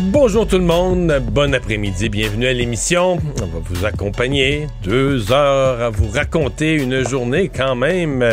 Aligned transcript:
Bonjour 0.00 0.46
tout 0.46 0.58
le 0.58 0.64
monde, 0.64 1.12
bon 1.32 1.52
après-midi, 1.52 2.08
bienvenue 2.08 2.46
à 2.46 2.52
l'émission. 2.52 3.18
On 3.42 3.46
va 3.46 3.58
vous 3.68 3.84
accompagner 3.84 4.68
deux 4.84 5.32
heures 5.32 5.80
à 5.82 5.90
vous 5.90 6.06
raconter 6.08 6.74
une 6.74 7.06
journée 7.08 7.50
quand 7.54 7.74
même 7.74 8.24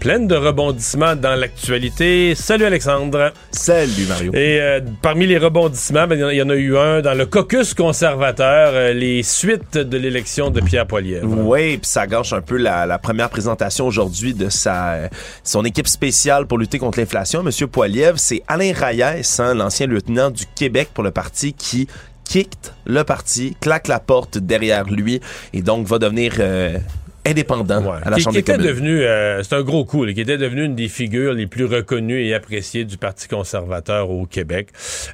pleine 0.00 0.26
de 0.26 0.34
rebondissements 0.34 1.14
dans 1.14 1.36
l'actualité. 1.36 2.34
Salut 2.34 2.64
Alexandre. 2.64 3.32
Salut 3.52 4.04
Mario. 4.08 4.32
Et 4.34 4.60
euh, 4.60 4.80
parmi 5.00 5.28
les 5.28 5.38
rebondissements, 5.38 6.08
ben, 6.08 6.16
il 6.18 6.22
y 6.22 6.24
en- 6.24 6.30
y 6.30 6.42
en 6.42 6.50
a 6.50 6.56
eu 6.56 6.76
un 6.76 7.02
dans 7.02 7.14
le 7.16 7.24
caucus 7.24 7.72
conservateur, 7.72 8.72
euh, 8.74 8.92
les 8.92 9.22
suites 9.22 9.78
de 9.78 9.96
l'élection 9.98 10.50
de 10.50 10.60
Pierre 10.60 10.88
Poilievre. 10.88 11.28
Oui, 11.28 11.76
puis 11.78 11.88
ça 11.88 12.08
gâche 12.08 12.32
un 12.32 12.40
peu 12.40 12.56
la, 12.56 12.84
la 12.84 12.98
première 12.98 13.30
présentation 13.30 13.86
aujourd'hui 13.86 14.34
de 14.34 14.48
sa 14.48 14.94
euh, 14.94 15.08
son 15.44 15.64
équipe 15.64 15.86
spéciale 15.86 16.46
pour 16.48 16.58
lutter 16.58 16.80
contre 16.80 16.98
l'inflation. 16.98 17.44
Monsieur 17.44 17.68
Poiliev, 17.68 18.14
c'est 18.16 18.42
Alain 18.48 18.72
Reyes, 18.74 19.22
hein, 19.38 19.54
l'ancien 19.54 19.86
lieutenant 19.86 20.28
du 20.30 20.46
Québec 20.56 20.88
pour 20.92 21.04
le 21.04 21.11
parti 21.12 21.52
qui 21.52 21.86
quitte 22.24 22.72
le 22.86 23.04
parti, 23.04 23.56
claque 23.60 23.88
la 23.88 24.00
porte 24.00 24.38
derrière 24.38 24.84
lui 24.90 25.20
et 25.52 25.62
donc 25.62 25.86
va 25.86 25.98
devenir 25.98 26.34
euh, 26.38 26.78
indépendant 27.26 27.82
Ouais. 27.84 27.98
à 28.02 28.10
la 28.10 28.16
Qui, 28.16 28.22
Chambre 28.22 28.36
qui 28.36 28.42
des 28.42 28.50
était 28.50 28.52
communes. 28.54 28.66
devenu, 28.68 29.02
euh, 29.04 29.42
c'est 29.44 29.54
un 29.54 29.62
gros 29.62 29.84
coup, 29.84 30.04
là, 30.04 30.12
qui 30.12 30.20
était 30.20 30.38
devenu 30.38 30.64
une 30.64 30.74
des 30.74 30.88
figures 30.88 31.34
les 31.34 31.46
plus 31.46 31.66
reconnues 31.66 32.24
et 32.24 32.34
appréciées 32.34 32.84
du 32.84 32.96
Parti 32.96 33.28
conservateur 33.28 34.10
au 34.10 34.26
Québec. 34.26 34.68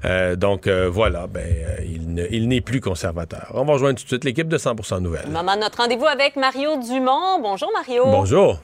Euh, 0.05 0.35
donc 0.37 0.67
euh, 0.67 0.89
voilà, 0.91 1.27
ben, 1.27 1.41
euh, 1.45 1.77
il, 1.85 2.15
ne- 2.15 2.27
il 2.31 2.49
n'est 2.49 2.61
plus 2.62 2.81
conservateur. 2.81 3.51
On 3.55 3.65
va 3.65 3.75
rejoindre 3.75 3.99
tout 3.99 4.05
de 4.05 4.09
suite 4.09 4.25
l'équipe 4.25 4.49
de 4.49 4.57
100% 4.59 5.01
Nouvelles. 5.01 5.27
De 5.27 5.61
notre 5.61 5.79
rendez-vous 5.79 6.07
avec 6.07 6.37
Mario 6.37 6.71
Dumont. 6.81 7.41
Bonjour 7.43 7.71
Mario. 7.75 8.05
Bonjour. 8.07 8.61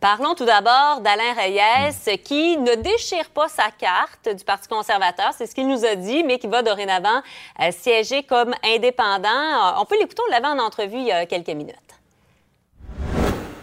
Parlons 0.00 0.36
tout 0.36 0.44
d'abord 0.44 1.00
d'Alain 1.00 1.32
Reyes 1.36 2.18
qui 2.22 2.56
ne 2.56 2.76
déchire 2.76 3.28
pas 3.30 3.48
sa 3.48 3.72
carte 3.76 4.28
du 4.32 4.44
Parti 4.44 4.68
conservateur, 4.68 5.32
c'est 5.36 5.46
ce 5.46 5.56
qu'il 5.56 5.66
nous 5.66 5.84
a 5.84 5.96
dit, 5.96 6.22
mais 6.22 6.38
qui 6.38 6.46
va 6.46 6.62
dorénavant 6.62 7.20
euh, 7.60 7.70
siéger 7.72 8.22
comme 8.22 8.54
indépendant. 8.62 9.80
On 9.80 9.84
peut 9.86 9.98
l'écouter, 9.98 10.22
on 10.28 10.30
l'avait 10.30 10.46
en 10.46 10.60
entrevue 10.60 10.98
il 10.98 11.06
y 11.06 11.10
a 11.10 11.26
quelques 11.26 11.48
minutes. 11.48 11.74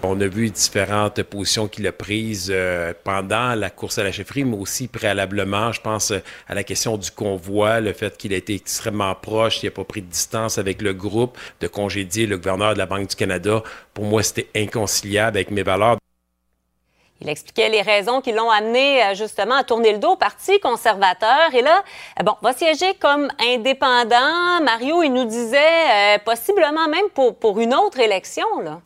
On 0.03 0.19
a 0.19 0.27
vu 0.27 0.49
différentes 0.49 1.23
positions 1.23 1.69
qu'il 1.69 1.87
a 1.87 1.93
prises 1.93 2.51
euh, 2.53 2.93
pendant 3.05 3.55
la 3.55 3.69
course 3.69 3.97
à 3.97 4.03
la 4.03 4.11
chefferie, 4.11 4.43
mais 4.43 4.57
aussi 4.57 4.89
préalablement. 4.89 5.71
Je 5.71 5.79
pense 5.79 6.11
euh, 6.11 6.19
à 6.49 6.53
la 6.53 6.65
question 6.65 6.97
du 6.97 7.11
convoi, 7.11 7.79
le 7.79 7.93
fait 7.93 8.17
qu'il 8.17 8.33
a 8.33 8.37
été 8.37 8.55
extrêmement 8.55 9.15
proche, 9.15 9.61
qu'il 9.61 9.69
n'a 9.69 9.73
pas 9.73 9.85
pris 9.85 10.01
de 10.01 10.09
distance 10.09 10.57
avec 10.57 10.81
le 10.81 10.93
groupe, 10.93 11.37
de 11.61 11.67
congédier 11.67 12.27
le 12.27 12.35
gouverneur 12.37 12.73
de 12.73 12.77
la 12.79 12.87
Banque 12.87 13.07
du 13.07 13.15
Canada. 13.15 13.63
Pour 13.93 14.03
moi, 14.03 14.21
c'était 14.21 14.49
inconciliable 14.53 15.37
avec 15.37 15.49
mes 15.49 15.63
valeurs. 15.63 15.97
Il 17.21 17.29
expliquait 17.29 17.69
les 17.69 17.81
raisons 17.81 18.19
qui 18.19 18.33
l'ont 18.33 18.49
amené 18.49 19.01
euh, 19.01 19.15
justement 19.15 19.55
à 19.55 19.63
tourner 19.63 19.93
le 19.93 19.99
dos 19.99 20.11
au 20.11 20.15
Parti 20.17 20.59
conservateur. 20.59 21.53
Et 21.53 21.61
là, 21.61 21.83
euh, 22.19 22.23
bon, 22.23 22.35
va 22.41 22.53
siéger 22.53 22.93
comme 22.95 23.29
indépendant. 23.39 24.61
Mario, 24.61 25.01
il 25.01 25.13
nous 25.13 25.25
disait 25.25 26.15
euh, 26.17 26.17
possiblement 26.19 26.87
même 26.89 27.09
pour, 27.13 27.35
pour 27.35 27.59
une 27.59 27.73
autre 27.73 27.99
élection. 27.99 28.59
Là. 28.61 28.81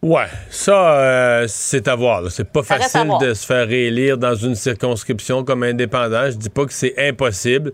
Ouais, 0.00 0.26
ça, 0.48 0.94
euh, 0.94 1.46
c'est 1.48 1.88
à 1.88 1.96
voir. 1.96 2.30
C'est 2.30 2.48
pas 2.48 2.62
Ça 2.62 2.78
facile 2.78 3.10
de 3.20 3.34
se 3.34 3.44
faire 3.44 3.66
réélire 3.66 4.16
dans 4.16 4.36
une 4.36 4.54
circonscription 4.54 5.42
comme 5.42 5.64
indépendant. 5.64 6.30
Je 6.30 6.36
dis 6.36 6.50
pas 6.50 6.66
que 6.66 6.72
c'est 6.72 6.94
impossible, 6.98 7.72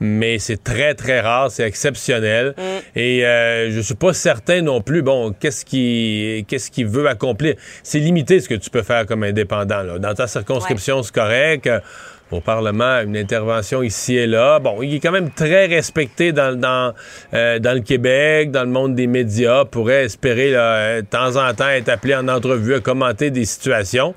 mais 0.00 0.38
c'est 0.38 0.64
très, 0.64 0.94
très 0.94 1.20
rare, 1.20 1.50
c'est 1.50 1.64
exceptionnel. 1.64 2.54
Mm. 2.56 2.62
Et 2.98 3.26
euh, 3.26 3.70
je 3.70 3.80
suis 3.80 3.94
pas 3.94 4.14
certain 4.14 4.62
non 4.62 4.80
plus, 4.80 5.02
bon, 5.02 5.34
qu'est-ce 5.38 5.66
qu'il 5.66 6.46
qu'est-ce 6.46 6.70
qu'il 6.70 6.86
veut 6.86 7.08
accomplir. 7.08 7.56
C'est 7.82 7.98
limité 7.98 8.40
ce 8.40 8.48
que 8.48 8.54
tu 8.54 8.70
peux 8.70 8.82
faire 8.82 9.04
comme 9.04 9.22
indépendant. 9.22 9.82
Là. 9.82 9.98
Dans 9.98 10.14
ta 10.14 10.26
circonscription, 10.26 11.02
c'est 11.02 11.14
correct. 11.14 11.68
Au 12.32 12.40
Parlement, 12.40 13.02
une 13.02 13.16
intervention 13.16 13.84
ici 13.84 14.16
et 14.16 14.26
là. 14.26 14.58
Bon, 14.58 14.82
il 14.82 14.96
est 14.96 15.00
quand 15.00 15.12
même 15.12 15.30
très 15.30 15.66
respecté 15.66 16.32
dans, 16.32 16.92
euh, 17.34 17.58
le 17.60 17.80
Québec, 17.80 18.50
dans 18.50 18.64
le 18.64 18.70
monde 18.70 18.96
des 18.96 19.06
médias, 19.06 19.64
pourrait 19.64 20.06
espérer 20.06 20.50
euh, 20.52 21.02
de 21.02 21.06
temps 21.06 21.36
en 21.36 21.54
temps 21.54 21.68
être 21.68 21.88
appelé 21.88 22.16
en 22.16 22.26
entrevue 22.26 22.74
à 22.74 22.80
commenter 22.80 23.30
des 23.30 23.44
situations. 23.44 24.12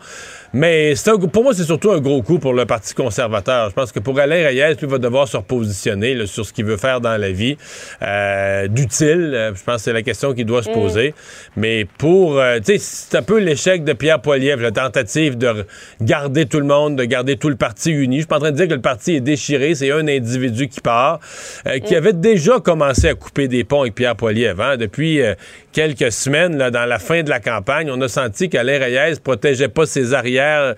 Mais 0.53 0.93
un- 1.07 1.17
pour 1.27 1.43
moi, 1.43 1.53
c'est 1.53 1.63
surtout 1.63 1.91
un 1.91 1.99
gros 1.99 2.21
coup 2.23 2.39
pour 2.39 2.53
le 2.53 2.65
Parti 2.65 2.93
conservateur. 2.95 3.69
Je 3.69 3.75
pense 3.75 3.91
que 3.91 3.99
pour 3.99 4.19
Alain 4.19 4.47
Reyes, 4.47 4.75
lui 4.81 4.87
va 4.87 4.97
devoir 4.97 5.27
se 5.27 5.37
repositionner 5.37 6.15
là, 6.15 6.25
sur 6.25 6.45
ce 6.45 6.51
qu'il 6.53 6.65
veut 6.65 6.77
faire 6.77 7.01
dans 7.01 7.17
la 7.17 7.31
vie, 7.31 7.55
euh, 8.01 8.67
d'utile. 8.67 9.31
euh, 9.35 9.51
Je 9.55 9.63
pense 9.63 9.75
que 9.77 9.81
c'est 9.83 9.93
la 9.93 10.01
question 10.01 10.33
qu'il 10.33 10.45
doit 10.45 10.63
se 10.63 10.69
poser. 10.69 11.13
Mais 11.55 11.85
pour, 11.97 12.39
euh, 12.39 12.57
tu 12.57 12.73
sais, 12.73 12.77
c'est 12.79 13.17
un 13.17 13.21
peu 13.21 13.39
l'échec 13.39 13.83
de 13.83 13.93
Pierre 13.93 14.21
Poilievre, 14.21 14.61
la 14.63 14.71
tentative 14.71 15.37
de 15.37 15.65
garder 16.01 16.45
tout 16.47 16.59
le 16.59 16.65
monde, 16.65 16.95
de 16.95 17.03
garder 17.03 17.37
tout 17.37 17.49
le 17.49 17.55
parti 17.55 17.91
uni. 17.91 18.17
Je 18.17 18.21
suis 18.21 18.27
pas 18.27 18.37
en 18.37 18.39
train 18.39 18.51
de 18.51 18.55
dire 18.57 18.67
que 18.67 18.73
le 18.73 18.81
parti 18.81 19.15
est 19.15 19.21
déchiré. 19.21 19.75
C'est 19.75 19.91
un 19.91 20.07
individu 20.07 20.67
qui 20.67 20.81
part, 20.81 21.19
euh, 21.67 21.77
qui 21.79 21.95
avait 21.95 22.13
déjà 22.13 22.59
commencé 22.59 23.07
à 23.07 23.13
couper 23.13 23.47
des 23.47 23.63
ponts 23.63 23.81
avec 23.81 23.93
Pierre 23.95 24.15
Poilievre. 24.15 24.61
hein. 24.63 24.77
Depuis 24.77 25.21
quelques 25.71 26.11
semaines, 26.11 26.57
là, 26.57 26.71
dans 26.71 26.85
la 26.85 26.99
fin 26.99 27.23
de 27.23 27.29
la 27.29 27.39
campagne, 27.39 27.89
on 27.91 27.99
a 28.01 28.07
senti 28.07 28.49
qu'Alain 28.49 28.79
Reyes 28.79 29.19
protégeait 29.23 29.67
pas 29.67 29.85
ses 29.85 30.13
arrières, 30.13 30.75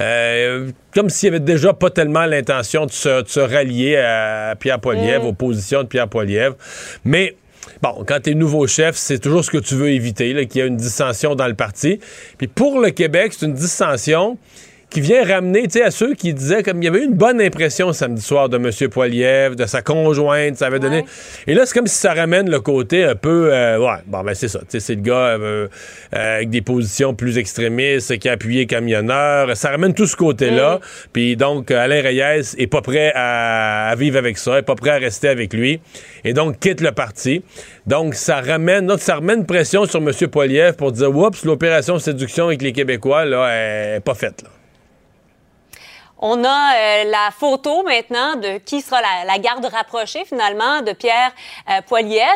euh, 0.00 0.70
comme 0.94 1.10
s'il 1.10 1.30
avait 1.30 1.40
déjà 1.40 1.72
pas 1.72 1.90
tellement 1.90 2.26
l'intention 2.26 2.86
de 2.86 2.90
se, 2.90 3.22
de 3.22 3.28
se 3.28 3.40
rallier 3.40 3.96
à 3.96 4.54
Pierre 4.58 4.80
Poilievre, 4.80 5.26
aux 5.26 5.32
positions 5.32 5.82
de 5.82 5.88
Pierre 5.88 6.08
Poilievre. 6.08 6.56
Mais 7.04 7.36
Bon, 7.82 8.04
quand 8.06 8.20
tu 8.22 8.30
es 8.30 8.34
nouveau 8.34 8.66
chef, 8.66 8.96
c'est 8.96 9.18
toujours 9.18 9.44
ce 9.44 9.50
que 9.50 9.58
tu 9.58 9.74
veux 9.74 9.90
éviter, 9.90 10.46
qu'il 10.46 10.60
y 10.60 10.64
ait 10.64 10.68
une 10.68 10.76
dissension 10.76 11.34
dans 11.34 11.46
le 11.46 11.54
parti. 11.54 12.00
Puis 12.38 12.46
pour 12.46 12.80
le 12.80 12.90
Québec, 12.90 13.32
c'est 13.36 13.46
une 13.46 13.54
dissension 13.54 14.38
qui 14.94 15.00
vient 15.00 15.24
ramener, 15.24 15.64
tu 15.64 15.70
sais, 15.70 15.82
à 15.82 15.90
ceux 15.90 16.14
qui 16.14 16.32
disaient 16.32 16.62
comme 16.62 16.80
il 16.80 16.84
y 16.84 16.88
avait 16.88 17.00
eu 17.00 17.06
une 17.06 17.14
bonne 17.14 17.40
impression 17.40 17.92
samedi 17.92 18.22
soir 18.22 18.48
de 18.48 18.58
M. 18.58 18.70
Poilievre, 18.88 19.56
de 19.56 19.66
sa 19.66 19.82
conjointe, 19.82 20.56
ça 20.56 20.66
avait 20.68 20.78
donné. 20.78 20.98
Ouais. 20.98 21.04
Et 21.48 21.54
là, 21.54 21.66
c'est 21.66 21.74
comme 21.74 21.88
si 21.88 21.96
ça 21.96 22.14
ramène 22.14 22.48
le 22.48 22.60
côté 22.60 23.02
un 23.02 23.16
peu, 23.16 23.52
euh, 23.52 23.76
ouais, 23.80 23.98
bon 24.06 24.22
ben 24.22 24.34
c'est 24.34 24.46
ça, 24.46 24.60
tu 24.60 24.66
sais, 24.68 24.78
c'est 24.78 24.94
le 24.94 25.00
gars 25.00 25.14
euh, 25.14 25.66
euh, 26.14 26.36
avec 26.36 26.50
des 26.50 26.60
positions 26.62 27.12
plus 27.12 27.38
extrémistes, 27.38 28.16
qui 28.18 28.28
a 28.28 28.32
appuyé 28.32 28.66
camionneur, 28.66 29.56
ça 29.56 29.70
ramène 29.70 29.94
tout 29.94 30.06
ce 30.06 30.14
côté-là. 30.14 30.78
Puis 31.12 31.34
donc 31.34 31.72
Alain 31.72 32.00
Reyes 32.00 32.54
est 32.56 32.68
pas 32.68 32.80
prêt 32.80 33.10
à, 33.16 33.88
à 33.88 33.96
vivre 33.96 34.16
avec 34.16 34.38
ça, 34.38 34.58
est 34.58 34.62
pas 34.62 34.76
prêt 34.76 34.90
à 34.90 34.98
rester 34.98 35.26
avec 35.26 35.52
lui, 35.52 35.80
et 36.22 36.34
donc 36.34 36.60
quitte 36.60 36.80
le 36.80 36.92
parti. 36.92 37.42
Donc 37.88 38.14
ça 38.14 38.40
ramène, 38.40 38.86
donc 38.86 39.00
ça 39.00 39.16
ramène 39.16 39.44
pression 39.44 39.86
sur 39.86 39.98
M. 39.98 40.12
Poilievre 40.30 40.76
pour 40.76 40.92
dire, 40.92 41.10
oups, 41.10 41.44
l'opération 41.44 41.98
séduction 41.98 42.46
avec 42.46 42.62
les 42.62 42.72
Québécois 42.72 43.24
là, 43.24 43.96
est 43.96 44.00
pas 44.00 44.14
faite 44.14 44.42
là. 44.44 44.50
On 46.26 46.42
a 46.42 46.48
euh, 46.48 47.04
la 47.10 47.30
photo 47.38 47.82
maintenant 47.82 48.36
de 48.36 48.56
qui 48.56 48.80
sera 48.80 48.96
la, 49.26 49.38
garde 49.38 49.66
rapprochée 49.66 50.24
finalement 50.24 50.80
de 50.80 50.92
Pierre 50.92 51.32
euh. 51.68 51.82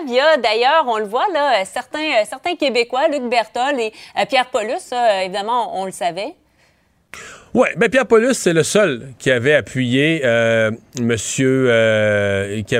Il 0.06 0.12
y 0.12 0.20
a 0.20 0.36
d'ailleurs, 0.36 0.84
on 0.86 0.98
le 0.98 1.06
voit 1.06 1.26
là, 1.32 1.62
euh, 1.62 1.64
certains, 1.64 2.20
euh, 2.20 2.24
certains 2.28 2.54
Québécois, 2.54 3.08
Luc 3.08 3.22
Berthold 3.30 3.80
et 3.80 3.92
Pierre 4.28 4.50
Paulus, 4.50 4.92
évidemment, 5.22 5.80
on, 5.80 5.86
le 5.86 5.92
savait. 5.92 6.34
Oui, 7.54 7.68
ben 7.78 7.88
Pierre 7.88 8.04
Paulus, 8.04 8.34
c'est 8.34 8.52
le 8.52 8.62
seul 8.62 9.14
qui 9.18 9.30
avait 9.30 9.54
appuyé 9.54 10.22
monsieur 11.00 11.70
qui 12.66 12.76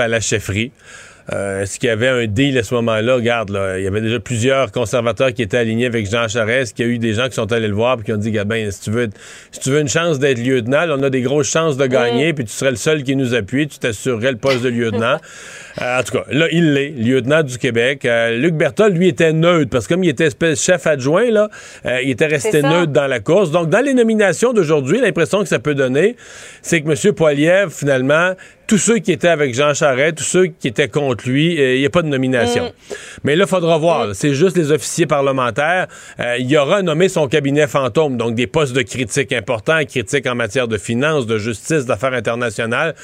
à 0.00 0.08
la 0.08 0.18
chefferie. 0.18 0.72
Euh, 1.32 1.62
est-ce 1.62 1.78
qu'il 1.78 1.88
y 1.88 1.92
avait 1.92 2.08
un 2.08 2.26
deal 2.26 2.58
à 2.58 2.62
ce 2.62 2.74
moment-là? 2.74 3.14
Regarde, 3.14 3.50
là, 3.50 3.78
il 3.78 3.84
y 3.84 3.86
avait 3.86 4.00
déjà 4.00 4.18
plusieurs 4.18 4.72
conservateurs 4.72 5.32
qui 5.32 5.42
étaient 5.42 5.58
alignés 5.58 5.86
avec 5.86 6.10
Jean 6.10 6.26
Charest, 6.26 6.74
qu'il 6.74 6.86
y 6.86 6.88
a 6.88 6.92
eu 6.92 6.98
des 6.98 7.14
gens 7.14 7.28
qui 7.28 7.34
sont 7.34 7.52
allés 7.52 7.68
le 7.68 7.74
voir 7.74 7.98
et 8.00 8.02
qui 8.02 8.12
ont 8.12 8.16
dit, 8.16 8.32
ben, 8.44 8.70
si 8.70 8.80
tu 8.80 8.90
veux, 8.90 9.10
si 9.52 9.60
tu 9.60 9.70
veux 9.70 9.80
une 9.80 9.88
chance 9.88 10.18
d'être 10.18 10.38
lieutenant, 10.38 10.86
on 10.88 11.02
a 11.02 11.10
des 11.10 11.22
grosses 11.22 11.48
chances 11.48 11.76
de 11.76 11.86
gagner, 11.86 12.32
puis 12.32 12.44
tu 12.44 12.52
serais 12.52 12.70
le 12.70 12.76
seul 12.76 13.04
qui 13.04 13.14
nous 13.14 13.34
appuie, 13.34 13.68
tu 13.68 13.78
t'assurerais 13.78 14.32
le 14.32 14.38
poste 14.38 14.62
de 14.62 14.70
lieutenant. 14.70 15.18
Euh, 15.82 16.00
en 16.00 16.02
tout 16.02 16.12
cas, 16.12 16.24
là, 16.30 16.46
il 16.52 16.74
l'est, 16.74 16.90
lieutenant 16.90 17.42
du 17.42 17.58
Québec. 17.58 18.04
Euh, 18.04 18.36
Luc 18.36 18.54
Berthold, 18.54 18.96
lui, 18.96 19.08
était 19.08 19.32
neutre, 19.32 19.70
parce 19.70 19.86
que 19.86 19.94
comme 19.94 20.04
il 20.04 20.10
était 20.10 20.28
chef 20.54 20.86
adjoint, 20.86 21.30
là, 21.30 21.48
il 22.02 22.10
était 22.10 22.26
resté 22.26 22.62
neutre 22.62 22.92
dans 22.92 23.06
la 23.06 23.20
course. 23.20 23.50
Donc, 23.50 23.68
dans 23.68 23.84
les 23.84 23.94
nominations 23.94 24.52
d'aujourd'hui, 24.52 25.00
l'impression 25.00 25.40
que 25.40 25.48
ça 25.48 25.58
peut 25.58 25.74
donner, 25.74 26.16
c'est 26.62 26.82
que 26.82 26.90
M. 26.90 27.14
Poiliev, 27.14 27.70
finalement, 27.70 28.34
tous 28.70 28.78
ceux 28.78 28.98
qui 28.98 29.10
étaient 29.10 29.26
avec 29.26 29.52
Jean 29.52 29.74
Charest, 29.74 30.18
tous 30.18 30.22
ceux 30.22 30.46
qui 30.46 30.68
étaient 30.68 30.86
contre 30.86 31.28
lui, 31.28 31.60
euh, 31.60 31.74
il 31.74 31.80
n'y 31.80 31.86
a 31.86 31.90
pas 31.90 32.02
de 32.02 32.06
nomination. 32.06 32.66
Mm. 32.66 32.94
Mais 33.24 33.34
là, 33.34 33.44
il 33.44 33.50
faudra 33.50 33.76
voir. 33.78 34.06
Mm. 34.06 34.14
C'est 34.14 34.32
juste 34.32 34.56
les 34.56 34.70
officiers 34.70 35.06
parlementaires. 35.06 35.88
Euh, 36.20 36.36
il 36.38 36.48
y 36.48 36.56
aura 36.56 36.80
nommé 36.80 37.08
son 37.08 37.26
cabinet 37.26 37.66
fantôme, 37.66 38.16
donc 38.16 38.36
des 38.36 38.46
postes 38.46 38.72
de 38.72 38.82
critique 38.82 39.32
importants, 39.32 39.84
critique 39.84 40.24
en 40.28 40.36
matière 40.36 40.68
de 40.68 40.78
finances, 40.78 41.26
de 41.26 41.36
justice, 41.36 41.84
d'affaires 41.84 42.14
internationales. 42.14 42.94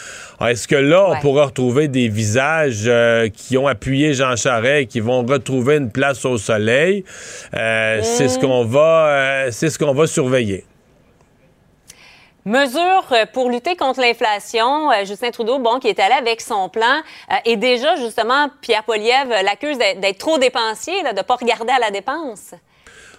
Est-ce 0.40 0.68
que 0.68 0.76
là, 0.76 1.04
on 1.08 1.20
pourra 1.20 1.46
retrouver 1.46 1.88
des 1.88 2.06
visages 2.06 2.65
euh, 2.86 3.28
qui 3.28 3.56
ont 3.58 3.66
appuyé 3.66 4.14
Jean 4.14 4.36
Charest 4.36 4.88
qui 4.88 5.00
vont 5.00 5.24
retrouver 5.24 5.76
une 5.76 5.90
place 5.90 6.24
au 6.24 6.38
soleil? 6.38 7.04
C'est 7.52 8.28
ce 8.28 8.38
qu'on 8.38 8.64
va, 8.64 9.46
c'est 9.50 9.70
ce 9.70 9.84
va 9.84 10.06
surveiller. 10.06 10.64
Mesures 12.46 13.04
euh, 13.10 13.26
pour 13.32 13.50
lutter 13.50 13.74
contre 13.74 14.00
l'inflation. 14.00 14.92
Euh, 14.92 15.04
Justin 15.04 15.32
Trudeau, 15.32 15.58
bon, 15.58 15.80
qui 15.80 15.88
est 15.88 15.98
allé 15.98 16.14
avec 16.14 16.40
son 16.40 16.68
plan. 16.68 17.02
Euh, 17.32 17.34
et 17.44 17.56
déjà, 17.56 17.96
justement, 17.96 18.48
Pierre 18.60 18.84
Poliev 18.84 19.28
l'accuse 19.28 19.76
d'être 19.76 20.18
trop 20.18 20.38
dépensier, 20.38 21.02
de 21.02 21.08
ne 21.08 21.22
pas 21.22 21.34
regarder 21.34 21.72
à 21.72 21.80
la 21.80 21.90
dépense. 21.90 22.54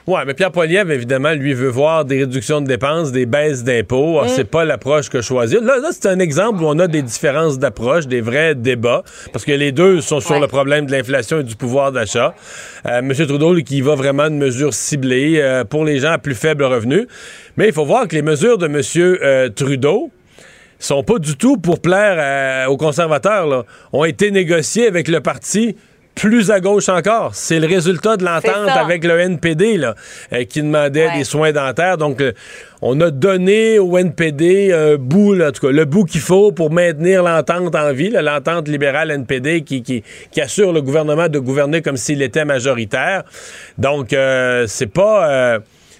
Oui, 0.07 0.21
mais 0.25 0.33
Pierre 0.33 0.54
Poilievre, 0.54 0.92
évidemment, 0.92 1.33
lui 1.33 1.54
veut 1.54 1.68
voir 1.68 2.06
des 2.06 2.19
réductions 2.19 2.62
de 2.62 2.65
dépenses, 2.65 3.12
des 3.12 3.25
baisses 3.25 3.65
d'impôts. 3.65 4.24
Mm. 4.24 4.30
C'est 4.30 4.50
pas 4.50 4.63
l'approche 4.63 5.09
que 5.09 5.19
choisir. 5.19 5.62
Là, 5.62 5.80
là 5.80 5.89
c'est 5.92 6.07
un 6.07 6.19
exemple 6.19 6.63
où 6.63 6.65
on 6.65 6.80
a 6.80 6.88
des 6.88 7.01
différences 7.01 7.59
d'approche, 7.59 8.07
des 8.07 8.21
vrais 8.21 8.56
débats, 8.56 9.04
parce 9.33 9.44
que 9.44 9.51
les 9.51 9.74
deux 9.74 10.00
sont 10.00 10.21
sur 10.21 10.39
le 10.39 10.48
problème 10.48 10.86
de 10.86 10.94
l'inflation 10.94 11.42
et 11.42 11.44
du 11.44 11.57
pouvoir 11.57 11.92
d'achat. 11.92 12.33
Euh, 12.86 13.00
M. 13.00 13.13
Trudeau, 13.13 13.54
lui, 13.54 13.65
qui 13.65 13.81
va 13.81 13.95
vraiment 13.95 14.30
de 14.30 14.36
mesures 14.36 14.74
ciblées 14.74 15.42
euh, 15.42 15.65
pour 15.65 15.83
les 15.83 16.00
gens 16.00 16.12
à 16.12 16.19
plus 16.19 16.36
faible 16.36 16.63
revenu. 16.63 17.06
Mais 17.57 17.68
il 17.68 17.74
faut 17.74 17.86
voir 17.86 18.07
que 18.07 18.15
les 18.15 18.21
mesures 18.21 18.57
de 18.57 18.68
M. 18.68 18.81
Euh, 18.98 19.50
Trudeau, 19.50 20.10
sont 20.80 21.03
pas 21.03 21.18
du 21.18 21.36
tout 21.36 21.57
pour 21.57 21.81
plaire 21.81 22.69
aux 22.69 22.77
conservateurs, 22.77 23.48
là. 23.48 23.63
ont 23.92 24.06
été 24.06 24.30
négociées 24.31 24.88
avec 24.88 25.07
le 25.07 25.21
parti 25.21 25.75
plus 26.18 26.52
à 26.52 26.60
gauche 26.60 26.90
encore. 26.90 27.36
C'est 27.36 27.60
le 27.60 27.68
résultat 27.68 28.18
de 28.18 28.25
l'entente 28.25 28.69
avec 28.69 29.04
le 29.04 29.19
NPD 29.19 29.78
là, 29.78 29.96
euh, 30.34 30.44
qui 30.44 30.62
demandait 30.62 31.10
des 31.16 31.24
soins 31.24 31.52
dentaires. 31.52 31.98
Donc, 31.98 32.22
euh, 32.22 32.34
on 32.81 33.00
a 33.02 33.12
donné 33.12 33.80
au 33.80 33.98
NPD 33.98 34.74
un 34.74 34.96
bout, 34.98 35.40
en 35.42 35.52
tout 35.52 35.68
cas, 35.68 35.72
le 35.72 35.86
bout 35.86 36.06
qu'il 36.06 36.22
faut 36.22 36.52
pour 36.52 36.72
maintenir 36.72 37.24
l'entente 37.24 37.75
en 37.75 37.94
vie, 37.94 38.10
l'entente 38.10 38.68
libérale 38.68 39.12
NPD 39.12 39.62
qui, 39.62 39.81
qui, 39.81 40.04
assure 40.42 40.74
le 40.74 40.81
gouvernement 40.81 41.28
de 41.28 41.40
gouverner 41.40 41.81
comme 41.81 41.98
s'il 41.98 42.22
était 42.22 42.46
majoritaire. 42.46 43.24
Donc, 43.78 44.13
euh, 44.13 44.66
c'est 44.68 44.88
pas... 44.88 45.60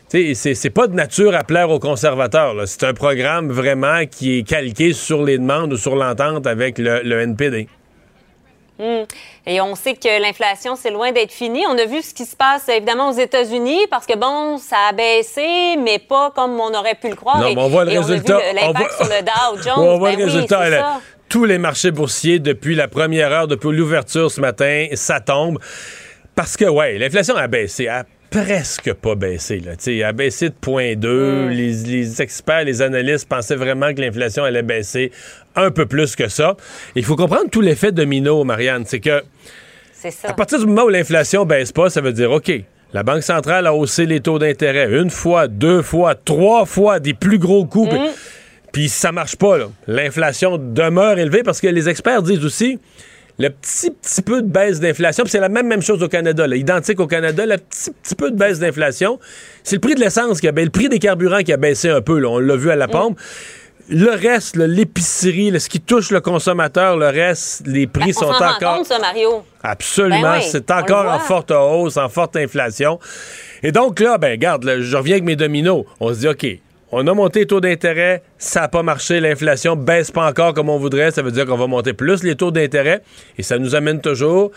c'est 0.10 0.74
pas 0.74 0.88
de 0.88 0.94
nature 0.94 1.36
à 1.36 1.44
plaire 1.44 1.70
aux 1.70 1.80
conservateurs. 1.80 2.56
C'est 2.66 2.84
un 2.84 2.94
programme 2.94 3.52
vraiment 3.52 4.06
qui 4.10 4.40
est 4.40 4.44
calqué 4.44 4.94
sur 4.94 5.24
les 5.24 5.38
demandes 5.38 5.74
ou 5.74 5.78
sur 5.78 5.96
l'entente 5.96 6.48
avec 6.48 6.78
le 6.78 7.20
NPD. 7.22 7.68
Hmm. 8.79 9.03
Et 9.45 9.59
on 9.59 9.75
sait 9.75 9.95
que 9.95 10.21
l'inflation, 10.21 10.75
c'est 10.75 10.91
loin 10.91 11.12
d'être 11.12 11.31
fini. 11.31 11.63
On 11.68 11.77
a 11.77 11.85
vu 11.85 12.01
ce 12.01 12.13
qui 12.13 12.25
se 12.25 12.35
passe 12.35 12.69
évidemment 12.69 13.09
aux 13.09 13.18
États-Unis 13.18 13.88
parce 13.89 14.06
que 14.06 14.15
bon, 14.15 14.57
ça 14.57 14.75
a 14.89 14.94
baissé, 14.94 15.77
mais 15.83 16.00
pas 16.00 16.31
comme 16.31 16.59
on 16.59 16.74
aurait 16.74 16.95
pu 16.95 17.09
le 17.09 17.15
croire. 17.15 17.39
Non, 17.39 17.53
mais 17.53 17.62
on 17.62 17.69
voit 17.69 17.85
le 17.85 17.97
résultat. 17.97 18.39
L'impact 18.53 18.94
sur 18.94 19.06
le 19.06 19.24
Dow 19.24 19.63
Jones. 19.63 19.74
on 19.77 19.97
voit 19.97 20.12
le 20.12 20.18
ben 20.18 20.25
résultat. 20.25 21.00
tous 21.27 21.45
les 21.45 21.57
marchés 21.57 21.91
boursiers 21.91 22.39
depuis 22.39 22.75
la 22.75 22.88
première 22.88 23.31
heure, 23.31 23.47
depuis 23.47 23.75
l'ouverture 23.75 24.29
ce 24.29 24.41
matin, 24.41 24.88
ça 24.94 25.19
tombe. 25.19 25.59
Parce 26.35 26.56
que, 26.56 26.65
ouais, 26.65 27.00
l'inflation 27.00 27.35
a 27.35 27.47
baissé 27.47 27.88
presque 28.29 28.94
pas 28.94 29.15
baissé. 29.15 29.59
Là. 29.59 29.74
il 29.85 30.03
a 30.03 30.13
baissé 30.13 30.50
de 30.50 30.56
0.2. 30.56 31.07
Mm. 31.07 31.50
Les, 31.50 31.71
les, 31.83 32.21
experts, 32.21 32.65
les 32.65 32.81
analystes 32.81 33.27
pensaient 33.27 33.56
vraiment 33.56 33.94
que 33.94 34.01
l'inflation 34.01 34.44
allait 34.44 34.63
baisser 34.63 35.12
un 35.56 35.71
peu 35.71 35.85
plus 35.85 36.15
que 36.15 36.27
ça. 36.27 36.56
Il 36.95 37.03
faut 37.03 37.15
comprendre 37.15 37.50
tout 37.50 37.62
l'effet 37.62 37.91
domino, 37.91 38.44
Marianne. 38.44 38.83
C'est 38.85 39.00
que 39.00 39.24
à 40.24 40.33
partir 40.33 40.59
du 40.59 40.65
moment 40.68 40.83
où 40.83 40.89
l'inflation 40.89 41.45
baisse 41.45 41.71
pas, 41.71 41.89
ça 41.89 42.01
veut 42.01 42.13
dire 42.13 42.31
OK. 42.31 42.51
La 42.94 43.03
Banque 43.03 43.24
centrale 43.24 43.68
a 43.68 43.74
haussé 43.74 44.06
les 44.06 44.21
taux 44.21 44.39
d'intérêt 44.39 44.89
une 44.89 45.09
fois, 45.09 45.47
deux 45.47 45.81
fois, 45.81 46.15
trois 46.15 46.65
fois, 46.65 47.00
des 47.00 47.13
plus 47.13 47.38
gros 47.38 47.65
coups. 47.65 47.94
Mm. 47.94 48.07
Puis 48.71 48.89
ça 48.89 49.12
marche 49.12 49.35
pas. 49.35 49.57
L'inflation 49.88 50.57
demeure 50.57 51.18
élevée 51.18 51.44
parce 51.44 51.59
que 51.59 51.68
les 51.68 51.89
experts 51.89 52.21
disent 52.21 52.45
aussi 52.45 52.79
le 53.39 53.50
petit, 53.50 53.92
petit 53.92 54.22
peu 54.22 54.42
de 54.42 54.48
baisse 54.48 54.80
d'inflation, 54.80 55.24
c'est 55.28 55.39
la 55.39 55.50
même, 55.50 55.68
même 55.68 55.81
chose 55.81 56.01
au 56.01 56.07
Canada, 56.07 56.48
là, 56.48 56.56
identique 56.56 57.00
au 57.00 57.07
Canada, 57.07 57.45
le 57.45 57.57
petit, 57.57 57.92
petit 57.92 58.16
peu 58.16 58.31
de 58.31 58.36
baisse 58.36 58.60
d'inflation, 58.60 59.19
c'est 59.63 59.75
le 59.75 59.81
prix 59.81 59.95
de 59.95 60.00
l'essence 60.00 60.42
qui 60.42 60.48
a 60.48 60.51
baissé, 60.51 60.66
le 60.66 60.72
prix 60.72 60.89
des 60.89 61.00
carburants 61.00 61.44
qui 61.44 61.54
a 61.54 61.57
baissé 61.57 61.89
un 61.89 62.01
peu, 62.01 62.19
là, 62.19 62.30
on 62.30 62.39
l'a 62.39 62.56
vu 62.56 62.72
à 62.72 62.75
la 62.75 62.88
mm. 62.88 62.92
pompe. 62.92 63.19
Le 63.89 64.10
reste, 64.10 64.57
l'épicerie, 64.57 65.57
ce 65.62 65.69
qui 65.69 65.80
touche 65.80 66.12
le 66.12 66.19
consommateur, 66.19 66.98
le 66.98 67.07
reste, 67.07 67.66
les 67.66 67.88
prix 67.88 68.13
sont 68.13 68.25
encore. 68.25 68.86
ça, 68.86 69.00
Mario. 69.00 69.45
Absolument. 69.63 70.22
Ben 70.22 70.42
c'est 70.42 70.69
encore 70.72 71.10
en 71.10 71.19
forte 71.19 71.51
hausse, 71.51 71.95
en 71.95 72.10
forte 72.10 72.36
inflation. 72.36 73.00
Et 73.63 73.72
donc 73.72 74.01
là, 74.01 74.18
ben, 74.18 74.31
regarde, 74.31 74.69
je 74.81 74.98
reviens 74.98 75.16
avec 75.16 75.24
mes 75.24 75.38
dominos. 75.38 75.86
On 76.01 76.13
se 76.13 76.19
dit, 76.19 76.28
OK, 76.28 76.45
on 76.92 77.06
a 77.07 77.13
monté 77.13 77.42
les 77.42 77.48
taux 77.48 77.60
d'intérêt, 77.60 78.24
ça 78.38 78.62
n'a 78.62 78.68
pas 78.68 78.84
marché, 78.84 79.19
l'inflation 79.19 79.75
baisse 79.75 80.12
pas 80.12 80.28
encore 80.28 80.54
comme 80.54 80.69
on 80.69 80.78
voudrait, 80.78 81.12
ça 81.12 81.22
veut 81.22 81.31
dire 81.31 81.45
qu'on 81.45 81.57
va 81.57 81.68
monter 81.68 81.94
plus 81.94 82.24
les 82.24 82.36
taux 82.36 82.51
d'intérêt 82.51 83.01
et 83.38 83.44
ça 83.44 83.57
nous 83.57 83.75
amène 83.75 84.01
toujours 84.01 84.51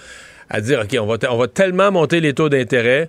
à 0.48 0.60
dire 0.60 0.80
OK, 0.80 0.96
on 1.00 1.06
va, 1.06 1.16
on 1.30 1.36
va 1.36 1.48
tellement 1.48 1.90
monter 1.90 2.20
les 2.20 2.34
taux 2.34 2.48
d'intérêt 2.48 3.08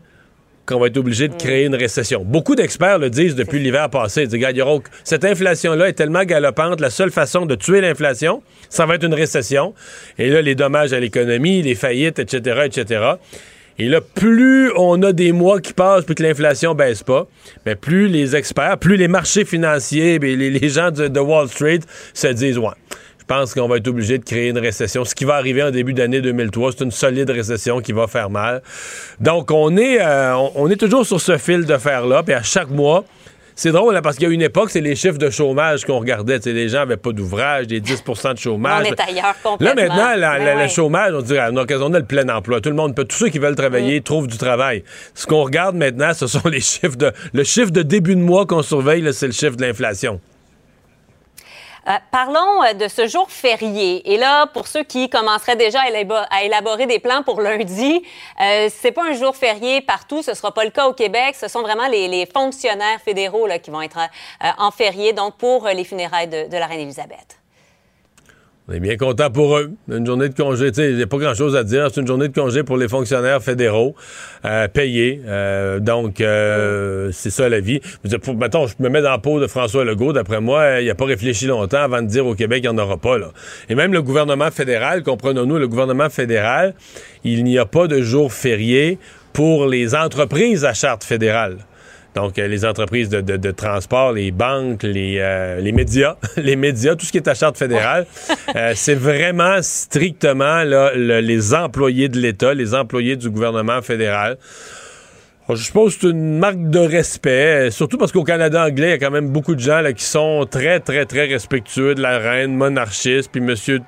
qu'on 0.65 0.79
va 0.79 0.88
être 0.88 0.97
obligé 0.97 1.27
de 1.27 1.35
créer 1.35 1.65
une 1.65 1.75
récession. 1.75 2.23
Beaucoup 2.23 2.56
d'experts 2.56 3.00
le 3.00 3.09
disent 3.09 3.35
depuis 3.35 3.59
l'hiver 3.59 3.89
passé. 3.89 4.23
Ils 4.23 4.27
disent, 4.27 4.45
regarde, 4.45 4.83
cette 5.03 5.25
inflation-là 5.25 5.89
est 5.89 5.94
tellement 5.94 6.23
galopante, 6.23 6.79
la 6.79 6.89
seule 6.89 7.12
façon 7.12 7.45
de 7.45 7.56
tuer 7.56 7.81
l'inflation, 7.81 8.44
ça 8.69 8.85
va 8.85 8.95
être 8.95 9.03
une 9.03 9.13
récession. 9.13 9.73
Et 10.18 10.29
là, 10.29 10.41
les 10.41 10.56
dommages 10.56 10.94
à 10.94 11.00
l'économie, 11.00 11.62
les 11.62 11.75
faillites, 11.75 12.19
etc., 12.19 12.62
etc. 12.65 13.13
Et 13.79 13.88
là, 13.88 14.00
plus 14.01 14.71
on 14.75 15.01
a 15.03 15.13
des 15.13 15.31
mois 15.31 15.59
qui 15.59 15.73
passent 15.73 16.06
puis 16.06 16.15
que 16.15 16.23
l'inflation 16.23 16.75
baisse 16.75 17.03
pas, 17.03 17.27
mais 17.65 17.75
plus 17.75 18.07
les 18.07 18.35
experts, 18.35 18.77
plus 18.77 18.97
les 18.97 19.07
marchés 19.07 19.45
financiers, 19.45 20.19
les, 20.19 20.35
les, 20.35 20.69
gens 20.69 20.91
de, 20.91 21.19
Wall 21.19 21.47
Street 21.50 21.79
se 22.13 22.27
disent 22.27 22.57
ouais. 22.57 22.69
Je 23.19 23.35
pense 23.38 23.53
qu'on 23.53 23.69
va 23.69 23.77
être 23.77 23.88
obligé 23.88 24.18
de 24.18 24.25
créer 24.25 24.50
une 24.50 24.57
récession. 24.57 25.06
Ce 25.06 25.15
qui 25.15 25.23
va 25.23 25.35
arriver 25.35 25.63
en 25.63 25.71
début 25.71 25.94
d'année 25.94 26.19
2003, 26.19 26.73
c'est 26.73 26.83
une 26.83 26.92
solide 26.92 27.30
récession 27.30 27.80
qui 27.80 27.94
va 27.94 28.07
faire 28.07 28.30
mal. 28.30 28.61
Donc, 29.21 29.51
on 29.51 29.78
est, 29.78 30.01
euh, 30.01 30.35
on 30.56 30.69
est 30.69 30.75
toujours 30.75 31.06
sur 31.06 31.21
ce 31.21 31.37
fil 31.37 31.66
de 31.66 31.78
fer-là. 31.78 32.23
Puis 32.23 32.33
à 32.33 32.44
chaque 32.44 32.69
mois, 32.69 33.06
c'est 33.61 33.71
drôle, 33.71 34.01
parce 34.01 34.15
qu'il 34.15 34.27
y 34.27 34.31
a 34.31 34.33
une 34.33 34.41
époque, 34.41 34.71
c'est 34.71 34.81
les 34.81 34.95
chiffres 34.95 35.19
de 35.19 35.30
chômage 35.30 35.85
qu'on 35.85 35.99
regardait. 35.99 36.39
les 36.45 36.68
gens 36.68 36.80
n'avaient 36.80 36.97
pas 36.97 37.11
d'ouvrage, 37.11 37.68
des 37.68 37.80
10% 37.80 38.33
de 38.33 38.39
chômage. 38.39 38.87
On 38.87 38.91
est 38.91 38.99
ailleurs 38.99 39.35
complètement. 39.44 39.83
Là, 39.95 40.15
maintenant, 40.15 40.44
ben 40.44 40.59
le 40.63 40.68
chômage, 40.68 41.13
on 41.13 41.21
dirait, 41.21 41.49
on 41.51 41.94
a 41.94 41.99
le 41.99 42.06
plein 42.06 42.27
emploi. 42.30 42.59
Tout 42.59 42.69
le 42.69 42.75
monde 42.75 42.95
peut, 42.95 43.06
tous 43.06 43.18
ceux 43.18 43.30
qui 43.30 43.37
veulent 43.37 43.53
travailler 43.53 43.99
mm. 43.99 44.03
trouvent 44.03 44.25
du 44.25 44.39
travail. 44.39 44.83
Ce 45.13 45.27
qu'on 45.27 45.44
regarde 45.44 45.75
maintenant, 45.75 46.11
ce 46.15 46.25
sont 46.25 46.47
les 46.49 46.59
chiffres 46.59 46.97
de. 46.97 47.11
Le 47.33 47.44
chiffre 47.44 47.69
de 47.69 47.83
début 47.83 48.15
de 48.15 48.21
mois 48.21 48.47
qu'on 48.47 48.63
surveille, 48.63 49.07
c'est 49.13 49.27
le 49.27 49.31
chiffre 49.31 49.57
de 49.57 49.61
l'inflation. 49.61 50.19
Euh, 51.88 51.94
parlons 52.11 52.64
euh, 52.64 52.73
de 52.73 52.88
ce 52.88 53.07
jour 53.07 53.31
férié. 53.31 54.14
Et 54.14 54.18
là, 54.18 54.45
pour 54.47 54.68
ceux 54.68 54.83
qui 54.83 55.09
commenceraient 55.09 55.56
déjà 55.56 55.80
à 55.81 56.44
élaborer 56.44 56.85
des 56.85 57.00
plans 57.00 57.23
pour 57.23 57.42
lundi, 57.42 58.04
euh, 58.40 58.69
c'est 58.69 58.92
pas 58.92 59.06
un 59.06 59.14
jour 59.14 59.35
férié 59.35 59.81
partout. 59.81 60.21
Ce 60.21 60.33
sera 60.35 60.54
pas 60.54 60.64
le 60.64 60.69
cas 60.69 60.88
au 60.88 60.94
Québec. 60.94 61.35
Ce 61.35 61.47
sont 61.47 61.61
vraiment 61.61 61.88
les, 61.88 62.28
fonctionnaires 62.31 63.02
fédéraux 63.04 63.47
qui 63.64 63.71
vont 63.71 63.81
être 63.81 63.97
euh, 63.97 64.47
en 64.57 64.69
férié, 64.69 65.14
donc 65.14 65.38
pour 65.38 65.68
les 65.68 65.83
funérailles 65.83 66.28
de 66.28 66.57
la 66.57 66.68
reine 66.68 66.81
Élisabeth. 66.81 67.41
On 68.71 68.73
est 68.73 68.80
bien 68.80 68.95
content 68.95 69.30
pour 69.30 69.57
eux. 69.57 69.73
Une 69.90 70.06
journée 70.06 70.30
de 70.30 70.33
congé, 70.33 70.71
il 70.78 70.95
n'y 70.95 71.04
a 71.04 71.07
pas 71.07 71.18
grand-chose 71.18 71.57
à 71.57 71.66
dire. 71.66 71.90
C'est 71.94 71.99
une 71.99 72.07
journée 72.07 72.30
de 72.30 72.33
congé 72.33 72.63
pour 72.63 72.78
les 72.78 72.87
fonctionnaires 72.87 73.44
fédéraux 73.44 73.95
euh, 74.45 74.69
payés. 74.69 75.21
Euh, 75.28 75.81
donc, 75.81 76.21
euh, 76.21 77.09
c'est 77.11 77.31
ça 77.31 77.49
la 77.49 77.59
vie. 77.59 77.81
Pour, 78.23 78.33
mettons, 78.35 78.68
je 78.68 78.75
me 78.80 78.87
mets 78.87 79.01
dans 79.01 79.09
la 79.09 79.18
peau 79.18 79.42
de 79.42 79.47
François 79.47 79.83
Legault. 79.83 80.13
D'après 80.13 80.40
moi, 80.40 80.80
il 80.80 80.87
n'a 80.87 80.95
pas 80.95 81.04
réfléchi 81.04 81.47
longtemps 81.47 81.81
avant 81.81 82.01
de 82.01 82.07
dire 82.07 82.25
au 82.25 82.33
Québec 82.33 82.61
qu'il 82.61 82.71
n'y 82.71 82.80
en 82.80 82.81
aura 82.81 82.95
pas. 82.95 83.18
Et 83.68 83.75
même 83.75 83.92
le 83.92 84.01
gouvernement 84.01 84.51
fédéral, 84.51 85.04
comprenons-nous, 85.04 85.57
le 85.57 85.68
gouvernement 85.68 86.09
fédéral, 86.09 86.73
il 87.25 87.44
n'y 87.44 87.57
a 87.57 87.66
pas 87.66 87.87
de 87.87 88.01
jour 88.01 88.31
férié 88.31 88.99
pour 89.33 89.66
les 89.66 89.95
entreprises 89.95 90.63
à 90.63 90.73
charte 90.73 91.04
fédérale. 91.04 91.57
Donc, 92.13 92.37
euh, 92.37 92.47
les 92.47 92.65
entreprises 92.65 93.07
de, 93.09 93.21
de- 93.21 93.37
de 93.37 93.51
transport, 93.51 94.11
les 94.11 94.31
banques, 94.31 94.83
les, 94.83 95.18
euh, 95.19 95.59
les 95.61 95.71
médias, 95.71 96.18
les 96.37 96.56
médias, 96.57 96.95
tout 96.95 97.06
ce 97.06 97.11
qui 97.11 97.18
est 97.19 97.27
à 97.27 97.33
charte 97.33 97.57
fédérale, 97.57 98.06
euh, 98.56 98.73
c'est 98.75 98.95
vraiment 98.95 99.61
strictement 99.61 100.63
là, 100.63 100.91
le- 100.94 101.21
les 101.21 101.53
employés 101.53 102.09
de 102.09 102.19
l'État, 102.19 102.53
les 102.53 102.73
employés 102.75 103.15
du 103.15 103.30
gouvernement 103.30 103.81
fédéral. 103.81 104.37
Je 105.55 105.63
suppose 105.63 105.95
que 105.95 106.01
c'est 106.01 106.09
une 106.09 106.37
marque 106.39 106.69
de 106.69 106.79
respect, 106.79 107.67
euh, 107.67 107.71
surtout 107.71 107.97
parce 107.97 108.11
qu'au 108.11 108.23
Canada 108.23 108.65
anglais, 108.65 108.87
il 108.87 108.91
y 108.91 108.93
a 108.93 108.97
quand 108.97 109.11
même 109.11 109.29
beaucoup 109.29 109.55
de 109.55 109.59
gens 109.59 109.81
là, 109.81 109.93
qui 109.93 110.03
sont 110.03 110.45
très, 110.49 110.79
très, 110.79 111.05
très 111.05 111.25
respectueux 111.27 111.95
de 111.95 112.01
la 112.01 112.17
reine, 112.19 112.55
monarchiste, 112.55 113.29
puis 113.31 113.41
monsieur, 113.41 113.79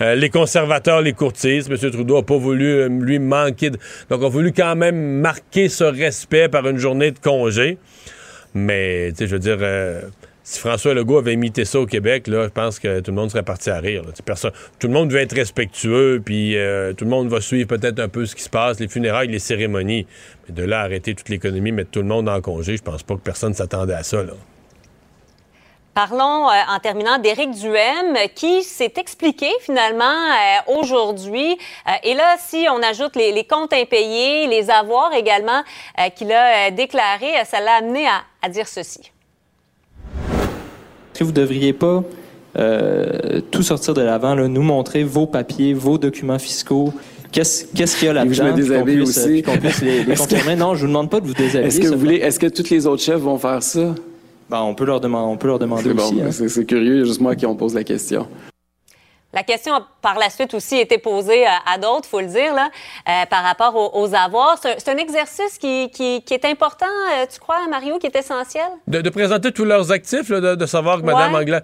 euh, 0.00 0.14
les 0.14 0.30
conservateurs, 0.30 1.00
les 1.02 1.12
courtistes. 1.12 1.68
Monsieur 1.68 1.90
Trudeau 1.90 2.16
n'a 2.16 2.22
pas 2.22 2.36
voulu 2.36 2.66
euh, 2.66 2.88
lui 2.88 3.18
manquer. 3.18 3.70
de- 3.70 3.78
Donc, 4.10 4.22
a 4.22 4.28
voulu 4.28 4.52
quand 4.52 4.76
même 4.76 5.20
marquer 5.20 5.68
ce 5.68 5.84
respect 5.84 6.48
par 6.48 6.66
une 6.68 6.78
journée 6.78 7.10
de 7.10 7.18
congé. 7.18 7.78
Mais, 8.54 9.10
tu 9.12 9.16
sais, 9.18 9.26
je 9.26 9.32
veux 9.32 9.38
dire, 9.38 9.58
si 10.44 10.58
François 10.58 10.92
Legault 10.92 11.18
avait 11.18 11.34
imité 11.34 11.64
ça 11.64 11.78
au 11.78 11.86
Québec, 11.86 12.26
là, 12.26 12.44
je 12.44 12.48
pense 12.48 12.80
que 12.80 12.98
tout 13.00 13.12
le 13.12 13.16
monde 13.16 13.30
serait 13.30 13.44
parti 13.44 13.70
à 13.70 13.78
rire. 13.78 14.02
Personne, 14.24 14.50
tout 14.80 14.88
le 14.88 14.92
monde 14.92 15.12
veut 15.12 15.20
être 15.20 15.36
respectueux, 15.36 16.20
puis 16.24 16.56
euh, 16.56 16.92
tout 16.94 17.04
le 17.04 17.10
monde 17.10 17.28
va 17.28 17.40
suivre 17.40 17.68
peut-être 17.68 18.00
un 18.00 18.08
peu 18.08 18.26
ce 18.26 18.34
qui 18.34 18.42
se 18.42 18.50
passe, 18.50 18.80
les 18.80 18.88
funérailles, 18.88 19.28
les 19.28 19.38
cérémonies. 19.38 20.06
Mais 20.48 20.54
de 20.54 20.64
là 20.64 20.80
arrêter 20.80 21.14
toute 21.14 21.28
l'économie, 21.28 21.70
mettre 21.70 21.90
tout 21.90 22.00
le 22.00 22.08
monde 22.08 22.28
en 22.28 22.40
congé, 22.40 22.76
je 22.76 22.82
pense 22.82 23.04
pas 23.04 23.14
que 23.14 23.20
personne 23.20 23.54
s'attendait 23.54 23.94
à 23.94 24.02
ça. 24.02 24.24
Parlons 25.94 26.48
euh, 26.48 26.54
en 26.70 26.78
terminant 26.80 27.18
d'Éric 27.18 27.50
Duhem 27.52 28.16
qui 28.34 28.64
s'est 28.64 28.94
expliqué 28.96 29.48
finalement 29.60 30.04
euh, 30.04 30.80
aujourd'hui. 30.80 31.56
Et 32.02 32.14
là, 32.14 32.36
si 32.38 32.66
on 32.68 32.82
ajoute 32.82 33.14
les, 33.14 33.44
comptes 33.44 33.74
impayés, 33.74 34.48
les 34.48 34.70
avoirs 34.70 35.12
également 35.12 35.62
qu'il 36.16 36.32
a 36.32 36.70
déclarés, 36.72 37.44
ça 37.44 37.60
l'a 37.60 37.74
amené 37.74 38.06
à 38.08 38.48
dire 38.48 38.66
ceci. 38.66 39.12
Est-ce 41.12 41.18
que 41.20 41.24
vous 41.24 41.30
ne 41.30 41.36
devriez 41.36 41.72
pas 41.72 42.02
euh, 42.58 43.40
tout 43.50 43.62
sortir 43.62 43.94
de 43.94 44.02
l'avant, 44.02 44.34
nous 44.36 44.62
montrer 44.62 45.04
vos 45.04 45.26
papiers, 45.26 45.74
vos 45.74 45.98
documents 45.98 46.38
fiscaux? 46.38 46.92
Qu'est-ce 47.30 47.64
qu'il 47.96 48.06
y 48.06 48.08
a 48.08 48.12
là-dedans? 48.12 48.34
je 48.34 48.42
me 48.42 48.50
qu'on 48.50 48.56
déshabille 48.56 48.96
puisse, 48.96 49.16
aussi. 49.18 49.28
puis 49.28 49.42
qu'on 49.42 49.56
puisse 49.58 49.80
les, 49.80 50.04
les 50.04 50.12
Est-ce 50.12 50.28
que- 50.28 50.34
confirmer. 50.34 50.56
Non, 50.56 50.74
je 50.74 50.82
vous 50.82 50.86
demande 50.88 51.08
pas 51.10 51.20
de 51.20 51.26
vous 51.26 51.32
déshabiller. 51.34 51.66
Est-ce 51.68 51.80
que 51.80 51.88
vous 51.88 51.98
voulez, 51.98 52.16
est-ce 52.16 52.38
que 52.38 52.46
tous 52.46 52.68
les 52.70 52.86
autres 52.86 53.02
chefs 53.02 53.20
vont 53.20 53.38
faire 53.38 53.62
ça? 53.62 53.94
Ben, 54.50 54.60
on 54.60 54.74
peut 54.74 54.84
leur 54.84 55.00
demander, 55.00 55.32
on 55.32 55.36
peut 55.38 55.46
leur 55.48 55.58
demander 55.58 55.94
bon, 55.94 56.02
aussi. 56.04 56.20
hein. 56.20 56.28
c'est 56.30 56.48
c'est 56.50 56.66
curieux, 56.66 56.96
il 56.96 56.98
y 56.98 57.02
a 57.02 57.04
juste 57.06 57.22
moi 57.22 57.34
qui 57.34 57.46
on 57.46 57.54
pose 57.56 57.74
la 57.74 57.84
question. 57.84 58.26
La 59.34 59.42
question 59.42 59.74
a 59.74 59.86
par 60.02 60.18
la 60.18 60.28
suite 60.28 60.52
aussi 60.52 60.78
été 60.78 60.98
posée 60.98 61.44
à, 61.46 61.78
d'autres, 61.78 62.06
faut 62.08 62.20
le 62.20 62.26
dire, 62.26 62.54
là, 62.54 62.68
euh, 63.08 63.24
par 63.30 63.42
rapport 63.42 63.74
aux, 63.74 64.02
aux 64.02 64.14
avoirs. 64.14 64.58
C'est 64.62 64.88
un, 64.90 64.96
exercice 64.98 65.56
qui, 65.58 65.90
qui- 65.90 66.22
qui 66.22 66.34
est 66.34 66.44
important, 66.44 66.84
euh, 67.14 67.24
tu 67.32 67.40
crois, 67.40 67.56
Mario, 67.70 67.98
qui 67.98 68.06
est 68.06 68.16
essentiel? 68.16 68.66
De, 68.86 69.00
de 69.00 69.08
présenter 69.10 69.50
tous 69.50 69.64
leurs 69.64 69.90
actifs, 69.90 70.28
là, 70.28 70.40
de, 70.40 70.54
de 70.54 70.66
savoir 70.66 70.98
que 71.00 71.06
Mme 71.06 71.32
Ouais. 71.32 71.40
Anglais. 71.40 71.60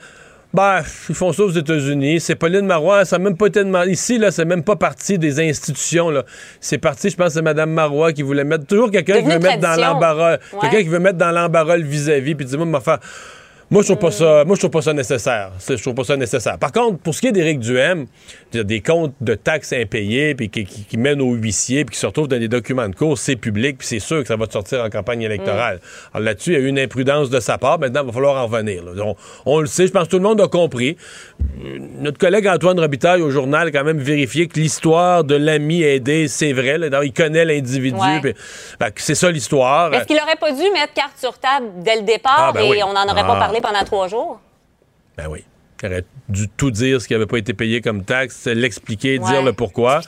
Ben, 0.55 0.81
ils 1.11 1.15
font 1.15 1.31
ça 1.35 1.43
aux 1.43 1.51
États-Unis. 1.51 2.21
C'est 2.21 2.35
Pauline 2.35 2.65
Marois, 2.65 3.05
ça 3.05 3.19
n'a 3.19 3.25
même 3.25 3.37
pas 3.37 3.49
été 3.49 3.63
demandé. 3.63 3.91
Ici, 3.91 4.17
là, 4.17 4.31
c'est 4.31 4.47
même 4.47 4.65
pas 4.65 4.77
parti 4.77 5.19
des 5.19 5.39
institutions. 5.47 6.09
Là. 6.09 6.23
C'est 6.59 6.79
parti, 6.79 7.11
je 7.11 7.17
pense, 7.19 7.35
c'est 7.35 7.43
Mme 7.43 7.71
Marois 7.71 8.15
qui 8.15 8.23
voulait 8.23 8.45
mettre. 8.45 8.65
Toujours 8.65 8.91
quelqu'un 8.91 9.21
qui 9.21 9.29
veut 9.29 9.39
mettre 9.39 9.61
dans 9.61 9.79
l'embarras. 9.79 10.39
Ouais. 10.55 10.59
Quelqu'un 10.63 10.79
qui 10.79 10.89
veut 10.89 11.01
mettre 11.01 11.19
dans 11.19 11.33
l'embarras 11.33 11.77
le 11.77 11.85
vis-à-vis, 11.85 12.35
puis 12.35 12.47
dis-moi, 12.47 12.65
me 12.65 12.81
faire. 12.81 12.99
Moi, 13.71 13.83
je 13.83 13.89
trouve 13.89 13.99
pas 13.99 14.11
ça, 14.11 14.45
moi, 14.47 14.55
je 14.57 14.61
trouve 14.61 14.71
pas 14.71 14.81
ça 14.81 14.95
nécessaire. 14.95 15.51
Je 15.69 15.75
trouve 15.75 15.95
pas 15.95 16.05
ça 16.05 16.17
nécessaire. 16.17 16.57
Par 16.59 16.73
contre, 16.73 16.99
pour 17.01 17.15
ce 17.15 17.21
qui 17.21 17.27
est 17.27 17.33
d'Éric 17.33 17.59
Duhem, 17.61 18.07
des 18.53 18.81
comptes 18.81 19.13
de 19.21 19.35
taxes 19.35 19.75
impayés, 19.75 20.35
puis 20.35 20.49
qui, 20.49 20.65
qui- 20.65 20.85
qui 20.85 20.97
mènent 20.97 21.21
aux 21.21 21.35
huissiers, 21.35 21.85
puis 21.85 21.93
qui 21.95 22.01
se 22.01 22.07
retrouvent 22.07 22.29
dans 22.29 22.39
des 22.39 22.49
documents 22.49 22.89
de 22.89 22.95
cours, 22.95 23.19
c'est 23.19 23.37
public, 23.37 23.77
puis 23.77 23.87
c'est 23.87 23.99
sûr 23.99 24.23
que 24.23 24.29
ça 24.29 24.37
va 24.37 24.47
te 24.47 24.55
sortir 24.55 24.83
en 24.83 24.89
campagne 24.89 25.21
électorale. 25.21 25.81
Alors 26.15 26.25
là-dessus, 26.25 26.53
il 26.53 26.53
y 26.55 26.57
a 26.57 26.61
eu 26.61 26.69
une 26.69 26.79
imprudence 26.79 27.29
de 27.29 27.41
sa 27.41 27.59
part. 27.59 27.79
Maintenant, 27.79 28.01
il 28.05 28.07
va 28.07 28.13
falloir 28.13 28.43
en 28.43 28.47
revenir. 28.47 28.85
On, 29.05 29.15
on 29.45 29.61
le 29.61 29.67
sait, 29.67 29.87
je 29.87 29.93
pense 29.93 30.05
que 30.05 30.11
tout 30.13 30.17
le 30.17 30.23
monde 30.23 30.41
a 30.41 30.49
compris. 30.49 30.97
Euh, 31.63 31.79
Notre 32.01 32.17
collègue 32.17 32.49
Antoine 32.49 32.81
Robitaille 32.81 33.21
au 33.21 33.31
journal 33.31 33.69
a 33.69 33.71
quand 33.71 33.85
même 33.85 33.99
vérifié 33.99 34.49
que 34.49 34.59
l'histoire 34.59 35.25
de 35.25 35.35
l'ami 35.35 35.83
aidé, 35.83 36.27
c'est 36.29 36.55
vrai. 36.55 36.79
là. 36.79 37.05
Il 37.05 37.13
connaît 37.13 37.45
l'individu. 37.45 37.99
Ouais. 37.99 38.21
puis, 38.23 38.33
ben, 38.81 38.89
c'est 38.97 39.15
ça 39.15 39.31
l'histoire. 39.31 39.93
Est-ce 39.93 40.05
qu'il 40.07 40.17
n'aurait 40.17 40.37
pas 40.37 40.53
dû 40.53 40.63
mettre 40.73 40.95
carte 40.95 41.19
sur 41.19 41.39
table 41.39 41.67
dès 41.85 41.97
le 41.97 42.03
départ 42.03 42.47
Ah, 42.49 42.53
ben 42.55 42.63
et 42.63 42.71
oui. 42.71 42.79
on 42.83 42.95
n'en 42.95 43.05
aurait 43.05 43.21
Ah. 43.25 43.27
pas 43.27 43.39
parlé 43.39 43.58
pendant 43.61 43.85
trois 43.85 44.09
jours? 44.09 44.41
Ben 45.17 45.27
oui. 45.29 45.45
Aurait 45.85 46.05
dû 46.29 46.49
tout 46.49 46.71
dire 46.71 47.01
ce 47.01 47.07
qui 47.07 47.15
n'avait 47.15 47.27
pas 47.27 47.39
été 47.39 47.55
payé 47.55 47.81
comme 47.81 48.03
taxe, 48.05 48.47
l'expliquer, 48.47 49.19
Ouais, 49.19 49.31
dire 49.31 49.43
le 49.43 49.53
pourquoi. 49.53 50.01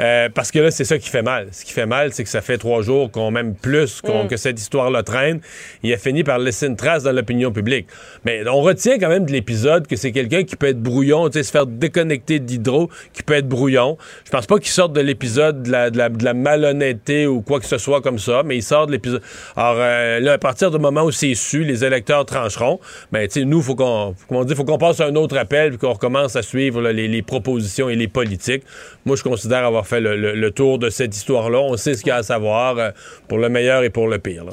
Euh, 0.00 0.28
parce 0.32 0.50
que 0.50 0.60
là, 0.60 0.70
c'est 0.70 0.84
ça 0.84 0.98
qui 0.98 1.08
fait 1.08 1.22
mal. 1.22 1.48
Ce 1.52 1.64
qui 1.64 1.72
fait 1.72 1.86
mal, 1.86 2.12
c'est 2.12 2.22
que 2.24 2.30
ça 2.30 2.40
fait 2.40 2.58
trois 2.58 2.82
jours 2.82 3.10
qu'on 3.10 3.30
même 3.30 3.54
plus 3.54 4.00
Mm. 4.04 4.28
que 4.28 4.36
cette 4.36 4.60
histoire-là 4.60 5.02
traîne. 5.02 5.40
Il 5.82 5.92
a 5.92 5.96
fini 5.98 6.24
par 6.24 6.38
laisser 6.38 6.66
une 6.66 6.76
trace 6.76 7.02
dans 7.02 7.12
l'opinion 7.12 7.50
publique. 7.52 7.86
Mais 8.24 8.46
on 8.48 8.60
retient 8.60 8.98
quand 8.98 9.08
même 9.08 9.24
de 9.26 9.32
l'épisode 9.32 9.86
que 9.86 9.96
c'est 9.96 10.12
quelqu'un 10.12 10.44
qui 10.44 10.56
peut 10.56 10.68
être 10.68 10.80
brouillon, 10.82 11.30
se 11.30 11.42
faire 11.42 11.66
déconnecter 11.66 12.38
d'hydro, 12.38 12.88
qui 13.12 13.22
peut 13.22 13.34
être 13.34 13.48
brouillon. 13.48 13.96
Je 14.24 14.30
pense 14.30 14.46
pas 14.46 14.58
qu'il 14.58 14.70
sorte 14.70 14.92
de 14.92 15.00
l'épisode 15.00 15.62
de 15.64 15.72
la, 15.72 15.90
de, 15.90 15.98
la, 15.98 16.08
de 16.08 16.24
la 16.24 16.34
malhonnêteté 16.34 17.26
ou 17.26 17.40
quoi 17.42 17.60
que 17.60 17.66
ce 17.66 17.78
soit 17.78 18.00
comme 18.00 18.18
ça, 18.18 18.42
mais 18.44 18.56
il 18.56 18.62
sort 18.62 18.86
de 18.86 18.92
l'épisode. 18.92 19.22
Alors 19.56 19.76
euh, 19.78 20.20
là, 20.20 20.32
à 20.34 20.38
partir 20.38 20.70
du 20.70 20.78
moment 20.78 21.02
où 21.02 21.10
c'est 21.10 21.34
su, 21.34 21.64
les 21.64 21.84
électeurs 21.84 22.24
trancheront. 22.24 22.80
Mais 23.12 23.26
tu 23.28 23.40
sais, 23.40 23.44
nous, 23.46 23.62
faut 23.62 23.74
qu'on, 23.74 24.14
faut 24.28 24.64
qu'on 24.64 24.78
passe 24.78 25.00
à 25.00 25.07
un 25.08 25.14
autre 25.16 25.36
appel 25.36 25.70
puis 25.70 25.78
qu'on 25.78 25.92
recommence 25.92 26.36
à 26.36 26.42
suivre 26.42 26.80
là, 26.80 26.92
les, 26.92 27.08
les 27.08 27.22
propositions 27.22 27.88
et 27.88 27.96
les 27.96 28.08
politiques. 28.08 28.62
Moi, 29.04 29.16
je 29.16 29.22
considère 29.22 29.64
avoir 29.64 29.86
fait 29.86 30.00
le, 30.00 30.16
le- 30.16 30.34
le 30.34 30.50
tour 30.50 30.78
de 30.78 30.90
cette 30.90 31.16
histoire-là. 31.16 31.58
On 31.58 31.76
sait 31.76 31.94
ce 31.94 32.00
qu'il 32.02 32.08
y 32.08 32.12
a 32.12 32.16
à 32.16 32.22
savoir 32.22 32.78
euh, 32.78 32.90
pour 33.28 33.38
le 33.38 33.48
meilleur 33.48 33.82
et 33.82 33.90
pour 33.90 34.08
le 34.08 34.18
pire. 34.18 34.44
là. 34.44 34.52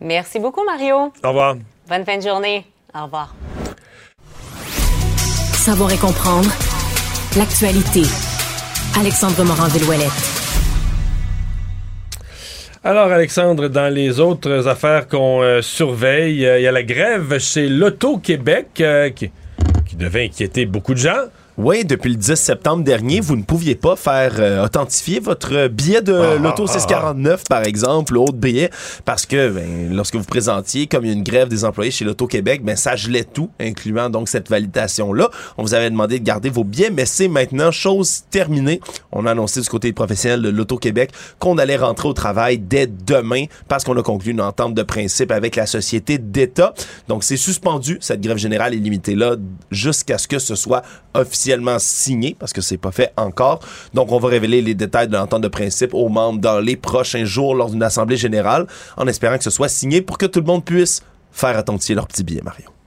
Merci 0.00 0.38
beaucoup, 0.38 0.64
Mario. 0.64 1.12
Au 1.24 1.28
revoir. 1.28 1.56
Bonne 1.88 2.04
fin 2.04 2.16
de 2.16 2.22
journée. 2.22 2.64
Au 2.94 3.04
revoir. 3.04 3.34
Savoir 5.52 5.92
et 5.92 5.98
comprendre 5.98 6.50
l'actualité. 7.36 8.02
Alexandre 8.98 9.44
Morand-Villouellette. 9.44 10.39
Alors, 12.82 13.12
Alexandre, 13.12 13.68
dans 13.68 13.92
les 13.92 14.20
autres 14.20 14.66
affaires 14.66 15.06
qu'on 15.06 15.42
euh, 15.42 15.60
surveille, 15.60 16.46
euh, 16.46 16.58
il 16.58 16.62
y 16.62 16.66
a 16.66 16.72
la 16.72 16.82
grève 16.82 17.38
chez 17.38 17.68
l'Auto-Québec 17.68 18.68
euh, 18.80 19.10
qui, 19.10 19.30
qui 19.86 19.96
devait 19.96 20.24
inquiéter 20.24 20.64
beaucoup 20.64 20.94
de 20.94 20.98
gens. 20.98 21.26
Oui, 21.62 21.84
depuis 21.84 22.08
le 22.08 22.16
10 22.16 22.36
septembre 22.36 22.84
dernier, 22.84 23.20
vous 23.20 23.36
ne 23.36 23.42
pouviez 23.42 23.74
pas 23.74 23.94
faire 23.94 24.36
euh, 24.38 24.64
authentifier 24.64 25.20
votre 25.20 25.68
billet 25.68 26.00
de 26.00 26.14
Ah, 26.14 26.36
l'auto 26.36 26.66
649, 26.66 27.44
par 27.50 27.64
exemple, 27.64 28.16
ou 28.16 28.22
autre 28.22 28.38
billet, 28.38 28.70
parce 29.04 29.26
que 29.26 29.50
ben, 29.50 29.94
lorsque 29.94 30.16
vous 30.16 30.24
présentiez, 30.24 30.86
comme 30.86 31.04
il 31.04 31.08
y 31.08 31.10
a 31.10 31.14
une 31.14 31.22
grève 31.22 31.48
des 31.48 31.66
employés 31.66 31.90
chez 31.90 32.06
l'Auto-Québec, 32.06 32.64
ben, 32.64 32.76
ça 32.76 32.96
gelait 32.96 33.24
tout, 33.24 33.50
incluant 33.60 34.08
donc 34.08 34.30
cette 34.30 34.48
validation-là. 34.48 35.28
On 35.58 35.62
vous 35.62 35.74
avait 35.74 35.90
demandé 35.90 36.18
de 36.18 36.24
garder 36.24 36.48
vos 36.48 36.64
billets, 36.64 36.88
mais 36.88 37.04
c'est 37.04 37.28
maintenant 37.28 37.70
chose 37.70 38.22
terminée. 38.30 38.80
On 39.12 39.26
a 39.26 39.32
annoncé 39.32 39.60
du 39.60 39.68
côté 39.68 39.88
des 39.88 39.92
professionnels 39.92 40.40
de 40.40 40.48
l'Auto-Québec 40.48 41.10
qu'on 41.40 41.58
allait 41.58 41.76
rentrer 41.76 42.08
au 42.08 42.14
travail 42.14 42.56
dès 42.56 42.86
demain 42.86 43.44
parce 43.68 43.84
qu'on 43.84 43.98
a 43.98 44.02
conclu 44.02 44.30
une 44.30 44.40
entente 44.40 44.72
de 44.72 44.82
principe 44.82 45.30
avec 45.30 45.56
la 45.56 45.66
société 45.66 46.16
d'État. 46.16 46.72
Donc, 47.08 47.22
c'est 47.22 47.36
suspendu. 47.36 47.98
Cette 48.00 48.22
grève 48.22 48.38
générale 48.38 48.72
est 48.72 48.78
limitée 48.78 49.14
là 49.14 49.36
jusqu'à 49.70 50.16
ce 50.16 50.26
que 50.26 50.38
ce 50.38 50.54
soit 50.54 50.82
signé, 51.78 52.36
parce 52.38 52.52
que 52.52 52.60
c'est 52.60 52.78
pas 52.78 52.92
fait 52.92 53.12
encore. 53.16 53.60
Donc, 53.94 54.12
on 54.12 54.18
va 54.18 54.28
révéler 54.28 54.62
les 54.62 54.74
détails 54.74 55.08
de 55.08 55.16
l'entente 55.16 55.42
de 55.42 55.48
principe 55.48 55.94
aux 55.94 56.08
membres 56.08 56.40
dans 56.40 56.60
les 56.60 56.76
prochains 56.76 57.24
jours 57.24 57.54
lors 57.54 57.70
d'une 57.70 57.82
assemblée 57.82 58.16
générale, 58.16 58.66
en 58.96 59.06
espérant 59.06 59.38
que 59.38 59.44
ce 59.44 59.50
soit 59.50 59.68
signé 59.68 60.02
pour 60.02 60.18
que 60.18 60.26
tout 60.26 60.40
le 60.40 60.46
monde 60.46 60.64
puisse 60.64 61.02
faire 61.32 61.58
authentifier 61.58 61.94
leur 61.94 62.06
petit 62.06 62.24
billet, 62.24 62.42
Mario. 62.42 62.79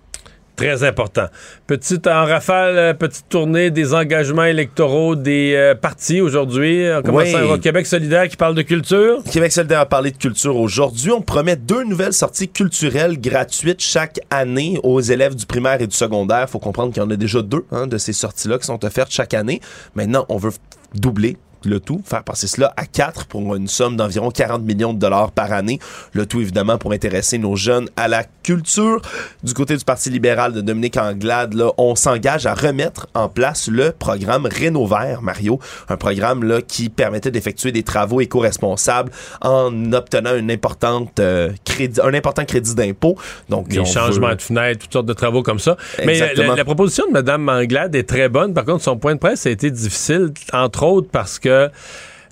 Très 0.64 0.84
important. 0.86 1.28
Petite 1.68 2.08
en 2.08 2.26
rafale, 2.26 2.78
euh, 2.78 2.94
petite 2.94 3.28
tournée 3.28 3.70
des 3.70 3.94
engagements 3.94 4.46
électoraux 4.46 5.18
des 5.18 5.56
euh, 5.56 5.76
partis 5.76 6.22
aujourd'hui. 6.22 6.90
En 6.90 7.02
commençant 7.02 7.40
Oui. 7.42 7.52
au 7.52 7.58
Québec 7.58 7.86
solidaire 7.86 8.30
qui 8.30 8.38
parle 8.38 8.56
de 8.56 8.62
culture. 8.62 9.22
Québec 9.30 9.52
solidaire 9.52 9.82
a 9.82 9.86
parlé 9.86 10.12
de 10.12 10.18
culture 10.18 10.56
aujourd'hui. 10.56 11.12
On 11.12 11.22
promet 11.22 11.58
deux 11.58 11.84
nouvelles 11.84 12.14
sorties 12.14 12.48
culturelles 12.48 13.20
gratuites 13.20 13.82
chaque 13.82 14.22
année 14.30 14.80
aux 14.84 15.02
élèves 15.02 15.36
du 15.36 15.46
primaire 15.46 15.82
et 15.82 15.88
du 15.88 15.96
secondaire. 15.96 16.50
faut 16.50 16.60
comprendre 16.60 16.94
qu'il 16.94 17.04
y 17.04 17.06
en 17.06 17.10
a 17.10 17.18
déjà 17.18 17.42
deux 17.42 17.66
hein, 17.74 17.86
de 17.86 17.98
ces 17.98 18.14
sorties-là 18.14 18.58
qui 18.58 18.66
sont 18.66 18.86
offertes 18.86 19.12
chaque 19.12 19.34
année. 19.34 19.60
Maintenant, 19.96 20.26
on 20.30 20.38
veut 20.38 20.52
doubler 20.96 21.36
le 21.66 21.80
tout, 21.80 22.02
faire 22.06 22.24
passer 22.24 22.48
cela 22.48 22.74
à 22.78 22.86
4 22.86 23.26
pour 23.28 23.56
une 23.56 23.68
somme 23.68 23.96
d'environ 23.98 24.32
40 24.32 24.64
millions 24.64 24.94
de 24.94 25.00
dollars 25.00 25.32
par 25.32 25.52
année. 25.52 25.80
Le 26.14 26.26
tout, 26.26 26.42
évidemment, 26.42 26.78
pour 26.78 26.92
intéresser 26.92 27.38
nos 27.38 27.56
jeunes 27.56 27.90
à 27.96 28.08
la 28.08 28.24
culture. 28.44 29.02
Du 29.44 29.54
côté 29.54 29.78
du 29.78 29.84
Parti 29.86 30.10
libéral 30.10 30.54
de 30.54 30.62
Dominique 30.62 30.98
Anglade, 30.98 31.54
là, 31.54 31.72
on 31.78 31.96
s'engage 31.96 32.46
à 32.46 32.54
remettre 32.54 33.08
en 33.14 33.30
place 33.30 33.68
le 33.70 33.92
programme 33.92 34.46
Rénovert, 34.46 35.22
Mario. 35.22 35.60
Un 35.90 35.98
programme 35.98 36.44
là, 36.44 36.62
qui 36.62 36.90
permettait 36.90 37.32
d'effectuer 37.32 37.72
des 37.72 37.84
travaux 37.84 38.22
éco-responsables 38.22 39.12
en 39.42 39.94
obtenant 39.94 40.36
une 40.36 40.52
importante, 40.52 41.20
euh, 41.20 41.52
crédit, 41.66 42.00
un 42.02 42.14
important 42.14 42.46
crédit 42.46 42.76
d'impôt. 42.76 43.18
Donc, 43.50 43.68
Des 43.70 43.86
changements 43.86 44.30
veut- 44.30 44.36
de 44.36 44.42
fenêtres, 44.42 44.80
toutes 44.84 44.94
sortes 44.94 45.06
de 45.06 45.14
travaux 45.14 45.44
comme 45.44 45.60
ça. 45.60 45.78
Mais 46.00 46.06
la, 46.20 46.32
Exactement. 46.32 46.56
la 46.56 46.66
proposition 46.66 47.06
de 47.08 47.12
Mme 47.14 47.42
Manglade 47.44 47.96
est 47.96 48.04
très 48.08 48.30
bonne. 48.30 48.54
Par 48.54 48.66
contre, 48.66 48.84
son 48.84 48.98
point 48.98 49.14
de 49.16 49.20
presse 49.20 49.46
a 49.46 49.50
été 49.50 49.72
difficile, 49.72 50.32
entre 50.52 50.84
autres 50.84 51.10
parce 51.12 51.40
que 51.40 51.53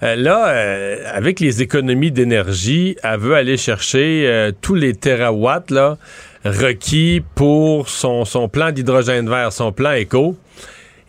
Euh, 0.03 0.15
là, 0.15 0.47
euh, 0.47 0.97
avec 1.13 1.39
les 1.39 1.61
économies 1.61 2.11
d'énergie, 2.11 2.95
elle 3.03 3.19
veut 3.19 3.35
aller 3.35 3.57
chercher 3.57 4.25
euh, 4.25 4.51
tous 4.59 4.73
les 4.73 4.95
terawatts 4.95 5.69
là, 5.69 5.97
requis 6.43 7.21
pour 7.35 7.87
son, 7.87 8.25
son 8.25 8.49
plan 8.49 8.71
d'hydrogène 8.71 9.29
vert, 9.29 9.53
son 9.53 9.71
plan 9.71 9.91
éco. 9.91 10.35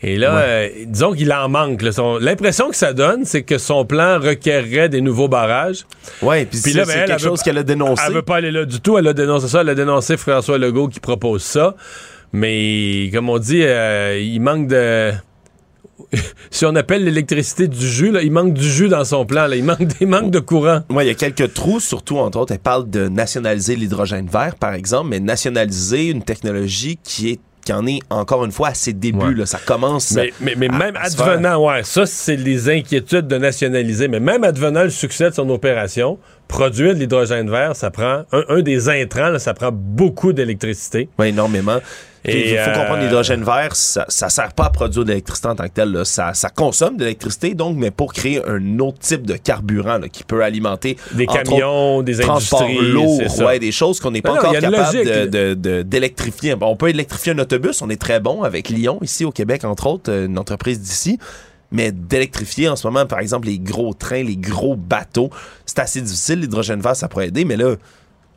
Et 0.05 0.17
là, 0.17 0.67
disons 0.85 1.13
qu'il 1.13 1.33
en 1.33 1.49
manque. 1.49 1.81
L'impression 2.21 2.71
que 2.71 2.75
ça 2.75 2.93
donne, 2.93 3.25
c'est 3.25 3.45
que 3.45 3.57
son 3.57 3.85
plan 3.85 4.19
requerrait 4.19 4.89
des 4.89 5.01
nouveaux 5.01 5.29
barrages. 5.29 5.85
Oui, 6.23 6.45
puis 6.45 6.59
c'est 6.59 6.75
ben, 6.75 7.07
quelque 7.07 7.23
chose 7.23 7.41
qu'elle 7.41 7.59
a 7.59 7.63
dénoncé. 7.63 8.03
Elle 8.09 8.15
veut 8.15 8.23
pas 8.23 8.39
aller 8.39 8.51
là 8.51 8.65
du 8.65 8.81
tout. 8.81 8.99
Elle 8.99 9.07
a 9.07 9.13
dénoncé 9.13 9.47
ça. 9.47 9.61
Elle 9.61 9.69
a 9.69 9.77
dénoncé 9.77 10.17
François 10.17 10.59
Legault 10.59 10.89
qui 10.89 10.99
propose 10.99 11.45
ça. 11.45 11.77
Mais, 12.33 13.11
comme 13.15 13.29
on 13.29 13.39
dit, 13.39 13.63
il 13.63 14.41
manque 14.41 14.67
de 14.67 15.13
si 16.51 16.67
on 16.67 16.75
appelle 16.75 17.05
l'électricité 17.05 17.69
du 17.69 17.87
jus, 17.87 18.13
il 18.23 18.31
manque 18.31 18.55
du 18.55 18.69
jus 18.69 18.89
dans 18.89 19.05
son 19.05 19.25
plan. 19.25 19.49
Il, 19.51 19.65
manque, 19.65 19.85
des 19.85 20.31
de 20.31 20.39
courant. 20.39 20.81
Oui, 20.91 21.05
il 21.05 21.09
y 21.09 21.11
a 21.11 21.15
quelques 21.15 21.55
trous, 21.55 21.81
surtout, 21.81 22.19
entre 22.19 22.39
autres, 22.39 22.53
elle 22.53 22.59
parle 22.59 22.89
de 22.89 23.09
nationaliser 23.09 23.77
l'hydrogène 23.77 24.27
vert, 24.27 24.57
par 24.57 24.75
exemple, 24.75 25.11
mais 25.11 25.21
nationaliser 25.21 26.09
une 26.09 26.23
technologie 26.23 26.99
qui 27.03 27.31
est 27.31 27.41
qui 27.65 27.73
en 27.73 27.87
est 27.87 28.01
encore 28.11 28.45
une 28.45 28.53
fois 28.53 28.69
à 28.69 28.75
ses 28.75 28.93
débuts. 28.93 29.35
Là, 29.35 29.47
ça 29.47 29.61
commence. 29.65 30.13
Mais, 30.13 30.33
mais, 30.41 30.69
même 30.69 30.97
advenant, 30.97 31.65
ouais, 31.65 31.85
ça, 31.85 32.07
c'est 32.07 32.37
les 32.37 32.69
inquiétudes 32.69 33.29
de 33.29 33.39
nationaliser. 33.39 34.09
Mais 34.09 34.21
même 34.21 34.45
advenant 34.45 34.83
le 34.83 34.91
succès 34.91 35.31
de 35.31 35.35
son 35.35 35.49
opération, 35.49 36.19
produire 36.49 36.95
de 36.95 37.01
l'hydrogène 37.01 37.49
vert, 37.51 37.77
ça 37.77 37.91
prend 37.91 38.25
un, 38.33 38.63
des 38.63 38.89
intrants, 38.89 39.39
ça 39.39 39.55
prend 39.55 39.71
beaucoup 39.73 40.33
d'électricité. 40.33 41.09
Oui, 41.19 41.29
énormément. 41.29 41.79
Il 42.25 42.59
faut 42.59 42.71
comprendre 42.71 43.01
euh, 43.01 43.05
l'hydrogène 43.07 43.43
vert, 43.43 43.75
ça, 43.75 44.05
ça 44.09 44.29
sert 44.29 44.53
pas 44.53 44.67
à 44.67 44.71
produire 44.71 45.05
de 45.05 45.11
l'électricité 45.11 45.49
en 45.49 45.57
tant 45.57 45.65
que 45.65 45.73
tel. 45.73 46.03
Ça, 46.05 46.35
ça 46.35 46.51
consomme 46.51 46.97
de 46.97 47.05
l'électricité, 47.05 47.55
donc, 47.55 47.77
mais 47.77 47.91
pour 47.91 48.13
créer 48.13 48.41
un 48.47 48.79
autre 48.79 48.99
type 49.01 49.27
de 49.27 49.35
carburant 49.35 50.01
qui 50.13 50.23
peut 50.23 50.43
alimenter 50.43 50.97
des 51.13 51.27
camions, 51.27 52.03
des 52.03 52.23
industries, 52.23 52.79
lourds, 52.79 53.21
ouais, 53.41 53.59
des 53.59 53.73
choses 53.73 53.99
qu'on 53.99 54.13
n'est 54.13 54.23
pas 54.23 54.33
encore 54.33 54.53
capable 54.53 55.85
d'électrifier. 55.85 56.55
On 56.61 56.77
peut 56.77 56.91
électrifier 56.91 57.33
un 57.33 57.39
autobus, 57.39 57.83
on 57.83 57.91
est 57.91 58.01
très 58.01 58.21
bon 58.21 58.43
avec 58.43 58.69
Lyon 58.69 58.99
ici 59.03 59.25
au 59.25 59.33
Québec 59.33 59.65
entre 59.65 59.87
autres, 59.87 60.13
une 60.13 60.39
entreprise 60.39 60.81
d'ici. 60.81 61.19
Mais 61.75 61.91
d'électrifier 61.91 62.69
en 62.69 62.77
ce 62.77 62.87
moment, 62.87 63.07
par 63.07 63.19
exemple, 63.19 63.49
les 63.49 63.59
gros 63.59 63.95
trains, 63.95 64.23
les 64.23 64.37
gros 64.37 64.77
bateaux, 64.77 65.31
c'est 65.65 65.79
assez 65.79 66.03
difficile. 66.03 66.41
L'hydrogène 66.41 66.83
vert, 66.83 66.95
ça 66.95 67.09
pourrait 67.09 67.29
aider, 67.29 67.47
mais 67.47 67.57
là, 67.57 67.77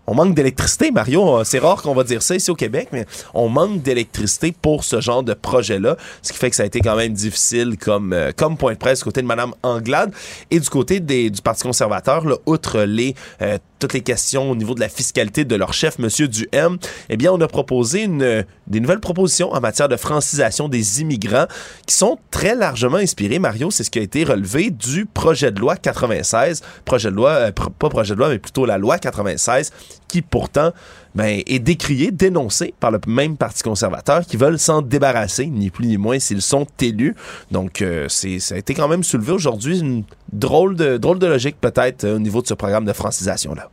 on 0.07 0.15
manque 0.15 0.35
d'électricité, 0.35 0.91
Mario. 0.91 1.43
C'est 1.43 1.59
rare 1.59 1.81
qu'on 1.81 1.93
va 1.93 2.03
dire 2.03 2.21
ça 2.21 2.35
ici 2.35 2.51
au 2.51 2.55
Québec, 2.55 2.89
mais 2.91 3.05
on 3.33 3.49
manque 3.49 3.81
d'électricité 3.81 4.53
pour 4.61 4.83
ce 4.83 5.01
genre 5.01 5.23
de 5.23 5.33
projet-là, 5.33 5.97
ce 6.21 6.31
qui 6.31 6.39
fait 6.39 6.49
que 6.49 6.55
ça 6.55 6.63
a 6.63 6.65
été 6.65 6.79
quand 6.79 6.95
même 6.95 7.13
difficile 7.13 7.77
comme, 7.77 8.13
euh, 8.13 8.31
comme 8.35 8.57
point 8.57 8.73
de 8.73 8.77
presse 8.77 8.99
du 8.99 9.05
côté 9.05 9.21
de 9.21 9.27
Mme 9.27 9.53
Anglade 9.63 10.13
et 10.51 10.59
du 10.59 10.69
côté 10.69 10.99
des, 10.99 11.29
du 11.29 11.41
Parti 11.41 11.63
conservateur, 11.63 12.25
là, 12.25 12.35
outre 12.45 12.81
les 12.81 13.15
euh, 13.41 13.57
toutes 13.79 13.93
les 13.93 14.01
questions 14.01 14.51
au 14.51 14.55
niveau 14.55 14.75
de 14.75 14.79
la 14.79 14.89
fiscalité 14.89 15.45
de 15.45 15.55
leur 15.55 15.73
chef, 15.73 15.97
M. 15.99 16.09
Duhem, 16.27 16.77
eh 17.09 17.17
bien, 17.17 17.31
on 17.31 17.41
a 17.41 17.47
proposé 17.47 18.07
des 18.07 18.79
nouvelles 18.79 18.99
propositions 18.99 19.51
en 19.51 19.59
matière 19.59 19.89
de 19.89 19.97
francisation 19.97 20.69
des 20.69 21.01
immigrants 21.01 21.45
qui 21.85 21.95
sont 21.95 22.17
très 22.31 22.55
largement 22.55 22.97
inspirées, 22.97 23.39
Mario, 23.39 23.71
c'est 23.71 23.83
ce 23.83 23.91
qui 23.91 23.99
a 23.99 24.01
été 24.01 24.23
relevé 24.23 24.69
du 24.69 25.05
projet 25.05 25.51
de 25.51 25.59
loi 25.59 25.75
96, 25.75 26.61
projet 26.85 27.09
de 27.09 27.15
loi, 27.15 27.31
euh, 27.31 27.51
pas 27.51 27.89
projet 27.89 28.13
de 28.13 28.19
loi, 28.19 28.29
mais 28.29 28.39
plutôt 28.39 28.65
la 28.65 28.77
loi 28.77 28.97
96, 28.97 29.71
qui 30.07 30.21
pourtant 30.21 30.71
ben, 31.15 31.41
est 31.45 31.59
décrié, 31.59 32.11
dénoncé 32.11 32.73
par 32.79 32.91
le 32.91 32.99
même 33.07 33.37
Parti 33.37 33.63
conservateur 33.63 34.25
qui 34.25 34.37
veulent 34.37 34.59
s'en 34.59 34.81
débarrasser, 34.81 35.47
ni 35.47 35.69
plus 35.69 35.87
ni 35.87 35.97
moins 35.97 36.19
s'ils 36.19 36.41
sont 36.41 36.67
élus. 36.81 37.15
Donc, 37.51 37.81
euh, 37.81 38.07
c'est, 38.09 38.39
ça 38.39 38.55
a 38.55 38.57
été 38.57 38.73
quand 38.73 38.87
même 38.87 39.03
soulevé 39.03 39.31
aujourd'hui, 39.31 39.79
une 39.79 40.03
drôle 40.31 40.75
de, 40.75 40.97
drôle 40.97 41.19
de 41.19 41.27
logique 41.27 41.57
peut-être 41.59 42.03
euh, 42.03 42.15
au 42.15 42.19
niveau 42.19 42.41
de 42.41 42.47
ce 42.47 42.53
programme 42.53 42.85
de 42.85 42.93
francisation-là. 42.93 43.69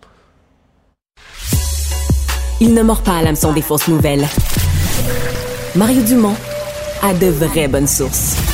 Il 2.61 2.75
ne 2.75 2.83
mord 2.83 3.03
pas 3.03 3.17
à 3.17 3.23
l'hameçon 3.23 3.53
des 3.53 3.63
fausses 3.63 3.89
nouvelles. 3.89 4.27
Mario 5.75 6.03
Dumont 6.03 6.37
a 7.03 7.13
de 7.15 7.27
vraies 7.27 7.69
bonnes 7.69 7.89
sources. 7.89 8.52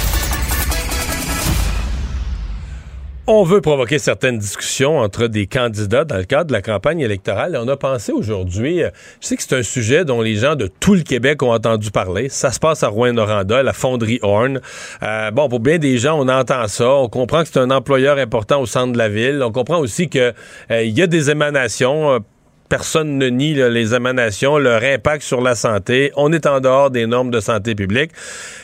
On 3.30 3.42
veut 3.42 3.61
provoquer 3.61 3.99
certaines 3.99 4.38
discussions 4.38 5.00
entre 5.00 5.26
des 5.26 5.47
candidats 5.47 6.06
dans 6.06 6.16
le 6.16 6.25
cadre 6.25 6.47
de 6.47 6.54
la 6.54 6.62
campagne 6.62 7.00
électorale. 7.00 7.58
On 7.62 7.68
a 7.68 7.76
pensé 7.76 8.11
aujourd'hui, 8.11 8.82
euh, 8.82 8.88
je 9.20 9.26
sais 9.26 9.37
que 9.37 9.42
c'est 9.42 9.54
un 9.54 9.62
sujet 9.62 10.06
dont 10.06 10.23
les 10.23 10.37
gens 10.37 10.56
de 10.56 10.66
tout 10.66 10.94
le 10.94 11.02
Québec 11.02 11.42
ont 11.42 11.52
entendu 11.52 11.90
parler. 11.90 12.30
Ça 12.30 12.52
se 12.52 12.58
passe 12.58 12.82
à 12.85 12.88
Rouen-Noranda, 12.88 13.62
la 13.62 13.75
fonderie 13.75 14.18
Horn. 14.23 14.62
Euh, 15.02 15.30
bon, 15.30 15.50
pour 15.50 15.61
bien 15.61 15.76
des 15.76 15.99
gens, 15.99 16.18
on 16.18 16.26
entend 16.26 16.66
ça. 16.68 16.90
On 16.90 17.11
comprend 17.11 17.42
que 17.42 17.50
c'est 17.52 17.58
un 17.58 17.70
employeur 17.70 18.16
important 18.16 18.62
au 18.62 18.66
centre 18.66 18.94
de 18.94 18.98
la 18.98 19.11
ville. 19.11 19.42
On 19.44 19.52
comprend 19.52 19.76
aussi 19.76 20.09
qu'il 20.09 20.33
euh, 20.70 20.85
y 20.85 21.02
a 21.02 21.07
des 21.07 21.29
émanations 21.29 22.24
personne 22.68 23.18
ne 23.18 23.28
nie 23.28 23.54
les 23.54 23.94
émanations, 23.94 24.59
leur 24.59 24.83
impact 24.83 25.22
sur 25.22 25.40
la 25.40 25.54
santé. 25.54 26.12
On 26.16 26.33
est 26.33 26.46
en 26.46 26.61
dehors 26.61 26.90
des 26.90 27.07
normes 27.07 27.31
de 27.31 27.40
santé 27.40 27.74
publique. 27.74 28.11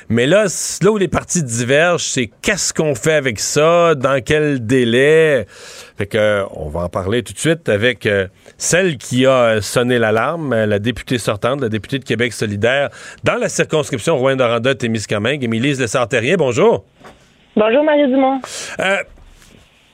Mais 0.09 0.27
là, 0.27 0.47
là 0.83 0.91
où 0.91 0.99
les 0.99 1.09
partis 1.09 1.43
divergent, 1.43 2.05
c'est 2.05 2.31
qu'est-ce 2.43 2.75
qu'on 2.75 2.95
fait 2.95 3.15
avec 3.15 3.41
ça, 3.41 3.95
dans 3.95 4.21
quel 4.23 4.67
délai? 4.67 5.47
Fait 5.97 6.07
que, 6.07 6.19
euh, 6.19 6.45
on 6.53 6.69
va 6.69 6.81
en 6.81 6.89
parler 6.89 7.23
tout 7.23 7.33
de 7.33 7.39
suite 7.39 7.69
avec 7.69 8.05
euh, 8.07 8.27
celle 8.59 8.99
qui 8.99 9.27
a 9.27 9.61
sonné 9.63 9.99
l'alarme, 9.99 10.53
euh, 10.53 10.67
la 10.67 10.79
députée 10.79 11.19
sortante, 11.19 11.61
la 11.61 11.69
députée 11.69 11.99
de 11.99 12.05
Québec 12.05 12.33
solidaire, 12.33 12.91
dans 13.23 13.37
la 13.37 13.49
circonscription 13.49 14.17
Rouen-Noranda-Témiscamingue, 14.19 15.45
Émilie 15.45 15.75
Lessartérien. 15.75 16.37
Bonjour. 16.37 16.85
Bonjour, 17.57 17.85
Marie 17.85 18.09
Dumont. 18.09 18.41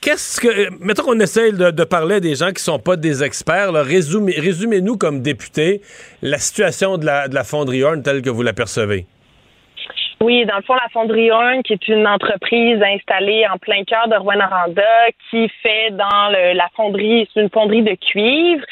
Qu'est-ce 0.01 0.41
que. 0.41 0.47
Euh, 0.47 0.69
mettons 0.79 1.03
qu'on 1.03 1.19
essaye 1.19 1.53
de, 1.53 1.83
parler 1.83 2.19
des 2.19 2.33
gens 2.33 2.51
qui 2.51 2.63
sont 2.63 2.79
pas 2.79 2.95
des 2.95 3.23
experts. 3.23 3.71
Résumez-nous 3.73 4.97
comme 4.97 5.21
député 5.21 5.81
la 6.23 6.39
situation 6.39 6.97
de 6.97 7.05
la, 7.05 7.27
de 7.27 7.35
la 7.35 7.43
fonderie 7.43 7.83
Horn 7.83 8.01
telle 8.01 8.23
que 8.23 8.31
vous 8.31 8.41
l'apercevez. 8.41 9.05
Oui, 10.21 10.45
dans 10.45 10.57
le 10.57 10.61
fond, 10.61 10.75
la 10.75 10.87
Fonderie 10.93 11.31
Horn, 11.31 11.63
qui 11.63 11.73
est 11.73 11.87
une 11.87 12.05
entreprise 12.07 12.79
installée 12.79 13.43
en 13.51 13.57
plein 13.57 13.83
cœur 13.83 14.07
de 14.07 14.15
Rouen-Noranda, 14.15 14.83
qui 15.31 15.49
fait 15.63 15.89
dans 15.91 16.29
la 16.29 16.69
fonderie, 16.75 17.27
c'est 17.33 17.41
une 17.41 17.49
fonderie 17.49 17.81
de 17.81 17.95
cuivre. 17.95 18.63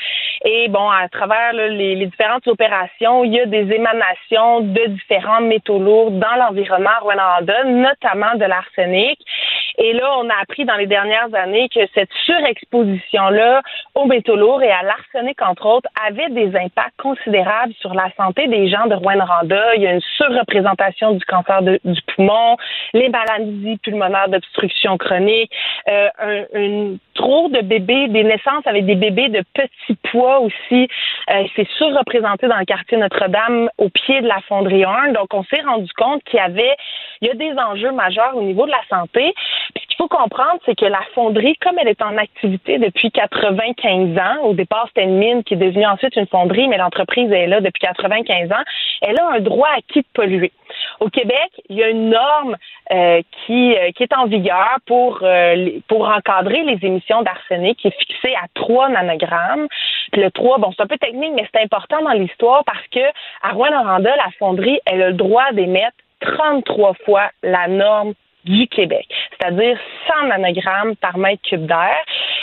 Et 0.45 0.67
bon, 0.69 0.87
à 0.89 1.09
travers 1.09 1.53
les, 1.53 2.05
différentes 2.05 2.47
opérations, 2.47 3.23
il 3.23 3.33
y 3.33 3.39
a 3.39 3.47
des 3.47 3.67
émanations 3.73 4.61
de 4.61 4.89
différents 4.89 5.41
métaux 5.41 5.79
lourds 5.79 6.11
dans 6.11 6.35
l'environnement 6.37 6.91
Rouen-Noranda, 7.01 7.63
notamment 7.63 8.35
de 8.35 8.45
l'arsenic. 8.45 9.19
Et 9.81 9.93
là, 9.93 10.11
on 10.19 10.29
a 10.29 10.33
appris 10.41 10.65
dans 10.65 10.75
les 10.75 10.87
dernières 10.87 11.33
années 11.33 11.69
que 11.73 11.79
cette 11.95 12.09
surexposition-là 12.25 13.61
aux 13.95 14.05
métaux 14.05 14.35
lourds 14.35 14.61
et 14.61 14.71
à 14.71 14.83
l'arsenic, 14.83 15.41
entre 15.41 15.65
autres, 15.67 15.89
avait 16.05 16.29
des 16.29 16.53
impacts 16.57 16.97
considérables 16.97 17.73
sur 17.79 17.93
la 17.93 18.11
santé 18.17 18.47
des 18.47 18.67
gens 18.69 18.87
de 18.87 18.95
Rouen-Noranda. 18.95 19.75
Il 19.75 19.83
y 19.83 19.87
a 19.87 19.93
une 19.93 20.01
surreprésentation 20.17 21.13
du 21.13 21.23
cancer 21.23 21.61
du 21.61 22.01
poumon, 22.13 22.57
les 22.93 23.07
maladies 23.07 23.77
pulmonaires 23.77 24.27
d'obstruction 24.27 24.97
chronique, 24.97 25.51
euh, 25.87 26.09
un, 26.53 26.95
trop 27.19 27.49
de 27.49 27.59
bébés, 27.61 28.07
des 28.07 28.23
naissances 28.23 28.65
avec 28.65 28.85
des 28.85 28.95
bébés 28.95 29.27
de 29.27 29.43
petits 29.53 29.97
poids 30.09 30.39
aussi. 30.39 30.87
Euh, 31.29 31.43
c'est 31.55 31.67
surreprésenté 31.77 32.47
dans 32.47 32.57
le 32.57 32.65
quartier 32.65 32.97
Notre-Dame 32.97 33.69
au 33.77 33.89
pied 33.89 34.21
de 34.21 34.27
la 34.27 34.39
fonderie 34.47 34.85
1. 34.85 35.11
Donc, 35.11 35.27
on 35.33 35.43
s'est 35.43 35.61
rendu 35.61 35.91
compte 35.97 36.23
qu'il 36.23 36.37
y 36.37 36.41
avait, 36.41 36.75
il 37.21 37.27
y 37.27 37.31
a 37.31 37.33
des 37.33 37.51
enjeux 37.59 37.91
majeurs 37.91 38.35
au 38.35 38.41
niveau 38.41 38.65
de 38.65 38.71
la 38.71 38.81
santé. 38.89 39.33
Faut 39.99 40.07
comprendre, 40.07 40.59
c'est 40.65 40.75
que 40.75 40.85
la 40.85 41.01
fonderie, 41.13 41.57
comme 41.57 41.77
elle 41.77 41.89
est 41.89 42.01
en 42.01 42.17
activité 42.17 42.77
depuis 42.77 43.11
95 43.11 44.17
ans, 44.17 44.43
au 44.43 44.53
départ, 44.53 44.85
c'était 44.87 45.03
une 45.03 45.17
mine 45.17 45.43
qui 45.43 45.55
est 45.55 45.57
devenue 45.57 45.85
ensuite 45.85 46.15
une 46.15 46.27
fonderie, 46.27 46.69
mais 46.69 46.77
l'entreprise 46.77 47.29
est 47.29 47.47
là 47.47 47.59
depuis 47.59 47.81
95 47.81 48.49
ans, 48.51 48.63
elle 49.01 49.19
a 49.19 49.31
un 49.33 49.39
droit 49.41 49.67
acquis 49.77 49.99
de 49.99 50.07
polluer. 50.13 50.53
Au 51.01 51.09
Québec, 51.09 51.51
il 51.67 51.75
y 51.75 51.83
a 51.83 51.89
une 51.89 52.11
norme 52.11 52.55
euh, 52.91 53.21
qui, 53.45 53.75
euh, 53.75 53.91
qui 53.91 54.03
est 54.03 54.15
en 54.15 54.27
vigueur 54.27 54.77
pour, 54.85 55.19
euh, 55.23 55.69
pour 55.89 56.07
encadrer 56.07 56.63
les 56.63 56.79
émissions 56.81 57.21
d'arsenic 57.21 57.77
qui 57.77 57.89
est 57.89 57.99
fixée 57.99 58.35
à 58.35 58.47
3 58.53 58.89
nanogrammes. 58.89 59.67
le 60.13 60.29
3, 60.29 60.59
bon, 60.59 60.71
c'est 60.75 60.83
un 60.83 60.87
peu 60.87 60.97
technique, 60.97 61.33
mais 61.35 61.47
c'est 61.53 61.61
important 61.61 62.01
dans 62.01 62.11
l'histoire 62.11 62.63
parce 62.63 62.87
que 62.87 63.01
à 63.41 63.51
Rouen-Noranda, 63.51 64.15
la 64.15 64.31
fonderie, 64.39 64.79
elle 64.85 65.01
a 65.01 65.07
le 65.09 65.13
droit 65.13 65.51
d'émettre 65.51 65.97
33 66.21 66.93
fois 67.05 67.31
la 67.43 67.67
norme 67.67 68.13
du 68.45 68.67
Québec, 68.67 69.07
c'est-à-dire 69.31 69.77
100 70.07 70.27
nanogrammes 70.27 70.95
par 70.95 71.17
mètre 71.17 71.41
cube 71.43 71.65
d'air. 71.65 71.95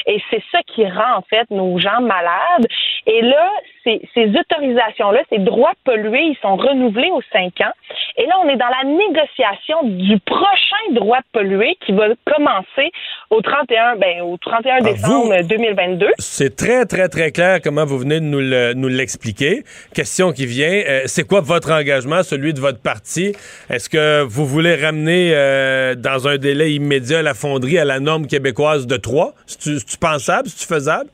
Et 0.07 0.21
c'est 0.31 0.43
ça 0.53 0.59
qui 0.67 0.87
rend 0.87 1.19
en 1.19 1.23
fait 1.23 1.51
nos 1.51 1.79
gens 1.79 2.01
malades. 2.01 2.67
Et 3.07 3.23
là, 3.23 3.51
ces, 3.85 4.01
ces 4.15 4.27
autorisations-là, 4.37 5.21
ces 5.31 5.39
droits 5.39 5.73
de 5.73 5.93
polluer, 5.93 6.23
ils 6.23 6.39
sont 6.43 6.57
renouvelés 6.57 7.11
aux 7.13 7.23
cinq 7.33 7.61
ans. 7.61 7.73
Et 8.19 8.27
là, 8.27 8.35
on 8.43 8.49
est 8.49 8.57
dans 8.57 8.67
la 8.67 8.85
négociation 8.85 9.83
du 9.85 10.19
prochain 10.21 10.93
droit 10.93 11.19
de 11.19 11.27
polluer 11.33 11.77
qui 11.85 11.93
va 11.93 12.09
commencer 12.25 12.91
au 13.31 13.41
31, 13.43 13.97
ben, 13.97 14.23
au 14.23 14.37
31 14.39 14.81
décembre 14.81 15.43
2022. 15.43 16.09
C'est 16.19 16.57
très, 16.57 16.87
très, 16.87 17.09
très 17.09 17.31
clair 17.31 17.61
comment 17.63 17.85
vous 17.85 17.99
venez 17.99 18.21
de 18.21 18.25
nous, 18.25 18.41
le, 18.41 18.73
nous 18.75 18.89
l'expliquer. 18.89 19.65
Question 19.95 20.33
qui 20.33 20.47
vient, 20.47 20.83
euh, 20.87 21.03
c'est 21.07 21.27
quoi 21.27 21.41
votre 21.41 21.73
engagement, 21.73 22.23
celui 22.23 22.55
de 22.55 22.61
votre 22.61 22.81
parti? 22.81 23.33
Est-ce 23.69 23.89
que 23.89 24.23
vous 24.23 24.47
voulez 24.47 24.75
ramener 24.75 25.33
euh, 25.35 25.95
dans 25.95 26.27
un 26.27 26.39
délai 26.39 26.73
immédiat 26.73 27.23
la 27.23 27.35
fonderie 27.35 27.79
à 27.79 27.85
la 27.85 28.01
norme 28.01 28.27
québécoise 28.27 28.87
de 28.87 28.97
3? 28.97 29.35
C'est-tu 29.47 29.96
pensable? 29.99 30.49
C'est-tu 30.49 30.67
faisable? 30.67 31.11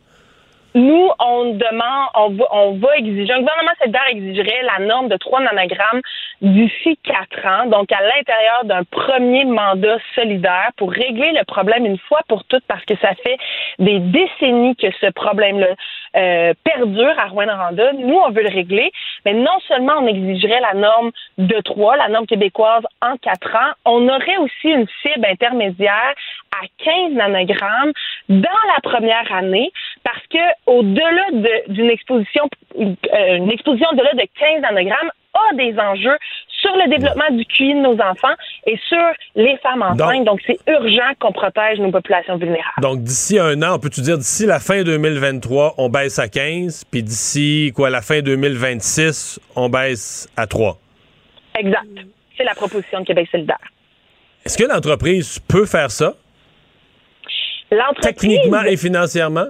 Nous, 0.74 1.10
on 1.18 1.44
demande, 1.54 2.08
on 2.14 2.30
va, 2.30 2.44
on 2.50 2.72
va 2.78 2.96
exiger, 2.96 3.32
un 3.32 3.40
gouvernement 3.40 3.72
solidaire 3.78 4.06
exigerait 4.08 4.62
la 4.62 4.84
norme 4.84 5.08
de 5.08 5.16
3 5.18 5.40
nanogrammes 5.40 6.00
d'ici 6.40 6.98
4 7.04 7.46
ans, 7.46 7.66
donc 7.66 7.92
à 7.92 8.00
l'intérieur 8.00 8.64
d'un 8.64 8.82
premier 8.84 9.44
mandat 9.44 9.98
solidaire 10.14 10.70
pour 10.78 10.90
régler 10.90 11.32
le 11.32 11.44
problème 11.44 11.84
une 11.84 11.98
fois 11.98 12.20
pour 12.26 12.44
toutes 12.44 12.64
parce 12.66 12.84
que 12.86 12.96
ça 13.02 13.14
fait 13.22 13.36
des 13.78 13.98
décennies 13.98 14.74
que 14.76 14.90
ce 15.00 15.10
problème-là 15.10 15.68
euh, 16.16 16.54
perdure 16.64 17.18
à 17.18 17.26
Rouen-Noranda. 17.26 17.92
Nous, 17.92 18.16
on 18.16 18.30
veut 18.30 18.42
le 18.42 18.48
régler, 18.48 18.92
mais 19.24 19.34
non 19.34 19.58
seulement 19.68 19.94
on 20.00 20.06
exigerait 20.06 20.60
la 20.60 20.74
norme 20.74 21.10
de 21.38 21.60
3, 21.60 21.96
la 21.96 22.08
norme 22.08 22.26
québécoise 22.26 22.84
en 23.02 23.16
4 23.18 23.54
ans, 23.54 23.72
on 23.84 24.08
aurait 24.08 24.38
aussi 24.38 24.68
une 24.68 24.86
cible 25.02 25.26
intermédiaire 25.26 26.14
à 26.52 26.66
15 26.84 27.12
nanogrammes 27.12 27.92
dans 28.28 28.60
la 28.74 28.80
première 28.82 29.30
année 29.32 29.70
parce 30.04 30.26
que 30.30 30.38
au-delà 30.66 31.66
d'une 31.68 31.90
exposition, 31.90 32.48
euh, 32.78 33.36
une 33.36 33.50
exposition 33.50 33.88
au-delà 33.92 34.12
de 34.14 34.26
15 34.38 34.62
nanogrammes 34.62 35.10
a 35.34 35.54
des 35.54 35.78
enjeux 35.78 36.16
sur 36.60 36.70
le 36.76 36.90
développement 36.90 37.30
du 37.30 37.44
QI 37.46 37.74
de 37.74 37.80
nos 37.80 37.94
enfants 37.94 38.34
et 38.66 38.78
sur 38.88 39.02
les 39.34 39.56
femmes 39.58 39.82
enceintes. 39.82 40.24
Donc, 40.24 40.40
c'est 40.46 40.58
urgent 40.68 41.12
qu'on 41.18 41.32
protège 41.32 41.78
nos 41.78 41.90
populations 41.90 42.36
vulnérables. 42.36 42.80
Donc, 42.80 43.02
d'ici 43.02 43.38
un 43.38 43.60
an, 43.62 43.76
on 43.76 43.78
peut-tu 43.78 44.00
dire 44.02 44.18
d'ici 44.18 44.46
la 44.46 44.60
fin 44.60 44.82
2023, 44.82 45.74
on 45.78 45.88
baisse 45.88 46.18
à 46.18 46.28
15, 46.28 46.84
puis 46.90 47.02
d'ici, 47.02 47.72
quoi, 47.74 47.90
la 47.90 48.02
fin 48.02 48.20
2026, 48.20 49.40
on 49.56 49.68
baisse 49.68 50.28
à 50.36 50.46
3? 50.46 50.78
Exact. 51.58 51.86
C'est 52.36 52.44
la 52.44 52.54
proposition 52.54 53.00
de 53.00 53.06
Québec 53.06 53.28
solidaire. 53.30 53.58
Est-ce 54.44 54.58
que 54.58 54.64
l'entreprise 54.64 55.38
peut 55.40 55.66
faire 55.66 55.90
ça? 55.90 56.14
Techniquement 58.02 58.62
et 58.62 58.76
financièrement? 58.76 59.46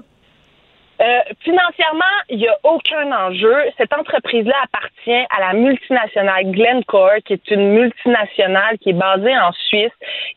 Euh, 1.02 1.20
financièrement, 1.40 2.04
il 2.28 2.38
n'y 2.38 2.48
a 2.48 2.56
aucun 2.62 3.10
enjeu. 3.10 3.56
Cette 3.76 3.92
entreprise-là 3.92 4.54
appartient 4.62 5.26
à 5.36 5.40
la 5.40 5.52
multinationale 5.54 6.52
Glencore, 6.52 7.16
qui 7.24 7.32
est 7.32 7.50
une 7.50 7.72
multinationale 7.72 8.78
qui 8.78 8.90
est 8.90 8.92
basée 8.92 9.36
en 9.36 9.50
Suisse, 9.52 9.92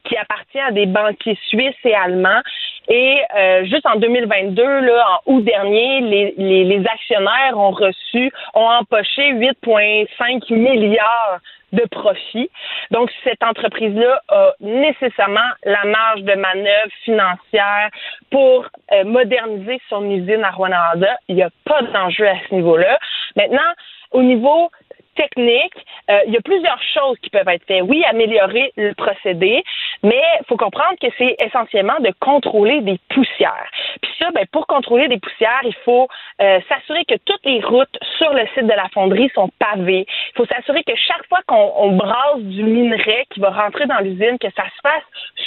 qui 0.06 0.18
appartient 0.18 0.60
à 0.60 0.72
des 0.72 0.88
banquiers 0.88 1.38
suisses 1.48 1.76
et 1.84 1.94
allemands. 1.94 2.42
Et 2.88 3.18
euh, 3.38 3.66
juste 3.66 3.86
en 3.86 3.98
2022, 3.98 4.64
là, 4.64 5.06
en 5.26 5.34
août 5.34 5.44
dernier, 5.44 6.02
les, 6.02 6.84
actionnaires 6.92 7.58
ont 7.58 7.72
reçu, 7.72 8.32
ont 8.56 8.68
empoché 8.68 9.34
8,5 9.34 10.54
milliards 10.54 11.40
de 11.76 11.86
profit. 11.90 12.50
Donc, 12.92 13.12
cette 13.24 13.44
entreprise-là 13.44 14.22
a 14.30 14.54
nécessairement 14.60 15.50
la 15.64 15.84
marge 15.86 16.22
de 16.24 16.34
manœuvre 16.34 16.92
financière 17.04 17.90
pour 18.32 18.66
euh, 18.92 19.04
moderniser 19.04 19.80
son 19.90 20.10
usine 20.10 20.44
à 20.44 20.52
Rwanda. 20.52 21.18
Il 21.28 21.36
n'y 21.36 21.44
a 21.44 21.50
pas 21.66 21.82
d'enjeu 21.82 22.28
à 22.28 22.36
ce 22.50 22.56
niveau-là. 22.56 22.98
Maintenant, 23.36 23.72
au 24.12 24.22
niveau 24.22 24.72
technique, 25.16 25.74
euh, 26.10 26.20
il 26.28 26.34
y 26.34 26.38
a 26.38 26.42
plusieurs 26.42 26.82
choses 26.94 27.18
qui 27.22 27.30
peuvent 27.30 27.48
être 27.48 27.66
faites. 27.66 27.84
Oui, 27.84 28.04
améliorer 28.06 28.72
le 28.76 28.94
procédé, 28.94 29.64
mais 30.06 30.22
il 30.40 30.46
faut 30.48 30.56
comprendre 30.58 30.96
que 31.02 31.08
c'est 31.18 31.36
essentiellement 31.44 32.00
de 32.00 32.12
contrôler 32.20 32.82
des 32.82 33.00
poussières. 33.10 33.70
Puis 34.02 34.12
ça, 34.20 34.30
ben, 34.32 34.46
pour 34.52 34.68
contrôler 34.68 35.08
des 35.08 35.20
poussières, 35.20 35.62
il 35.64 35.76
faut 35.84 36.08
euh, 36.42 36.60
s'assurer 36.70 37.04
que 37.06 37.16
toutes 37.26 37.44
les 37.44 37.60
routes 37.62 37.98
sur 38.18 38.32
le 38.32 38.46
site 38.54 38.68
de 38.68 38.74
la 38.74 38.88
fonderie 38.94 39.32
sont 39.34 39.50
pavées. 39.58 40.06
Il 40.08 40.38
faut 40.38 40.46
s'assurer 40.46 40.84
que 40.84 40.96
chaque 40.96 41.26
fois 41.28 41.40
qu'on 41.48 41.94
brasse 41.94 42.40
du 42.42 42.64
minerai 42.64 43.26
qui 43.32 43.40
va 43.40 43.50
rentrer 43.50 43.88
dans 43.88 44.00
l'usine, 44.00 44.38
que 44.40 44.52
ça 44.56 44.66
se 44.66 44.80
fasse 44.84 45.04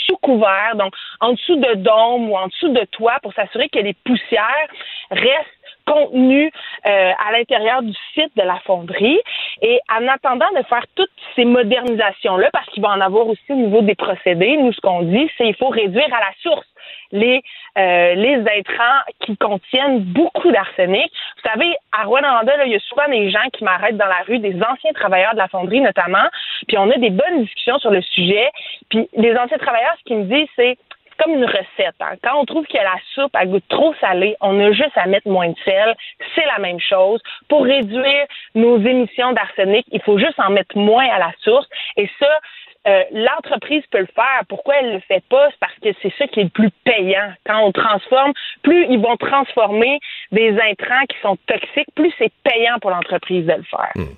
sous 0.06 0.16
couvert, 0.16 0.74
donc 0.74 0.92
en 1.20 1.32
dessous 1.32 1.56
de 1.56 1.74
dôme 1.74 2.30
ou 2.30 2.36
en 2.36 2.48
dessous 2.48 2.70
de 2.70 2.84
toit, 2.86 3.18
pour 3.22 3.32
s'assurer 3.34 3.68
que 3.68 3.78
les 3.78 3.94
poussières 4.04 4.68
restent 5.12 5.57
contenu 5.88 6.50
euh, 6.86 7.12
à 7.26 7.32
l'intérieur 7.32 7.82
du 7.82 7.94
site 8.14 8.36
de 8.36 8.42
la 8.42 8.58
fonderie. 8.60 9.20
Et 9.62 9.80
en 9.90 10.06
attendant 10.08 10.50
de 10.56 10.62
faire 10.64 10.84
toutes 10.94 11.10
ces 11.34 11.44
modernisations-là, 11.44 12.50
parce 12.52 12.66
qu'il 12.66 12.82
va 12.82 12.90
en 12.90 13.00
avoir 13.00 13.26
aussi 13.26 13.50
au 13.50 13.56
niveau 13.56 13.82
des 13.82 13.94
procédés, 13.94 14.56
nous, 14.56 14.72
ce 14.72 14.80
qu'on 14.80 15.02
dit, 15.02 15.30
c'est 15.36 15.44
qu'il 15.44 15.56
faut 15.56 15.68
réduire 15.68 16.06
à 16.14 16.20
la 16.20 16.32
source 16.42 16.66
les, 17.12 17.42
euh, 17.78 18.14
les 18.14 18.36
intrants 18.36 19.00
qui 19.20 19.36
contiennent 19.36 20.00
beaucoup 20.00 20.50
d'arsenic. 20.50 21.10
Vous 21.36 21.50
savez, 21.50 21.74
à 21.92 22.04
Rwanda, 22.04 22.64
il 22.64 22.72
y 22.72 22.76
a 22.76 22.80
souvent 22.80 23.08
des 23.08 23.30
gens 23.30 23.48
qui 23.52 23.64
m'arrêtent 23.64 23.96
dans 23.96 24.06
la 24.06 24.22
rue, 24.26 24.38
des 24.38 24.56
anciens 24.62 24.92
travailleurs 24.92 25.32
de 25.32 25.38
la 25.38 25.48
fonderie 25.48 25.80
notamment, 25.80 26.26
puis 26.66 26.76
on 26.78 26.90
a 26.90 26.98
des 26.98 27.10
bonnes 27.10 27.44
discussions 27.44 27.78
sur 27.78 27.90
le 27.90 28.02
sujet. 28.02 28.50
Puis 28.90 29.08
les 29.16 29.34
anciens 29.36 29.58
travailleurs, 29.58 29.94
ce 29.98 30.04
qu'ils 30.04 30.18
me 30.18 30.24
disent, 30.24 30.48
c'est 30.56 30.76
comme 31.18 31.32
une 31.32 31.44
recette. 31.44 31.96
Hein. 32.00 32.14
Quand 32.22 32.40
on 32.40 32.44
trouve 32.44 32.66
que 32.66 32.76
la 32.76 32.96
soupe 33.14 33.34
a 33.34 33.46
goût 33.46 33.60
trop 33.68 33.94
salée, 34.00 34.36
on 34.40 34.58
a 34.60 34.72
juste 34.72 34.96
à 34.96 35.06
mettre 35.06 35.28
moins 35.28 35.48
de 35.48 35.56
sel. 35.64 35.94
C'est 36.34 36.46
la 36.46 36.58
même 36.58 36.80
chose. 36.80 37.20
Pour 37.48 37.64
réduire 37.64 38.26
nos 38.54 38.78
émissions 38.78 39.32
d'arsenic, 39.32 39.86
il 39.90 40.00
faut 40.02 40.18
juste 40.18 40.38
en 40.38 40.50
mettre 40.50 40.76
moins 40.76 41.08
à 41.08 41.18
la 41.18 41.32
source. 41.42 41.66
Et 41.96 42.08
ça, 42.18 42.40
euh, 42.86 43.02
l'entreprise 43.12 43.82
peut 43.90 43.98
le 43.98 44.08
faire. 44.14 44.42
Pourquoi 44.48 44.76
elle 44.80 44.94
le 44.94 45.00
fait 45.00 45.22
pas? 45.28 45.48
C'est 45.50 45.60
parce 45.60 45.74
que 45.82 45.88
c'est 46.00 46.12
ça 46.16 46.26
qui 46.28 46.40
est 46.40 46.44
le 46.44 46.48
plus 46.50 46.70
payant. 46.84 47.32
Quand 47.44 47.60
on 47.62 47.72
transforme, 47.72 48.32
plus 48.62 48.86
ils 48.88 49.00
vont 49.00 49.16
transformer 49.16 49.98
des 50.32 50.50
intrants 50.52 51.04
qui 51.08 51.16
sont 51.20 51.36
toxiques, 51.46 51.88
plus 51.94 52.12
c'est 52.18 52.32
payant 52.44 52.78
pour 52.80 52.90
l'entreprise 52.90 53.44
de 53.46 53.52
le 53.52 53.64
faire. 53.64 53.92
Hmm. 53.94 54.14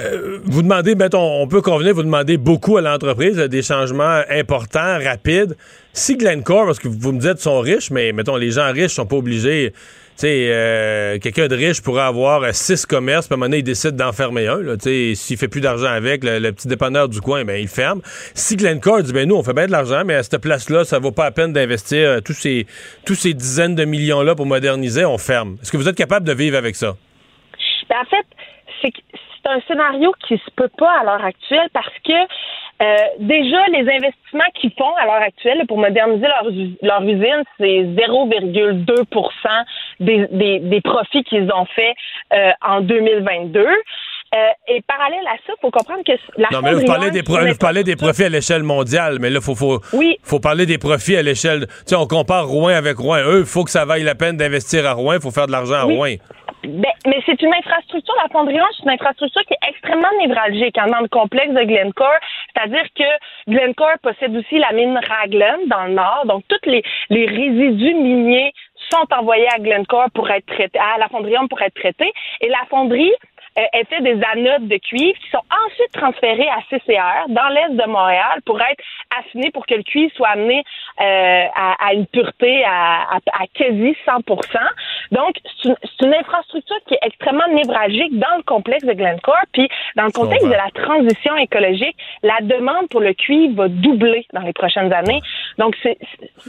Euh, 0.00 0.38
vous 0.44 0.62
demandez, 0.62 0.94
mettons, 0.94 1.42
on 1.42 1.46
peut 1.46 1.60
convenir, 1.60 1.94
vous 1.94 2.02
demandez 2.02 2.36
beaucoup 2.36 2.76
à 2.76 2.80
l'entreprise, 2.80 3.36
des 3.36 3.62
changements 3.62 4.22
importants, 4.30 4.98
rapides. 5.02 5.56
Si 5.92 6.16
Glencore, 6.16 6.66
parce 6.66 6.78
que 6.78 6.88
vous 6.88 7.12
me 7.12 7.20
dites 7.20 7.38
sont 7.38 7.60
riches, 7.60 7.90
mais 7.90 8.12
mettons, 8.12 8.36
les 8.36 8.50
gens 8.50 8.72
riches 8.72 8.92
sont 8.92 9.06
pas 9.06 9.16
obligés. 9.16 9.72
Tu 9.72 10.26
sais, 10.26 10.48
euh, 10.50 11.18
quelqu'un 11.18 11.48
de 11.48 11.56
riche 11.56 11.82
pourrait 11.82 12.02
avoir 12.02 12.42
euh, 12.42 12.50
six 12.52 12.86
commerces, 12.86 13.26
puis 13.26 13.34
à 13.34 13.36
un 13.36 13.38
moment 13.38 13.46
donné, 13.46 13.58
il 13.58 13.62
décide 13.62 13.96
d'en 13.96 14.12
fermer 14.12 14.46
un. 14.46 14.60
S'il 14.78 15.36
fait 15.36 15.48
plus 15.48 15.60
d'argent 15.60 15.88
avec, 15.88 16.24
le, 16.24 16.50
petit 16.52 16.68
dépanneur 16.68 17.08
du 17.08 17.20
coin, 17.20 17.44
ben 17.44 17.60
il 17.60 17.68
ferme. 17.68 18.00
Si 18.34 18.56
Glencore 18.56 19.02
dit, 19.02 19.12
ben 19.12 19.28
nous, 19.28 19.36
on 19.36 19.42
fait 19.42 19.54
bien 19.54 19.66
de 19.66 19.72
l'argent, 19.72 20.02
mais 20.04 20.14
à 20.14 20.22
cette 20.22 20.38
place-là, 20.38 20.84
ça 20.84 20.98
vaut 20.98 21.12
pas 21.12 21.24
la 21.24 21.30
peine 21.30 21.52
d'investir 21.52 22.22
tous 22.22 22.34
ces, 22.34 22.66
tous 23.04 23.14
ces 23.14 23.34
dizaines 23.34 23.74
de 23.74 23.84
millions-là 23.84 24.34
pour 24.34 24.46
moderniser, 24.46 25.04
on 25.04 25.18
ferme. 25.18 25.56
Est-ce 25.62 25.72
que 25.72 25.76
vous 25.76 25.88
êtes 25.88 25.96
capable 25.96 26.26
de 26.26 26.32
vivre 26.32 26.56
avec 26.56 26.76
ça? 26.76 26.96
Ben, 27.88 27.96
en 28.02 28.04
fait, 28.04 28.26
c'est 28.82 28.92
c'est 29.42 29.50
un 29.50 29.60
scénario 29.68 30.12
qui 30.26 30.36
se 30.38 30.50
peut 30.56 30.70
pas 30.76 31.00
à 31.00 31.04
l'heure 31.04 31.24
actuelle 31.24 31.68
parce 31.72 31.92
que 32.04 32.12
euh, 32.82 32.96
déjà, 33.18 33.66
les 33.68 33.80
investissements 33.80 34.50
qu'ils 34.54 34.72
font 34.72 34.94
à 34.96 35.04
l'heure 35.04 35.22
actuelle 35.22 35.66
pour 35.68 35.76
moderniser 35.76 36.26
leur, 36.26 36.50
leur 36.82 37.02
usine, 37.02 37.42
c'est 37.58 37.82
0,2 37.82 38.86
des, 40.00 40.26
des, 40.30 40.60
des, 40.60 40.80
profits 40.80 41.22
qu'ils 41.24 41.50
ont 41.52 41.66
fait 41.66 41.94
euh, 42.32 42.50
en 42.62 42.80
2022. 42.80 43.60
Euh, 44.32 44.36
et 44.68 44.80
parallèle 44.82 45.26
à 45.26 45.36
ça, 45.46 45.52
il 45.58 45.60
faut 45.60 45.70
comprendre 45.70 46.04
que 46.06 46.12
la 46.38 46.48
Non, 46.52 46.60
mais 46.62 46.70
là, 46.72 46.78
vous 46.78 46.84
parlez, 46.84 47.10
des, 47.10 47.20
vous 47.20 47.58
parlez 47.58 47.82
des 47.84 47.96
profits 47.96 48.24
à 48.24 48.28
l'échelle 48.28 48.62
mondiale, 48.62 49.18
mais 49.20 49.28
là, 49.28 49.40
il 49.40 49.44
faut, 49.44 49.56
faut, 49.56 49.80
faut 50.22 50.40
parler 50.40 50.66
des 50.66 50.78
profits 50.78 51.16
à 51.16 51.22
l'échelle... 51.22 51.66
Tu 51.66 51.74
sais, 51.86 51.96
on 51.96 52.06
compare 52.06 52.46
Rouen 52.46 52.68
avec 52.68 52.96
Rouen. 52.96 53.18
Eux, 53.26 53.40
il 53.40 53.46
faut 53.46 53.64
que 53.64 53.70
ça 53.70 53.84
vaille 53.84 54.04
la 54.04 54.14
peine 54.14 54.36
d'investir 54.36 54.86
à 54.86 54.92
Rouen, 54.92 55.14
il 55.14 55.20
faut 55.20 55.32
faire 55.32 55.48
de 55.48 55.52
l'argent 55.52 55.74
à 55.74 55.82
Rouen. 55.82 56.14
Ben, 56.62 56.92
mais 57.06 57.22
c'est 57.24 57.40
une 57.40 57.54
infrastructure, 57.54 58.14
la 58.22 58.28
fonderie 58.28 58.58
c'est 58.76 58.82
une 58.84 58.90
infrastructure 58.90 59.42
qui 59.46 59.54
est 59.54 59.68
extrêmement 59.68 60.10
névralgique 60.18 60.76
hein, 60.76 60.88
dans 60.88 61.00
le 61.00 61.08
complexe 61.08 61.54
de 61.54 61.62
Glencore. 61.62 62.18
C'est-à-dire 62.54 62.84
que 62.94 63.50
Glencore 63.50 63.98
possède 64.02 64.36
aussi 64.36 64.58
la 64.58 64.72
mine 64.72 64.98
Raglan 65.08 65.58
dans 65.66 65.84
le 65.84 65.94
nord. 65.94 66.22
Donc, 66.26 66.44
tous 66.48 66.68
les, 66.68 66.82
résidus 67.10 67.94
miniers 67.94 68.52
sont 68.90 69.06
envoyés 69.16 69.48
à 69.54 69.58
Glencore 69.58 70.10
pour 70.14 70.30
être 70.30 70.46
traités, 70.46 70.78
à 70.78 70.98
la 70.98 71.08
fonderie 71.08 71.34
pour 71.48 71.62
être 71.62 71.74
traités. 71.74 72.12
Et 72.42 72.48
la 72.48 72.64
fonderie 72.68 73.12
fait 73.88 74.02
des 74.02 74.20
anodes 74.32 74.68
de 74.68 74.76
cuivre 74.76 75.18
qui 75.18 75.30
sont 75.30 75.42
ensuite 75.66 75.92
transférées 75.92 76.48
à 76.48 76.60
CCR 76.70 77.28
dans 77.28 77.48
l'est 77.48 77.74
de 77.74 77.88
Montréal 77.88 78.40
pour 78.44 78.60
être 78.60 78.82
affinées 79.18 79.50
pour 79.50 79.66
que 79.66 79.74
le 79.74 79.82
cuivre 79.82 80.12
soit 80.14 80.28
amené 80.28 80.62
euh, 81.00 81.44
à, 81.54 81.94
une 81.94 82.06
pureté 82.06 82.64
à, 82.64 83.18
quasi 83.54 83.96
100% 84.06 84.58
Donc, 85.12 85.36
c'est 85.62 86.06
une, 86.06 86.14
infrastructure 86.14 86.76
qui 86.86 86.94
est 86.94 87.00
extrêmement 87.02 87.48
névralgique 87.48 88.18
dans 88.18 88.36
le 88.36 88.42
complexe 88.42 88.84
de 88.84 88.92
Glencore. 88.92 89.42
Puis, 89.52 89.68
dans 89.96 90.04
le 90.04 90.12
contexte 90.12 90.46
de 90.46 90.52
la 90.52 90.70
transition 90.74 91.36
écologique, 91.36 91.96
la 92.22 92.38
demande 92.42 92.88
pour 92.88 93.00
le 93.00 93.14
cuivre 93.14 93.54
va 93.54 93.68
doubler 93.68 94.26
dans 94.32 94.42
les 94.42 94.52
prochaines 94.52 94.92
années. 94.92 95.20
Donc, 95.58 95.76
c'est, 95.82 95.98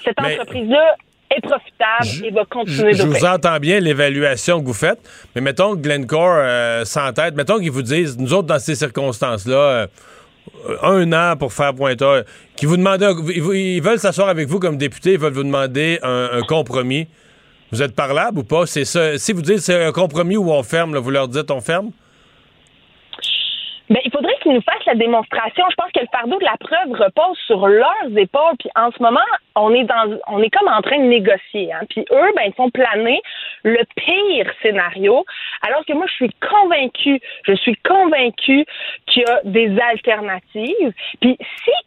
cette 0.04 0.20
entreprise-là 0.20 0.96
est 1.36 1.42
profitable 1.42 2.26
et 2.26 2.32
va 2.32 2.46
continuer 2.46 2.94
Je 2.94 3.04
vous 3.04 3.26
entends 3.26 3.60
bien 3.60 3.80
l'évaluation 3.80 4.60
que 4.60 4.66
vous 4.66 4.74
faites, 4.74 5.00
mais 5.36 5.42
mettons 5.42 5.76
que 5.76 5.82
Glencore 5.82 6.36
euh, 6.38 6.86
s'entête, 6.86 7.36
mettons 7.36 7.60
qu'ils 7.60 7.72
vous 7.72 7.82
disent, 7.82 8.18
nous 8.18 8.34
autres, 8.34 8.48
dans 8.48 8.60
ces 8.60 8.76
circonstances-là, 8.76 9.56
euh, 9.56 9.88
un 10.82 11.12
an 11.14 11.38
pour 11.38 11.54
faire 11.54 11.74
pointeur, 11.74 12.24
qu'ils 12.56 12.68
vous 12.68 12.78
demandent, 12.78 13.06
ils, 13.34 13.82
veulent 13.82 14.00
s'asseoir 14.00 14.30
avec 14.30 14.48
vous 14.48 14.60
comme 14.60 14.78
député, 14.78 15.14
ils 15.14 15.20
veulent 15.20 15.34
vous 15.34 15.44
demander 15.44 16.00
un, 16.04 16.30
un 16.34 16.42
compromis. 16.42 17.08
Vous 17.72 17.82
êtes 17.82 17.96
parlable 17.96 18.40
ou 18.40 18.44
pas? 18.44 18.66
C'est 18.66 18.84
ça. 18.84 19.18
Si 19.18 19.32
vous 19.32 19.42
dites 19.42 19.60
c'est 19.60 19.82
un 19.82 19.94
compromis 19.94 20.36
où 20.36 20.52
on 20.52 20.62
ferme, 20.62 20.94
là, 20.94 21.00
vous 21.00 21.10
leur 21.10 21.28
dites 21.28 21.50
on 21.52 21.62
ferme? 21.62 21.92
Ben, 23.92 24.00
il 24.06 24.12
faudrait 24.12 24.38
qu'ils 24.42 24.54
nous 24.54 24.62
fassent 24.62 24.86
la 24.86 24.96
démonstration. 24.96 25.66
Je 25.70 25.76
pense 25.76 25.92
que 25.92 26.00
le 26.00 26.08
fardeau 26.14 26.40
de 26.40 26.46
la 26.46 26.56
preuve 26.58 26.92
repose 26.98 27.38
sur 27.46 27.68
leurs 27.68 28.18
épaules. 28.18 28.56
Puis 28.58 28.70
en 28.76 28.90
ce 28.90 29.04
moment, 29.04 29.20
on 29.56 29.74
est 29.74 29.84
dans, 29.84 30.18
on 30.28 30.42
est 30.42 30.50
comme 30.50 30.70
en 30.70 30.82
train 30.82 30.98
de 30.98 31.04
négocier. 31.18 31.74
Hein. 31.74 31.82
Puis 31.90 32.06
eux, 32.10 32.32
ben, 32.38 32.44
ils 32.48 32.54
font 32.54 32.70
planer 32.70 33.22
le 33.64 33.84
pire 33.98 34.50
scénario. 34.62 35.26
Alors 35.62 35.84
que 35.86 35.92
moi, 35.92 36.06
je 36.08 36.14
suis 36.14 36.32
convaincue, 36.50 37.20
je 37.46 37.54
suis 37.54 37.76
convaincue 37.84 38.66
qu'il 39.08 39.24
y 39.24 39.30
a 39.30 39.42
des 39.44 39.78
alternatives. 39.82 40.94
Puis 41.20 41.38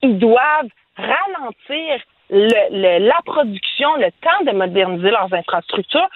s'ils 0.02 0.18
doivent 0.18 0.68
ralentir 0.98 2.02
le- 2.28 2.70
le- 2.70 3.06
la 3.06 3.20
production, 3.24 3.94
le 3.96 4.10
temps 4.20 4.44
de 4.44 4.50
moderniser 4.54 5.10
leurs 5.10 5.32
infrastructures, 5.32 6.08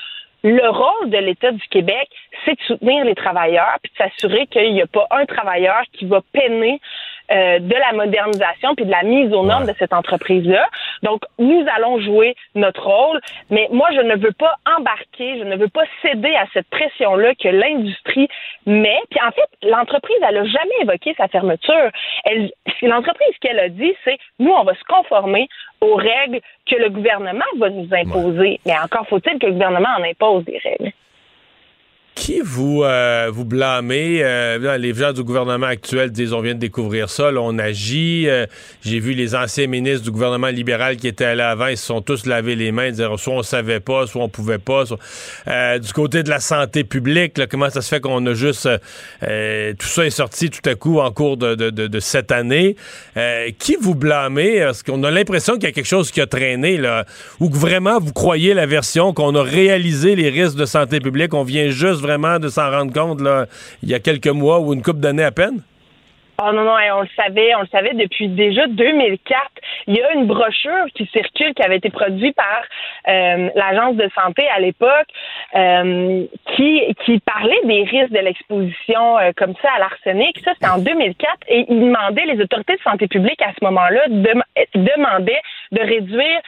le 0.42 0.68
rôle 0.68 1.10
de 1.10 1.18
l'État 1.18 1.50
du 1.50 1.66
Québec, 1.68 2.08
c'est 2.44 2.54
de 2.54 2.62
soutenir 2.62 3.04
les 3.04 3.14
travailleurs 3.14 3.76
puis 3.82 3.92
de 3.92 3.96
s'assurer 3.96 4.46
qu'il 4.46 4.72
n'y 4.72 4.82
a 4.82 4.86
pas 4.86 5.06
un 5.10 5.26
travailleur 5.26 5.82
qui 5.92 6.06
va 6.06 6.20
peiner 6.32 6.80
euh, 7.30 7.58
de 7.58 7.74
la 7.74 7.92
modernisation 7.92 8.74
puis 8.74 8.86
de 8.86 8.90
la 8.90 9.02
mise 9.02 9.32
aux 9.32 9.44
normes 9.44 9.66
de 9.66 9.74
cette 9.78 9.92
entreprise-là. 9.92 10.66
Donc, 11.02 11.22
nous 11.38 11.64
allons 11.76 12.00
jouer 12.00 12.34
notre 12.54 12.86
rôle, 12.86 13.20
mais 13.50 13.68
moi, 13.70 13.88
je 13.92 14.00
ne 14.00 14.16
veux 14.16 14.32
pas 14.32 14.54
embarquer, 14.78 15.38
je 15.38 15.44
ne 15.44 15.56
veux 15.56 15.68
pas 15.68 15.84
céder 16.02 16.34
à 16.34 16.46
cette 16.52 16.68
pression-là 16.68 17.34
que 17.34 17.48
l'industrie 17.48 18.28
met. 18.66 19.00
Puis 19.10 19.20
en 19.26 19.30
fait, 19.30 19.68
l'entreprise, 19.68 20.16
elle 20.26 20.36
n'a 20.36 20.44
jamais 20.44 20.74
évoqué 20.82 21.14
sa 21.16 21.28
fermeture. 21.28 21.90
L'entreprise, 22.82 23.28
ce 23.34 23.40
qu'elle 23.40 23.58
a 23.58 23.68
dit, 23.68 23.94
c'est 24.04 24.18
nous, 24.38 24.52
on 24.52 24.64
va 24.64 24.74
se 24.74 24.84
conformer 24.84 25.48
aux 25.80 25.96
règles 25.96 26.40
que 26.66 26.76
le 26.76 26.88
gouvernement 26.88 27.44
va 27.58 27.70
nous 27.70 27.88
imposer. 27.92 28.60
Mais 28.66 28.78
encore 28.78 29.06
faut-il 29.06 29.38
que 29.38 29.46
le 29.46 29.52
gouvernement 29.52 29.88
en 29.98 30.02
impose 30.02 30.44
des 30.44 30.58
règles. 30.58 30.92
Qui 32.18 32.40
vous, 32.42 32.82
euh, 32.82 33.30
vous 33.32 33.44
blâmez? 33.44 34.20
Euh, 34.22 34.58
là, 34.58 34.76
les 34.76 34.92
gens 34.92 35.12
du 35.12 35.22
gouvernement 35.22 35.66
actuel 35.66 36.10
disent 36.10 36.32
on 36.32 36.40
vient 36.40 36.54
de 36.54 36.58
découvrir 36.58 37.08
ça, 37.08 37.30
là, 37.30 37.40
on 37.40 37.58
agit. 37.58 38.24
Euh, 38.28 38.44
J'ai 38.84 38.98
vu 38.98 39.12
les 39.12 39.36
anciens 39.36 39.68
ministres 39.68 40.02
du 40.02 40.10
gouvernement 40.10 40.48
libéral 40.48 40.96
qui 40.96 41.06
étaient 41.06 41.24
allés 41.24 41.42
avant, 41.42 41.68
ils 41.68 41.76
se 41.78 41.86
sont 41.86 42.02
tous 42.02 42.26
lavé 42.26 42.56
les 42.56 42.72
mains, 42.72 42.90
dire 42.90 43.18
soit 43.18 43.34
on 43.34 43.42
savait 43.42 43.78
pas, 43.78 44.06
soit 44.08 44.22
on 44.22 44.28
pouvait 44.28 44.58
pas. 44.58 44.82
Euh, 45.46 45.78
du 45.78 45.92
côté 45.92 46.24
de 46.24 46.28
la 46.28 46.40
santé 46.40 46.82
publique, 46.82 47.38
là, 47.38 47.46
comment 47.46 47.70
ça 47.70 47.82
se 47.82 47.88
fait 47.88 48.00
qu'on 48.00 48.26
a 48.26 48.34
juste 48.34 48.66
euh, 48.66 48.78
euh, 49.22 49.72
tout 49.78 49.86
ça 49.86 50.04
est 50.04 50.10
sorti 50.10 50.50
tout 50.50 50.68
à 50.68 50.74
coup 50.74 50.98
en 50.98 51.12
cours 51.12 51.36
de, 51.36 51.54
de, 51.54 51.70
de, 51.70 51.86
de 51.86 52.00
cette 52.00 52.32
année? 52.32 52.74
Qui 53.58 53.76
vous 53.80 53.94
blâmez? 53.94 54.56
Est-ce 54.56 54.82
qu'on 54.82 55.02
a 55.04 55.10
l'impression 55.10 55.54
qu'il 55.54 55.64
y 55.64 55.66
a 55.66 55.72
quelque 55.72 55.86
chose 55.86 56.10
qui 56.10 56.20
a 56.20 56.26
traîné 56.26 56.78
là, 56.78 57.04
ou 57.38 57.48
que 57.48 57.56
vraiment 57.56 58.00
vous 58.00 58.12
croyez 58.12 58.54
la 58.54 58.66
version 58.66 59.14
qu'on 59.14 59.34
a 59.36 59.42
réalisé 59.42 60.16
les 60.16 60.28
risques 60.30 60.56
de 60.56 60.66
santé 60.66 61.00
publique, 61.00 61.32
on 61.32 61.44
vient 61.44 61.70
juste 61.70 62.00
vraiment 62.08 62.38
de 62.38 62.48
s'en 62.48 62.70
rendre 62.70 62.92
compte 62.92 63.20
là, 63.20 63.46
il 63.82 63.90
y 63.90 63.94
a 63.94 64.00
quelques 64.00 64.28
mois 64.28 64.58
ou 64.60 64.72
une 64.72 64.82
couple 64.82 65.00
d'années 65.00 65.24
à 65.24 65.30
peine? 65.32 65.60
Oh 66.40 66.52
non, 66.52 66.62
non, 66.62 66.76
on 66.94 67.00
le 67.00 67.08
savait, 67.16 67.52
on 67.56 67.62
le 67.62 67.66
savait 67.66 67.94
depuis 67.94 68.28
déjà 68.28 68.68
2004. 68.68 69.42
Il 69.88 69.96
y 69.96 70.00
a 70.00 70.12
une 70.12 70.26
brochure 70.28 70.86
qui 70.94 71.04
circule, 71.06 71.52
qui 71.52 71.62
avait 71.64 71.78
été 71.78 71.90
produite 71.90 72.36
par 72.36 72.62
euh, 73.08 73.48
l'Agence 73.56 73.96
de 73.96 74.08
santé 74.14 74.46
à 74.56 74.60
l'époque, 74.60 75.08
euh, 75.56 76.24
qui, 76.54 76.94
qui 77.04 77.18
parlait 77.18 77.58
des 77.64 77.82
risques 77.82 78.12
de 78.12 78.20
l'exposition 78.20 79.18
euh, 79.18 79.32
comme 79.36 79.54
ça 79.60 79.68
à 79.74 79.80
l'arsenic. 79.80 80.38
Ça, 80.44 80.52
c'était 80.54 80.70
en 80.70 80.78
2004. 80.78 81.28
Et 81.48 81.66
il 81.68 81.80
demandait, 81.80 82.26
les 82.26 82.40
autorités 82.40 82.76
de 82.76 82.82
santé 82.82 83.08
publique 83.08 83.42
à 83.42 83.50
ce 83.58 83.64
moment-là 83.64 84.02
dem- 84.08 84.44
demandaient 84.76 85.42
de 85.72 85.80
réduire 85.80 86.40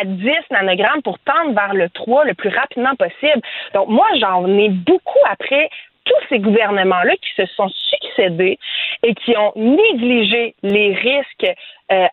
à 0.00 0.04
10 0.04 0.30
nanogrammes 0.50 1.02
pour 1.02 1.18
tendre 1.20 1.54
vers 1.54 1.74
le 1.74 1.88
3 1.90 2.24
le 2.24 2.34
plus 2.34 2.50
rapidement 2.50 2.94
possible. 2.96 3.42
Donc, 3.74 3.88
moi, 3.88 4.06
j'en 4.20 4.46
ai 4.46 4.68
beaucoup 4.68 5.20
après 5.28 5.68
tous 6.04 6.28
ces 6.28 6.38
gouvernements-là 6.38 7.14
qui 7.16 7.30
se 7.36 7.46
sont 7.54 7.68
succédés 7.68 8.58
et 9.02 9.14
qui 9.14 9.36
ont 9.36 9.52
négligé 9.56 10.54
les 10.62 10.94
risques 10.94 11.56
euh, 11.92 12.06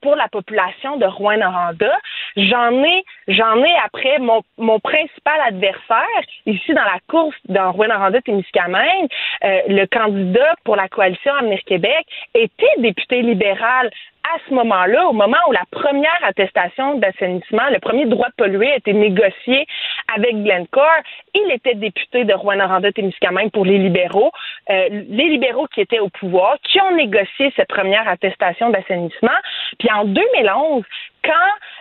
pour 0.00 0.16
la 0.16 0.28
population 0.28 0.96
de 0.96 1.06
Rouen-Noranda. 1.06 1.98
J'en 2.36 2.82
ai, 2.84 3.04
j'en 3.28 3.62
ai 3.62 3.74
après 3.84 4.18
mon, 4.18 4.42
mon 4.58 4.78
principal 4.80 5.40
adversaire 5.46 6.22
ici 6.46 6.74
dans 6.74 6.84
la 6.84 6.98
course 7.08 7.36
dans 7.48 7.72
Rouen-Noranda-Témiscamingue, 7.72 9.08
euh, 9.44 9.60
le 9.68 9.86
candidat 9.86 10.54
pour 10.64 10.76
la 10.76 10.88
coalition 10.88 11.34
Avenir 11.34 11.60
Québec 11.66 12.06
était 12.34 12.66
député 12.78 13.22
libéral 13.22 13.90
à 14.34 14.38
ce 14.48 14.54
moment-là, 14.54 15.08
au 15.08 15.12
moment 15.12 15.38
où 15.48 15.52
la 15.52 15.64
première 15.70 16.20
attestation 16.22 16.98
d'assainissement, 16.98 17.62
le 17.70 17.78
premier 17.78 18.04
droit 18.06 18.28
de 18.28 18.34
polluer 18.36 18.72
a 18.72 18.76
été 18.76 18.92
négocié 18.92 19.66
avec 20.14 20.42
Glencore, 20.42 21.02
il 21.34 21.50
était 21.52 21.74
député 21.74 22.24
de 22.24 22.32
Rouen-Noranda-Témiscamingue 22.32 23.50
pour 23.50 23.64
les 23.64 23.78
libéraux, 23.78 24.32
euh, 24.70 24.88
les 24.90 25.28
libéraux 25.28 25.66
qui 25.66 25.80
étaient 25.80 25.98
au 25.98 26.08
pouvoir, 26.08 26.56
qui 26.62 26.80
ont 26.80 26.94
négocié 26.94 27.52
cette 27.56 27.68
première 27.68 28.08
attestation 28.08 28.70
d'assainissement. 28.70 29.38
Puis 29.78 29.88
en 29.92 30.04
2011, 30.04 30.84
quand 31.24 31.32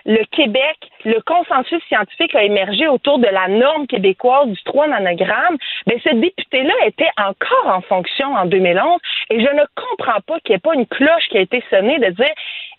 le 0.05 0.23
Québec, 0.31 0.77
le 1.05 1.21
consensus 1.21 1.81
scientifique 1.87 2.35
a 2.35 2.43
émergé 2.43 2.87
autour 2.87 3.19
de 3.19 3.27
la 3.27 3.47
norme 3.47 3.87
québécoise 3.87 4.47
du 4.47 4.61
3 4.63 4.87
nanogrammes, 4.87 5.57
ben 5.85 5.99
ce 6.03 6.13
député-là 6.15 6.73
était 6.85 7.09
encore 7.17 7.67
en 7.67 7.81
fonction 7.81 8.33
en 8.33 8.45
2011 8.45 8.99
et 9.29 9.39
je 9.39 9.53
ne 9.53 9.63
comprends 9.75 10.21
pas 10.21 10.39
qu'il 10.39 10.53
n'y 10.53 10.55
ait 10.55 10.59
pas 10.59 10.73
une 10.73 10.87
cloche 10.87 11.27
qui 11.29 11.37
a 11.37 11.41
été 11.41 11.63
sonnée 11.69 11.99
de 11.99 12.09
dire 12.09 12.33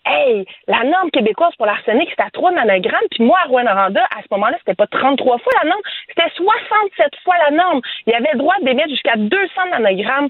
Hey, 0.05 0.45
la 0.67 0.83
norme 0.83 1.11
québécoise 1.11 1.53
pour 1.57 1.65
l'arsenic, 1.65 2.09
c'était 2.09 2.23
à 2.23 2.29
3 2.31 2.51
nanogrammes, 2.51 3.07
puis 3.11 3.23
moi, 3.23 3.37
à 3.43 3.47
Rouen-Noranda, 3.47 4.03
à 4.05 4.21
ce 4.21 4.27
moment-là, 4.31 4.57
c'était 4.59 4.75
pas 4.75 4.87
33 4.87 5.37
fois 5.39 5.53
la 5.61 5.69
norme, 5.69 5.81
c'était 6.07 6.29
67 6.35 7.15
fois 7.23 7.35
la 7.37 7.51
norme. 7.51 7.81
Il 8.07 8.13
y 8.13 8.15
avait 8.15 8.31
le 8.33 8.39
droit 8.39 8.55
d'émettre 8.61 8.89
jusqu'à 8.89 9.15
200 9.17 9.51
nanogrammes 9.71 10.29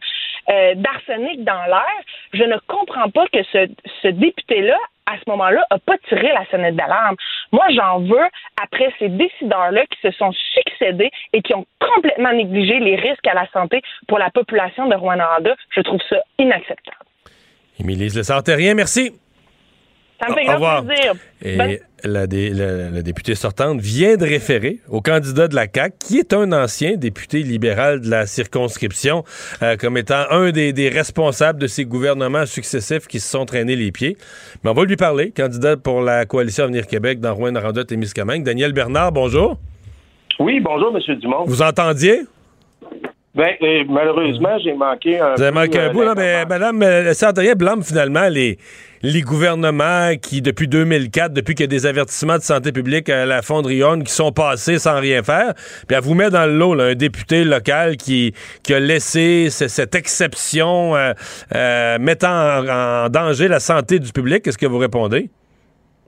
euh, 0.50 0.74
d'arsenic 0.76 1.44
dans 1.44 1.64
l'air. 1.66 2.00
Je 2.34 2.44
ne 2.44 2.58
comprends 2.68 3.10
pas 3.10 3.28
que 3.28 3.44
ce, 3.44 4.08
député-là, 4.08 4.78
à 5.06 5.18
ce 5.18 5.30
moment-là, 5.30 5.66
a 5.70 5.78
pas 5.78 5.98
tiré 6.10 6.30
la 6.34 6.46
sonnette 6.50 6.76
d'alarme. 6.76 7.16
Moi, 7.52 7.66
j'en 7.70 8.00
veux 8.00 8.28
après 8.62 8.92
ces 9.00 9.10
décideurs-là 9.10 9.86
qui 9.86 10.00
se 10.02 10.12
sont 10.18 10.32
succédés 10.54 11.12
et 11.34 11.42
qui 11.42 11.54
ont 11.54 11.66
complètement 11.80 12.34
négligé 12.34 12.80
les 12.80 12.96
risques 12.96 13.28
à 13.28 13.34
la 13.34 13.48
santé 13.52 13.82
pour 14.08 14.18
la 14.18 14.30
population 14.32 14.88
de 14.88 14.96
Rouen-Noranda. 14.96 15.56
Je 15.70 15.82
trouve 15.82 16.02
ça 16.10 16.18
inacceptable. 16.38 16.98
Émilie 17.80 18.10
rien, 18.48 18.74
merci. 18.74 19.14
Ça 20.20 20.28
me 20.30 20.34
fait 20.34 20.46
grand 20.46 20.84
plaisir. 20.84 21.14
Et 21.42 21.56
Bonne- 21.56 21.78
la, 22.04 22.28
dé- 22.28 22.50
la- 22.50 22.90
la 22.90 23.02
députée 23.02 23.36
sortante 23.36 23.80
vient 23.80 24.18
de 24.18 24.26
référer 24.26 24.80
au 24.90 25.02
candidat 25.02 25.48
de 25.48 25.56
la 25.56 25.66
CAQ, 25.74 25.96
qui 26.00 26.18
est 26.20 26.34
un 26.34 26.52
ancien 26.52 26.96
député 26.98 27.40
libéral 27.44 28.02
de 28.02 28.10
la 28.10 28.26
circonscription, 28.26 29.24
euh, 29.62 29.78
comme 29.78 29.98
étant 29.98 30.24
un 30.32 30.52
des, 30.52 30.74
des 30.74 30.90
responsables 30.90 31.60
de 31.60 31.68
ces 31.68 31.86
gouvernements 31.86 32.46
successifs 32.46 33.08
qui 33.08 33.20
se 33.22 33.30
sont 33.30 33.46
traînés 33.46 33.76
les 33.78 33.92
pieds. 33.92 34.18
Mais 34.64 34.70
on 34.70 34.74
va 34.74 34.84
lui 34.84 34.98
parler, 34.98 35.32
candidat 35.32 35.78
pour 35.78 36.02
la 36.02 36.26
coalition 36.26 36.66
Avenir 36.66 36.86
Québec 36.88 37.20
dans 37.22 37.34
Rouen-Noranda 37.34 37.84
et 37.90 37.96
Miscamingue. 37.98 38.44
Daniel 38.44 38.74
Bernard, 38.74 39.12
bonjour. 39.14 39.58
Oui, 40.40 40.60
bonjour, 40.60 40.96
M. 40.96 41.16
Dumont. 41.18 41.44
Vous 41.46 41.62
entendiez? 41.62 42.22
Ben, 43.36 43.52
euh, 43.62 43.84
malheureusement, 43.88 44.58
j'ai 44.64 44.74
manqué 44.74 45.20
un 45.20 45.36
Vous 45.36 45.42
avez 45.44 45.52
peu, 45.52 45.60
manqué 45.60 45.80
un 45.80 45.94
bout, 45.94 46.02
là, 46.02 46.14
mais 46.16 46.46
Madame 46.46 46.82
euh, 46.82 47.14
Sartorier 47.14 47.56
blâme 47.56 47.84
finalement 47.84 48.28
les, 48.28 48.58
les 49.02 49.22
gouvernements 49.22 50.12
qui, 50.22 50.42
depuis 50.42 50.68
2004, 50.68 51.34
depuis 51.34 51.56
qu'il 51.56 51.64
y 51.64 51.66
a 51.66 51.68
des 51.68 51.86
avertissements 51.86 52.38
de 52.38 52.42
santé 52.42 52.72
publique 52.72 53.10
à 53.10 53.26
la 53.26 53.42
fonderie 53.42 53.82
Horn 53.82 54.04
qui 54.04 54.12
sont 54.12 54.32
passés 54.32 54.78
sans 54.80 55.00
rien 55.00 55.24
faire, 55.24 55.54
puis 55.88 55.96
elle 55.96 56.04
vous 56.04 56.16
met 56.16 56.30
dans 56.30 56.46
le 56.46 56.58
lot 56.58 56.80
un 56.80 56.96
député 56.96 57.44
local 57.44 57.98
qui, 57.98 58.34
a 58.70 58.80
laissé 58.80 59.50
ce- 59.50 59.68
cette 59.68 59.96
exception 59.96 60.96
euh, 60.96 61.14
euh, 61.56 61.98
mettant 62.00 62.30
en, 62.30 63.10
danger 63.10 63.48
la 63.48 63.60
santé 63.60 64.00
du 64.00 64.12
public. 64.12 64.44
Qu'est-ce 64.44 64.58
que 64.58 64.66
vous 64.66 64.78
répondez? 64.78 65.30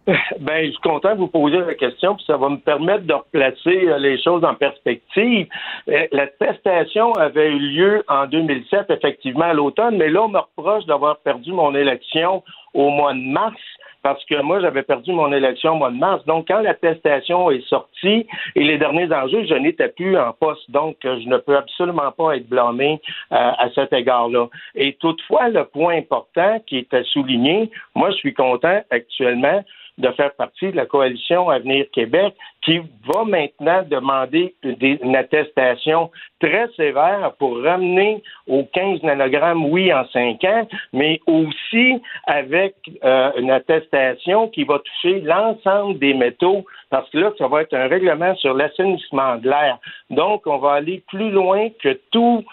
Ben, 0.40 0.66
je 0.66 0.72
suis 0.72 0.82
content 0.82 1.14
de 1.14 1.20
vous 1.20 1.28
poser 1.28 1.60
la 1.60 1.76
question, 1.76 2.16
puis 2.16 2.26
ça 2.26 2.36
va 2.36 2.50
me 2.50 2.58
permettre 2.58 3.06
de 3.06 3.14
replacer 3.14 3.88
euh, 3.88 4.00
les 4.00 4.22
choses 4.22 4.44
en 4.44 4.56
perspective. 4.56 5.48
La 5.88 6.26
testation 6.28 7.14
avait 7.14 7.50
eu 7.52 7.60
lieu 7.60 8.04
en 8.08 8.26
2007, 8.26 8.86
effectivement, 8.90 9.46
à 9.46 9.54
l'automne, 9.54 9.98
mais 9.98 10.10
là, 10.10 10.24
on 10.24 10.30
me 10.30 10.40
reproche 10.40 10.86
d'avoir 10.86 11.18
perdu 11.20 11.52
mon 11.52 11.76
élection 11.76 12.44
au 12.74 12.90
mois 12.90 13.14
de 13.14 13.20
mars 13.20 13.60
parce 14.04 14.24
que 14.26 14.42
moi, 14.42 14.60
j'avais 14.60 14.84
perdu 14.84 15.12
mon 15.12 15.32
élection 15.32 15.74
au 15.74 15.76
mois 15.76 15.92
de 15.92 15.98
mars. 15.98 16.26
Donc, 16.26 16.48
quand 16.48 16.62
l'attestation 16.62 17.52
est 17.52 17.66
sortie 17.68 18.26
et 18.56 18.64
les 18.64 18.78
derniers 18.78 19.12
enjeux, 19.14 19.46
je 19.46 19.54
n'étais 19.54 19.90
plus 19.90 20.18
en 20.18 20.34
poste. 20.34 20.70
Donc, 20.72 20.98
je 21.04 21.28
ne 21.28 21.38
peux 21.38 21.56
absolument 21.56 22.12
pas 22.12 22.36
être 22.38 22.48
blâmé 22.50 23.00
euh, 23.32 23.36
à 23.36 23.70
cet 23.76 23.94
égard-là. 23.94 24.48
Et 24.76 24.94
toutefois, 24.94 25.50
le 25.50 25.66
point 25.66 25.98
important 25.98 26.60
qui 26.66 26.88
à 26.92 27.04
souligner, 27.04 27.70
moi, 27.96 28.10
je 28.12 28.16
suis 28.16 28.34
content 28.34 28.82
actuellement 28.90 29.64
de 30.02 30.12
faire 30.12 30.34
partie 30.34 30.72
de 30.72 30.76
la 30.76 30.86
coalition 30.86 31.50
Avenir 31.50 31.86
Québec 31.94 32.34
qui 32.62 32.80
va 33.08 33.24
maintenant 33.26 33.84
demander 33.90 34.54
une 34.64 35.16
attestation 35.16 36.12
très 36.40 36.68
sévère 36.76 37.34
pour 37.40 37.62
ramener 37.62 38.22
aux 38.48 38.64
15 38.64 39.02
nanogrammes, 39.04 39.66
oui, 39.66 39.92
en 39.94 40.06
5 40.08 40.44
ans, 40.44 40.68
mais 40.94 41.20
aussi 41.26 42.02
avec 42.28 42.76
euh, 43.04 43.32
une 43.38 43.52
attestation 43.52 44.48
qui 44.50 44.64
va 44.64 44.80
toucher 44.80 45.22
l'ensemble 45.22 45.98
des 46.00 46.14
métaux, 46.14 46.66
parce 46.90 47.10
que 47.10 47.18
là, 47.18 47.32
ça 47.38 47.48
va 47.48 47.62
être 47.62 47.74
un 47.74 47.88
règlement 47.88 48.36
sur 48.36 48.54
l'assainissement 48.54 49.38
de 49.38 49.50
l'air. 49.50 49.80
Donc, 50.10 50.46
on 50.46 50.58
va 50.58 50.74
aller 50.74 51.04
plus 51.08 51.32
loin 51.32 51.70
que 51.82 52.00
tous 52.12 52.44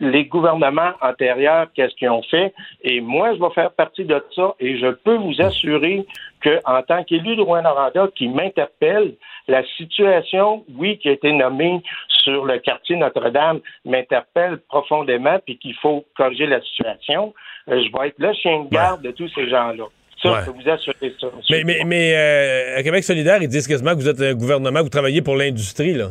les 0.00 0.24
gouvernements 0.24 0.92
antérieurs, 1.00 1.68
qu'est-ce 1.74 1.94
qu'ils 1.94 2.10
ont 2.10 2.22
fait? 2.22 2.52
Et 2.82 3.00
moi, 3.00 3.34
je 3.34 3.40
vais 3.40 3.50
faire 3.54 3.70
partie 3.72 4.04
de 4.04 4.22
ça 4.34 4.54
et 4.58 4.78
je 4.78 4.88
peux 4.88 5.16
vous 5.16 5.40
assurer 5.40 6.04
qu'en 6.42 6.82
tant 6.82 7.04
qu'élu 7.04 7.36
de 7.36 7.42
Rouen-Noranda 7.42 8.08
qui 8.14 8.28
m'interpelle, 8.28 9.14
la 9.46 9.62
situation, 9.76 10.64
oui, 10.76 10.98
qui 10.98 11.08
a 11.08 11.12
été 11.12 11.32
nommée 11.32 11.80
sur 12.08 12.44
le 12.44 12.58
quartier 12.58 12.96
Notre-Dame, 12.96 13.60
m'interpelle 13.84 14.58
profondément, 14.68 15.38
puis 15.44 15.58
qu'il 15.58 15.74
faut 15.76 16.04
corriger 16.16 16.46
la 16.46 16.60
situation. 16.60 17.32
Euh, 17.68 17.82
je 17.82 17.98
vais 17.98 18.08
être 18.08 18.18
le 18.18 18.32
chien 18.34 18.64
de 18.64 18.68
garde 18.68 19.02
de 19.02 19.10
tous 19.10 19.28
ces 19.34 19.48
gens-là. 19.48 19.84
Ça, 20.22 20.40
je 20.40 20.50
peux 20.50 20.62
vous 20.62 20.68
assurer 20.68 21.14
ça. 21.20 21.28
Mais, 21.50 21.62
mais, 21.64 21.82
mais 21.86 22.14
euh, 22.16 22.78
à 22.78 22.82
Québec 22.82 23.04
solidaire, 23.04 23.40
ils 23.40 23.48
disent 23.48 23.68
quasiment 23.68 23.92
que 23.92 24.00
vous 24.00 24.08
êtes 24.08 24.20
un 24.20 24.34
gouvernement, 24.34 24.80
que 24.80 24.84
vous 24.84 24.90
travaillez 24.90 25.22
pour 25.22 25.36
l'industrie, 25.36 25.94
là. 25.94 26.08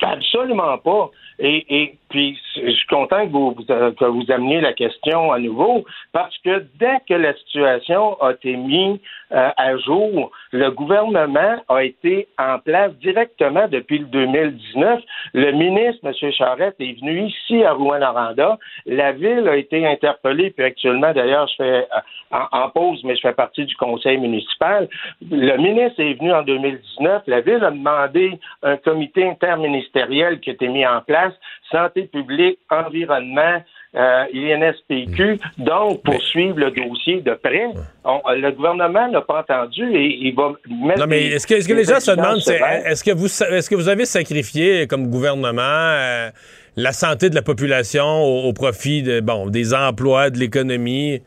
Absolument 0.00 0.78
pas. 0.78 1.10
Et, 1.38 1.82
et 1.82 1.98
puis, 2.08 2.38
je 2.56 2.70
suis 2.70 2.86
content 2.86 3.26
que 3.26 3.32
vous, 3.32 3.54
que 3.54 4.04
vous 4.04 4.30
ameniez 4.30 4.60
la 4.60 4.72
question 4.72 5.32
à 5.32 5.38
nouveau, 5.38 5.84
parce 6.12 6.36
que 6.38 6.64
dès 6.78 6.98
que 7.08 7.14
la 7.14 7.34
situation 7.34 8.20
a 8.22 8.32
été 8.32 8.56
mise 8.56 8.98
euh, 9.30 9.50
à 9.56 9.76
jour, 9.76 10.30
le 10.52 10.70
gouvernement 10.70 11.62
a 11.68 11.84
été 11.84 12.28
en 12.38 12.58
place 12.58 12.92
directement 12.94 13.68
depuis 13.68 13.98
le 13.98 14.06
2019. 14.06 15.00
Le 15.34 15.52
ministre, 15.52 16.00
M. 16.04 16.32
Charette, 16.32 16.76
est 16.80 16.98
venu 16.98 17.26
ici 17.26 17.62
à 17.62 17.72
Rouen-Noranda. 17.74 18.58
La 18.86 19.12
ville 19.12 19.46
a 19.46 19.56
été 19.56 19.86
interpellée, 19.86 20.50
puis 20.50 20.64
actuellement, 20.64 21.12
d'ailleurs, 21.12 21.46
je 21.48 21.56
fais 21.56 21.86
euh, 21.94 22.38
en, 22.52 22.70
pause, 22.70 23.02
mais 23.04 23.16
je 23.16 23.20
fais 23.20 23.34
partie 23.34 23.66
du 23.66 23.76
conseil 23.76 24.16
municipal. 24.16 24.88
Le 25.30 25.56
ministre 25.58 26.00
est 26.00 26.14
venu 26.14 26.32
en 26.32 26.42
2019. 26.42 27.22
La 27.26 27.40
ville 27.42 27.62
a 27.64 27.70
demandé 27.70 28.38
un 28.62 28.76
comité 28.78 29.28
interministériel 29.28 30.40
qui 30.40 30.50
a 30.50 30.52
été 30.54 30.68
mis 30.68 30.86
en 30.86 31.00
place, 31.02 31.27
santé 31.70 32.02
publique, 32.12 32.58
environnement, 32.70 33.62
euh, 33.94 34.24
INSPQ, 34.34 35.38
donc 35.58 36.02
pour 36.02 36.20
suivre 36.20 36.58
le 36.58 36.70
dossier 36.70 37.22
de 37.22 37.32
près. 37.32 37.68
le 38.04 38.50
gouvernement 38.50 39.08
n'a 39.08 39.22
pas 39.22 39.40
entendu 39.40 39.82
et 39.94 40.26
il 40.26 40.34
va 40.34 40.52
mettre. 40.86 41.00
Non, 41.00 41.06
mais 41.06 41.28
est-ce 41.28 41.46
que, 41.46 41.72
les 41.72 41.84
gens 41.84 42.00
se 42.00 42.10
demandent, 42.10 42.38
est-ce 42.38 43.02
que, 43.02 43.12
vous, 43.12 43.26
est-ce 43.26 43.70
que 43.70 43.74
vous 43.74 43.88
avez 43.88 44.04
sacrifié 44.04 44.86
comme 44.86 45.08
gouvernement 45.08 45.62
euh, 45.62 46.28
la 46.76 46.92
santé 46.92 47.30
de 47.30 47.34
la 47.34 47.42
population 47.42 48.04
au, 48.04 48.52
profit 48.52 49.02
de, 49.02 49.20
bon, 49.20 49.46
des 49.46 49.72
emplois, 49.72 50.28
de 50.28 50.38
l'économie? 50.38 51.22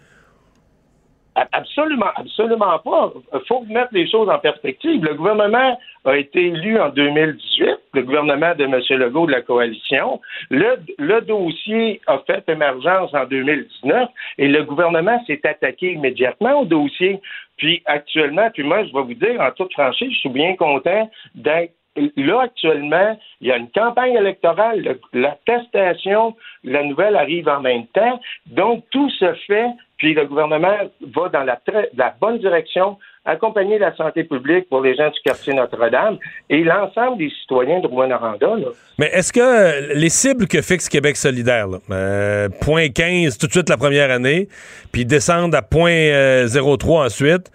Absolument, 1.35 2.11
absolument 2.15 2.79
pas. 2.79 3.13
Il 3.33 3.39
faut 3.47 3.63
mettre 3.69 3.93
les 3.93 4.09
choses 4.09 4.29
en 4.29 4.37
perspective. 4.39 5.01
Le 5.01 5.13
gouvernement 5.13 5.79
a 6.03 6.17
été 6.17 6.47
élu 6.47 6.77
en 6.77 6.89
2018, 6.89 7.69
le 7.93 8.01
gouvernement 8.03 8.53
de 8.53 8.65
M. 8.65 8.81
Legault 8.99 9.27
de 9.27 9.31
la 9.31 9.41
coalition. 9.41 10.19
Le, 10.49 10.77
le 10.97 11.21
dossier 11.21 12.01
a 12.07 12.19
fait 12.27 12.43
émergence 12.49 13.13
en 13.13 13.25
2019 13.25 14.09
et 14.39 14.47
le 14.49 14.63
gouvernement 14.63 15.23
s'est 15.25 15.39
attaqué 15.45 15.93
immédiatement 15.93 16.61
au 16.61 16.65
dossier. 16.65 17.21
Puis 17.55 17.81
actuellement, 17.85 18.49
puis 18.53 18.63
moi, 18.63 18.83
je 18.83 18.91
vais 18.91 19.03
vous 19.03 19.13
dire, 19.13 19.39
en 19.39 19.51
toute 19.51 19.71
franchise, 19.71 20.11
je 20.11 20.19
suis 20.19 20.29
bien 20.29 20.55
content 20.57 21.09
d'être 21.35 21.73
là, 21.95 22.41
actuellement, 22.43 23.17
il 23.41 23.47
y 23.47 23.51
a 23.51 23.57
une 23.57 23.69
campagne 23.69 24.13
électorale, 24.13 24.97
l'attestation, 25.13 26.35
la 26.63 26.83
nouvelle 26.83 27.15
arrive 27.15 27.49
en 27.49 27.61
même 27.61 27.87
temps. 27.87 28.19
Donc, 28.47 28.83
tout 28.91 29.09
se 29.11 29.33
fait, 29.47 29.67
puis 29.97 30.13
le 30.13 30.25
gouvernement 30.25 30.77
va 31.01 31.29
dans 31.29 31.43
la, 31.43 31.59
la 31.95 32.15
bonne 32.19 32.39
direction, 32.39 32.97
accompagner 33.25 33.77
la 33.77 33.95
santé 33.95 34.23
publique 34.23 34.67
pour 34.69 34.81
les 34.81 34.95
gens 34.95 35.09
du 35.09 35.19
quartier 35.23 35.53
Notre-Dame 35.53 36.17
et 36.49 36.63
l'ensemble 36.63 37.17
des 37.19 37.29
citoyens 37.41 37.79
de 37.79 37.87
Rouen-Noranda. 37.87 38.55
Mais 38.97 39.07
est-ce 39.13 39.31
que 39.31 39.93
les 39.93 40.09
cibles 40.09 40.47
que 40.47 40.61
fixe 40.61 40.89
Québec 40.89 41.17
solidaire, 41.17 41.67
euh, 41.91 42.49
point 42.61 42.89
15 42.89 43.37
tout 43.37 43.47
de 43.47 43.51
suite 43.51 43.69
la 43.69 43.77
première 43.77 44.09
année, 44.09 44.47
puis 44.91 45.05
descendre 45.05 45.55
à 45.55 45.61
point 45.61 46.47
03 46.47 47.05
ensuite, 47.05 47.51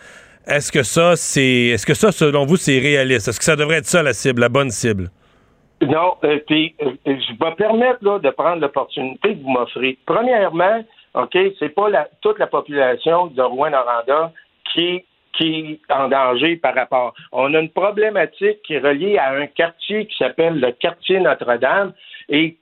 est-ce 0.46 0.70
que 0.70 0.82
ça, 0.82 1.16
c'est. 1.16 1.66
Est-ce 1.68 1.86
que 1.86 1.94
ça, 1.94 2.12
selon 2.12 2.44
vous, 2.44 2.56
c'est 2.56 2.78
réaliste? 2.78 3.28
Est-ce 3.28 3.38
que 3.38 3.44
ça 3.44 3.56
devrait 3.56 3.78
être 3.78 3.86
ça, 3.86 4.02
la 4.02 4.12
cible, 4.12 4.40
la 4.40 4.48
bonne 4.48 4.70
cible? 4.70 5.10
Non, 5.82 6.14
euh, 6.24 6.38
puis 6.46 6.74
euh, 6.82 6.92
je 7.04 7.44
vais 7.44 7.54
permettre 7.56 7.98
là, 8.02 8.18
de 8.18 8.30
prendre 8.30 8.62
l'opportunité 8.62 9.34
que 9.34 9.42
vous 9.42 9.50
m'offrez. 9.50 9.98
Premièrement, 10.06 10.82
OK, 11.14 11.36
c'est 11.58 11.74
pas 11.74 11.88
toute 12.22 12.38
la 12.38 12.46
population 12.46 13.26
de 13.26 13.42
Rouen-Noranda 13.42 14.32
qui, 14.72 15.04
qui 15.36 15.80
est 15.88 15.92
en 15.92 16.08
danger 16.08 16.56
par 16.56 16.74
rapport. 16.74 17.14
On 17.32 17.52
a 17.54 17.60
une 17.60 17.70
problématique 17.70 18.62
qui 18.62 18.74
est 18.74 18.78
reliée 18.78 19.18
à 19.18 19.32
un 19.32 19.46
quartier 19.46 20.06
qui 20.06 20.16
s'appelle 20.16 20.60
le 20.60 20.72
quartier 20.72 21.20
Notre-Dame 21.20 21.92
et 22.28 22.56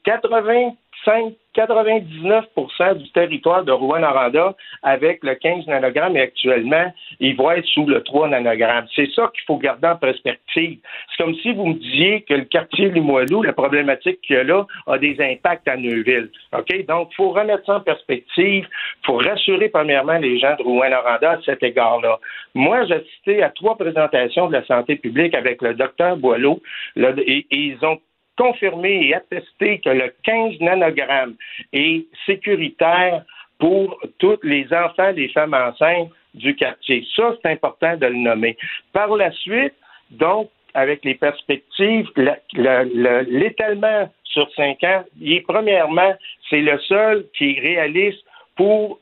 85 1.05 1.35
99% 1.55 2.95
du 2.99 3.11
territoire 3.12 3.64
de 3.64 3.73
Rouen-Noranda 3.73 4.55
avec 4.83 5.23
le 5.23 5.35
15 5.35 5.67
nanogrammes 5.67 6.17
et 6.17 6.23
actuellement, 6.23 6.93
il 7.21 7.37
va 7.37 7.59
être 7.59 7.67
sous 7.67 7.87
le 7.87 8.03
3 8.03 8.29
nanogrammes. 8.29 8.87
C'est 8.95 9.11
ça 9.12 9.31
qu'il 9.33 9.45
faut 9.47 9.57
garder 9.57 9.88
en 9.88 9.97
perspective. 9.97 10.79
C'est 11.11 11.23
comme 11.23 11.35
si 11.37 11.53
vous 11.53 11.67
me 11.67 11.75
disiez 11.75 12.23
que 12.23 12.35
le 12.35 12.45
quartier 12.45 12.90
Limoilou, 12.90 13.43
la 13.43 13.53
problématique 13.53 14.21
qu'il 14.23 14.37
y 14.37 14.38
a 14.40 14.45
là, 14.45 14.67
a 14.87 14.99
des 14.99 15.17
impacts 15.21 15.69
à 15.69 15.77
Neuville. 15.77 16.31
OK? 16.53 16.87
Donc, 16.87 17.09
il 17.12 17.14
faut 17.17 17.31
remettre 17.31 17.64
ça 17.67 17.77
en 17.77 17.81
perspective. 17.81 18.67
Il 18.67 19.07
faut 19.07 19.17
rassurer 19.17 19.69
premièrement 19.69 20.19
les 20.19 20.38
gens 20.38 20.57
de 20.57 20.62
Rouen-Noranda 20.62 21.33
à 21.33 21.40
cet 21.43 21.62
égard-là. 21.62 22.19
Moi, 22.55 22.85
j'ai 22.87 22.95
assisté 22.95 23.43
à 23.43 23.51
trois 23.51 23.77
présentations 23.77 24.49
de 24.49 24.53
la 24.53 24.64
santé 24.64 24.97
publique 24.97 25.35
avec 25.35 25.62
le 25.62 25.75
docteur 25.75 26.17
Boileau 26.17 26.61
et 26.97 27.47
ils 27.51 27.79
ont 27.83 27.99
confirmé 28.37 29.09
et 29.09 29.14
attesté 29.14 29.81
que 29.81 29.90
le 29.90 30.12
15 30.25 30.61
nanogrammes 30.61 31.35
est 31.73 32.07
sécuritaire 32.27 33.25
pour 33.59 33.99
tous 34.18 34.38
les 34.42 34.66
enfants 34.73 35.12
des 35.12 35.29
femmes 35.29 35.55
enceintes 35.55 36.11
du 36.35 36.55
quartier. 36.57 37.07
Ça, 37.14 37.35
c'est 37.40 37.53
important 37.53 37.97
de 37.97 38.07
le 38.07 38.16
nommer. 38.16 38.57
Par 38.92 39.14
la 39.16 39.31
suite, 39.33 39.75
donc, 40.11 40.51
avec 40.75 41.05
les 41.05 41.14
perspectives, 41.14 42.09
l'étalement 42.57 44.11
sur 44.25 44.51
cinq 44.55 44.83
ans, 44.83 45.05
est, 45.25 45.40
premièrement, 45.47 46.14
c'est 46.51 46.61
le 46.61 46.79
seul 46.81 47.27
qui 47.37 47.53
est 47.53 47.61
réaliste 47.61 48.25
pour 48.57 48.99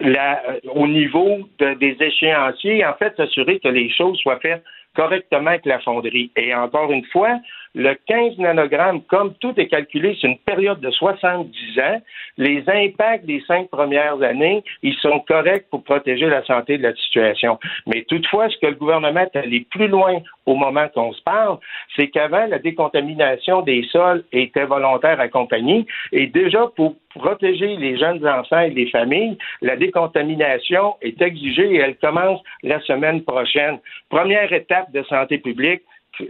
la, 0.00 0.40
au 0.74 0.86
niveau 0.86 1.48
des 1.58 1.96
échéanciers, 2.00 2.86
en 2.86 2.94
fait, 2.94 3.16
s'assurer 3.16 3.58
que 3.58 3.68
les 3.68 3.90
choses 3.90 4.16
soient 4.18 4.38
faites 4.38 4.62
correctement 4.94 5.50
avec 5.50 5.66
la 5.66 5.80
fonderie. 5.80 6.30
Et 6.36 6.54
encore 6.54 6.92
une 6.92 7.04
fois, 7.06 7.40
le 7.74 7.94
15 8.06 8.38
nanogrammes, 8.38 9.02
comme 9.02 9.34
tout 9.34 9.54
est 9.58 9.68
calculé 9.68 10.14
sur 10.14 10.28
une 10.28 10.38
période 10.38 10.80
de 10.80 10.90
70 10.90 11.80
ans, 11.80 12.00
les 12.36 12.62
impacts 12.68 13.26
des 13.26 13.42
cinq 13.46 13.68
premières 13.68 14.20
années, 14.22 14.62
ils 14.82 14.94
sont 14.96 15.20
corrects 15.20 15.66
pour 15.70 15.82
protéger 15.82 16.26
la 16.26 16.44
santé 16.44 16.78
de 16.78 16.82
la 16.82 16.94
situation. 16.94 17.58
Mais 17.86 18.04
toutefois, 18.08 18.48
ce 18.48 18.56
que 18.58 18.66
le 18.66 18.74
gouvernement 18.74 19.20
est 19.20 19.36
allé 19.36 19.66
plus 19.70 19.88
loin 19.88 20.18
au 20.46 20.54
moment 20.54 20.88
qu'on 20.88 21.12
se 21.12 21.22
parle, 21.22 21.58
c'est 21.96 22.08
qu'avant, 22.08 22.46
la 22.46 22.58
décontamination 22.58 23.62
des 23.62 23.82
sols 23.90 24.24
était 24.32 24.64
volontaire 24.64 25.20
accompagnée 25.20 25.86
et 26.12 26.26
déjà 26.26 26.66
pour 26.76 26.96
protéger 27.14 27.76
les 27.76 27.98
jeunes 27.98 28.26
enfants 28.26 28.60
et 28.60 28.70
les 28.70 28.88
familles, 28.90 29.36
la 29.60 29.76
décontamination 29.76 30.94
est 31.02 31.20
exigée 31.20 31.74
et 31.74 31.78
elle 31.78 31.96
commence 31.96 32.40
la 32.62 32.80
semaine 32.80 33.22
prochaine. 33.22 33.78
Première 34.08 34.52
étape 34.52 34.90
de 34.92 35.02
santé 35.04 35.38
publique, 35.38 35.82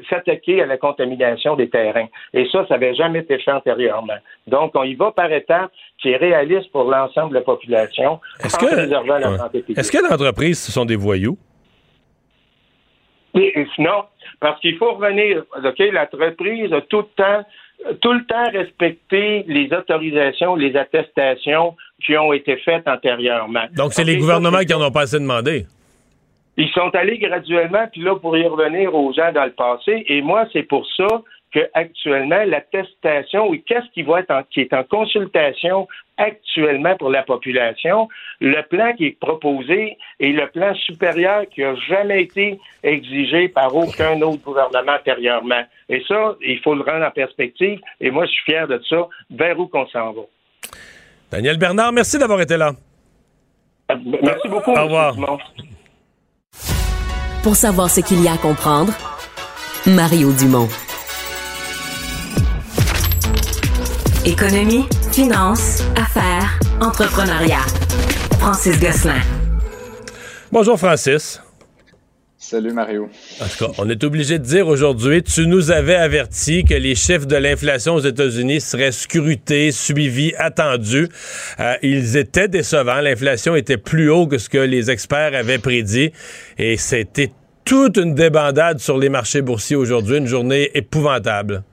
s'attaquer 0.09 0.63
à 0.63 0.67
la 0.67 0.77
contamination 0.77 1.57
des 1.57 1.69
terrains. 1.69 2.09
Et 2.35 2.47
ça, 2.51 2.67
ça 2.67 2.75
n'avait 2.75 2.95
jamais 2.95 3.21
été 3.21 3.39
fait 3.39 3.53
antérieurement. 3.53 4.19
Donc, 4.47 4.73
on 4.75 4.83
y 4.83 4.95
va 4.95 5.13
par 5.13 5.33
étapes 5.33 5.71
qui 6.01 6.11
est 6.11 6.17
réaliste 6.17 6.71
pour 6.73 6.85
l'ensemble 6.85 7.31
de 7.31 7.35
la 7.35 7.41
population 7.43 8.21
est-ce 8.45 8.57
que, 8.59 9.79
Est-ce 9.79 9.93
que 9.93 9.99
l'entreprise, 10.11 10.59
ce 10.61 10.73
sont 10.73 10.85
des 10.85 10.97
voyous? 10.97 11.39
non, 13.79 14.05
parce 14.41 14.61
qu'il 14.61 14.77
faut 14.79 14.95
revenir. 14.95 15.45
OK, 15.65 15.79
l'entreprise 15.93 16.73
a 16.73 16.81
tout 16.83 16.99
le 16.99 17.07
temps 17.17 17.45
tout 18.01 18.13
le 18.13 18.25
temps 18.27 18.51
respecté 18.53 19.45
les 19.47 19.73
autorisations, 19.73 20.57
les 20.57 20.77
attestations 20.77 21.77
qui 22.05 22.17
ont 22.17 22.33
été 22.33 22.57
faites 22.57 22.87
antérieurement. 22.89 23.65
Donc, 23.77 23.93
c'est 23.93 24.05
les 24.05 24.17
gouvernements 24.17 24.59
qui 24.59 24.75
en 24.75 24.83
ont 24.83 24.91
pas 24.91 25.03
assez 25.03 25.21
demandé? 25.21 25.67
Ils 26.61 26.69
sont 26.71 26.93
allés 26.97 27.19
graduellement, 27.19 27.87
puis 27.93 28.03
là, 28.03 28.17
pour 28.17 28.37
y 28.37 28.45
revenir 28.45 28.93
aux 28.93 29.13
gens 29.13 29.31
dans 29.33 29.45
le 29.45 29.53
passé. 29.53 30.05
Et 30.09 30.21
moi, 30.23 30.45
c'est 30.53 30.65
pour 30.65 30.85
ça 30.97 31.07
qu'actuellement, 31.53 32.43
l'attestation, 32.45 33.55
et 33.55 33.61
qu'est-ce 33.61 33.89
qui 33.95 34.03
va 34.03 34.21
être 34.21 34.33
en, 34.33 34.43
qui 34.43 34.63
est 34.63 34.75
en 34.75 34.83
consultation 34.83 35.87
actuellement 36.17 36.97
pour 36.97 37.11
la 37.11 37.23
population, 37.23 38.09
le 38.41 38.61
plan 38.63 38.93
qui 38.95 39.07
est 39.07 39.19
proposé 39.21 39.97
est 40.19 40.33
le 40.33 40.49
plan 40.49 40.75
supérieur 40.75 41.45
qui 41.55 41.61
n'a 41.61 41.77
jamais 41.89 42.25
été 42.25 42.59
exigé 42.83 43.49
par 43.49 43.75
aucun 43.75 44.21
autre 44.21 44.43
gouvernement 44.43 44.97
antérieurement. 44.99 45.63
Et 45.89 46.03
ça, 46.09 46.35
il 46.41 46.59
faut 46.59 46.75
le 46.75 46.83
rendre 46.83 47.07
en 47.07 47.13
perspective. 47.13 47.81
Et 48.01 48.11
moi, 48.11 48.27
je 48.27 48.33
suis 48.33 48.45
fier 48.47 48.67
de 48.67 48.83
ça. 48.89 49.07
Vers 49.31 49.59
où 49.61 49.69
qu'on 49.69 49.87
s'en 49.87 50.13
va? 50.13 50.23
Daniel 51.31 51.57
Bernard, 51.57 51.93
merci 51.93 52.19
d'avoir 52.19 52.41
été 52.41 52.57
là. 52.57 52.73
Merci 53.89 54.49
beaucoup. 54.49 54.73
Au 54.73 54.83
revoir. 54.83 55.15
Pour 57.49 57.57
savoir 57.57 57.89
ce 57.89 58.01
qu'il 58.01 58.23
y 58.23 58.29
a 58.29 58.35
à 58.35 58.37
comprendre, 58.37 58.93
Mario 59.87 60.33
Dumont. 60.33 60.69
Économie, 64.27 64.85
finance, 65.13 65.83
affaires, 65.97 66.61
entrepreneuriat. 66.83 67.65
Francis 68.39 68.79
Gosselin. 68.79 69.23
Bonjour 70.53 70.79
Francis. 70.79 71.41
Salut 72.41 72.73
Mario. 72.73 73.11
En 73.41 73.47
tout 73.47 73.67
cas, 73.67 73.73
on 73.79 73.91
est 73.91 74.05
obligé 74.05 74.39
de 74.39 74.45
dire 74.45 74.69
aujourd'hui, 74.69 75.23
tu 75.23 75.47
nous 75.47 75.71
avais 75.71 75.97
averti 75.97 76.65
que 76.65 76.73
les 76.73 76.95
chiffres 76.95 77.27
de 77.27 77.37
l'inflation 77.37 77.95
aux 77.97 78.01
États-Unis 78.01 78.61
seraient 78.61 78.93
scrutés, 78.93 79.73
suivis, 79.73 80.35
attendus. 80.39 81.09
Euh, 81.59 81.75
ils 81.83 82.17
étaient 82.17 82.49
décevants. 82.49 83.01
L'inflation 83.01 83.57
était 83.57 83.77
plus 83.77 84.09
haut 84.09 84.27
que 84.27 84.39
ce 84.39 84.49
que 84.49 84.59
les 84.59 84.91
experts 84.91 85.35
avaient 85.35 85.59
prédit. 85.59 86.13
Et 86.59 86.77
c'était 86.77 87.33
toute 87.69 87.99
une 87.99 88.15
débandade 88.15 88.79
sur 88.79 88.97
les 88.97 89.11
marchés 89.11 89.43
boursiers 89.43 89.77
aujourd'hui, 89.77 90.17
une 90.17 90.27
journée 90.27 90.71
épouvantable. 90.73 91.65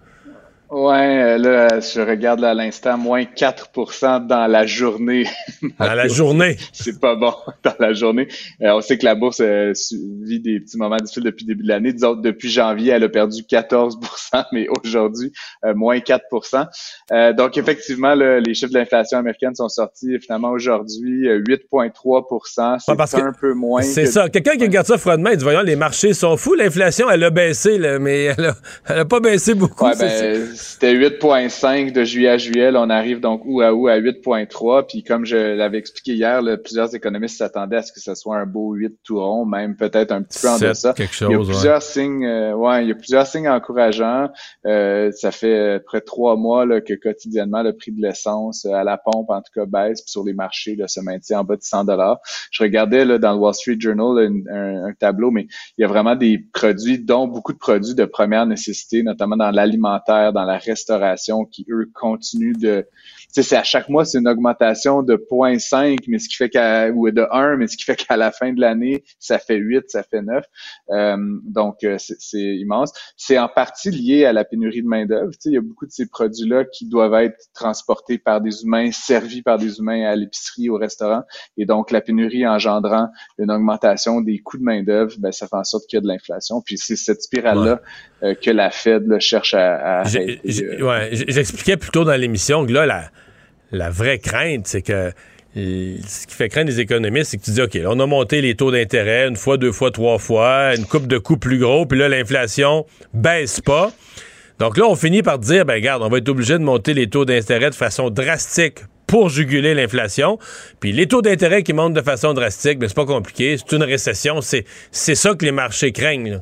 Ouais, 0.76 1.24
euh, 1.24 1.38
là, 1.38 1.80
je 1.80 2.02
regarde 2.02 2.44
à 2.44 2.54
l'instant, 2.54 2.98
moins 2.98 3.24
4% 3.24 4.28
dans 4.28 4.46
la 4.46 4.66
journée. 4.66 5.26
Dans 5.80 5.94
la 5.94 6.08
journée? 6.10 6.58
C'est 6.74 7.00
pas 7.00 7.16
bon, 7.16 7.34
dans 7.64 7.76
la 7.80 7.94
journée. 7.94 8.28
Euh, 8.62 8.74
on 8.74 8.82
sait 8.82 8.98
que 8.98 9.06
la 9.06 9.16
bourse 9.16 9.40
euh, 9.40 9.72
vit 10.24 10.42
des 10.42 10.60
petits 10.60 10.78
moments 10.78 10.98
difficiles 10.98 11.24
depuis 11.24 11.46
le 11.46 11.54
début 11.54 11.64
de 11.64 11.70
l'année. 11.70 11.94
Disons, 11.94 12.16
depuis 12.16 12.50
janvier, 12.50 12.92
elle 12.92 13.06
a 13.06 13.08
perdu 13.08 13.44
14% 13.44 13.94
mais 14.52 14.68
aujourd'hui, 14.68 15.32
moins 15.76 16.00
4% 16.00 17.34
Donc, 17.36 17.58
effectivement, 17.58 18.14
les 18.14 18.54
chiffres 18.54 18.74
de 18.74 18.78
l'inflation 18.78 19.18
américaine 19.18 19.56
sont 19.56 19.70
sortis 19.70 20.20
finalement 20.20 20.50
aujourd'hui, 20.50 21.26
8,3% 21.26 22.80
C'est 22.80 23.22
un 23.22 23.32
peu 23.32 23.54
moins. 23.54 23.82
C'est 23.82 24.08
ça. 24.08 24.28
Quelqu'un 24.28 24.58
qui 24.58 24.64
regarde 24.64 24.88
ça 24.88 24.98
froidement, 24.98 25.30
il 25.30 25.38
dit, 25.38 25.44
voyons, 25.46 25.62
les 25.62 25.78
marchés 25.78 26.14
sont 26.14 26.36
fous. 26.36 26.54
L'inflation, 26.56 27.10
elle 27.10 27.24
a 27.24 27.30
baissé, 27.30 27.78
là, 27.78 27.98
mais 27.98 28.26
elle 28.36 29.00
a, 29.00 29.06
pas 29.06 29.22
baissé 29.22 29.54
beaucoup. 29.54 29.86
Ouais, 29.86 29.96
ben, 29.98 30.50
c'était 30.68 30.96
8.5 30.96 31.92
de 31.92 32.04
juillet 32.04 32.30
à 32.30 32.38
juillet. 32.38 32.72
on 32.76 32.90
arrive 32.90 33.20
donc 33.20 33.44
ou 33.46 33.62
à 33.62 33.72
ou 33.74 33.88
à 33.88 34.00
8.3. 34.00 34.88
Puis 34.88 35.04
comme 35.04 35.24
je 35.24 35.38
l'avais 35.38 35.78
expliqué 35.78 36.14
hier, 36.14 36.42
plusieurs 36.64 36.94
économistes 36.96 37.38
s'attendaient 37.38 37.78
à 37.78 37.82
ce 37.84 37.94
que 37.94 38.00
ce 38.00 38.16
soit 38.16 38.38
un 38.38 38.48
beau 38.48 38.74
8 38.74 38.98
tout 39.04 39.20
rond, 39.20 39.46
même 39.46 39.76
peut-être 39.76 40.12
un 40.12 40.24
petit 40.24 40.40
peu 40.42 40.50
en 40.50 40.58
deçà. 40.58 40.96
il 40.98 41.04
y 41.04 41.36
a 41.36 41.38
plusieurs 41.38 41.82
signes, 41.82 42.26
euh, 42.26 42.54
ouais, 42.54 42.84
il 42.84 42.90
y 42.90 42.92
a 42.92 42.96
plusieurs 42.96 43.28
signes 43.28 43.48
encourageants. 43.48 44.30
Euh, 44.66 45.12
ça 45.12 45.32
fait 45.32 45.80
près 45.86 46.00
de 46.00 46.06
trois 46.06 46.36
mois 46.36 46.66
là, 46.66 46.82
que 46.82 46.96
quotidiennement 46.96 47.62
le 47.62 47.74
prix 47.74 47.92
de 47.92 48.02
l'essence 48.02 48.66
euh, 48.66 48.74
à 48.74 48.84
la 48.84 48.98
pompe 48.98 49.30
en 49.30 49.42
tout 49.42 49.52
cas 49.54 49.66
baisse, 49.66 50.02
puis 50.02 50.10
sur 50.10 50.24
les 50.24 50.34
marchés 50.34 50.76
là, 50.76 50.88
se 50.88 51.00
maintient 51.00 51.42
en 51.42 51.44
bas 51.44 51.58
de 51.58 51.62
100 51.62 51.86
dollars. 51.86 52.20
Je 52.50 52.64
regardais 52.64 53.06
là, 53.06 53.20
dans 53.20 53.34
le 53.34 53.38
Wall 53.38 53.54
Street 53.54 53.78
Journal 53.80 54.32
un, 54.52 54.88
un, 54.88 54.94
tableau, 54.94 55.30
mais 55.30 55.46
il 55.78 55.82
y 55.82 55.84
a 55.84 55.88
vraiment 55.88 56.16
des 56.16 56.40
produits, 56.54 56.98
dont 56.98 57.28
beaucoup 57.28 57.54
de 57.54 57.60
produits 57.60 57.94
de 57.94 58.06
première 58.06 58.48
nécessité, 58.48 59.04
notamment 59.04 59.38
dans 59.38 59.52
l'alimentaire, 59.52 60.34
dans 60.34 60.44
la 60.44 60.55
restauration 60.58 61.46
qui, 61.46 61.66
eux, 61.70 61.90
continuent 61.94 62.58
de... 62.58 62.88
Tu 63.36 63.44
sais, 63.44 63.50
c'est 63.50 63.58
à 63.58 63.64
chaque 63.64 63.90
mois, 63.90 64.06
c'est 64.06 64.20
une 64.20 64.30
augmentation 64.30 65.04
de 65.04 65.18
0.5, 65.18 66.06
mais 66.08 66.20
ce 66.20 66.30
qui 66.30 66.36
fait 66.36 66.48
qu'à... 66.48 66.90
ou 66.90 67.12
de 67.12 67.28
1, 67.30 67.58
mais 67.58 67.68
ce 67.68 67.76
qui 67.76 67.84
fait 67.84 67.96
qu'à 68.08 68.16
la 68.16 68.32
fin 68.32 68.54
de 68.54 68.62
l'année, 68.62 69.04
ça 69.20 69.40
fait 69.40 69.58
8, 69.58 69.90
ça 69.90 70.04
fait 70.04 70.22
9. 70.22 70.46
Euh, 70.92 71.18
donc, 71.44 71.84
euh, 71.84 71.98
c'est 71.98 72.56
immense. 72.56 72.94
C'est 73.18 73.38
en 73.38 73.50
partie 73.50 73.92
lié 73.92 74.24
à 74.24 74.32
la 74.32 74.46
pénurie 74.46 74.82
de 74.82 74.88
main-d'œuvre. 74.88 75.32
Tu 75.32 75.38
sais, 75.40 75.50
il 75.50 75.54
y 75.56 75.58
a 75.58 75.62
beaucoup 75.62 75.86
de 75.86 75.92
ces 75.92 76.08
produits-là 76.08 76.64
qui 76.64 76.88
doivent 76.88 77.16
être 77.16 77.36
transportés 77.54 78.18
par 78.18 78.40
des 78.40 78.64
humains, 78.64 78.92
servis 78.94 79.42
par 79.42 79.58
des 79.58 79.80
humains 79.80 80.06
à 80.06 80.16
l'épicerie, 80.16 80.70
au 80.70 80.78
restaurant. 80.78 81.24
Et 81.58 81.66
donc, 81.66 81.92
la 81.92 82.00
pénurie 82.00 82.48
engendrant 82.48 83.10
une 83.38 83.52
augmentation 83.52 84.22
des 84.22 84.40
coûts 84.40 84.60
de 84.60 84.64
main-d'œuvre, 84.64 85.14
ben, 85.20 85.34
ça 85.34 85.50
fait 85.50 85.58
en 85.58 85.66
sorte 85.66 85.88
qu'il 85.88 85.98
y 85.98 86.00
a 86.00 86.02
de 86.02 86.08
l'inflation. 86.08 86.62
Puis 86.62 86.78
c'est 86.78 86.96
cette 86.96 87.22
spirale-là 87.22 87.82
euh, 88.24 88.34
que 88.34 88.52
la 88.52 88.72
Fed 88.72 89.20
cherche 89.20 89.54
à, 89.54 90.00
à 90.00 90.04
ouais, 90.06 91.10
j'expliquais 91.12 91.76
plus 91.76 91.92
tôt 91.92 92.06
dans 92.06 92.16
l'émission 92.16 92.66
que 92.66 92.72
là, 92.72 92.86
la, 92.86 93.10
la 93.76 93.90
vraie 93.90 94.20
crainte, 94.20 94.68
c'est 94.68 94.82
que 94.82 95.12
ce 95.56 96.28
qui 96.28 96.36
fait 96.36 96.50
craindre 96.50 96.70
les 96.70 96.82
économistes, 96.82 97.32
c'est 97.32 97.38
que 97.38 97.44
tu 97.44 97.52
dis, 97.52 97.62
OK, 97.62 97.78
on 97.86 98.00
a 98.00 98.06
monté 98.06 98.42
les 98.42 98.56
taux 98.56 98.72
d'intérêt 98.72 99.28
une 99.28 99.38
fois, 99.38 99.58
deux 99.58 99.72
fois, 99.72 99.92
trois 99.92 100.18
fois, 100.18 100.76
une 100.76 100.86
coupe 100.86 101.08
de 101.08 101.18
coûts 101.18 101.38
plus 101.38 101.60
gros, 101.60 101.86
puis 101.86 101.98
là, 101.98 102.10
l'inflation 102.10 102.86
baisse 103.14 103.62
pas. 103.62 103.92
Donc 104.60 104.78
là, 104.78 104.86
on 104.86 104.96
finit 104.96 105.24
par 105.24 105.40
dire, 105.40 105.66
ben 105.66 105.76
regarde, 105.76 106.02
on 106.04 106.10
va 106.10 106.18
être 106.18 106.30
obligé 106.30 106.54
de 106.54 106.64
monter 106.64 106.94
les 106.94 107.08
taux 107.08 107.26
d'intérêt 107.26 107.70
de 107.70 107.76
façon 107.76 108.10
drastique 108.10 108.80
pour 109.08 109.30
juguler 109.30 109.74
l'inflation. 109.74 110.40
Puis 110.80 110.92
les 110.92 111.08
taux 111.08 111.22
d'intérêt 111.22 111.64
qui 111.64 111.74
montent 111.74 111.94
de 111.94 112.02
façon 112.02 112.34
drastique, 112.34 112.80
ben 112.80 112.88
c'est 112.88 112.96
pas 112.96 113.06
compliqué, 113.06 113.58
c'est 113.58 113.76
une 113.76 113.84
récession, 113.84 114.40
c'est 114.42 114.66
ça 114.92 115.36
que 115.36 115.46
les 115.46 115.52
marchés 115.52 115.92
craignent. 115.92 116.42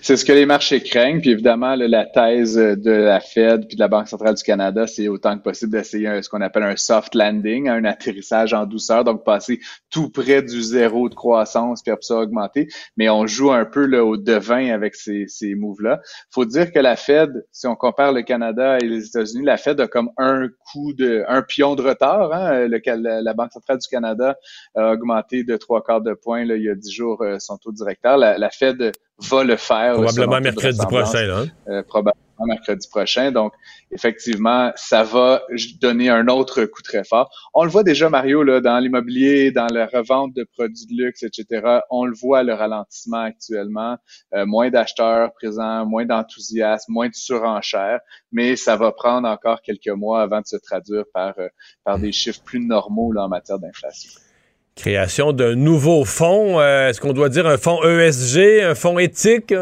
C'est 0.00 0.16
ce 0.16 0.24
que 0.24 0.32
les 0.32 0.46
marchés 0.46 0.82
craignent. 0.82 1.20
Puis 1.20 1.30
évidemment, 1.30 1.74
la 1.74 2.04
thèse 2.06 2.56
de 2.56 2.90
la 2.90 3.20
Fed 3.20 3.66
puis 3.66 3.76
de 3.76 3.80
la 3.80 3.88
Banque 3.88 4.08
centrale 4.08 4.34
du 4.34 4.42
Canada, 4.42 4.86
c'est 4.86 5.08
autant 5.08 5.36
que 5.36 5.42
possible 5.42 5.72
d'essayer 5.72 6.22
ce 6.22 6.28
qu'on 6.28 6.40
appelle 6.40 6.62
un 6.62 6.76
soft 6.76 7.14
landing, 7.14 7.68
un 7.68 7.84
atterrissage 7.84 8.54
en 8.54 8.66
douceur, 8.66 9.04
donc 9.04 9.24
passer 9.24 9.60
tout 9.90 10.10
près 10.10 10.42
du 10.42 10.62
zéro 10.62 11.08
de 11.08 11.14
croissance 11.14 11.82
puis 11.82 11.92
après 11.92 12.04
ça 12.04 12.16
augmenter. 12.16 12.68
Mais 12.96 13.08
on 13.08 13.26
joue 13.26 13.52
un 13.52 13.64
peu 13.64 13.86
là, 13.86 14.04
au 14.04 14.16
devin 14.16 14.72
avec 14.72 14.94
ces, 14.94 15.26
ces 15.28 15.54
moves-là. 15.54 16.00
faut 16.30 16.44
dire 16.44 16.72
que 16.72 16.78
la 16.78 16.96
Fed, 16.96 17.44
si 17.52 17.66
on 17.66 17.76
compare 17.76 18.12
le 18.12 18.22
Canada 18.22 18.78
et 18.78 18.86
les 18.86 19.06
États-Unis, 19.06 19.44
la 19.44 19.56
Fed 19.56 19.80
a 19.80 19.88
comme 19.88 20.10
un 20.16 20.48
coup 20.70 20.92
de, 20.92 21.24
un 21.28 21.42
pion 21.42 21.74
de 21.74 21.82
retard. 21.82 22.32
Hein? 22.32 22.68
La, 22.68 23.34
Banque 23.34 23.52
centrale 23.52 23.78
du 23.78 23.88
Canada 23.88 24.36
a 24.74 24.92
augmenté 24.92 25.44
de 25.44 25.56
trois 25.56 25.82
quarts 25.82 26.00
de 26.00 26.14
point 26.14 26.44
là, 26.44 26.56
il 26.56 26.62
y 26.62 26.70
a 26.70 26.74
dix 26.74 26.92
jours 26.92 27.22
euh, 27.22 27.36
son 27.38 27.58
taux 27.58 27.72
directeur. 27.72 28.16
La 28.16 28.50
Fed 28.50 28.92
va 29.18 29.44
le 29.44 29.56
faire. 29.56 29.94
Probablement 29.94 30.40
mercredi 30.40 30.78
prochain. 30.78 31.26
Là. 31.26 31.38
Hein? 31.38 31.46
Euh, 31.68 31.82
probablement 31.82 32.16
mercredi 32.46 32.86
prochain. 32.88 33.32
Donc, 33.32 33.52
effectivement, 33.90 34.72
ça 34.76 35.02
va 35.04 35.42
donner 35.80 36.10
un 36.10 36.28
autre 36.28 36.64
coup 36.66 36.82
très 36.82 37.04
fort. 37.04 37.30
On 37.54 37.64
le 37.64 37.70
voit 37.70 37.82
déjà, 37.82 38.10
Mario, 38.10 38.42
là, 38.42 38.60
dans 38.60 38.78
l'immobilier, 38.78 39.50
dans 39.50 39.68
la 39.68 39.86
revente 39.86 40.34
de 40.34 40.46
produits 40.56 40.86
de 40.86 41.02
luxe, 41.02 41.22
etc. 41.22 41.80
On 41.90 42.04
le 42.04 42.14
voit, 42.14 42.42
le 42.42 42.52
ralentissement 42.52 43.22
actuellement. 43.22 43.96
Euh, 44.34 44.44
moins 44.44 44.70
d'acheteurs 44.70 45.32
présents, 45.34 45.86
moins 45.86 46.04
d'enthousiasme, 46.04 46.92
moins 46.92 47.08
de 47.08 47.14
surenchères. 47.14 48.00
Mais 48.32 48.56
ça 48.56 48.76
va 48.76 48.92
prendre 48.92 49.28
encore 49.28 49.62
quelques 49.62 49.88
mois 49.88 50.22
avant 50.22 50.40
de 50.40 50.46
se 50.46 50.56
traduire 50.56 51.04
par, 51.14 51.34
euh, 51.38 51.48
par 51.84 51.98
des 51.98 52.12
chiffres 52.12 52.42
plus 52.44 52.60
normaux 52.60 53.12
là, 53.12 53.24
en 53.24 53.28
matière 53.28 53.58
d'inflation. 53.58 54.10
Création 54.76 55.32
d'un 55.32 55.54
nouveau 55.54 56.04
fonds. 56.04 56.60
Euh, 56.60 56.90
est-ce 56.90 57.00
qu'on 57.00 57.14
doit 57.14 57.30
dire 57.30 57.46
un 57.46 57.56
fonds 57.56 57.82
ESG, 57.82 58.62
un 58.62 58.74
fonds 58.74 58.98
éthique? 58.98 59.54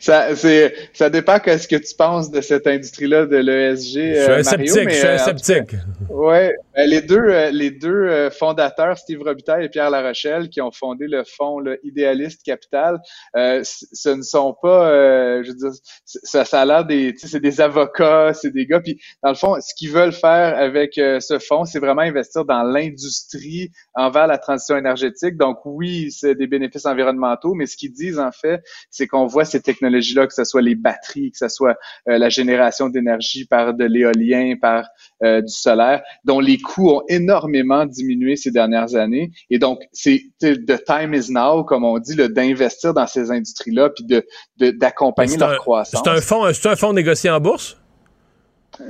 ça, 0.00 0.34
c'est, 0.36 0.74
ça 0.92 1.10
dépend 1.10 1.38
de 1.38 1.56
ce 1.56 1.66
que 1.66 1.76
tu 1.76 1.94
penses 1.96 2.30
de 2.30 2.40
cette 2.40 2.66
industrie-là 2.66 3.26
de 3.26 3.36
l'ESG. 3.36 4.14
Je 4.14 4.22
suis 4.22 4.32
un 4.32 4.42
sceptique, 4.42 4.90
je 4.90 4.94
suis 4.94 5.06
un 5.06 5.10
euh, 5.10 5.18
sceptique. 5.18 5.76
Ben, 6.10 6.52
les 6.84 7.00
deux, 7.00 7.16
euh, 7.16 7.50
les 7.50 7.70
deux 7.70 7.88
euh, 7.88 8.30
fondateurs, 8.30 8.98
Steve 8.98 9.22
Robitaille 9.22 9.64
et 9.64 9.68
Pierre 9.68 9.90
Larochelle, 9.90 10.48
qui 10.48 10.60
ont 10.60 10.70
fondé 10.70 11.06
le 11.06 11.24
fonds 11.24 11.58
le 11.58 11.78
Idéaliste 11.86 12.42
Capital, 12.42 12.98
euh, 13.36 13.62
ce 13.64 14.10
ne 14.10 14.22
sont 14.22 14.54
pas, 14.60 15.42
je 15.42 15.48
veux 15.48 15.56
dire, 15.56 15.70
ça, 16.04 16.44
ça 16.44 16.60
a 16.60 16.64
l'air 16.64 16.84
des, 16.84 17.14
c'est 17.16 17.40
des 17.40 17.60
avocats, 17.60 18.32
c'est 18.34 18.50
des 18.50 18.66
gars. 18.66 18.80
Puis 18.80 19.00
dans 19.22 19.30
le 19.30 19.34
fond, 19.36 19.56
ce 19.60 19.74
qu'ils 19.74 19.90
veulent 19.90 20.12
faire 20.12 20.56
avec 20.58 20.94
ce 20.94 21.38
fonds, 21.38 21.64
c'est 21.64 21.78
vraiment 21.78 22.02
investir 22.02 22.44
dans 22.44 22.62
l'industrie 22.62 23.70
envers 23.94 24.26
la 24.26 24.38
transition 24.38 24.76
énergétique. 24.76 25.36
Donc 25.36 25.58
oui, 25.64 26.10
c'est 26.12 26.34
des 26.34 26.46
bénéfices 26.46 26.86
environnementaux, 26.86 27.54
mais 27.54 27.66
ce 27.66 27.76
qu'ils 27.76 27.92
disent 27.92 28.18
en 28.18 28.32
fait, 28.32 28.62
c'est 28.90 29.06
qu'on 29.06 29.26
voit 29.26 29.44
ces 29.44 29.55
technologies-là, 29.60 30.26
que 30.26 30.34
ce 30.34 30.44
soit 30.44 30.62
les 30.62 30.74
batteries, 30.74 31.30
que 31.30 31.38
ce 31.38 31.48
soit 31.48 31.76
la 32.06 32.28
génération 32.28 32.88
d'énergie 32.88 33.44
par 33.44 33.74
de 33.74 33.84
l'éolien, 33.84 34.54
par 34.60 34.88
du 35.22 35.48
solaire, 35.48 36.02
dont 36.24 36.40
les 36.40 36.58
coûts 36.58 36.90
ont 36.90 37.02
énormément 37.08 37.86
diminué 37.86 38.36
ces 38.36 38.50
dernières 38.50 38.94
années. 38.94 39.30
Et 39.50 39.58
donc, 39.58 39.80
c'est 39.92 40.22
the 40.40 40.84
time 40.84 41.14
is 41.14 41.30
now, 41.30 41.64
comme 41.64 41.84
on 41.84 41.98
dit, 41.98 42.16
d'investir 42.16 42.94
dans 42.94 43.06
ces 43.06 43.30
industries-là, 43.30 43.90
puis 43.90 44.04
de 44.04 44.26
d'accompagner 44.70 45.36
leur 45.36 45.58
croissance. 45.58 46.02
C'est 46.04 46.10
un 46.10 46.20
fonds, 46.20 46.52
c'est 46.52 46.68
un 46.68 46.76
fonds 46.76 46.92
négocié 46.92 47.30
en 47.30 47.40
bourse? 47.40 47.76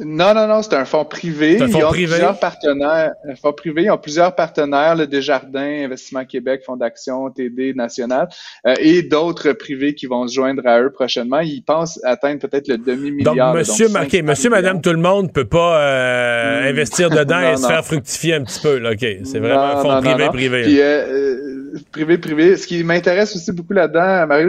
Non, 0.05 0.35
non, 0.35 0.47
non, 0.47 0.63
c'est 0.63 0.75
un 0.75 0.85
fonds 0.85 1.05
privé. 1.05 1.61
Un 1.63 1.69
fonds 1.69 1.79
ils 1.79 1.85
ont 1.85 1.89
privé? 1.89 2.07
plusieurs 2.09 2.39
partenaires. 2.39 3.13
Un 3.29 3.35
fonds 3.37 3.53
privé, 3.53 3.83
ils 3.85 3.91
ont 3.91 3.99
plusieurs 3.99 4.35
partenaires, 4.35 4.97
le 4.97 5.07
Desjardins, 5.07 5.85
Investissement 5.85 6.25
Québec, 6.25 6.63
Fonds 6.67 6.77
d'action, 6.77 7.31
TD, 7.31 7.75
National, 7.75 8.29
euh, 8.67 8.75
et 8.81 9.03
d'autres 9.03 9.53
privés 9.53 9.95
qui 9.95 10.07
vont 10.07 10.27
se 10.27 10.35
joindre 10.35 10.67
à 10.67 10.81
eux 10.81 10.91
prochainement. 10.91 11.41
Ils 11.41 11.63
pensent 11.63 12.01
atteindre 12.05 12.41
peut-être 12.41 12.69
le 12.69 12.79
Donc, 12.79 12.87
demi-milliard. 12.87 13.55
là, 13.55 13.61
monsieur, 13.61 13.87
donc 13.87 13.95
marqué, 13.95 14.19
500 14.19 14.27
monsieur, 14.31 14.51
madame, 14.51 14.81
tout 14.81 14.91
le 14.93 14.99
monde 14.99 15.33
peut 15.33 15.45
pas 15.49 15.81
euh, 15.81 16.63
Hmm. 16.63 16.67
investir 16.69 17.11
dedans 17.11 17.41
et 17.41 17.53
Non, 17.53 17.57
se 17.57 17.67
faire 17.67 17.85
fructifier 17.85 18.35
un 18.35 18.45
petit 18.45 18.61
peu. 18.61 18.79
Là. 18.79 18.93
OK, 18.93 19.07
c'est 19.25 19.39
vraiment 19.39 19.63
un 19.63 19.77
fonds 19.77 20.01
privé, 20.01 20.29
privé. 20.29 20.63
Puis, 20.63 20.81
euh, 20.81 20.85
euh, 21.09 21.79
privé, 21.93 22.19
privé. 22.19 22.57
Ce 22.57 22.67
qui 22.67 22.83
m'intéresse 22.85 23.35
aussi 23.37 23.53
beaucoup 23.53 23.73
là-dedans, 23.73 24.27
Mario, 24.27 24.49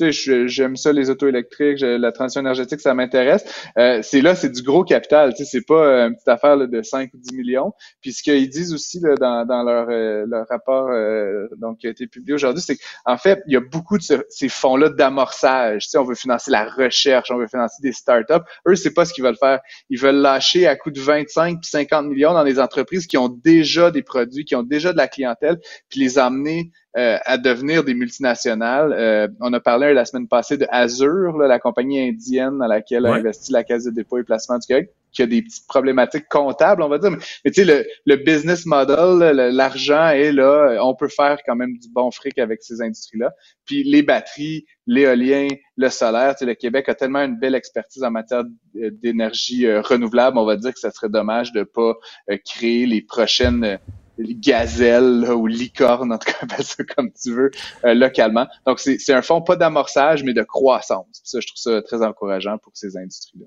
j'aime 0.00 0.76
ça, 0.76 0.92
les 0.92 1.10
autos 1.10 1.28
électriques, 1.28 1.78
la 1.80 2.12
transition 2.12 2.40
énergétique, 2.42 2.80
ça 2.80 2.94
m'intéresse. 2.94 3.44
Euh, 3.78 4.00
c'est 4.02 4.20
là, 4.20 4.34
c'est 4.34 4.50
du 4.50 4.62
gros 4.68 4.84
capital. 4.84 5.32
Tu 5.34 5.44
sais, 5.44 5.50
c'est 5.50 5.66
pas 5.66 5.82
euh, 5.86 6.08
une 6.08 6.14
petite 6.14 6.28
affaire 6.28 6.56
là, 6.56 6.66
de 6.66 6.82
5 6.82 7.10
ou 7.14 7.18
10 7.18 7.34
millions. 7.34 7.72
Puis 8.00 8.12
ce 8.12 8.22
qu'ils 8.22 8.48
disent 8.48 8.72
aussi 8.74 9.00
là, 9.00 9.14
dans, 9.16 9.46
dans 9.46 9.62
leur, 9.62 9.88
euh, 9.90 10.26
leur 10.28 10.46
rapport 10.48 10.88
euh, 10.90 11.46
donc, 11.56 11.78
qui 11.78 11.86
a 11.86 11.90
été 11.90 12.06
publié 12.06 12.34
aujourd'hui, 12.34 12.62
c'est 12.62 12.76
qu'en 13.04 13.16
fait, 13.16 13.42
il 13.46 13.54
y 13.54 13.56
a 13.56 13.60
beaucoup 13.60 13.96
de 13.98 14.02
ce- 14.02 14.24
ces 14.28 14.48
fonds-là 14.48 14.90
d'amorçage. 14.90 15.84
Tu 15.84 15.90
sais, 15.90 15.98
on 15.98 16.04
veut 16.04 16.14
financer 16.14 16.50
la 16.50 16.64
recherche, 16.68 17.30
on 17.30 17.38
veut 17.38 17.48
financer 17.48 17.80
des 17.82 17.92
startups. 17.92 18.44
Eux, 18.68 18.76
c'est 18.76 18.92
pas 18.92 19.04
ce 19.04 19.12
qu'ils 19.14 19.24
veulent 19.24 19.36
faire. 19.38 19.60
Ils 19.90 19.98
veulent 19.98 20.16
lâcher 20.20 20.66
à 20.66 20.76
coût 20.76 20.90
de 20.90 21.00
25 21.00 21.60
puis 21.60 21.70
50 21.70 22.06
millions 22.06 22.34
dans 22.34 22.44
des 22.44 22.60
entreprises 22.60 23.06
qui 23.06 23.16
ont 23.16 23.28
déjà 23.28 23.90
des 23.90 24.02
produits, 24.02 24.44
qui 24.44 24.54
ont 24.54 24.62
déjà 24.62 24.92
de 24.92 24.98
la 24.98 25.08
clientèle, 25.08 25.58
puis 25.88 26.00
les 26.00 26.18
emmener 26.18 26.70
euh, 26.98 27.16
à 27.24 27.38
devenir 27.38 27.84
des 27.84 27.94
multinationales. 27.94 28.92
Euh, 28.92 29.28
on 29.40 29.52
a 29.52 29.60
parlé 29.60 29.94
la 29.94 30.04
semaine 30.04 30.26
passée 30.28 30.56
de 30.58 30.66
Azure, 30.70 31.38
là, 31.38 31.46
la 31.46 31.58
compagnie 31.60 32.00
indienne 32.00 32.58
dans 32.58 32.66
laquelle 32.66 33.06
a 33.06 33.10
investi 33.20 33.52
la 33.52 33.62
Caisse 33.62 33.84
de 33.84 33.90
dépôt 33.90 34.18
et 34.18 34.24
placement 34.24 34.58
du 34.58 34.66
Québec, 34.66 34.90
qui 35.12 35.22
a 35.22 35.26
des 35.26 35.42
petites 35.42 35.66
problématiques 35.68 36.28
comptables, 36.28 36.82
on 36.82 36.88
va 36.88 36.98
dire. 36.98 37.12
Mais, 37.12 37.18
mais 37.44 37.50
tu 37.52 37.64
sais, 37.64 37.64
le, 37.64 37.86
le 38.04 38.16
business 38.16 38.66
model, 38.66 39.18
l'argent 39.54 40.08
est 40.08 40.32
là. 40.32 40.78
On 40.82 40.94
peut 40.94 41.08
faire 41.08 41.38
quand 41.46 41.56
même 41.56 41.78
du 41.78 41.88
bon 41.88 42.10
fric 42.10 42.36
avec 42.38 42.62
ces 42.62 42.82
industries-là. 42.82 43.32
Puis 43.64 43.84
les 43.84 44.02
batteries, 44.02 44.66
l'éolien, 44.86 45.48
le 45.76 45.88
solaire, 45.90 46.34
tu 46.34 46.40
sais, 46.40 46.46
le 46.46 46.54
Québec 46.54 46.88
a 46.88 46.94
tellement 46.94 47.20
une 47.20 47.38
belle 47.38 47.54
expertise 47.54 48.02
en 48.02 48.10
matière 48.10 48.44
d- 48.44 48.90
d'énergie 48.90 49.66
euh, 49.66 49.80
renouvelable. 49.82 50.36
On 50.36 50.44
va 50.44 50.56
dire 50.56 50.72
que 50.72 50.80
ça 50.80 50.90
serait 50.90 51.08
dommage 51.08 51.52
de 51.52 51.62
pas 51.62 51.94
euh, 52.30 52.36
créer 52.44 52.86
les 52.86 53.02
prochaines 53.02 53.78
gazelles 54.24 55.20
là, 55.20 55.34
ou 55.36 55.46
licornes, 55.46 56.12
en 56.12 56.18
tout 56.18 56.30
cas, 56.30 56.38
appelle 56.42 56.64
ça 56.64 56.82
comme 56.84 57.10
tu 57.12 57.32
veux, 57.32 57.50
euh, 57.84 57.94
localement. 57.94 58.46
Donc, 58.66 58.80
c'est 58.80 59.12
un 59.12 59.22
fonds 59.22 59.42
pas 59.42 59.56
d'amorçage, 59.56 60.22
mais 60.24 60.34
de 60.34 60.42
croissance. 60.42 61.06
Puis 61.12 61.22
ça, 61.24 61.40
je 61.40 61.46
trouve 61.46 61.58
ça 61.58 61.82
très 61.82 62.02
encourageant 62.04 62.58
pour 62.58 62.72
ces 62.74 62.96
industries-là. 62.96 63.46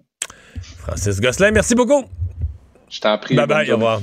Francis 0.77 1.19
Gosselin, 1.19 1.51
merci 1.51 1.75
beaucoup. 1.75 2.03
Je 2.89 2.99
t'en 2.99 3.17
prie. 3.17 3.35
Bye 3.35 3.47
bye, 3.47 3.71
au 3.71 3.75
revoir. 3.75 4.01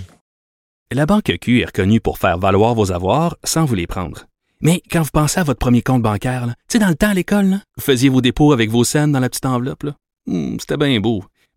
La 0.91 1.05
Banque 1.05 1.37
Q 1.41 1.61
est 1.61 1.66
reconnue 1.66 2.01
pour 2.01 2.19
faire 2.19 2.39
valoir 2.39 2.75
vos 2.75 2.93
avoirs 2.93 3.37
sans 3.45 3.64
vous 3.66 3.75
les 3.75 3.87
prendre. 3.87 4.25
Mais 4.61 4.83
quand 4.91 5.03
vous 5.03 5.11
pensez 5.12 5.39
à 5.39 5.45
votre 5.45 5.59
premier 5.59 5.83
compte 5.83 6.03
bancaire, 6.03 6.47
tu 6.47 6.55
sais, 6.69 6.79
dans 6.79 6.89
le 6.89 6.95
temps 6.95 7.11
à 7.11 7.14
l'école, 7.14 7.45
là, 7.47 7.57
vous 7.77 7.83
faisiez 7.83 8.09
vos 8.09 8.21
dépôts 8.23 8.53
avec 8.53 8.71
vos 8.71 8.85
scènes 8.85 9.12
dans 9.12 9.21
la 9.21 9.29
petite 9.29 9.47
enveloppe. 9.47 9.83
là. 9.83 9.95
Hmm, 10.27 10.57
C'était 10.59 10.77
bien 10.79 10.99
beau. 10.99 11.23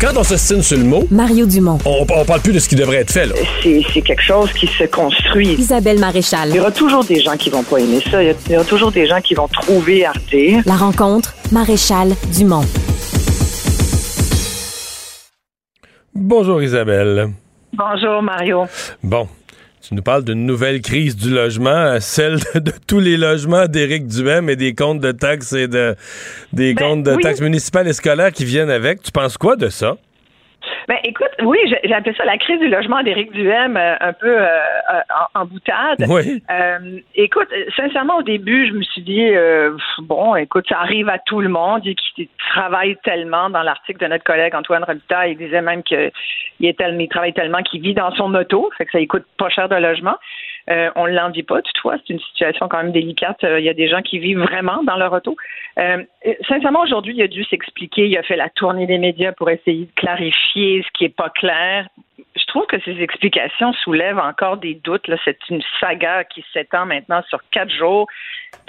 Quand 0.00 0.16
on 0.16 0.22
se 0.22 0.36
signe 0.36 0.62
sur 0.62 0.78
le 0.78 0.84
mot, 0.84 1.04
Mario 1.10 1.44
Dumont. 1.46 1.78
on, 1.84 2.06
on 2.08 2.24
parle 2.24 2.40
plus 2.40 2.52
de 2.52 2.60
ce 2.60 2.68
qui 2.68 2.76
devrait 2.76 2.98
être 2.98 3.10
fait. 3.10 3.26
Là. 3.26 3.34
C'est 3.62 3.82
c'est 3.92 4.00
quelque 4.02 4.22
chose 4.22 4.52
qui 4.52 4.66
se 4.68 4.84
construit. 4.84 5.54
Isabelle 5.54 5.98
Maréchal. 5.98 6.50
Il 6.50 6.56
y 6.56 6.60
aura 6.60 6.70
toujours 6.70 7.04
des 7.04 7.20
gens 7.20 7.36
qui 7.36 7.50
vont 7.50 7.64
pas 7.64 7.78
aimer 7.78 8.00
ça. 8.08 8.22
Il 8.22 8.26
y 8.26 8.30
a- 8.30 8.34
il 8.46 8.52
y 8.52 8.56
aura 8.56 8.64
toujours 8.64 8.92
des 8.92 9.06
gens 9.06 9.20
qui 9.20 9.34
vont 9.34 9.48
trouver 9.48 10.06
à 10.06 10.12
redire. 10.12 10.62
La 10.66 10.76
rencontre, 10.76 11.34
Maréchal 11.50 12.14
Dumont. 12.36 12.64
Bonjour 16.14 16.62
Isabelle. 16.62 17.30
Bonjour, 17.72 18.22
Mario. 18.22 18.64
Bon, 19.02 19.26
tu 19.88 19.94
nous 19.94 20.02
parles 20.02 20.22
d'une 20.22 20.44
nouvelle 20.44 20.82
crise 20.82 21.16
du 21.16 21.30
logement, 21.30 21.70
euh, 21.70 21.98
celle 22.00 22.38
de, 22.54 22.58
de 22.60 22.72
tous 22.86 23.00
les 23.00 23.16
logements 23.16 23.66
d'Éric 23.66 24.06
Duhem 24.06 24.50
et 24.50 24.56
des 24.56 24.74
comptes 24.74 25.00
de 25.00 25.12
taxes 25.12 25.54
et 25.54 25.66
de 25.66 25.96
des 26.52 26.74
Ben, 26.74 26.84
comptes 26.84 27.02
de 27.04 27.14
oui. 27.14 27.22
taxes 27.22 27.40
municipales 27.40 27.88
et 27.88 27.94
scolaires 27.94 28.32
qui 28.32 28.44
viennent 28.44 28.68
avec. 28.68 29.02
Tu 29.02 29.10
penses 29.12 29.38
quoi 29.38 29.56
de 29.56 29.70
ça? 29.70 29.96
Ben, 30.88 30.96
écoute, 31.04 31.30
oui, 31.42 31.58
j'ai 31.84 31.92
appelé 31.92 32.14
ça 32.16 32.24
la 32.24 32.38
crise 32.38 32.58
du 32.60 32.68
logement 32.68 33.02
d'Éric 33.02 33.32
Duhem, 33.32 33.76
euh, 33.76 33.96
un 34.00 34.12
peu 34.12 34.40
euh, 34.40 34.46
euh, 34.46 35.00
en, 35.34 35.40
en 35.40 35.44
boutade. 35.44 36.04
Oui. 36.08 36.42
Euh, 36.50 36.98
écoute, 37.14 37.48
euh, 37.52 37.64
sincèrement, 37.76 38.16
au 38.16 38.22
début, 38.22 38.66
je 38.68 38.72
me 38.72 38.82
suis 38.82 39.02
dit, 39.02 39.28
euh, 39.34 39.76
bon, 39.98 40.34
écoute, 40.36 40.66
ça 40.68 40.78
arrive 40.80 41.08
à 41.08 41.18
tout 41.18 41.40
le 41.40 41.48
monde. 41.48 41.82
Il, 41.84 41.94
il 42.16 42.28
travaille 42.50 42.96
tellement 43.04 43.50
dans 43.50 43.62
l'article 43.62 44.00
de 44.00 44.06
notre 44.06 44.24
collègue 44.24 44.54
Antoine 44.54 44.84
Robitaille, 44.84 45.32
il 45.32 45.38
disait 45.38 45.62
même 45.62 45.82
qu'il 45.82 46.10
est 46.62 46.78
tellement, 46.78 47.00
il 47.00 47.08
travaille 47.08 47.34
tellement 47.34 47.62
qu'il 47.62 47.82
vit 47.82 47.94
dans 47.94 48.10
son 48.12 48.34
auto, 48.34 48.70
fait 48.78 48.86
que 48.86 48.92
ça 48.92 49.06
coûte 49.06 49.26
pas 49.36 49.48
cher 49.48 49.68
de 49.68 49.76
logement. 49.76 50.16
Euh, 50.70 50.90
on 50.96 51.06
ne 51.06 51.12
l'envie 51.12 51.42
pas, 51.42 51.62
toutefois, 51.62 51.96
c'est 51.98 52.12
une 52.12 52.20
situation 52.20 52.68
quand 52.68 52.78
même 52.78 52.92
délicate. 52.92 53.42
Euh, 53.44 53.58
Il 53.58 53.64
y 53.64 53.68
a 53.68 53.74
des 53.74 53.88
gens 53.88 54.02
qui 54.02 54.18
vivent 54.18 54.40
vraiment 54.40 54.82
dans 54.82 54.96
leur 54.96 55.12
auto. 55.12 55.36
Euh, 55.78 56.02
sincèrement, 56.46 56.82
aujourd'hui, 56.82 57.14
il 57.16 57.22
a 57.22 57.28
dû 57.28 57.44
s'expliquer. 57.44 58.06
Il 58.06 58.18
a 58.18 58.22
fait 58.22 58.36
la 58.36 58.50
tournée 58.50 58.86
des 58.86 58.98
médias 58.98 59.32
pour 59.32 59.48
essayer 59.50 59.86
de 59.86 59.92
clarifier 59.94 60.82
ce 60.82 60.88
qui 60.92 61.04
est 61.04 61.14
pas 61.14 61.30
clair. 61.30 61.88
Je 62.36 62.46
trouve 62.46 62.66
que 62.66 62.80
ces 62.80 63.00
explications 63.00 63.72
soulèvent 63.72 64.18
encore 64.18 64.58
des 64.58 64.74
doutes. 64.74 65.10
C'est 65.24 65.38
une 65.48 65.62
saga 65.80 66.24
qui 66.24 66.44
s'étend 66.52 66.86
maintenant 66.86 67.22
sur 67.28 67.40
quatre 67.50 67.70
jours. 67.70 68.06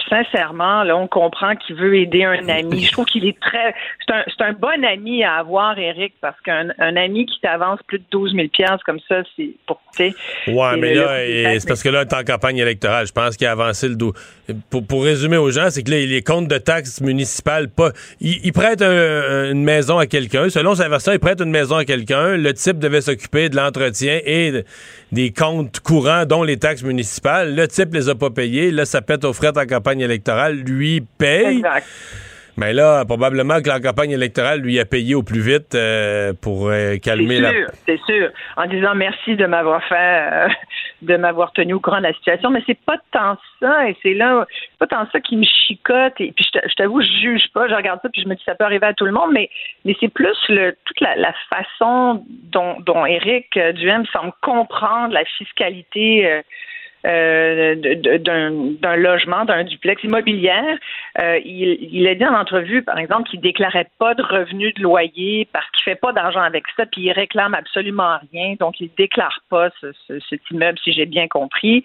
Sincèrement, 0.08 0.82
là, 0.82 0.96
on 0.96 1.06
comprend 1.06 1.54
qu'il 1.56 1.76
veut 1.76 1.96
aider 1.96 2.24
un 2.24 2.48
ami. 2.48 2.82
Je 2.84 2.92
trouve 2.92 3.04
qu'il 3.06 3.26
est 3.26 3.38
très, 3.40 3.74
c'est 4.06 4.14
un, 4.14 4.22
c'est 4.26 4.44
un 4.44 4.52
bon 4.52 4.84
ami 4.84 5.22
à 5.24 5.34
avoir, 5.36 5.78
Eric, 5.78 6.14
parce 6.20 6.40
qu'un 6.40 6.68
un 6.78 6.96
ami 6.96 7.26
qui 7.26 7.40
t'avance 7.40 7.80
plus 7.86 7.98
de 7.98 8.04
12 8.10 8.34
000 8.34 8.48
piastres 8.48 8.84
comme 8.84 9.00
ça, 9.08 9.22
c'est 9.36 9.50
pour, 9.66 9.80
tu 9.96 10.12
Ouais, 10.48 10.76
mais 10.78 10.94
là, 10.94 11.24
et- 11.24 11.58
c'est 11.60 11.68
parce 11.68 11.82
que 11.82 11.88
là, 11.88 12.04
t'es 12.06 12.16
en 12.16 12.24
campagne 12.24 12.58
électorale. 12.58 13.06
Je 13.06 13.12
pense 13.12 13.36
qu'il 13.36 13.46
a 13.46 13.52
avancé 13.52 13.88
le 13.88 13.96
dos. 13.96 14.12
Pour, 14.70 14.86
pour 14.86 15.04
résumer 15.04 15.36
aux 15.36 15.50
gens, 15.50 15.68
c'est 15.70 15.82
que 15.82 15.90
là, 15.90 15.98
les 15.98 16.22
comptes 16.22 16.48
de 16.48 16.58
taxes 16.58 17.00
municipales, 17.00 17.68
pas, 17.68 17.90
il, 18.20 18.40
il 18.44 18.52
prête 18.52 18.82
un- 18.82 19.50
une 19.50 19.62
maison 19.64 19.98
à 19.98 20.06
quelqu'un. 20.06 20.48
Selon 20.48 20.74
sa 20.74 20.88
version, 20.88 21.12
il 21.12 21.18
prête 21.20 21.40
une 21.40 21.50
maison 21.50 21.76
à 21.76 21.84
quelqu'un. 21.84 22.36
Le 22.36 22.52
type 22.54 22.78
devait 22.78 23.00
s'occuper 23.00 23.48
de 23.48 23.56
l'entretien 23.56 24.20
et 24.24 24.50
de- 24.52 24.64
des 25.12 25.32
comptes 25.32 25.80
courants, 25.80 26.24
dont 26.24 26.42
les 26.44 26.56
taxes 26.58 26.82
municipales. 26.82 27.54
Le 27.54 27.66
type 27.68 27.92
les 27.94 28.08
a 28.08 28.14
pas 28.14 28.30
payés. 28.30 28.70
Là, 28.70 28.84
ça 28.84 29.02
pète 29.02 29.24
aux 29.24 29.32
frais 29.32 29.56
en 29.56 29.66
campagne 29.66 29.89
électorale. 29.98 30.54
Lui 30.54 31.00
paye. 31.18 31.56
Exact. 31.58 31.86
Mais 32.60 32.74
là, 32.74 33.06
probablement 33.06 33.62
que 33.62 33.68
la 33.68 33.80
campagne 33.80 34.10
électorale 34.10 34.60
lui 34.60 34.78
a 34.78 34.84
payé 34.84 35.14
au 35.14 35.22
plus 35.22 35.40
vite 35.40 35.74
euh, 35.74 36.34
pour 36.42 36.68
euh, 36.68 36.96
calmer 36.98 37.36
C'est 37.36 37.40
la. 37.40 37.50
sûr, 37.52 37.66
c'est 37.86 38.00
sûr. 38.02 38.30
En 38.58 38.66
disant 38.66 38.94
merci 38.94 39.34
de 39.36 39.46
m'avoir 39.46 39.82
fait, 39.84 39.96
euh, 39.96 40.48
de 41.00 41.16
m'avoir 41.16 41.52
tenu 41.52 41.72
au 41.72 41.80
courant 41.80 41.98
de 41.98 42.02
la 42.02 42.12
situation, 42.12 42.50
mais 42.50 42.62
c'est 42.66 42.78
pas 42.84 42.98
tant 43.12 43.38
ça, 43.60 43.88
et 43.88 43.96
c'est 44.02 44.12
là, 44.12 44.46
pas 44.78 44.86
tant 44.86 45.06
ça 45.10 45.20
qui 45.20 45.38
me 45.38 45.44
chicote. 45.44 46.20
Et 46.20 46.32
puis 46.32 46.46
je 46.52 46.74
t'avoue, 46.74 47.00
je 47.00 47.10
juge 47.22 47.44
pas, 47.54 47.66
je 47.66 47.74
regarde 47.74 48.00
ça, 48.02 48.10
puis 48.10 48.20
je 48.20 48.28
me 48.28 48.34
dis 48.34 48.42
ça 48.44 48.54
peut 48.54 48.64
arriver 48.64 48.86
à 48.86 48.92
tout 48.92 49.06
le 49.06 49.12
monde, 49.12 49.30
mais 49.32 49.48
mais 49.86 49.96
c'est 49.98 50.12
plus 50.12 50.36
le 50.50 50.76
toute 50.84 51.00
la, 51.00 51.16
la 51.16 51.34
façon 51.48 52.22
dont 52.52 52.76
dont 52.80 53.06
Éric 53.06 53.58
Duhem 53.74 54.04
semble 54.12 54.32
comprendre 54.42 55.14
la 55.14 55.24
fiscalité. 55.24 56.42
Euh, 57.06 57.74
d'un 58.18 58.96
logement, 58.96 59.44
d'un 59.44 59.64
duplex 59.64 60.02
immobilière. 60.04 60.76
Euh, 61.20 61.38
il, 61.44 61.78
il 61.92 62.06
a 62.08 62.14
dit 62.14 62.24
en 62.24 62.34
entrevue, 62.34 62.82
par 62.82 62.98
exemple, 62.98 63.28
qu'il 63.28 63.40
déclarait 63.40 63.88
pas 63.98 64.14
de 64.14 64.22
revenus 64.22 64.74
de 64.74 64.82
loyer 64.82 65.48
parce 65.52 65.68
qu'il 65.70 65.84
fait 65.84 65.94
pas 66.00 66.12
d'argent 66.12 66.42
avec 66.42 66.64
ça, 66.76 66.86
puis 66.86 67.02
il 67.02 67.12
réclame 67.12 67.54
absolument 67.54 68.18
rien, 68.32 68.54
donc 68.60 68.80
il 68.80 68.90
déclare 68.96 69.40
pas 69.48 69.70
ce, 69.80 69.92
ce- 70.06 70.20
cet 70.28 70.40
immeuble, 70.50 70.78
si 70.82 70.92
j'ai 70.92 71.06
bien 71.06 71.26
compris. 71.28 71.82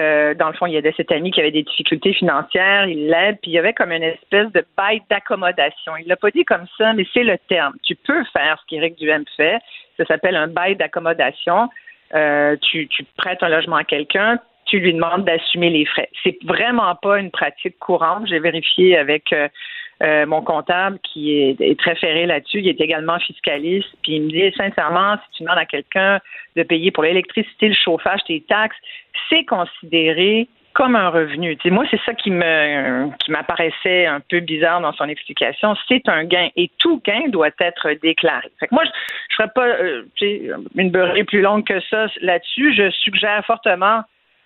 Euh, 0.00 0.34
dans 0.34 0.48
le 0.48 0.54
fond, 0.54 0.66
il 0.66 0.74
y 0.74 0.76
avait 0.78 0.94
cet 0.96 1.10
ami 1.12 1.30
qui 1.32 1.40
avait 1.40 1.50
des 1.50 1.62
difficultés 1.64 2.12
financières, 2.12 2.86
il 2.86 3.08
l'aide, 3.08 3.38
puis 3.42 3.50
il 3.50 3.54
y 3.54 3.58
avait 3.58 3.72
comme 3.74 3.92
une 3.92 4.02
espèce 4.02 4.50
de 4.52 4.64
bail 4.76 5.02
d'accommodation. 5.10 5.96
Il 5.98 6.06
l'a 6.06 6.16
pas 6.16 6.30
dit 6.30 6.44
comme 6.44 6.66
ça, 6.78 6.92
mais 6.92 7.06
c'est 7.12 7.24
le 7.24 7.36
terme. 7.48 7.74
Tu 7.82 7.94
peux 7.96 8.24
faire 8.32 8.58
ce 8.60 8.66
qu'Éric 8.66 8.96
Duhem 8.98 9.24
fait. 9.36 9.58
Ça 9.96 10.04
s'appelle 10.06 10.36
un 10.36 10.46
bail 10.48 10.76
d'accommodation. 10.76 11.68
Euh, 12.14 12.56
tu, 12.60 12.88
tu 12.88 13.04
prêtes 13.16 13.42
un 13.42 13.48
logement 13.48 13.76
à 13.76 13.84
quelqu'un, 13.84 14.38
tu 14.72 14.80
lui 14.80 14.94
demandes 14.94 15.26
d'assumer 15.26 15.68
les 15.68 15.84
frais. 15.84 16.08
C'est 16.22 16.38
vraiment 16.44 16.94
pas 16.94 17.18
une 17.18 17.30
pratique 17.30 17.78
courante. 17.78 18.26
J'ai 18.26 18.38
vérifié 18.38 18.96
avec 18.96 19.30
euh, 19.34 19.48
euh, 20.02 20.24
mon 20.24 20.40
comptable 20.40 20.98
qui 21.00 21.38
est, 21.38 21.78
très 21.78 21.94
ferré 21.94 22.24
là-dessus, 22.24 22.60
il 22.60 22.68
est 22.68 22.80
également 22.80 23.18
fiscaliste, 23.18 23.90
puis 24.02 24.14
il 24.16 24.22
me 24.22 24.30
dit 24.30 24.56
sincèrement, 24.56 25.16
si 25.16 25.36
tu 25.36 25.42
demandes 25.42 25.58
à 25.58 25.66
quelqu'un 25.66 26.20
de 26.56 26.62
payer 26.62 26.90
pour 26.90 27.02
l'électricité, 27.02 27.68
le 27.68 27.74
chauffage, 27.74 28.20
tes 28.26 28.40
taxes, 28.48 28.78
c'est 29.28 29.44
considéré 29.44 30.48
comme 30.72 30.96
un 30.96 31.10
revenu. 31.10 31.58
Moi, 31.66 31.84
c'est 31.90 32.00
ça 32.06 32.14
qui 32.14 32.30
me 32.30 33.10
qui 33.18 33.30
m'apparaissait 33.30 34.06
un 34.06 34.20
peu 34.20 34.40
bizarre 34.40 34.80
dans 34.80 34.94
son 34.94 35.04
explication. 35.04 35.76
C'est 35.86 36.08
un 36.08 36.24
gain 36.24 36.48
et 36.56 36.70
tout 36.78 37.02
gain 37.04 37.28
doit 37.28 37.50
être 37.60 37.90
déclaré. 38.00 38.48
Fait 38.58 38.68
que 38.68 38.74
moi, 38.74 38.84
je, 38.84 38.88
ne 38.90 39.36
ferais 39.36 39.52
pas 39.54 39.66
euh, 39.66 40.04
une 40.76 40.90
beurrée 40.90 41.24
plus 41.24 41.42
longue 41.42 41.64
que 41.64 41.78
ça 41.90 42.06
là-dessus. 42.22 42.74
Je 42.74 42.90
suggère 42.90 43.44
fortement 43.44 44.02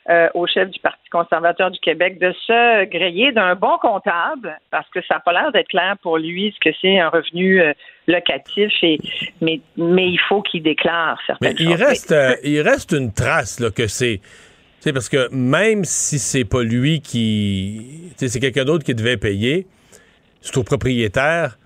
euh, 0.08 0.28
au 0.34 0.46
chef 0.46 0.70
du 0.70 0.78
Parti 0.78 1.08
conservateur 1.10 1.70
du 1.72 1.80
Québec 1.80 2.20
de 2.20 2.32
se 2.46 2.84
griller 2.84 3.32
d'un 3.32 3.56
bon 3.56 3.76
comptable 3.78 4.56
parce 4.70 4.88
que 4.90 5.00
ça 5.02 5.14
n'a 5.14 5.20
pas 5.20 5.32
l'air 5.32 5.50
d'être 5.50 5.66
clair 5.66 5.96
pour 6.00 6.18
lui 6.18 6.54
ce 6.54 6.70
que 6.70 6.76
c'est 6.80 7.00
un 7.00 7.08
revenu 7.08 7.60
euh, 7.60 7.72
locatif 8.06 8.72
et 8.82 8.98
mais 9.40 9.60
mais 9.76 10.08
il 10.08 10.20
faut 10.28 10.42
qu'il 10.42 10.62
déclare 10.62 11.18
certaines 11.26 11.54
mais 11.58 11.64
il 11.64 11.74
reste 11.74 12.12
euh, 12.12 12.36
il 12.44 12.60
reste 12.60 12.92
une 12.92 13.12
trace 13.12 13.58
là 13.58 13.70
que 13.72 13.88
c'est 13.88 14.20
c'est 14.78 14.92
parce 14.92 15.08
que 15.08 15.28
même 15.32 15.84
si 15.84 16.20
c'est 16.20 16.44
pas 16.44 16.62
lui 16.62 17.00
qui 17.00 18.12
c'est 18.16 18.38
quelqu'un 18.38 18.64
d'autre 18.64 18.84
qui 18.84 18.94
devait 18.94 19.16
payer 19.16 19.66
c'est 20.40 20.56
au 20.56 20.62
propriétaire 20.62 21.58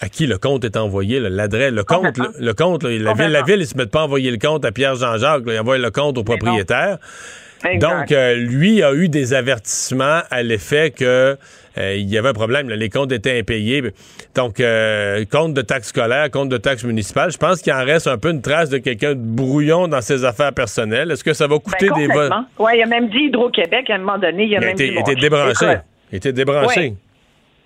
à 0.00 0.08
qui 0.08 0.26
le 0.26 0.38
compte 0.38 0.64
est 0.64 0.76
envoyé, 0.76 1.18
l'adresse, 1.18 1.72
le 1.72 1.82
compte, 1.82 2.18
le, 2.38 2.52
compte, 2.54 2.84
la 2.84 3.14
ville, 3.14 3.30
la 3.30 3.42
ville, 3.42 3.60
ils 3.60 3.66
se 3.66 3.76
mettent 3.76 3.90
pas 3.90 4.02
à 4.02 4.04
envoyer 4.04 4.30
le 4.30 4.38
compte 4.38 4.64
à 4.64 4.70
Pierre 4.70 4.94
Jean-Jacques, 4.94 5.42
ils 5.46 5.58
envoient 5.58 5.78
le 5.78 5.90
compte 5.90 6.18
au 6.18 6.22
propriétaire. 6.22 6.98
Donc, 7.80 8.12
euh, 8.12 8.34
lui 8.34 8.82
a 8.82 8.94
eu 8.94 9.08
des 9.08 9.34
avertissements 9.34 10.20
à 10.30 10.42
l'effet 10.42 10.90
que 10.90 11.36
euh, 11.78 11.94
il 11.96 12.08
y 12.08 12.18
avait 12.18 12.28
un 12.28 12.34
problème. 12.34 12.68
les 12.68 12.88
comptes 12.88 13.12
étaient 13.12 13.38
impayés. 13.38 13.82
Donc, 14.34 14.60
euh, 14.60 15.24
compte 15.30 15.54
de 15.54 15.62
taxes 15.62 15.88
scolaires, 15.88 16.30
compte 16.30 16.48
de 16.48 16.56
taxes 16.56 16.84
municipales. 16.84 17.30
Je 17.30 17.38
pense 17.38 17.62
qu'il 17.62 17.72
en 17.72 17.84
reste 17.84 18.06
un 18.06 18.18
peu 18.18 18.30
une 18.30 18.42
trace 18.42 18.70
de 18.70 18.78
quelqu'un 18.78 19.10
de 19.10 19.20
brouillon 19.20 19.88
dans 19.88 20.00
ses 20.00 20.24
affaires 20.24 20.52
personnelles. 20.52 21.10
Est-ce 21.10 21.24
que 21.24 21.32
ça 21.32 21.46
va 21.46 21.56
ben, 21.56 21.60
coûter 21.60 21.88
des 21.96 22.06
votes? 22.06 22.32
Oui, 22.58 22.72
il 22.76 22.82
a 22.82 22.86
même 22.86 23.08
dit 23.08 23.26
Hydro-Québec 23.26 23.90
à 23.90 23.94
un 23.94 23.98
moment 23.98 24.18
donné. 24.18 24.44
Il 24.44 24.56
a, 24.56 24.60
même 24.60 24.70
été, 24.70 24.90
dit, 24.90 25.20
débranché. 25.20 25.76
Il 26.12 26.16
était 26.16 26.32
débranché. 26.32 26.94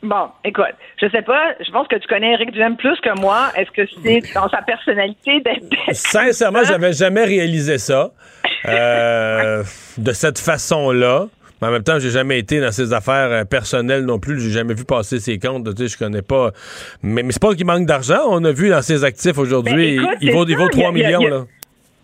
Bon, 0.03 0.28
écoute, 0.44 0.74
je 1.00 1.09
sais 1.11 1.22
pas, 1.22 1.55
je 1.64 1.70
pense 1.70 1.86
que 1.86 1.94
tu 1.94 2.09
connais 2.09 2.32
Eric 2.32 2.50
Duhem 2.50 2.76
plus 2.76 2.98
que 3.00 3.20
moi. 3.20 3.50
Est-ce 3.57 3.70
que 3.70 3.88
c'est 4.03 4.34
dans 4.34 4.48
sa 4.48 4.61
personnalité 4.62 5.40
d'être... 5.40 5.64
Sincèrement, 5.92 6.64
j'avais 6.64 6.92
jamais 6.92 7.24
réalisé 7.24 7.78
ça 7.78 8.11
euh, 8.66 9.62
de 9.98 10.12
cette 10.12 10.40
façon-là. 10.40 11.26
Mais 11.61 11.68
en 11.68 11.70
même 11.70 11.84
temps, 11.84 12.00
j'ai 12.00 12.11
jamais 12.11 12.40
été 12.40 12.61
dans 12.61 12.72
ses 12.72 12.92
affaires 12.92 13.30
euh, 13.30 13.44
personnelles 13.44 14.05
non 14.05 14.18
plus. 14.18 14.40
J'ai 14.40 14.50
jamais 14.50 14.74
vu 14.74 14.84
passer 14.84 15.20
ses 15.20 15.38
comptes. 15.38 15.72
Tu 15.76 15.82
sais, 15.82 15.94
je 15.94 15.96
connais 15.96 16.22
pas. 16.22 16.50
Mais, 17.05 17.22
mais 17.22 17.30
c'est 17.30 17.40
pas 17.40 17.55
qu'il 17.55 17.66
manque 17.66 17.86
d'argent. 17.86 18.22
On 18.28 18.44
a 18.44 18.50
vu 18.50 18.70
dans 18.70 18.82
ses 18.82 19.05
actifs 19.05 19.38
aujourd'hui, 19.38 19.98
ben, 19.98 20.16
il, 20.20 20.32
vaut, 20.32 20.44
il 20.44 20.57
vaut 20.57 20.68
3 20.68 20.90
millions. 20.90 21.20
là. 21.20 21.44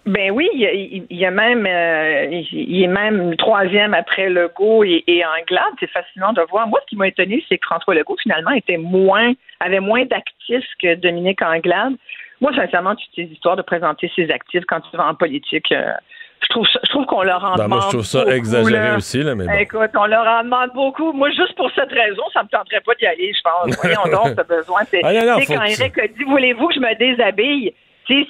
Ben 0.09 0.30
oui, 0.30 0.48
il, 0.54 1.04
y 1.11 1.26
a 1.26 1.30
même, 1.30 1.66
euh, 1.66 2.42
il 2.50 2.82
est 2.82 2.86
même 2.88 3.36
troisième 3.36 3.92
après 3.92 4.30
Legault 4.30 4.82
et, 4.82 5.04
et 5.06 5.22
Anglade. 5.24 5.74
C'est 5.80 5.90
fascinant 5.90 6.32
de 6.32 6.40
voir. 6.48 6.66
Moi, 6.66 6.80
ce 6.82 6.86
qui 6.86 6.96
m'a 6.96 7.09
étonné, 7.09 7.44
c'est 7.46 7.59
que 7.59 7.66
François 7.66 7.94
Legault 7.94 8.16
finalement 8.22 8.52
était 8.52 8.78
moins, 8.78 9.32
avait 9.61 9.80
moins 9.80 10.06
d'actifs 10.06 10.66
que 10.82 10.94
Dominique 10.94 11.42
Anglade. 11.42 11.92
Moi, 12.40 12.52
sincèrement, 12.54 12.94
tu 12.94 13.04
ces 13.14 13.30
histoires 13.30 13.56
de 13.56 13.62
présenter 13.62 14.11
ses 14.16 14.30
actifs 14.30 14.64
quand 14.66 14.80
tu 14.80 14.96
vas 14.96 15.09
en 15.09 15.14
politique. 15.14 15.70
Euh, 15.72 15.92
je 16.40 16.48
trouve, 16.48 16.66
je 16.66 16.88
trouve 16.88 17.04
qu'on 17.04 17.22
leur 17.22 17.44
en 17.44 17.56
demande. 17.56 17.59
Ben, 17.59 17.68
moi, 17.68 17.80
je 17.82 17.88
trouve 17.88 18.04
ça 18.04 18.24
exagéré 18.34 18.96
aussi, 18.96 19.22
là, 19.22 19.34
mais 19.34 19.44
bon. 19.44 19.52
Écoute, 19.52 19.90
on 19.94 20.06
leur 20.06 20.26
en 20.26 20.42
demande 20.42 20.70
beaucoup. 20.74 21.12
Moi, 21.12 21.30
juste 21.32 21.54
pour 21.56 21.70
cette 21.74 21.92
raison, 21.92 22.22
ça 22.32 22.44
me 22.44 22.48
tenterait 22.48 22.80
pas 22.80 22.94
d'y 22.94 23.06
aller, 23.06 23.32
je 23.34 23.42
pense. 23.42 23.76
Voyons 23.82 24.11
donc, 24.11 24.36
t'as 24.36 24.44
besoin. 24.44 24.80
C'est, 24.86 25.00
ah, 25.04 25.12
quand 25.46 25.64
Eric 25.64 25.98
a 25.98 26.06
dit, 26.06 26.24
voulez-vous 26.24 26.68
que 26.68 26.74
je 26.74 26.80
me 26.80 26.94
déshabille? 26.94 27.74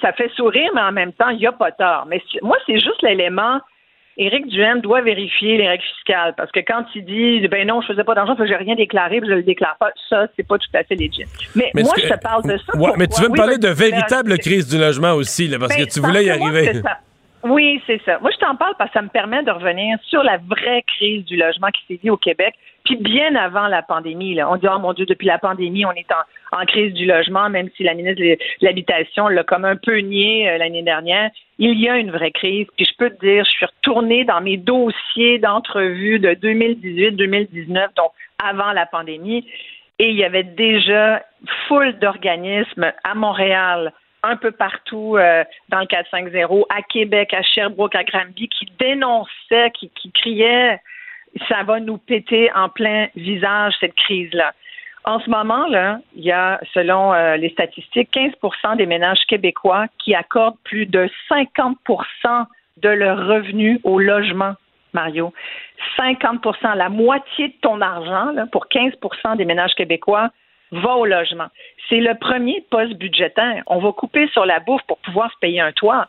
Ça 0.01 0.13
fait 0.13 0.29
sourire, 0.35 0.69
mais 0.75 0.81
en 0.81 0.91
même 0.91 1.13
temps, 1.13 1.29
il 1.29 1.37
n'y 1.37 1.47
a 1.47 1.51
pas 1.51 1.71
tort. 1.71 2.05
Mais 2.07 2.21
moi, 2.41 2.57
c'est 2.65 2.79
juste 2.79 3.01
l'élément. 3.01 3.59
Éric 4.17 4.47
Duhem 4.47 4.81
doit 4.81 5.01
vérifier 5.01 5.57
les 5.57 5.67
règles 5.67 5.83
fiscales 5.95 6.33
parce 6.35 6.51
que 6.51 6.59
quand 6.59 6.83
il 6.93 7.05
dit 7.05 7.47
ben 7.47 7.65
non, 7.65 7.79
je 7.79 7.87
faisais 7.87 8.03
pas 8.03 8.15
d'argent, 8.15 8.35
que 8.35 8.45
j'ai 8.45 8.55
rien 8.57 8.75
déclaré, 8.75 9.21
je 9.23 9.31
le 9.31 9.43
déclare 9.43 9.77
pas, 9.79 9.91
ça 10.09 10.27
c'est 10.35 10.45
pas 10.45 10.57
tout 10.57 10.67
à 10.73 10.83
fait 10.83 10.95
légitime. 10.95 11.25
Mais, 11.55 11.71
moi 11.73 11.93
je 11.97 12.05
te 12.05 12.19
parle 12.19 12.43
de 12.43 12.57
ça. 12.57 12.73
mais 12.97 13.07
tu 13.07 13.21
veux 13.21 13.29
me 13.29 13.37
parler 13.37 13.57
de 13.57 13.69
véritable 13.69 14.37
crise 14.37 14.67
du 14.67 14.77
logement 14.77 15.13
aussi 15.13 15.47
là, 15.47 15.57
parce 15.57 15.73
que 15.73 15.83
ben, 15.83 15.87
tu 15.87 16.01
voulais 16.01 16.25
y 16.25 16.29
arriver. 16.29 16.81
Oui, 17.43 17.81
c'est 17.87 18.01
ça. 18.03 18.19
Moi, 18.19 18.31
je 18.31 18.37
t'en 18.37 18.55
parle 18.55 18.73
parce 18.77 18.89
que 18.89 18.99
ça 18.99 19.01
me 19.01 19.07
permet 19.07 19.43
de 19.43 19.51
revenir 19.51 19.97
sur 20.03 20.23
la 20.23 20.37
vraie 20.37 20.83
crise 20.83 21.23
du 21.23 21.37
logement 21.37 21.69
qui 21.69 21.81
s'est 21.87 21.99
dit 22.03 22.09
au 22.09 22.17
Québec, 22.17 22.53
puis 22.83 22.97
bien 22.97 23.33
avant 23.35 23.67
la 23.67 23.81
pandémie. 23.81 24.35
Là. 24.35 24.51
On 24.51 24.57
dit, 24.57 24.67
oh 24.69 24.77
mon 24.79 24.91
Dieu, 24.91 25.05
depuis 25.05 25.27
la 25.27 25.37
pandémie, 25.37 25.85
on 25.85 25.91
est 25.93 26.07
en, 26.51 26.65
crise 26.65 26.93
du 26.93 27.05
logement, 27.05 27.49
même 27.49 27.69
si 27.77 27.83
la 27.83 27.93
ministre 27.93 28.21
de 28.21 28.37
l'Habitation 28.61 29.29
l'a 29.29 29.43
comme 29.43 29.63
un 29.63 29.77
peu 29.77 29.99
nié 29.99 30.49
euh, 30.49 30.57
l'année 30.57 30.83
dernière. 30.83 31.31
Il 31.59 31.79
y 31.79 31.87
a 31.87 31.97
une 31.97 32.11
vraie 32.11 32.31
crise. 32.31 32.67
Puis 32.75 32.85
je 32.85 32.95
peux 32.97 33.09
te 33.09 33.25
dire, 33.25 33.45
je 33.45 33.51
suis 33.51 33.65
retournée 33.65 34.25
dans 34.25 34.41
mes 34.41 34.57
dossiers 34.57 35.39
d'entrevue 35.39 36.19
de 36.19 36.31
2018-2019, 36.31 37.95
donc 37.95 38.11
avant 38.43 38.73
la 38.73 38.85
pandémie, 38.85 39.45
et 39.99 40.09
il 40.09 40.15
y 40.15 40.23
avait 40.23 40.43
déjà 40.43 41.23
foule 41.67 41.97
d'organismes 41.99 42.91
à 43.03 43.15
Montréal, 43.15 43.93
un 44.23 44.35
peu 44.35 44.51
partout 44.51 45.17
euh, 45.17 45.43
dans 45.69 45.79
le 45.79 45.85
450, 45.85 46.65
à 46.69 46.81
Québec, 46.81 47.33
à 47.33 47.41
Sherbrooke, 47.41 47.95
à 47.95 48.03
Granby, 48.03 48.49
qui 48.49 48.67
dénonçaient, 48.79 49.71
qui, 49.71 49.89
qui 49.89 50.11
criaient 50.11 50.79
ça 51.47 51.63
va 51.63 51.79
nous 51.79 51.97
péter 51.97 52.51
en 52.53 52.69
plein 52.69 53.07
visage 53.15 53.73
cette 53.79 53.95
crise-là. 53.95 54.53
En 55.05 55.19
ce 55.19 55.29
moment-là, 55.29 55.99
il 56.15 56.23
y 56.23 56.31
a, 56.31 56.59
selon 56.73 57.13
euh, 57.13 57.37
les 57.37 57.49
statistiques, 57.49 58.09
15% 58.13 58.77
des 58.77 58.85
ménages 58.85 59.25
québécois 59.27 59.85
qui 59.97 60.13
accordent 60.13 60.57
plus 60.63 60.85
de 60.85 61.09
50% 61.29 62.45
de 62.77 62.89
leurs 62.89 63.27
revenus 63.27 63.79
au 63.83 63.99
logement, 63.99 64.53
Mario. 64.93 65.33
50% 65.97 66.75
la 66.75 66.89
moitié 66.89 67.49
de 67.49 67.53
ton 67.61 67.81
argent, 67.81 68.31
là, 68.31 68.45
pour 68.51 68.67
15% 68.67 69.37
des 69.37 69.45
ménages 69.45 69.73
québécois, 69.75 70.29
va 70.71 70.95
au 70.95 71.05
logement. 71.05 71.47
C'est 71.87 71.99
le 71.99 72.15
premier 72.15 72.63
poste 72.69 72.93
budgétaire. 72.93 73.63
On 73.67 73.79
va 73.79 73.91
couper 73.91 74.27
sur 74.29 74.45
la 74.45 74.59
bouffe 74.59 74.83
pour 74.87 74.97
pouvoir 74.99 75.31
se 75.31 75.37
payer 75.39 75.61
un 75.61 75.71
toit. 75.71 76.07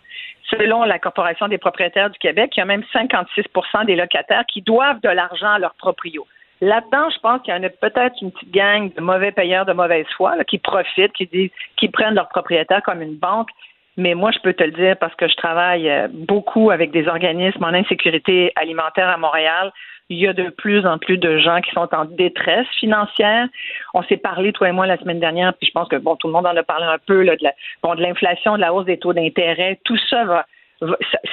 Selon 0.51 0.85
la 0.85 0.99
Corporation 0.99 1.49
des 1.49 1.59
propriétaires 1.59 2.11
du 2.11 2.19
Québec, 2.19 2.53
il 2.57 2.61
y 2.61 2.63
a 2.63 2.67
même 2.67 2.85
56% 2.93 3.87
des 3.87 3.97
locataires 3.97 4.45
qui 4.47 4.63
doivent 4.63 5.01
de 5.01 5.09
l'argent 5.09 5.53
à 5.53 5.59
leurs 5.59 5.75
proprios. 5.75 6.27
Là-dedans, 6.61 7.09
je 7.09 7.19
pense 7.21 7.41
qu'il 7.43 7.55
y 7.55 7.57
en 7.57 7.63
a 7.63 7.71
peut-être 7.71 8.17
une 8.21 8.33
petite 8.33 8.51
gang 8.51 8.93
de 8.93 9.01
mauvais 9.01 9.33
payeurs 9.33 9.65
de 9.65 9.73
mauvaise 9.73 10.07
foi 10.17 10.35
qui 10.45 10.59
profitent, 10.59 11.13
qui 11.13 11.27
disent, 11.27 11.51
qui 11.77 11.89
prennent 11.89 12.15
leurs 12.15 12.29
propriétaires 12.29 12.83
comme 12.83 13.01
une 13.01 13.17
banque. 13.17 13.49
Mais 13.97 14.15
moi, 14.15 14.31
je 14.31 14.39
peux 14.41 14.53
te 14.53 14.63
le 14.63 14.73
dire 14.73 14.97
parce 14.99 15.15
que 15.15 15.27
je 15.27 15.37
travaille 15.37 15.89
euh, 15.89 16.09
beaucoup 16.11 16.71
avec 16.71 16.91
des 16.91 17.09
organismes 17.09 17.65
en 17.65 17.69
insécurité 17.69 18.53
alimentaire 18.57 19.09
à 19.09 19.17
Montréal 19.17 19.73
il 20.11 20.19
y 20.19 20.27
a 20.27 20.33
de 20.33 20.51
plus 20.51 20.85
en 20.87 20.99
plus 20.99 21.19
de 21.19 21.39
gens 21.39 21.61
qui 21.61 21.71
sont 21.71 21.89
en 21.95 22.05
détresse 22.05 22.67
financière. 22.79 23.47
On 23.95 24.03
s'est 24.03 24.17
parlé, 24.17 24.53
toi 24.53 24.69
et 24.69 24.73
moi, 24.73 24.87
la 24.87 24.99
semaine 24.99 25.21
dernière, 25.21 25.55
puis 25.55 25.69
je 25.69 25.73
pense 25.73 25.89
que 25.89 25.97
bon, 25.97 26.17
tout 26.17 26.27
le 26.27 26.33
monde 26.33 26.47
en 26.47 26.57
a 26.57 26.63
parlé 26.65 26.85
un 26.85 26.99
peu 26.99 27.23
là, 27.23 27.37
de 27.37 27.45
la, 27.45 27.53
bon, 27.83 27.95
de 27.95 28.03
l'inflation, 28.03 28.57
de 28.57 28.61
la 28.61 28.75
hausse 28.75 28.87
des 28.87 28.99
taux 28.99 29.13
d'intérêt. 29.13 29.79
Tout 29.85 29.97
ça 30.11 30.25
va, 30.25 30.47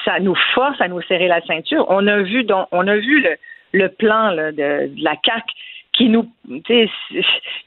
ça, 0.05 0.19
nous 0.19 0.36
force 0.53 0.80
à 0.80 0.88
nous 0.88 1.01
serrer 1.01 1.28
la 1.28 1.41
ceinture. 1.41 1.86
On 1.89 2.05
a 2.05 2.19
vu, 2.19 2.43
donc, 2.43 2.67
on 2.71 2.88
a 2.88 2.95
vu 2.95 3.21
le, 3.21 3.36
le 3.73 3.89
plan 3.89 4.30
là, 4.30 4.51
de, 4.51 4.88
de 4.95 5.03
la 5.03 5.15
CAC 5.15 5.43
qui 5.98 6.10
nous 6.10 6.30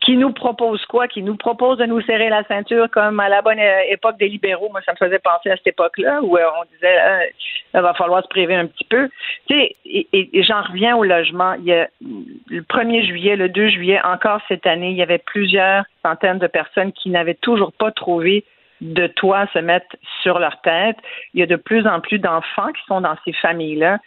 qui 0.00 0.16
nous 0.16 0.32
propose 0.32 0.84
quoi? 0.86 1.08
Qui 1.08 1.22
nous 1.22 1.36
propose 1.36 1.78
de 1.78 1.86
nous 1.86 2.00
serrer 2.02 2.28
la 2.28 2.44
ceinture 2.44 2.88
comme 2.90 3.20
à 3.20 3.28
la 3.28 3.42
bonne 3.42 3.58
époque 3.88 4.18
des 4.18 4.28
libéraux. 4.28 4.68
Moi, 4.70 4.80
ça 4.86 4.92
me 4.92 4.96
faisait 4.96 5.18
penser 5.18 5.50
à 5.50 5.56
cette 5.56 5.66
époque-là 5.66 6.20
où 6.22 6.36
euh, 6.36 6.44
on 6.60 6.64
disait 6.72 7.00
euh, 7.00 7.26
il 7.74 7.80
va 7.80 7.94
falloir 7.94 8.22
se 8.22 8.28
priver 8.28 8.54
un 8.54 8.66
petit 8.66 8.84
peu. 8.84 9.08
et, 9.50 9.76
et 9.84 10.42
j'en 10.42 10.62
reviens 10.62 10.96
au 10.96 11.04
logement. 11.04 11.54
Il 11.54 11.64
y 11.64 11.72
a 11.72 11.88
le 12.00 12.62
1er 12.62 13.04
juillet, 13.04 13.36
le 13.36 13.48
2 13.48 13.68
juillet, 13.68 14.00
encore 14.04 14.40
cette 14.48 14.66
année, 14.66 14.90
il 14.90 14.96
y 14.96 15.02
avait 15.02 15.18
plusieurs 15.18 15.84
centaines 16.02 16.38
de 16.38 16.46
personnes 16.46 16.92
qui 16.92 17.10
n'avaient 17.10 17.34
toujours 17.34 17.72
pas 17.72 17.90
trouvé 17.90 18.44
de 18.80 19.06
toit 19.08 19.40
à 19.40 19.46
se 19.48 19.58
mettre 19.58 19.96
sur 20.22 20.38
leur 20.38 20.60
tête. 20.62 20.96
Il 21.34 21.40
y 21.40 21.42
a 21.42 21.46
de 21.46 21.56
plus 21.56 21.86
en 21.86 22.00
plus 22.00 22.18
d'enfants 22.18 22.72
qui 22.72 22.82
sont 22.86 23.00
dans 23.00 23.16
ces 23.24 23.32
familles-là. 23.34 23.98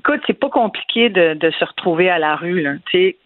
Écoute, 0.00 0.22
c'est 0.26 0.40
pas 0.40 0.48
compliqué 0.48 1.10
de, 1.10 1.50
se 1.58 1.62
retrouver 1.62 2.08
à 2.08 2.18
la 2.18 2.34
rue. 2.34 2.62
Là. 2.62 2.72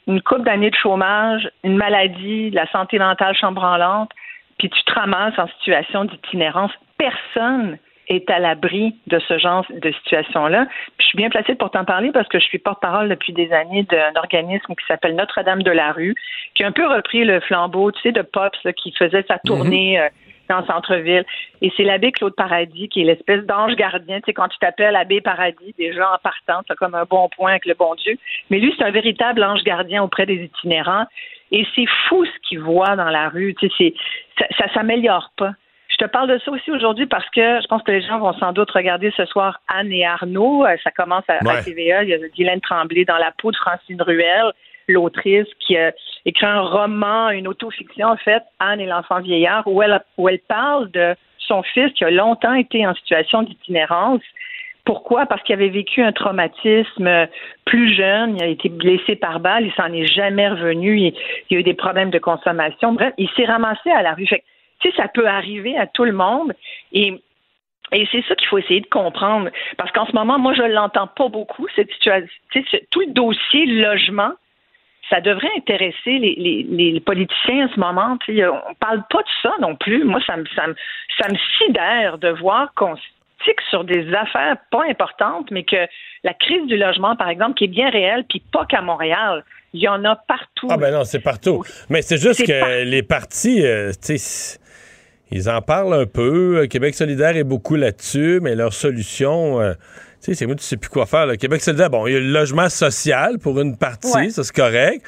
une 0.08 0.20
couple 0.22 0.42
d'années 0.42 0.70
de 0.70 0.74
chômage, 0.74 1.48
une 1.62 1.76
maladie, 1.76 2.50
la 2.50 2.68
santé 2.72 2.98
mentale 2.98 3.36
chambranlante, 3.36 4.10
puis 4.58 4.68
tu 4.70 4.82
te 4.82 4.92
ramasses 4.92 5.38
en 5.38 5.46
situation 5.58 6.04
d'itinérance. 6.04 6.72
Personne 6.98 7.78
est 8.08 8.28
à 8.28 8.40
l'abri 8.40 8.96
de 9.06 9.20
ce 9.20 9.38
genre 9.38 9.64
de 9.70 9.92
situation-là. 9.92 10.66
je 10.98 11.04
suis 11.04 11.16
bien 11.16 11.30
placée 11.30 11.54
pour 11.54 11.70
t'en 11.70 11.84
parler 11.84 12.10
parce 12.10 12.26
que 12.26 12.40
je 12.40 12.44
suis 12.44 12.58
porte-parole 12.58 13.08
depuis 13.08 13.32
des 13.32 13.52
années 13.52 13.84
d'un 13.84 14.12
organisme 14.16 14.74
qui 14.74 14.84
s'appelle 14.88 15.14
Notre-Dame 15.14 15.62
de 15.62 15.70
la 15.70 15.92
rue, 15.92 16.16
qui 16.56 16.64
a 16.64 16.66
un 16.66 16.72
peu 16.72 16.88
repris 16.88 17.24
le 17.24 17.38
flambeau, 17.38 17.92
tu 17.92 18.00
sais, 18.02 18.10
de 18.10 18.22
Pops 18.22 18.66
qui 18.76 18.92
faisait 18.98 19.24
sa 19.28 19.38
tournée. 19.38 19.96
Mm-hmm. 19.96 20.06
Euh, 20.06 20.08
dans 20.49 20.61
le 20.61 20.66
centre-ville. 20.66 21.24
Et 21.62 21.72
c'est 21.76 21.84
l'abbé 21.84 22.12
Claude 22.12 22.34
Paradis 22.34 22.88
qui 22.88 23.03
est 23.03 23.05
l'espèce 23.05 23.45
d'ange 23.45 23.74
gardien. 23.76 24.18
Tu 24.18 24.26
sais, 24.26 24.32
quand 24.32 24.49
tu 24.49 24.59
t'appelles 24.59 24.97
abbé 24.97 25.20
Paradis, 25.20 25.74
déjà 25.78 26.12
en 26.12 26.18
partant, 26.18 26.62
c'est 26.66 26.76
comme 26.76 26.95
un 26.95 27.05
bon 27.05 27.28
point 27.28 27.53
avec 27.53 27.66
le 27.66 27.74
bon 27.74 27.95
Dieu. 27.95 28.16
Mais 28.51 28.59
lui, 28.59 28.74
c'est 28.76 28.84
un 28.84 28.90
véritable 28.90 29.42
ange 29.42 29.62
gardien 29.64 30.03
auprès 30.03 30.26
des 30.26 30.42
itinérants. 30.45 31.07
Et 31.51 31.66
c'est 31.74 31.86
fou 32.09 32.24
ce 32.24 32.49
qu'ils 32.49 32.61
voient 32.61 32.97
dans 32.97 33.11
la 33.11 33.28
rue. 33.28 33.55
Tu 33.59 33.70
sais, 33.78 33.95
ça, 34.38 34.47
ça 34.59 34.72
s'améliore 34.74 35.30
pas. 35.36 35.53
Je 35.95 36.05
te 36.05 36.11
parle 36.11 36.28
de 36.28 36.38
ça 36.45 36.51
aussi 36.51 36.72
aujourd'hui 36.72 37.07
parce 37.07 37.28
que 37.30 37.61
je 37.61 37.66
pense 37.68 37.82
que 37.82 37.92
les 37.92 38.03
gens 38.03 38.18
vont 38.18 38.32
sans 38.34 38.53
doute 38.53 38.70
regarder 38.72 39.12
ce 39.16 39.24
soir 39.26 39.61
Anne 39.68 39.92
et 39.92 40.05
Arnaud. 40.05 40.64
Euh, 40.64 40.76
ça 40.82 40.90
commence 40.90 41.24
à, 41.28 41.38
TVA. 41.62 42.03
Il 42.03 42.09
y 42.09 42.14
a 42.14 42.18
Guylaine 42.34 42.61
Tremblay 42.61 43.05
dans 43.05 43.16
la 43.16 43.30
peau 43.38 43.53
de 43.53 43.57
Francine 43.57 44.03
Ruel, 44.03 44.53
l'autrice 44.89 45.47
qui 45.61 45.76
a 45.76 45.93
écrit 46.24 46.47
un 46.47 46.61
roman, 46.61 47.30
une 47.30 47.49
autofiction 47.49 48.09
en 48.09 48.16
fait, 48.16 48.43
Anne 48.59 48.80
et 48.80 48.87
l'enfant 48.87 49.20
vieillard, 49.20 49.66
où 49.66 49.82
elle, 49.82 50.01
où 50.18 50.28
elle 50.28 50.41
parle 50.41 50.91
de 50.91 51.14
son 51.39 51.62
fils 51.62 51.93
qui 51.93 52.05
a 52.05 52.11
longtemps 52.11 52.55
été 52.55 52.87
en 52.87 52.95
situation 52.95 53.43
d'itinérance. 53.43 54.22
Pourquoi? 54.85 55.24
Parce 55.26 55.43
qu'il 55.43 55.55
avait 55.55 55.70
vécu 55.70 56.03
un 56.03 56.12
traumatisme 56.12 57.26
plus 57.64 57.95
jeune, 57.95 58.37
il 58.37 58.43
a 58.43 58.47
été 58.47 58.68
blessé 58.68 59.16
par 59.16 59.41
balle, 59.41 59.64
il 59.66 59.72
s'en 59.72 59.93
est 59.93 60.07
jamais 60.07 60.49
revenu, 60.49 60.99
il, 60.99 61.14
il, 61.49 61.57
a 61.57 61.61
eu 61.61 61.62
des 61.62 61.74
problèmes 61.74 62.11
de 62.11 62.18
consommation. 62.18 62.93
Bref, 62.93 63.14
il 63.16 63.28
s'est 63.30 63.47
ramassé 63.47 63.91
à 63.91 64.03
la 64.03 64.12
rue. 64.12 64.26
Fait 64.26 64.45
tu 64.80 64.91
sais, 64.91 64.97
ça 64.97 65.09
peut 65.09 65.26
arriver 65.26 65.76
à 65.78 65.87
tout 65.87 66.05
le 66.05 66.12
monde. 66.12 66.53
Et 66.93 67.14
et 67.93 68.09
c'est 68.11 68.24
ça 68.26 68.35
qu'il 68.35 68.49
faut 68.49 68.59
essayer 68.59 68.80
de 68.80 68.87
comprendre. 68.87 69.51
Parce 69.76 69.93
qu'en 69.93 70.07
ce 70.07 70.12
moment, 70.12 70.39
moi, 70.39 70.55
je 70.55 70.62
l'entends 70.62 71.07
pas 71.07 71.28
beaucoup, 71.28 71.66
cette 71.76 71.91
situation. 71.93 72.28
Tout 72.91 73.01
le 73.01 73.12
dossier 73.12 73.66
logement, 73.66 74.32
ça 75.11 75.20
devrait 75.20 75.50
intéresser 75.57 76.18
les, 76.18 76.66
les, 76.68 77.00
politiciens 77.00 77.66
en 77.66 77.74
ce 77.74 77.80
moment. 77.80 78.18
On 78.28 78.32
ne 78.32 78.74
parle 78.80 79.02
pas 79.11 79.22
de 79.22 79.28
ça 79.42 79.52
non 79.61 79.76
plus. 79.76 80.05
Moi, 80.05 80.20
ça 80.26 80.36
me, 80.36 80.44
ça 80.57 80.66
me, 80.66 80.74
ça 81.20 81.28
me 81.28 81.36
sidère 81.59 82.18
de 82.18 82.30
voir 82.30 82.72
qu'on 82.74 82.94
tique 83.44 83.61
sur 83.70 83.84
des 83.84 84.12
affaires 84.14 84.57
pas 84.70 84.84
importantes, 84.88 85.50
mais 85.50 85.64
que 85.64 85.86
la 86.22 86.34
crise 86.34 86.66
du 86.66 86.76
logement, 86.76 87.16
par 87.16 87.28
exemple, 87.28 87.55
qui 87.55 87.64
est 87.64 87.68
bien 87.68 87.90
réelle, 87.90 88.24
puis 88.28 88.42
pas 88.52 88.64
qu'à 88.66 88.80
Montréal. 88.80 89.44
Il 89.72 89.80
y 89.80 89.88
en 89.88 90.05
a 90.05 90.14
partout. 90.14 90.68
Ah 90.70 90.76
ben 90.76 90.92
non, 90.92 91.05
c'est 91.05 91.20
partout. 91.20 91.64
Mais 91.90 92.00
c'est 92.00 92.16
juste 92.16 92.46
que 92.46 92.84
les 92.84 93.02
partis, 93.02 93.66
euh, 93.66 93.90
ils 95.32 95.50
en 95.50 95.61
parlent 95.62 95.94
un 95.94 96.07
peu. 96.07 96.66
Québec 96.70 96.94
solidaire 96.94 97.36
est 97.36 97.44
beaucoup 97.44 97.74
là-dessus, 97.74 98.38
mais 98.40 98.55
leur 98.55 98.72
solution, 98.72 99.61
euh, 99.61 99.74
tu 100.24 100.30
sais, 100.30 100.38
c'est 100.38 100.46
moi, 100.46 100.54
tu 100.54 100.64
sais 100.64 100.78
plus 100.78 100.88
quoi 100.88 101.04
faire. 101.04 101.26
Québec 101.36 101.60
solidaire, 101.60 101.90
bon, 101.90 102.06
il 102.06 102.14
y 102.14 102.16
a 102.16 102.20
le 102.20 102.30
logement 102.30 102.70
social 102.70 103.38
pour 103.38 103.60
une 103.60 103.76
partie, 103.76 104.30
ça 104.30 104.42
c'est 104.42 104.56
correct. 104.56 105.04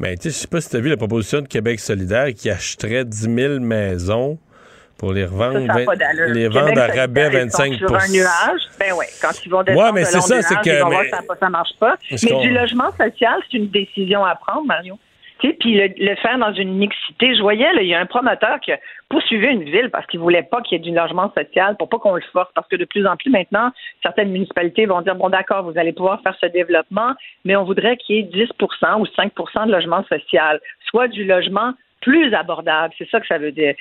Mais 0.00 0.16
tu 0.16 0.22
sais, 0.24 0.30
je 0.30 0.34
sais 0.34 0.48
pas 0.48 0.60
si 0.60 0.68
tu 0.70 0.76
as 0.76 0.80
vu 0.80 0.88
la 0.88 0.96
proposition 0.96 1.40
de 1.40 1.46
Québec 1.46 1.78
solidaire 1.78 2.34
qui 2.34 2.50
achèterait 2.50 3.04
10 3.04 3.34
000 3.34 3.60
maisons 3.60 4.38
pour 4.98 5.12
les 5.12 5.24
revendre, 5.24 5.60
les 6.28 6.48
vendre 6.48 6.80
à 6.80 6.86
rabais 6.86 7.30
25 7.30 7.74
sur 7.74 7.94
un 7.94 8.08
nuage, 8.08 8.60
ben 8.80 8.92
oui, 8.98 9.04
quand 9.22 9.30
ils 9.44 9.50
vont 9.50 9.62
descendre 9.62 9.84
ouais, 9.84 9.92
mais 9.92 10.04
c'est 10.04 10.20
ça, 10.20 10.42
c'est 10.42 10.56
que 10.56 10.68
ils 10.68 10.82
vont 10.82 10.90
voir 10.90 11.04
ça, 11.10 11.20
ça 11.38 11.48
marche 11.48 11.76
pas. 11.78 11.96
Mais 12.10 12.40
du 12.40 12.50
logement 12.50 12.90
social, 12.90 13.38
c'est 13.48 13.58
une 13.58 13.70
décision 13.70 14.24
à 14.24 14.34
prendre, 14.34 14.66
Mario 14.66 14.98
puis 15.52 15.74
le, 15.74 16.14
faire 16.16 16.38
dans 16.38 16.52
une 16.52 16.74
mixité. 16.74 17.34
Je 17.34 17.42
voyais, 17.42 17.68
il 17.80 17.86
y 17.86 17.94
a 17.94 18.00
un 18.00 18.06
promoteur 18.06 18.60
qui 18.60 18.72
a 18.72 18.78
poursuivi 19.08 19.46
une 19.46 19.64
ville 19.64 19.90
parce 19.90 20.06
qu'il 20.06 20.20
voulait 20.20 20.42
pas 20.42 20.60
qu'il 20.62 20.78
y 20.78 20.80
ait 20.80 20.84
du 20.84 20.96
logement 20.96 21.32
social, 21.36 21.76
pour 21.76 21.88
pas 21.88 21.98
qu'on 21.98 22.14
le 22.14 22.22
force, 22.32 22.50
parce 22.54 22.68
que 22.68 22.76
de 22.76 22.84
plus 22.84 23.06
en 23.06 23.16
plus 23.16 23.30
maintenant, 23.30 23.70
certaines 24.02 24.30
municipalités 24.30 24.86
vont 24.86 25.02
dire, 25.02 25.14
bon 25.14 25.28
d'accord, 25.28 25.70
vous 25.70 25.78
allez 25.78 25.92
pouvoir 25.92 26.20
faire 26.22 26.36
ce 26.40 26.46
développement, 26.46 27.12
mais 27.44 27.56
on 27.56 27.64
voudrait 27.64 27.96
qu'il 27.96 28.16
y 28.16 28.18
ait 28.20 28.46
10% 28.46 29.00
ou 29.00 29.04
5% 29.04 29.66
de 29.66 29.72
logement 29.72 30.04
social, 30.04 30.60
soit 30.88 31.08
du 31.08 31.24
logement 31.24 31.72
plus 32.06 32.32
abordable. 32.34 32.94
C'est 32.96 33.10
ça 33.10 33.18
que 33.18 33.26
ça 33.26 33.36
veut 33.36 33.50
dire. 33.50 33.74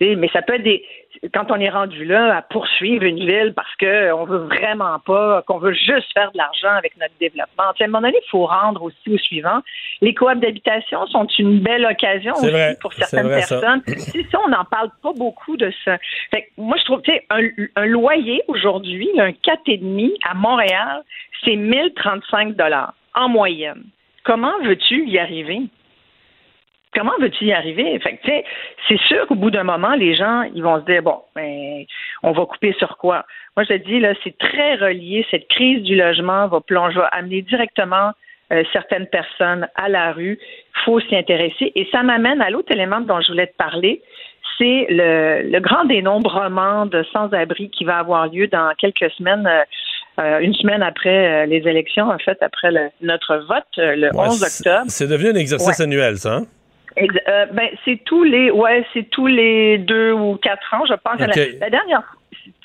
Mais 0.00 0.28
ça 0.34 0.42
peut 0.42 0.56
être 0.56 0.62
des. 0.62 0.84
Quand 1.32 1.50
on 1.50 1.56
est 1.56 1.70
rendu 1.70 2.04
là 2.04 2.36
à 2.36 2.42
poursuivre 2.42 3.04
une 3.04 3.18
ville 3.18 3.54
parce 3.56 3.74
qu'on 3.76 4.24
veut 4.24 4.44
vraiment 4.44 4.98
pas, 4.98 5.42
qu'on 5.46 5.58
veut 5.58 5.72
juste 5.72 6.12
faire 6.12 6.30
de 6.32 6.36
l'argent 6.36 6.76
avec 6.76 6.96
notre 6.98 7.14
développement. 7.18 7.64
à 7.64 7.72
un 7.80 7.86
moment 7.86 8.02
donné, 8.02 8.18
il 8.22 8.30
faut 8.30 8.44
rendre 8.44 8.82
aussi 8.82 9.10
au 9.10 9.16
suivant. 9.16 9.60
Les 10.02 10.12
coops 10.12 10.40
d'habitation 10.40 11.06
sont 11.06 11.26
une 11.38 11.60
belle 11.60 11.86
occasion 11.86 12.34
aussi 12.34 12.76
pour 12.82 12.92
certaines 12.92 13.28
personnes. 13.28 13.82
C'est 13.86 14.26
ça, 14.30 14.38
on 14.44 14.50
n'en 14.50 14.64
parle 14.66 14.90
pas 15.02 15.12
beaucoup 15.14 15.56
de 15.56 15.72
ça. 15.84 15.96
moi, 16.58 16.76
je 16.78 16.84
trouve, 16.84 17.00
tu 17.00 17.12
sais, 17.12 17.24
un, 17.30 17.40
un, 17.76 17.86
loyer 17.86 18.42
aujourd'hui, 18.46 19.08
un 19.18 19.30
4,5 19.30 20.12
à 20.28 20.34
Montréal, 20.34 21.02
c'est 21.44 21.56
1035 21.56 22.56
dollars 22.56 22.94
en 23.14 23.28
moyenne. 23.30 23.84
Comment 24.24 24.52
veux-tu 24.62 25.06
y 25.08 25.18
arriver? 25.18 25.62
Comment 26.94 27.12
veux-tu 27.20 27.46
y 27.46 27.52
arriver? 27.52 27.98
Fait 28.00 28.18
c'est 28.88 29.00
sûr 29.00 29.26
qu'au 29.26 29.34
bout 29.34 29.50
d'un 29.50 29.62
moment, 29.62 29.94
les 29.94 30.14
gens, 30.14 30.42
ils 30.54 30.62
vont 30.62 30.80
se 30.80 30.84
dire, 30.86 31.02
bon, 31.02 31.20
ben, 31.34 31.84
on 32.22 32.32
va 32.32 32.46
couper 32.46 32.74
sur 32.78 32.96
quoi? 32.98 33.24
Moi, 33.56 33.64
je 33.68 33.74
te 33.74 33.88
dis, 33.88 34.00
là, 34.00 34.14
c'est 34.24 34.36
très 34.38 34.76
relié. 34.76 35.26
Cette 35.30 35.48
crise 35.48 35.82
du 35.82 35.96
logement 35.96 36.48
va 36.48 36.60
plonger, 36.60 36.98
va 36.98 37.06
amener 37.06 37.42
directement 37.42 38.12
euh, 38.52 38.64
certaines 38.72 39.06
personnes 39.06 39.68
à 39.76 39.88
la 39.88 40.12
rue. 40.12 40.38
Il 40.40 40.84
faut 40.84 41.00
s'y 41.00 41.14
intéresser. 41.14 41.72
Et 41.74 41.86
ça 41.92 42.02
m'amène 42.02 42.40
à 42.40 42.50
l'autre 42.50 42.72
élément 42.72 43.00
dont 43.00 43.20
je 43.20 43.28
voulais 43.30 43.46
te 43.46 43.56
parler. 43.56 44.02
C'est 44.58 44.86
le, 44.90 45.58
grand 45.60 45.84
dénombrement 45.84 46.84
de 46.84 47.02
sans-abri 47.12 47.70
qui 47.70 47.84
va 47.84 47.98
avoir 47.98 48.26
lieu 48.28 48.46
dans 48.48 48.72
quelques 48.78 49.10
semaines. 49.12 49.46
Euh, 49.46 49.62
euh, 50.18 50.40
une 50.40 50.52
semaine 50.52 50.82
après 50.82 51.46
les 51.46 51.66
élections, 51.66 52.10
en 52.10 52.18
fait, 52.18 52.36
après 52.42 52.68
notre 53.00 53.36
vote, 53.36 53.64
le 53.78 54.10
11 54.12 54.42
octobre. 54.42 54.84
C'est 54.88 55.06
devenu 55.06 55.30
un 55.30 55.36
exercice 55.36 55.80
annuel, 55.80 56.16
ça? 56.18 56.34
Hein? 56.34 56.46
Euh, 56.98 57.46
ben, 57.52 57.68
c'est 57.84 58.00
tous 58.04 58.24
les, 58.24 58.50
ouais, 58.50 58.84
c'est 58.92 59.08
tous 59.10 59.26
les 59.26 59.78
deux 59.78 60.12
ou 60.12 60.36
quatre 60.36 60.74
ans, 60.74 60.84
je 60.86 60.94
pense. 60.94 61.18
La, 61.18 61.70
dernière, 61.70 62.16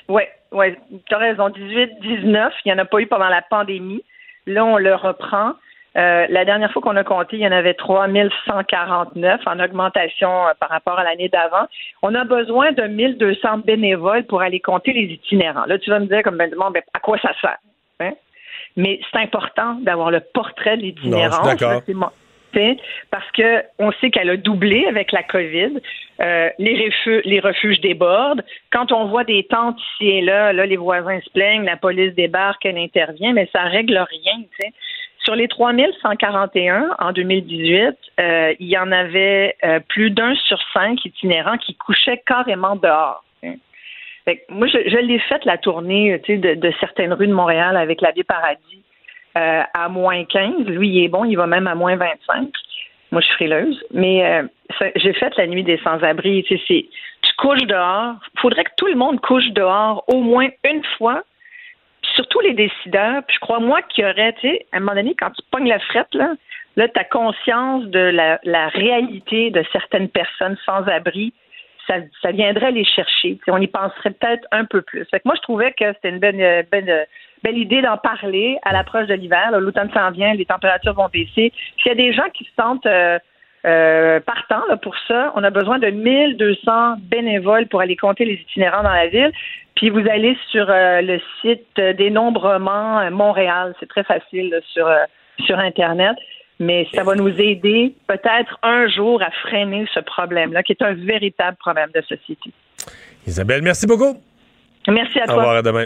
ouais, 0.10 0.30
ouais, 0.52 0.78
tu 1.06 1.14
as 1.14 1.18
raison, 1.18 1.50
18, 1.50 2.00
19, 2.02 2.54
il 2.66 2.72
n'y 2.72 2.80
en 2.80 2.82
a 2.82 2.86
pas 2.86 3.00
eu 3.00 3.08
pendant 3.08 3.30
la 3.30 3.42
pandémie. 3.42 4.04
Là, 4.48 4.66
on 4.66 4.78
le 4.78 4.96
reprend. 4.96 5.54
Euh, 5.98 6.26
la 6.30 6.44
dernière 6.44 6.72
fois 6.74 6.82
qu'on 6.82 6.98
a 6.98 7.06
compté, 7.06 7.38
il 7.38 7.42
y 7.42 7.48
en 7.48 7.54
avait 7.54 7.74
3149 7.74 9.42
en 9.46 9.60
augmentation 9.60 10.48
euh, 10.48 10.52
par 10.60 10.70
rapport 10.70 11.00
à 11.00 11.06
l'année 11.06 11.30
d'avant. 11.30 11.68
On 12.02 12.14
a 12.16 12.26
besoin 12.26 12.74
de 12.74 12.84
1200 12.84 13.60
bénévoles 13.60 14.26
pour 14.26 14.42
aller 14.42 14.60
compter 14.60 14.92
les 14.92 15.04
itinérants. 15.04 15.66
Là, 15.66 15.80
tu 15.80 15.90
vas 15.90 16.00
me 16.00 16.08
dire 16.08 16.22
comme 16.22 16.36
ben, 16.36 16.52
ben 16.52 16.82
à 16.94 17.00
quoi 17.00 17.18
ça 17.20 17.32
sert? 17.40 17.58
Hein? 18.02 18.12
Mais 18.76 19.00
c'est 19.10 19.20
important 19.20 19.76
d'avoir 19.82 20.12
le 20.12 20.20
portrait 20.20 20.76
de 20.76 20.82
l'itinérant. 20.82 21.44
Parce 23.12 23.30
que 23.32 23.64
on 23.80 23.92
sait 23.94 24.10
qu'elle 24.10 24.30
a 24.30 24.38
doublé 24.38 24.86
avec 24.86 25.12
la 25.12 25.24
COVID. 25.24 25.80
Euh, 26.22 26.50
les, 26.60 27.40
refuges, 27.40 27.82
débordent. 27.82 28.44
Quand 28.72 28.92
on 28.92 29.06
voit 29.06 29.26
des 29.26 29.44
tentes 29.44 29.78
ici 29.94 30.10
et 30.10 30.22
là, 30.22 30.54
là, 30.54 30.66
les 30.66 30.78
voisins 30.78 31.20
se 31.20 31.30
plaignent, 31.32 31.66
la 31.66 31.76
police 31.76 32.16
débarque, 32.16 32.66
elle 32.66 32.78
intervient, 32.78 33.34
mais 33.34 33.50
ça 33.52 33.64
règle 33.64 33.98
rien. 33.98 34.44
Sur 35.24 35.36
les 35.36 35.48
3141 35.48 36.96
en 37.00 37.12
2018, 37.12 37.98
euh, 38.20 38.54
il 38.60 38.68
y 38.68 38.78
en 38.78 38.92
avait 38.92 39.56
euh, 39.66 39.80
plus 39.90 40.12
d'un 40.12 40.36
sur 40.36 40.60
cinq 40.72 41.04
itinérants 41.04 41.58
qui 41.58 41.76
couchaient 41.76 42.22
carrément 42.26 42.76
dehors. 42.76 43.24
moi, 44.50 44.68
je, 44.68 44.98
l'ai 44.98 45.20
fait 45.20 45.44
la 45.44 45.58
tournée 45.58 46.22
de, 46.30 46.54
de 46.54 46.74
certaines 46.80 47.12
rues 47.12 47.28
de 47.28 47.34
Montréal 47.34 47.76
avec 47.76 48.02
la 48.02 48.12
vie 48.12 48.24
Paradis 48.24 48.84
euh, 49.38 49.64
à 49.74 49.90
moins 49.90 50.24
15. 50.24 50.66
Lui, 50.68 50.90
il 50.90 51.04
est 51.04 51.08
bon, 51.10 51.26
il 51.26 51.36
va 51.36 51.46
même 51.48 51.68
à 51.68 51.76
moins 51.76 51.98
25. 51.98 52.50
Moi, 53.12 53.22
je 53.22 53.26
suis 53.26 53.36
frileuse. 53.36 53.84
Mais 53.92 54.26
euh, 54.26 54.44
j'ai 54.96 55.14
fait 55.14 55.36
la 55.38 55.48
nuit 55.48 55.64
des 55.64 55.78
sans-abri. 55.80 56.44
Tu, 56.44 56.58
sais, 56.60 56.86
tu 57.22 57.32
couches 57.38 57.66
dehors. 57.68 58.16
Il 58.34 58.40
faudrait 58.40 58.64
que 58.64 58.72
tout 58.78 58.88
le 58.88 58.96
monde 58.96 59.20
couche 59.20 59.50
dehors 59.52 60.04
au 60.08 60.22
moins 60.22 60.48
une 60.64 60.84
fois. 60.98 61.24
surtout 62.16 62.40
les 62.40 62.54
décideurs. 62.54 63.24
Puis 63.28 63.36
je 63.36 63.40
crois, 63.40 63.60
moi, 63.60 63.82
qu'il 63.82 64.06
y 64.06 64.08
aurait, 64.08 64.34
tu 64.40 64.48
sais, 64.48 64.66
à 64.72 64.78
un 64.78 64.80
moment 64.80 64.96
donné, 64.96 65.16
quand 65.20 65.32
tu 65.32 65.42
pognes 65.52 65.68
la 65.68 65.80
frette, 65.80 66.14
là, 66.14 66.34
là 66.78 66.88
tu 66.88 67.02
conscience 67.12 67.84
de 67.86 68.00
la, 68.44 68.68
réalité 68.70 69.50
de 69.52 69.66
certaines 69.74 70.10
personnes 70.10 70.58
sans 70.66 70.88
abri 70.88 71.34
ça, 71.88 72.32
viendrait 72.32 72.72
les 72.72 72.84
chercher. 72.84 73.38
on 73.48 73.62
y 73.62 73.68
penserait 73.68 74.10
peut-être 74.12 74.48
un 74.52 74.66
peu 74.66 74.82
plus. 74.82 75.06
Fait 75.06 75.20
que 75.20 75.24
moi, 75.26 75.36
je 75.36 75.42
trouvais 75.42 75.72
que 75.74 75.94
c'était 75.94 76.10
une 76.10 76.18
belle, 76.18 76.66
belle, 76.72 77.08
belle 77.46 77.58
idée 77.58 77.82
d'en 77.82 77.98
parler 77.98 78.58
à 78.64 78.74
l'approche 78.74 79.08
de 79.08 79.14
l'hiver. 79.14 79.52
L'automne 79.60 79.92
s'en 79.94 80.10
vient, 80.12 80.34
les 80.34 80.46
températures 80.46 80.94
vont 80.94 81.10
baisser. 81.14 81.54
S'il 81.78 81.88
y 81.88 81.92
a 81.92 81.96
des 81.96 82.12
gens 82.12 82.30
qui 82.34 82.44
se 82.44 82.50
sentent 82.60 82.86
euh, 82.88 83.20
euh, 83.66 84.20
partants 84.20 84.64
pour 84.82 84.96
ça, 85.08 85.32
on 85.36 85.44
a 85.44 85.52
besoin 85.52 85.78
de 85.78 85.90
1200 85.90 86.96
bénévoles 87.02 87.68
pour 87.68 87.82
aller 87.82 87.96
compter 87.96 88.26
les 88.26 88.34
itinérants 88.34 88.84
dans 88.84 88.94
la 88.94 89.08
ville. 89.08 89.32
Puis 89.76 89.90
vous 89.92 90.08
allez 90.10 90.36
sur 90.50 90.68
euh, 90.70 91.02
le 91.02 91.20
site 91.42 91.80
Dénombrement 91.98 93.12
Montréal. 93.12 93.76
C'est 93.80 93.90
très 93.90 94.04
facile 94.04 94.60
sur, 94.74 94.90
sur 95.46 95.60
Internet 95.60 96.16
mais 96.58 96.88
ça 96.94 97.04
va 97.04 97.16
nous 97.16 97.28
aider 97.28 97.94
peut-être 98.08 98.58
un 98.64 98.88
jour 98.88 99.22
à 99.22 99.30
freiner 99.30 99.86
ce 99.94 100.00
problème-là, 100.00 100.64
qui 100.64 100.72
est 100.72 100.82
un 100.82 100.94
véritable 100.94 101.58
problème 101.58 101.90
de 101.94 102.02
société. 102.02 102.50
Isabelle, 103.28 103.62
merci 103.62 103.86
beaucoup. 103.86 104.16
Merci 104.88 105.20
à 105.20 105.26
toi. 105.26 105.34
Au 105.34 105.38
revoir, 105.40 105.56
à 105.58 105.62
demain. 105.62 105.86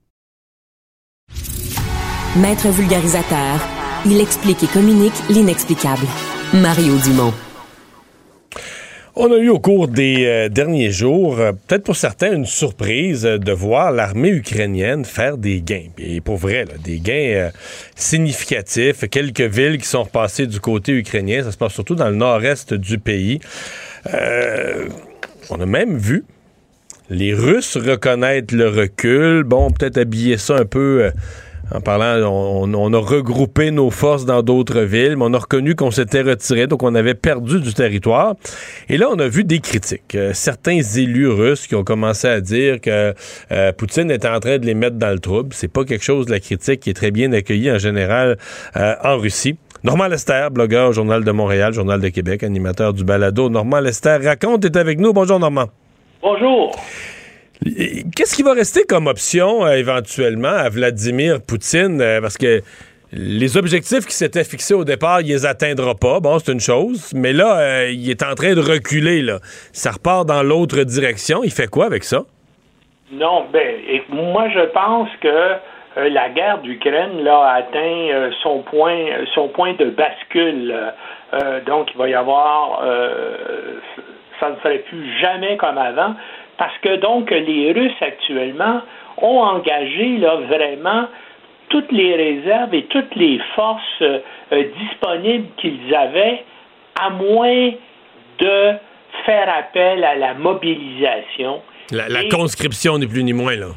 Maître 2.37 2.69
vulgarisateur, 2.69 3.59
il 4.05 4.21
explique 4.21 4.63
et 4.63 4.67
communique 4.67 5.21
l'inexplicable. 5.29 6.05
Mario 6.53 6.95
Dumont. 7.03 7.33
On 9.17 9.33
a 9.33 9.35
eu 9.35 9.49
au 9.49 9.59
cours 9.59 9.89
des 9.89 10.25
euh, 10.25 10.47
derniers 10.47 10.91
jours, 10.91 11.41
euh, 11.41 11.51
peut-être 11.51 11.83
pour 11.83 11.97
certains, 11.97 12.31
une 12.31 12.45
surprise 12.45 13.25
euh, 13.25 13.37
de 13.37 13.51
voir 13.51 13.91
l'armée 13.91 14.29
ukrainienne 14.29 15.03
faire 15.03 15.37
des 15.37 15.61
gains. 15.61 15.89
Et 15.97 16.21
pour 16.21 16.37
vrai, 16.37 16.63
des 16.81 17.01
gains 17.01 17.51
significatifs. 17.97 19.09
Quelques 19.09 19.41
villes 19.41 19.77
qui 19.77 19.87
sont 19.87 20.03
repassées 20.03 20.47
du 20.47 20.61
côté 20.61 20.93
ukrainien. 20.93 21.43
Ça 21.43 21.51
se 21.51 21.57
passe 21.57 21.73
surtout 21.73 21.95
dans 21.95 22.07
le 22.07 22.15
nord-est 22.15 22.73
du 22.73 22.97
pays. 22.97 23.41
on 25.49 25.59
a 25.59 25.65
même 25.65 25.97
vu 25.97 26.23
les 27.09 27.33
Russes 27.33 27.75
reconnaître 27.75 28.55
le 28.55 28.69
recul. 28.69 29.43
Bon, 29.43 29.69
peut-être 29.69 29.97
habiller 29.97 30.37
ça 30.37 30.55
un 30.55 30.65
peu 30.65 31.11
en 31.73 31.79
parlant, 31.79 32.29
on, 32.29 32.93
a 32.93 32.97
regroupé 32.97 33.71
nos 33.71 33.89
forces 33.89 34.25
dans 34.25 34.41
d'autres 34.41 34.81
villes, 34.81 35.15
mais 35.15 35.25
on 35.25 35.33
a 35.33 35.39
reconnu 35.39 35.75
qu'on 35.75 35.91
s'était 35.91 36.21
retiré, 36.21 36.67
donc 36.67 36.83
on 36.83 36.95
avait 36.95 37.13
perdu 37.13 37.61
du 37.61 37.73
territoire. 37.73 38.35
Et 38.89 38.97
là, 38.97 39.07
on 39.09 39.19
a 39.19 39.27
vu 39.27 39.43
des 39.43 39.59
critiques. 39.59 40.15
Euh, 40.15 40.31
certains 40.33 40.81
élus 40.81 41.29
russes 41.29 41.67
qui 41.67 41.75
ont 41.75 41.83
commencé 41.83 42.27
à 42.27 42.41
dire 42.41 42.81
que 42.81 43.13
euh, 43.51 43.71
Poutine 43.71 44.11
était 44.11 44.27
en 44.27 44.39
train 44.39 44.57
de 44.57 44.65
les 44.65 44.73
mettre 44.73 44.97
dans 44.97 45.11
le 45.11 45.19
trouble. 45.19 45.53
C'est 45.53 45.71
pas 45.71 45.85
quelque 45.85 46.03
chose 46.03 46.29
la 46.29 46.39
critique 46.39 46.81
qui 46.81 46.89
est 46.89 46.93
très 46.93 47.11
bien 47.11 47.31
accueillie 47.31 47.71
en 47.71 47.77
général 47.77 48.37
euh, 48.75 48.95
en 49.03 49.17
Russie. 49.17 49.57
Normand 49.83 50.07
Lester, 50.07 50.47
blogueur 50.51 50.89
au 50.89 50.91
Journal 50.91 51.23
de 51.23 51.31
Montréal, 51.31 51.73
Journal 51.73 51.99
de 52.01 52.09
Québec, 52.09 52.43
animateur 52.43 52.93
du 52.93 53.03
balado. 53.03 53.49
Normand 53.49 53.79
Lester 53.79 54.17
raconte, 54.23 54.65
est 54.65 54.75
avec 54.75 54.99
nous. 54.99 55.13
Bonjour 55.13 55.39
Normand. 55.39 55.67
Bonjour. 56.21 56.75
Qu'est-ce 57.63 58.35
qui 58.35 58.41
va 58.41 58.53
rester 58.53 58.85
comme 58.89 59.05
option 59.05 59.63
euh, 59.63 59.73
éventuellement 59.73 60.47
à 60.47 60.67
Vladimir 60.69 61.37
Poutine? 61.47 62.01
Euh, 62.01 62.19
parce 62.19 62.35
que 62.35 62.61
les 63.13 63.55
objectifs 63.55 64.07
qui 64.07 64.15
s'étaient 64.15 64.43
fixés 64.43 64.73
au 64.73 64.83
départ, 64.83 65.21
il 65.21 65.27
les 65.27 65.45
atteindra 65.45 65.93
pas. 65.93 66.19
Bon, 66.19 66.39
c'est 66.39 66.51
une 66.51 66.59
chose. 66.59 67.13
Mais 67.13 67.33
là, 67.33 67.59
euh, 67.59 67.91
il 67.91 68.09
est 68.09 68.23
en 68.23 68.33
train 68.33 68.55
de 68.55 68.61
reculer. 68.61 69.21
Là. 69.21 69.37
Ça 69.73 69.91
repart 69.91 70.25
dans 70.25 70.41
l'autre 70.41 70.83
direction. 70.83 71.43
Il 71.43 71.51
fait 71.51 71.67
quoi 71.67 71.85
avec 71.85 72.03
ça? 72.03 72.23
Non, 73.11 73.45
ben, 73.53 73.75
moi, 74.09 74.49
je 74.49 74.65
pense 74.71 75.09
que 75.21 76.07
la 76.09 76.29
guerre 76.29 76.59
d'Ukraine 76.63 77.21
là, 77.23 77.41
a 77.41 77.53
atteint 77.57 78.31
son, 78.41 78.63
point, 78.63 79.05
son 79.35 79.49
point 79.49 79.73
de 79.73 79.85
bascule. 79.91 80.73
donc, 81.67 81.89
il 81.93 81.97
va 81.97 82.09
y 82.09 82.13
avoir. 82.15 82.81
ça 84.39 84.49
ne 84.49 84.55
serait 84.63 84.79
plus 84.79 85.19
jamais 85.19 85.57
comme 85.57 85.77
avant 85.77 86.15
parce 86.61 86.77
que 86.83 86.97
donc 86.97 87.31
les 87.31 87.71
Russes 87.71 87.99
actuellement 88.01 88.81
ont 89.17 89.39
engagé 89.39 90.17
là 90.17 90.35
vraiment 90.47 91.07
toutes 91.69 91.91
les 91.91 92.15
réserves 92.15 92.75
et 92.75 92.83
toutes 92.83 93.15
les 93.15 93.39
forces 93.55 93.81
euh, 94.03 94.19
disponibles 94.77 95.47
qu'ils 95.57 95.95
avaient, 95.95 96.43
à 96.99 97.09
moins 97.09 97.71
de 98.37 98.73
faire 99.25 99.49
appel 99.57 100.03
à 100.03 100.13
la 100.13 100.35
mobilisation. 100.35 101.63
La, 101.89 102.25
conscription 102.29 102.99
ni 102.99 103.07
plus 103.07 103.23
ni 103.23 103.33
moins, 103.33 103.55
là. 103.55 103.69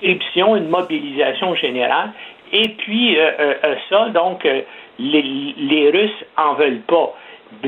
Conscription, 0.00 0.56
une 0.56 0.70
mobilisation 0.70 1.54
générale. 1.56 2.12
Et 2.54 2.70
puis, 2.70 3.18
euh, 3.18 3.32
euh, 3.38 3.74
ça, 3.90 4.08
donc, 4.14 4.48
les, 4.98 5.54
les 5.58 5.90
Russes 5.90 6.24
en 6.38 6.54
veulent 6.54 6.86
pas. 6.88 7.14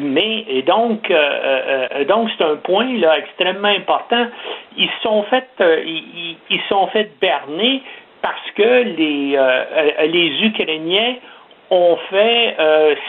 Mais 0.01 0.45
et 0.49 0.63
donc, 0.63 1.11
euh, 1.11 1.15
euh, 1.15 1.89
euh, 1.95 2.05
donc 2.05 2.31
c'est 2.37 2.45
un 2.45 2.57
point 2.57 2.97
là 2.99 3.19
extrêmement 3.19 3.69
important. 3.69 4.27
Ils 4.77 4.91
sont 5.03 5.23
fait, 5.25 5.49
ils, 5.61 6.37
ils, 6.51 6.61
sont 6.69 6.87
fait 6.89 7.11
berner 7.21 7.83
parce 8.23 8.51
que 8.55 8.83
les 8.85 9.39
les 10.09 10.47
Ukrainiens 10.47 11.17
ont 11.71 11.97
fait 12.11 12.57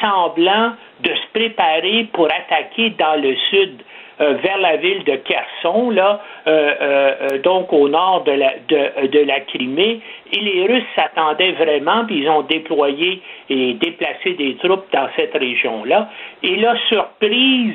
semblant 0.02 0.74
de 1.02 1.10
se 1.10 1.28
préparer 1.34 2.08
pour 2.12 2.26
attaquer 2.26 2.90
dans 2.92 3.22
le 3.22 3.36
sud. 3.50 3.82
Euh, 4.22 4.34
vers 4.44 4.60
la 4.60 4.76
ville 4.76 5.04
de 5.06 5.16
Kherson, 5.16 5.90
là, 5.90 6.22
euh, 6.46 6.74
euh, 6.82 7.38
donc 7.40 7.74
au 7.74 7.90
nord 7.90 8.24
de 8.26 8.32
la, 8.32 8.54
de, 8.68 9.08
de 9.08 9.20
la 9.20 9.40
Crimée. 9.40 10.02
Et 10.32 10.40
les 10.40 10.68
Russes 10.68 10.84
s'attendaient 10.96 11.54
vraiment, 11.54 12.06
puis 12.06 12.20
ils 12.20 12.30
ont 12.30 12.44
déployé 12.44 13.24
et 13.50 13.74
déplacé 13.74 14.34
des 14.34 14.56
troupes 14.58 14.86
dans 14.94 15.08
cette 15.16 15.34
région-là. 15.34 16.10
Et 16.44 16.58
là, 16.58 16.76
surprise, 16.90 17.74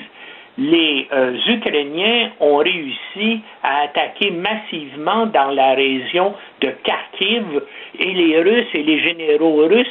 les 0.59 1.09
Ukrainiens 1.49 2.31
ont 2.41 2.57
réussi 2.59 3.41
à 3.63 3.83
attaquer 3.83 4.31
massivement 4.31 5.27
dans 5.27 5.51
la 5.51 5.75
région 5.75 6.35
de 6.61 6.69
Kharkiv 6.83 7.63
et 7.99 8.13
les 8.13 8.41
Russes 8.41 8.75
et 8.75 8.83
les 8.83 9.01
généraux 9.01 9.67
russes 9.69 9.87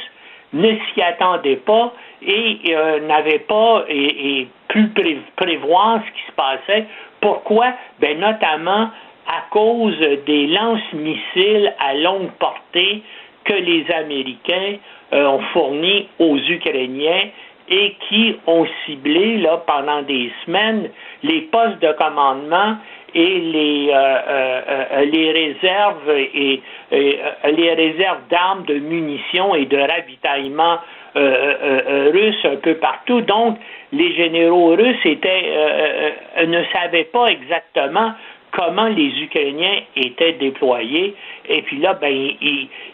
ne 0.52 0.70
s'y 0.70 1.02
attendaient 1.02 1.56
pas 1.56 1.92
et 2.22 2.74
n'avaient 3.06 3.40
pas 3.40 3.84
et, 3.88 4.48
pu 4.68 4.90
prévoir 5.36 6.00
ce 6.06 6.12
qui 6.12 6.26
se 6.26 6.32
passait. 6.32 6.86
Pourquoi? 7.20 7.72
Ben, 8.00 8.18
notamment 8.18 8.90
à 9.28 9.42
cause 9.50 9.98
des 10.26 10.46
lance-missiles 10.46 11.72
à 11.78 11.94
longue 11.94 12.30
portée 12.38 13.02
que 13.44 13.54
les 13.54 13.90
Américains 13.92 14.76
euh, 15.12 15.26
ont 15.26 15.40
fournis 15.52 16.08
aux 16.18 16.36
Ukrainiens 16.36 17.28
et 17.70 17.94
qui 18.08 18.36
ont 18.46 18.66
ciblé 18.84 19.38
là, 19.38 19.62
pendant 19.66 20.02
des 20.02 20.30
semaines 20.44 20.90
les 21.22 21.42
postes 21.42 21.80
de 21.80 21.92
commandement 21.92 22.76
et 23.14 23.38
les, 23.40 23.90
euh, 23.90 24.60
euh, 24.68 25.04
les 25.04 25.32
réserves 25.32 26.10
et, 26.10 26.62
les 26.90 27.74
réserves 27.74 28.20
d'armes, 28.30 28.64
de 28.64 28.74
munitions 28.74 29.54
et 29.54 29.66
de 29.66 29.76
ravitaillement 29.76 30.78
russes 31.14 32.44
un 32.44 32.56
peu 32.56 32.74
partout. 32.74 33.20
Donc, 33.22 33.58
les 33.92 34.14
généraux 34.14 34.74
russes 34.74 35.04
étaient, 35.04 35.44
euh, 35.46 36.10
euh, 36.38 36.46
ne 36.46 36.62
savaient 36.72 37.04
pas 37.04 37.26
exactement 37.26 38.12
comment 38.52 38.88
les 38.88 39.12
Ukrainiens 39.22 39.80
étaient 39.96 40.32
déployés. 40.32 41.14
Et 41.48 41.62
puis 41.62 41.78
là, 41.78 41.94
ben, 41.94 42.12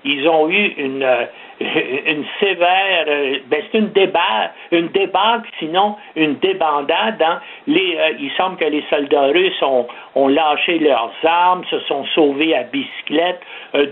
ils, 0.04 0.28
ont 0.28 0.48
eu 0.50 0.74
une, 0.78 1.02
euh, 1.02 1.24
une 1.61 2.24
sévère, 2.40 3.07
ben, 3.46 3.62
c'est 3.70 3.78
une 3.78 3.92
débat, 3.92 4.52
une 4.72 4.88
débâcle, 4.88 5.48
sinon 5.59 5.96
une 6.16 6.36
débandade. 6.36 7.22
Hein. 7.22 7.40
Les, 7.66 7.96
il 8.18 8.30
semble 8.36 8.57
que 8.57 8.64
les 8.64 8.84
soldats 8.90 9.28
russes 9.28 9.62
ont, 9.62 9.86
ont 10.14 10.28
lâché 10.28 10.78
leurs 10.78 11.12
armes, 11.24 11.64
se 11.70 11.78
sont 11.80 12.05
sauvés 12.14 12.55
à 12.55 12.64
bicyclette. 12.64 13.40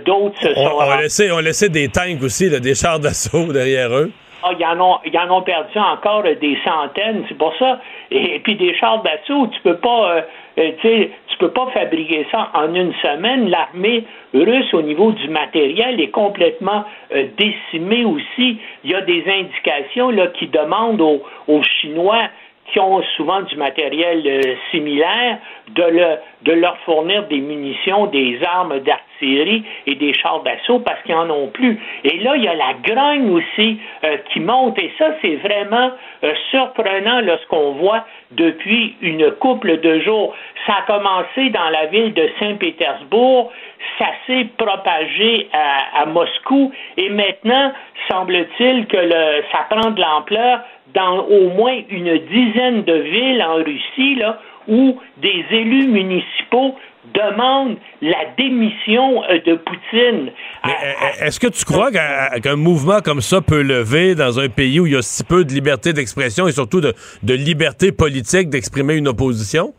D'autres 0.05 0.41
se 0.41 0.55
sont... 0.55 0.79
On, 0.79 0.97
laissé, 0.99 1.31
on 1.31 1.39
laissé 1.39 1.69
des 1.69 1.89
tanks 1.89 2.23
aussi, 2.23 2.51
des 2.61 2.75
chars 2.75 2.99
d'assaut 2.99 3.53
derrière 3.53 3.93
eux. 3.93 4.11
Ah, 4.45 4.51
ils, 4.59 4.65
en 4.65 4.81
ont, 4.81 4.99
ils 5.05 5.17
en 5.17 5.31
ont 5.31 5.43
perdu 5.43 5.79
encore 5.79 6.25
des 6.25 6.59
centaines, 6.65 7.25
c'est 7.29 7.39
pour 7.39 7.55
ça. 7.59 7.81
Et, 8.11 8.41
puis 8.41 8.57
des 8.57 8.75
chars 8.75 9.01
d'assaut, 9.03 9.47
tu 9.47 9.61
peux 9.63 9.77
pas, 9.77 10.17
euh, 10.17 10.23
euh, 10.59 10.71
tu 10.83 11.39
peux 11.39 11.51
pas 11.51 11.67
fabriquer 11.73 12.27
ça 12.31 12.51
en 12.55 12.75
une 12.75 12.93
semaine. 12.95 13.49
L'armée 13.49 14.05
russe, 14.35 14.73
au 14.75 14.83
niveau 14.83 15.13
du 15.13 15.29
matériel, 15.29 16.01
est 16.01 16.11
complètement 16.11 16.85
euh, 17.15 17.27
décimée 17.39 18.05
aussi. 18.05 18.59
Il 18.85 18.91
y 18.91 18.95
a 18.95 19.01
des 19.01 19.25
indications 19.27 20.11
là, 20.11 20.29
qui 20.29 20.47
demandent 20.49 21.01
aux 21.01 21.63
Chinois 21.63 22.29
qui 22.73 22.81
ont 22.81 23.03
souvent 23.17 23.43
du 23.43 23.57
matériel 23.57 24.23
euh, 24.27 24.55
similaire, 24.71 25.39
de, 25.69 25.83
le, 25.83 26.07
de 26.43 26.53
leur 26.53 26.77
fournir 26.79 27.25
des 27.29 27.39
munitions, 27.39 28.07
des 28.07 28.41
armes 28.45 28.81
d'artillerie 28.81 29.63
et 29.87 29.95
des 29.95 30.15
chars 30.15 30.43
d'assaut 30.43 30.81
parce 30.81 31.01
qu'ils 31.03 31.15
n'en 31.15 31.31
ont 31.31 31.49
plus. 31.49 31.79
Et 32.05 32.19
là, 32.19 32.35
il 32.37 32.43
y 32.43 32.49
a 32.49 32.55
la 32.55 32.75
grogne 32.83 33.31
aussi 33.31 33.79
euh, 34.05 34.17
qui 34.33 34.41
monte 34.41 34.79
et 34.79 34.91
ça, 34.99 35.11
c'est 35.21 35.37
vraiment 35.37 35.93
euh, 36.25 36.33
surprenant 36.51 37.21
lorsqu'on 37.21 37.73
voit 37.73 38.05
depuis 38.31 38.97
une 39.03 39.31
couple 39.33 39.79
de 39.81 40.01
jours. 40.01 40.35
Ça 40.67 40.77
a 40.79 40.83
commencé 40.93 41.51
dans 41.51 41.69
la 41.69 41.87
ville 41.87 42.15
de 42.15 42.31
Saint-Pétersbourg, 42.41 43.53
ça 43.99 44.07
s'est 44.27 44.47
propagé 44.57 45.49
à, 45.53 46.07
Moscou 46.07 46.73
et 46.97 47.11
maintenant, 47.11 47.73
semble-t-il 48.11 48.87
que 48.87 49.11
ça 49.53 49.67
prend 49.69 49.91
de 49.91 50.01
l'ampleur 50.01 50.61
dans 50.95 51.25
au 51.27 51.51
moins 51.51 51.79
une 51.89 52.19
dizaine 52.19 52.85
de 52.85 52.95
villes 52.95 53.43
en 53.43 53.57
Russie, 53.57 54.17
là, 54.17 54.39
où 54.69 54.99
des 55.21 55.45
élus 55.51 55.89
municipaux 55.89 56.77
demandent 57.15 57.77
la 58.01 58.25
démission 58.39 59.23
euh, 59.25 59.39
de 59.45 59.55
Poutine. 59.55 60.31
Euh, 60.65 60.69
euh, 60.69 61.27
est-ce 61.27 61.41
que 61.41 61.49
tu 61.49 61.65
crois 61.65 61.91
qu'un 61.91 62.57
mouvement 62.57 63.01
comme 63.01 63.21
ça 63.21 63.41
peut 63.41 63.63
lever 63.63 64.15
dans 64.15 64.39
un 64.39 64.49
pays 64.49 64.79
où 64.81 64.87
il 64.87 64.93
y 64.93 64.97
a 64.97 65.03
si 65.03 65.25
peu 65.25 65.45
de 65.45 65.53
liberté 65.53 65.93
d'expression 65.93 66.47
et 66.47 66.53
surtout 66.53 66.81
de, 66.81 66.95
liberté 67.35 67.93
politique 67.93 68.51
d'exprimer 68.51 68.95
une 68.95 69.09
opposition? 69.09 69.75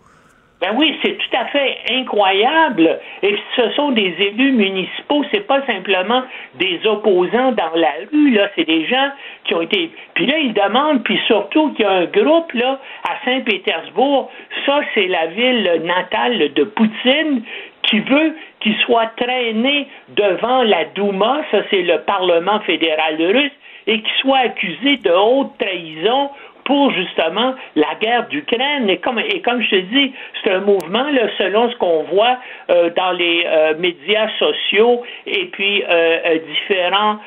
Ben 0.64 0.76
oui, 0.78 0.98
c'est 1.04 1.18
tout 1.18 1.38
à 1.38 1.44
fait 1.48 1.80
incroyable. 1.92 2.98
Et 3.22 3.36
ce 3.58 3.70
sont 3.72 3.92
des 3.92 4.16
élus 4.18 4.54
municipaux, 4.54 5.26
c'est 5.30 5.46
pas 5.46 5.62
simplement 5.66 6.24
des 6.56 6.80
opposants 6.86 7.52
dans 7.52 7.76
la 7.76 7.92
rue, 8.10 8.32
là, 8.32 8.48
c'est 8.56 8.64
des 8.64 8.86
gens 8.86 9.10
qui 9.44 9.56
ont 9.56 9.62
été. 9.62 9.92
Puis 10.14 10.26
là, 10.26 10.38
ils 10.38 10.54
demandent, 10.54 11.04
puis 11.04 11.20
surtout 11.28 11.74
qu'il 11.74 11.84
y 11.84 11.88
a 11.90 11.92
un 11.92 12.06
groupe 12.06 12.54
à 12.56 13.26
Saint-Pétersbourg, 13.26 14.32
ça 14.66 14.80
c'est 14.94 15.08
la 15.08 15.28
ville 15.28 15.82
natale 15.84 16.54
de 16.54 16.64
Poutine, 16.64 17.44
qui 17.82 18.00
veut 18.00 18.34
qu'il 18.62 18.78
soit 18.86 19.12
traîné 19.18 19.90
devant 20.16 20.64
la 20.64 20.86
Douma, 20.96 21.42
ça 21.52 21.58
c'est 21.72 21.82
le 21.82 22.00
Parlement 22.04 22.62
fédéral 22.62 23.18
russe, 23.20 23.52
et 23.86 24.00
qu'il 24.00 24.14
soit 24.22 24.38
accusé 24.38 24.96
de 24.96 25.12
haute 25.12 25.58
trahison 25.60 26.30
pour 26.66 26.92
justement 26.92 27.56
la 27.76 27.96
guerre 28.00 28.28
d'Ukraine. 28.28 28.90
Et 28.90 28.98
comme, 28.98 29.20
et 29.20 29.42
comme 29.42 29.62
je 29.62 29.70
te 29.70 29.76
dis, 29.76 30.14
c'est 30.44 30.52
un 30.52 30.62
mouvement, 30.62 31.10
là, 31.10 31.28
selon 31.38 31.70
ce 31.70 31.76
qu'on 31.78 32.04
voit 32.04 32.38
euh, 32.70 32.90
dans 32.96 33.12
les 33.12 33.44
euh, 33.46 33.74
médias 33.78 34.30
sociaux 34.40 35.04
et 35.26 35.46
puis 35.46 35.84
euh, 35.90 36.40
différents 36.48 37.18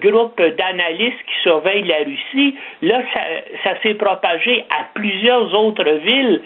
groupes 0.00 0.40
d'analystes 0.40 1.22
qui 1.26 1.42
surveillent 1.42 1.86
la 1.86 1.98
Russie, 1.98 2.56
là, 2.82 3.02
ça, 3.12 3.20
ça 3.64 3.82
s'est 3.82 3.94
propagé 3.94 4.64
à 4.70 4.84
plusieurs 4.94 5.54
autres 5.54 5.90
villes. 6.04 6.40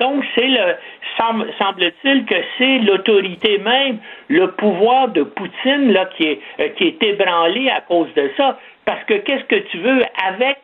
donc, 0.00 0.24
c'est 0.34 0.46
le 0.46 0.74
semble-t-il 1.18 2.24
que 2.26 2.34
c'est 2.56 2.78
l'autorité 2.78 3.58
même, 3.58 3.98
le 4.28 4.52
pouvoir 4.52 5.08
de 5.08 5.22
Poutine 5.22 5.92
là, 5.92 6.08
qui, 6.16 6.24
est, 6.24 6.74
qui 6.76 6.84
est 6.84 7.02
ébranlé 7.02 7.70
à 7.70 7.80
cause 7.80 8.12
de 8.14 8.30
ça. 8.36 8.58
Parce 8.84 9.04
que 9.04 9.14
qu'est-ce 9.14 9.44
que 9.44 9.68
tu 9.70 9.78
veux 9.78 10.02
avec 10.26 10.58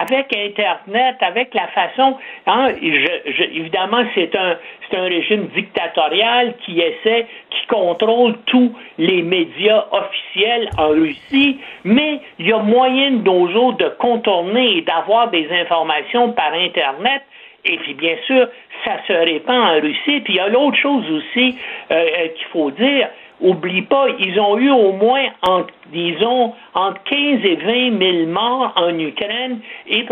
avec 0.00 0.34
Internet, 0.36 1.16
avec 1.20 1.54
la 1.54 1.68
façon, 1.68 2.16
hein, 2.46 2.68
évidemment, 2.80 4.04
c'est 4.14 4.34
un, 4.34 4.56
c'est 4.88 4.96
un 4.96 5.04
régime 5.04 5.46
dictatorial 5.54 6.54
qui 6.64 6.80
essaie, 6.80 7.26
qui 7.50 7.66
contrôle 7.68 8.36
tous 8.46 8.74
les 8.98 9.22
médias 9.22 9.84
officiels 9.92 10.68
en 10.78 10.88
Russie, 10.88 11.58
mais 11.84 12.20
il 12.38 12.48
y 12.48 12.52
a 12.52 12.58
moyen 12.58 13.12
de 13.12 13.22
nos 13.22 13.48
jours 13.48 13.74
de 13.74 13.88
contourner 13.98 14.78
et 14.78 14.82
d'avoir 14.82 15.30
des 15.30 15.48
informations 15.50 16.32
par 16.32 16.52
Internet. 16.52 17.22
Et 17.66 17.78
puis, 17.78 17.94
bien 17.94 18.16
sûr, 18.26 18.46
ça 18.84 18.98
se 19.06 19.12
répand 19.12 19.56
en 19.56 19.80
Russie. 19.80 20.20
Puis, 20.20 20.34
il 20.34 20.36
y 20.36 20.40
a 20.40 20.48
l'autre 20.48 20.76
chose 20.76 21.04
aussi 21.10 21.56
euh, 21.90 21.94
euh, 21.94 22.28
qu'il 22.28 22.46
faut 22.52 22.70
dire, 22.72 23.08
Oublie 23.40 23.82
pas, 23.82 24.06
ils 24.18 24.38
ont 24.38 24.56
eu 24.58 24.70
au 24.70 24.92
moins, 24.92 25.24
entre, 25.42 25.72
disons, 25.92 26.54
entre 26.74 27.02
15 27.04 27.40
et 27.44 27.56
20 27.56 27.98
000 27.98 28.26
morts 28.28 28.72
en 28.76 28.96
Ukraine 28.98 29.60
et, 29.86 30.06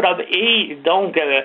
donc 0.84 1.16
euh, 1.16 1.40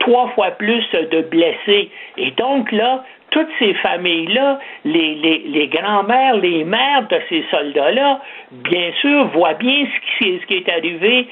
trois 0.00 0.28
fois 0.30 0.50
plus 0.52 0.84
de 0.92 1.22
blessés. 1.22 1.90
Et 2.16 2.32
donc 2.32 2.72
là, 2.72 3.04
toutes 3.30 3.48
ces 3.60 3.74
familles-là, 3.74 4.58
les, 4.84 5.14
les, 5.14 5.38
les 5.46 5.68
grands-mères, 5.68 6.36
les 6.36 6.64
mères 6.64 7.06
de 7.08 7.20
ces 7.28 7.44
soldats-là, 7.50 8.20
bien 8.50 8.90
sûr, 9.00 9.28
voient 9.28 9.54
bien 9.54 9.86
ce 9.86 10.18
qui, 10.18 10.40
ce 10.40 10.46
qui 10.46 10.54
est 10.54 10.68
arrivé 10.68 11.28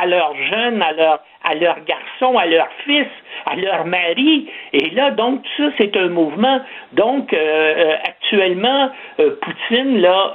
à, 0.00 0.06
leurs 0.06 0.34
jeunes, 0.50 0.82
à, 0.82 0.92
leur, 0.92 1.20
à 1.44 1.54
leurs 1.54 1.84
garçons, 1.84 2.38
à 2.38 2.46
leurs 2.46 2.70
fils 2.86 3.06
à 3.46 3.56
leur 3.56 3.84
mari. 3.84 4.48
Et 4.72 4.90
là, 4.90 5.10
donc, 5.10 5.42
ça, 5.56 5.64
c'est 5.78 5.96
un 5.96 6.08
mouvement. 6.08 6.60
Donc, 6.92 7.32
euh, 7.32 7.36
euh, 7.36 7.96
actuellement, 8.34 8.90
euh, 9.20 9.36
Poutine, 9.40 9.98
là, 9.98 10.32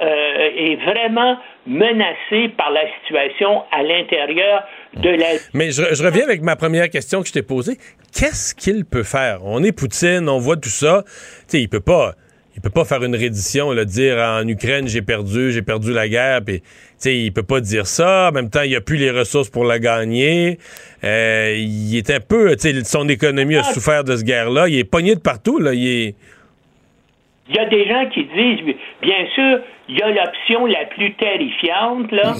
est 0.56 0.76
vraiment 0.76 1.36
menacé 1.66 2.48
par 2.56 2.70
la 2.70 2.80
situation 3.00 3.62
à 3.72 3.82
l'intérieur 3.82 4.64
de 4.96 5.10
la... 5.10 5.26
Mais 5.54 5.70
je, 5.70 5.94
je, 5.94 6.02
reviens 6.02 6.24
avec 6.24 6.42
ma 6.42 6.56
première 6.56 6.88
question 6.90 7.20
que 7.22 7.28
je 7.28 7.32
t'ai 7.32 7.42
posée. 7.42 7.76
Qu'est-ce 8.12 8.54
qu'il 8.54 8.84
peut 8.84 9.02
faire? 9.02 9.40
On 9.44 9.62
est 9.62 9.72
Poutine, 9.72 10.28
on 10.28 10.38
voit 10.38 10.56
tout 10.56 10.70
ça. 10.70 11.04
Tu 11.06 11.12
sais, 11.48 11.62
il 11.62 11.68
peut 11.68 11.80
pas 11.80 12.14
il 12.56 12.60
peut 12.60 12.70
pas 12.70 12.84
faire 12.84 13.02
une 13.04 13.16
reddition, 13.16 13.72
le 13.72 13.86
dire 13.86 14.18
en 14.18 14.46
Ukraine 14.46 14.88
j'ai 14.88 15.02
perdu, 15.02 15.52
j'ai 15.52 15.62
perdu 15.62 15.92
la 15.92 16.08
guerre, 16.08 16.42
puis 16.44 16.62
il 17.04 17.32
peut 17.32 17.42
pas 17.42 17.60
dire 17.60 17.86
ça. 17.86 18.28
En 18.28 18.32
même 18.32 18.50
temps, 18.50 18.62
il 18.62 18.74
a 18.76 18.80
plus 18.80 18.96
les 18.96 19.10
ressources 19.10 19.48
pour 19.48 19.64
la 19.64 19.78
gagner. 19.78 20.58
Euh, 21.04 21.54
il 21.56 21.96
est 21.96 22.10
un 22.10 22.20
peu, 22.20 22.54
son 22.84 23.08
économie 23.08 23.56
a 23.56 23.62
ah. 23.64 23.72
souffert 23.72 24.04
de 24.04 24.16
ce 24.16 24.24
guerre-là. 24.24 24.68
Il 24.68 24.78
est 24.78 24.84
pogné 24.84 25.14
de 25.14 25.20
partout 25.20 25.58
là. 25.58 25.72
Il 25.72 25.86
est. 25.86 26.14
Il 27.50 27.56
y 27.56 27.58
a 27.58 27.64
des 27.66 27.84
gens 27.84 28.06
qui 28.06 28.24
disent, 28.24 28.76
bien 29.02 29.26
sûr, 29.34 29.58
il 29.88 29.98
y 29.98 30.02
a 30.02 30.10
l'option 30.10 30.66
la 30.66 30.84
plus 30.86 31.12
terrifiante 31.14 32.12
là, 32.12 32.34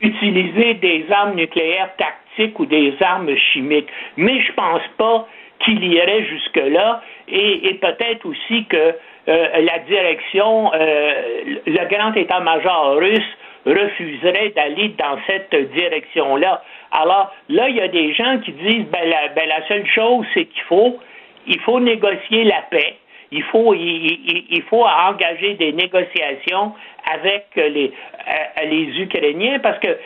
utiliser 0.00 0.74
des 0.74 1.04
armes 1.10 1.34
nucléaires 1.34 1.90
tactiques 1.96 2.58
ou 2.58 2.64
des 2.64 2.94
armes 3.02 3.36
chimiques. 3.52 3.88
Mais 4.16 4.40
je 4.40 4.52
pense 4.52 4.80
pas 4.96 5.28
qu'il 5.60 5.84
irait 5.84 6.24
jusque 6.24 6.56
là, 6.56 7.02
et 7.28 7.74
peut-être 7.80 8.24
aussi 8.24 8.64
que 8.64 8.94
euh, 9.28 9.48
la 9.60 9.78
direction, 9.80 10.72
euh, 10.72 11.22
le 11.66 11.88
grand 11.88 12.14
état-major 12.14 12.96
russe 12.96 13.36
refuserait 13.66 14.50
d'aller 14.50 14.94
dans 14.96 15.18
cette 15.26 15.54
direction-là. 15.72 16.62
Alors 16.92 17.34
là, 17.48 17.68
il 17.68 17.76
y 17.76 17.80
a 17.80 17.88
des 17.88 18.14
gens 18.14 18.38
qui 18.38 18.52
disent 18.52 18.86
ben 18.86 19.08
la, 19.08 19.28
ben, 19.34 19.48
la 19.48 19.66
seule 19.66 19.86
chose, 19.86 20.24
c'est 20.32 20.44
qu'il 20.46 20.62
faut, 20.62 20.98
il 21.46 21.58
faut 21.60 21.80
négocier 21.80 22.44
la 22.44 22.62
paix. 22.70 22.96
Il 23.32 23.42
faut, 23.44 23.74
il, 23.74 24.46
il, 24.50 24.62
engager 24.72 25.54
des 25.54 25.72
négociations 25.72 26.72
avec 27.12 27.46
les, 27.56 27.92
euh, 28.62 29.02
Ukrainiens 29.02 29.58
parce 29.60 29.78
que 29.78 29.96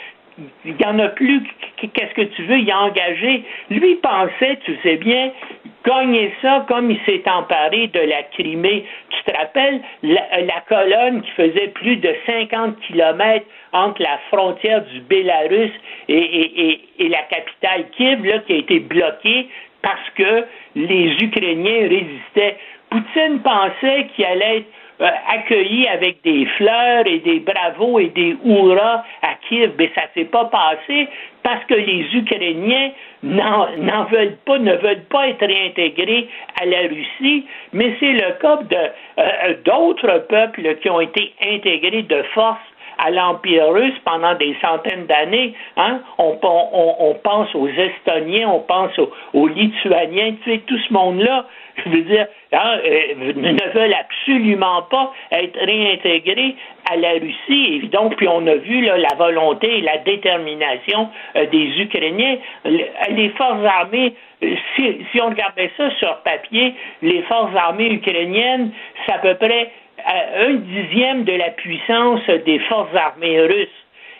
il 0.64 0.75
n'y 0.75 0.85
en 0.85 0.99
a 0.99 1.09
plus. 1.09 1.43
Qu'est-ce 1.77 2.14
que 2.14 2.23
tu 2.35 2.43
veux 2.45 2.59
y 2.59 2.73
engager? 2.73 3.45
Lui 3.71 3.97
pensait, 3.97 4.59
tu 4.64 4.77
sais 4.83 4.97
bien, 4.97 5.33
gagner 5.85 6.33
ça 6.43 6.64
comme 6.68 6.91
il 6.91 7.01
s'est 7.07 7.23
emparé 7.27 7.89
de 7.89 8.01
la 8.01 8.23
Crimée. 8.35 8.85
Tu 9.11 9.31
te 9.31 9.37
rappelles 9.37 9.81
la, 10.03 10.61
colonne 10.68 11.23
qui 11.23 11.31
faisait 11.33 11.68
plus 11.68 11.97
de 11.97 12.14
50 12.27 12.79
kilomètres 12.81 13.47
entre 13.73 14.03
la 14.03 14.18
frontière 14.31 14.85
du 14.85 15.01
Bélarus 15.01 15.73
et, 16.09 16.81
la 16.99 17.23
capitale 17.23 17.85
Kiev, 17.97 18.43
qui 18.47 18.53
a 18.53 18.57
été 18.57 18.81
bloquée 18.81 19.49
parce 19.83 20.11
que 20.14 20.45
les 20.77 21.16
Ukrainiens 21.23 21.89
résistaient. 21.89 22.57
Poutine 22.91 23.41
pensait 23.41 24.09
qu'il 24.14 24.24
allait 24.24 24.59
être 24.59 24.66
euh, 25.01 25.09
accueilli 25.28 25.88
avec 25.88 26.22
des 26.24 26.45
fleurs 26.59 27.07
et 27.07 27.20
des 27.20 27.41
bravos 27.41 27.99
et 28.01 28.09
des 28.09 28.36
hurrahs 28.45 29.03
à 29.22 29.34
Kiev, 29.49 29.72
mais 29.78 29.91
ça 29.95 30.03
s'est 30.12 30.26
pas 30.26 30.45
passé 30.47 31.09
parce 31.43 31.64
que 31.64 31.74
les 31.74 32.05
Ukrainiens 32.14 32.91
n'en 33.22 34.05
veulent 34.05 34.36
pas, 34.45 34.59
ne 34.59 34.74
veulent 34.74 35.05
pas 35.09 35.28
être 35.28 35.47
réintégrés 35.47 36.28
à 36.61 36.66
la 36.66 36.80
Russie, 36.80 37.47
mais 37.72 37.97
c'est 37.99 38.12
le 38.12 38.32
cas 38.43 38.59
euh, 38.72 39.55
d'autres 39.64 40.26
peuples 40.28 40.76
qui 40.82 40.91
ont 40.91 41.01
été 41.01 41.32
intégrés 41.43 42.03
de 42.03 42.22
force 42.34 42.61
à 43.05 43.11
l'Empire 43.11 43.68
russe 43.70 43.98
pendant 44.05 44.34
des 44.34 44.55
centaines 44.61 45.07
d'années. 45.07 45.55
Hein? 45.76 46.01
On, 46.18 46.34
pense 47.22 47.55
aux 47.55 47.68
Estoniens, 47.68 48.48
on 48.48 48.61
pense 48.61 48.92
aux, 49.32 49.46
Lituaniens, 49.48 50.34
tu 50.44 50.51
sais, 50.51 50.59
tout 50.66 50.78
ce 50.78 50.92
monde-là, 50.92 51.46
je 51.84 51.90
veux 51.90 52.03
dire, 52.03 52.26
hein, 52.53 52.78
euh, 52.84 53.32
ne 53.34 53.72
veulent 53.72 53.94
absolument 53.94 54.82
pas 54.82 55.12
être 55.32 55.59
réintégrés 55.59 56.57
à 56.90 56.96
la 56.96 57.12
Russie. 57.12 57.80
Et 57.82 57.86
donc, 57.88 58.16
puis 58.16 58.28
on 58.28 58.46
a 58.46 58.55
vu 58.55 58.84
là, 58.84 58.98
la 58.98 59.16
volonté 59.16 59.78
et 59.78 59.80
la 59.80 59.98
détermination 59.98 61.09
euh, 61.36 61.46
des 61.46 61.80
Ukrainiens. 61.80 62.36
Les 62.64 63.30
forces 63.30 63.64
armées, 63.64 64.14
euh, 64.42 64.55
si, 64.76 64.98
si 65.11 65.20
on 65.22 65.30
regardait 65.30 65.70
ça 65.76 65.90
sur 65.98 66.16
papier, 66.18 66.74
les 67.03 67.22
forces 67.22 67.55
armées 67.57 67.92
ukrainiennes, 67.92 68.72
c'est 69.07 69.12
à 69.12 69.18
peu 69.18 69.34
près 69.34 69.70
un 70.07 70.55
dixième 70.55 71.24
de 71.24 71.32
la 71.32 71.51
puissance 71.51 72.26
des 72.46 72.59
forces 72.61 72.94
armées 72.94 73.40
russes. 73.40 73.68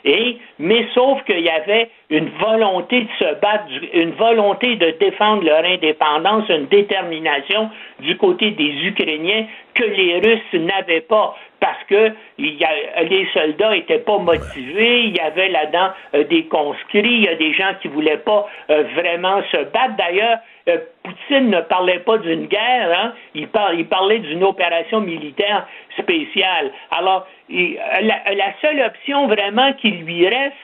Mais 0.05 0.87
sauf 0.95 1.23
qu'il 1.25 1.41
y 1.41 1.49
avait 1.49 1.91
une 2.11 2.29
volonté 2.41 3.03
de 3.03 3.09
se 3.19 3.35
battre, 3.41 3.67
une 3.93 4.13
volonté 4.13 4.77
de 4.77 4.91
défendre 4.99 5.45
leur 5.45 5.65
indépendance, 5.65 6.49
une 6.49 6.67
détermination 6.67 7.71
du 8.01 8.17
côté 8.17 8.51
des 8.51 8.73
Ukrainiens 8.85 9.47
que 9.75 9.85
les 9.85 10.21
Russes 10.21 10.61
n'avaient 10.61 11.03
pas 11.03 11.35
parce 11.61 11.83
que 11.89 12.13
les 12.39 13.29
soldats 13.33 13.71
n'étaient 13.71 13.99
pas 13.99 14.19
motivés, 14.19 15.03
il 15.05 15.17
y 15.17 15.21
avait 15.21 15.51
là-dedans 15.51 15.91
euh, 16.15 16.25
des 16.25 16.47
conscrits, 16.47 17.03
il 17.05 17.25
y 17.25 17.29
a 17.29 17.35
des 17.35 17.53
gens 17.53 17.75
qui 17.81 17.89
voulaient 17.89 18.17
pas 18.17 18.49
euh, 18.71 18.83
vraiment 18.95 19.43
se 19.53 19.59
battre. 19.65 19.97
D'ailleurs, 19.99 20.39
euh, 20.69 20.79
Poutine 21.03 21.51
ne 21.51 21.61
parlait 21.61 22.01
pas 22.01 22.19
d'une 22.19 22.47
guerre, 22.47 22.99
hein? 22.99 23.13
il, 23.35 23.49
il, 23.75 23.87
parlait 23.87 24.19
d'une 24.21 24.43
opération 24.43 25.01
militaire 25.01 25.67
spéciale. 25.99 26.73
Alors, 26.91 27.27
la, 27.51 28.55
seule 28.61 28.81
option 28.81 29.27
vraiment 29.27 29.73
qui 29.75 29.91
lui 29.91 30.27
reste, 30.29 30.55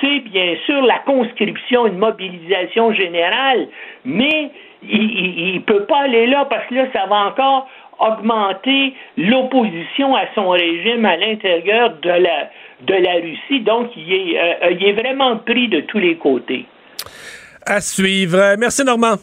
c'est 0.00 0.20
bien 0.20 0.56
sûr 0.64 0.82
la 0.82 0.98
conscription, 1.00 1.86
une 1.86 1.98
mobilisation 1.98 2.92
générale, 2.92 3.68
mais 4.04 4.50
il 4.82 5.54
ne 5.54 5.60
peut 5.60 5.84
pas 5.84 6.02
aller 6.02 6.26
là 6.26 6.46
parce 6.48 6.66
que 6.68 6.74
là, 6.74 6.86
ça 6.92 7.06
va 7.06 7.26
encore 7.26 7.68
augmenter 7.98 8.94
l'opposition 9.16 10.16
à 10.16 10.24
son 10.34 10.50
régime 10.50 11.04
à 11.04 11.16
l'intérieur 11.16 11.96
de 12.00 12.08
la, 12.08 12.50
de 12.82 12.94
la 12.94 13.14
Russie. 13.14 13.60
Donc, 13.60 13.90
il 13.96 14.12
est, 14.12 14.38
euh, 14.38 14.70
il 14.72 14.84
est 14.84 14.92
vraiment 14.92 15.36
pris 15.38 15.68
de 15.68 15.80
tous 15.80 15.98
les 15.98 16.16
côtés. 16.16 16.66
À 17.66 17.80
suivre. 17.80 18.56
Merci, 18.58 18.84
Normand. 18.84 19.16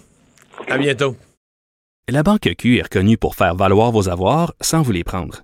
À 0.70 0.78
bientôt. 0.78 1.16
La 2.10 2.24
Banque 2.24 2.49
Q 2.58 2.78
est 2.78 2.84
reconnue 2.84 3.18
pour 3.18 3.36
faire 3.36 3.56
valoir 3.56 3.91
vos 3.91 4.10
avoirs 4.10 4.54
sans 4.60 4.82
vous 4.82 4.91
les 4.91 5.04
prendre. 5.04 5.43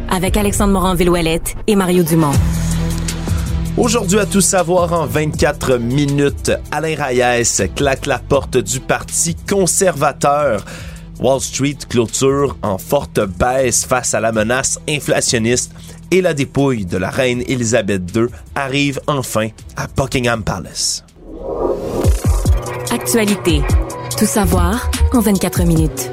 Avec 0.11 0.35
Alexandre 0.35 0.73
Morin-Villouellette 0.73 1.55
et 1.67 1.75
Mario 1.77 2.03
Dumont. 2.03 2.33
Aujourd'hui, 3.77 4.19
à 4.19 4.25
tout 4.25 4.41
savoir 4.41 4.91
en 4.91 5.05
24 5.05 5.77
minutes, 5.77 6.51
Alain 6.69 6.95
Reyes 7.01 7.69
claque 7.73 8.05
la 8.05 8.19
porte 8.19 8.57
du 8.57 8.81
Parti 8.81 9.35
conservateur. 9.49 10.65
Wall 11.21 11.39
Street 11.39 11.77
clôture 11.87 12.57
en 12.61 12.77
forte 12.77 13.21
baisse 13.21 13.85
face 13.85 14.13
à 14.13 14.19
la 14.19 14.33
menace 14.33 14.79
inflationniste 14.89 15.71
et 16.11 16.21
la 16.21 16.33
dépouille 16.33 16.85
de 16.85 16.97
la 16.97 17.09
reine 17.09 17.43
Elisabeth 17.47 18.03
II 18.13 18.25
arrive 18.53 18.99
enfin 19.07 19.47
à 19.77 19.87
Buckingham 19.87 20.43
Palace. 20.43 21.05
Actualité. 22.91 23.61
Tout 24.17 24.25
savoir 24.25 24.91
en 25.13 25.21
24 25.21 25.63
minutes. 25.63 26.11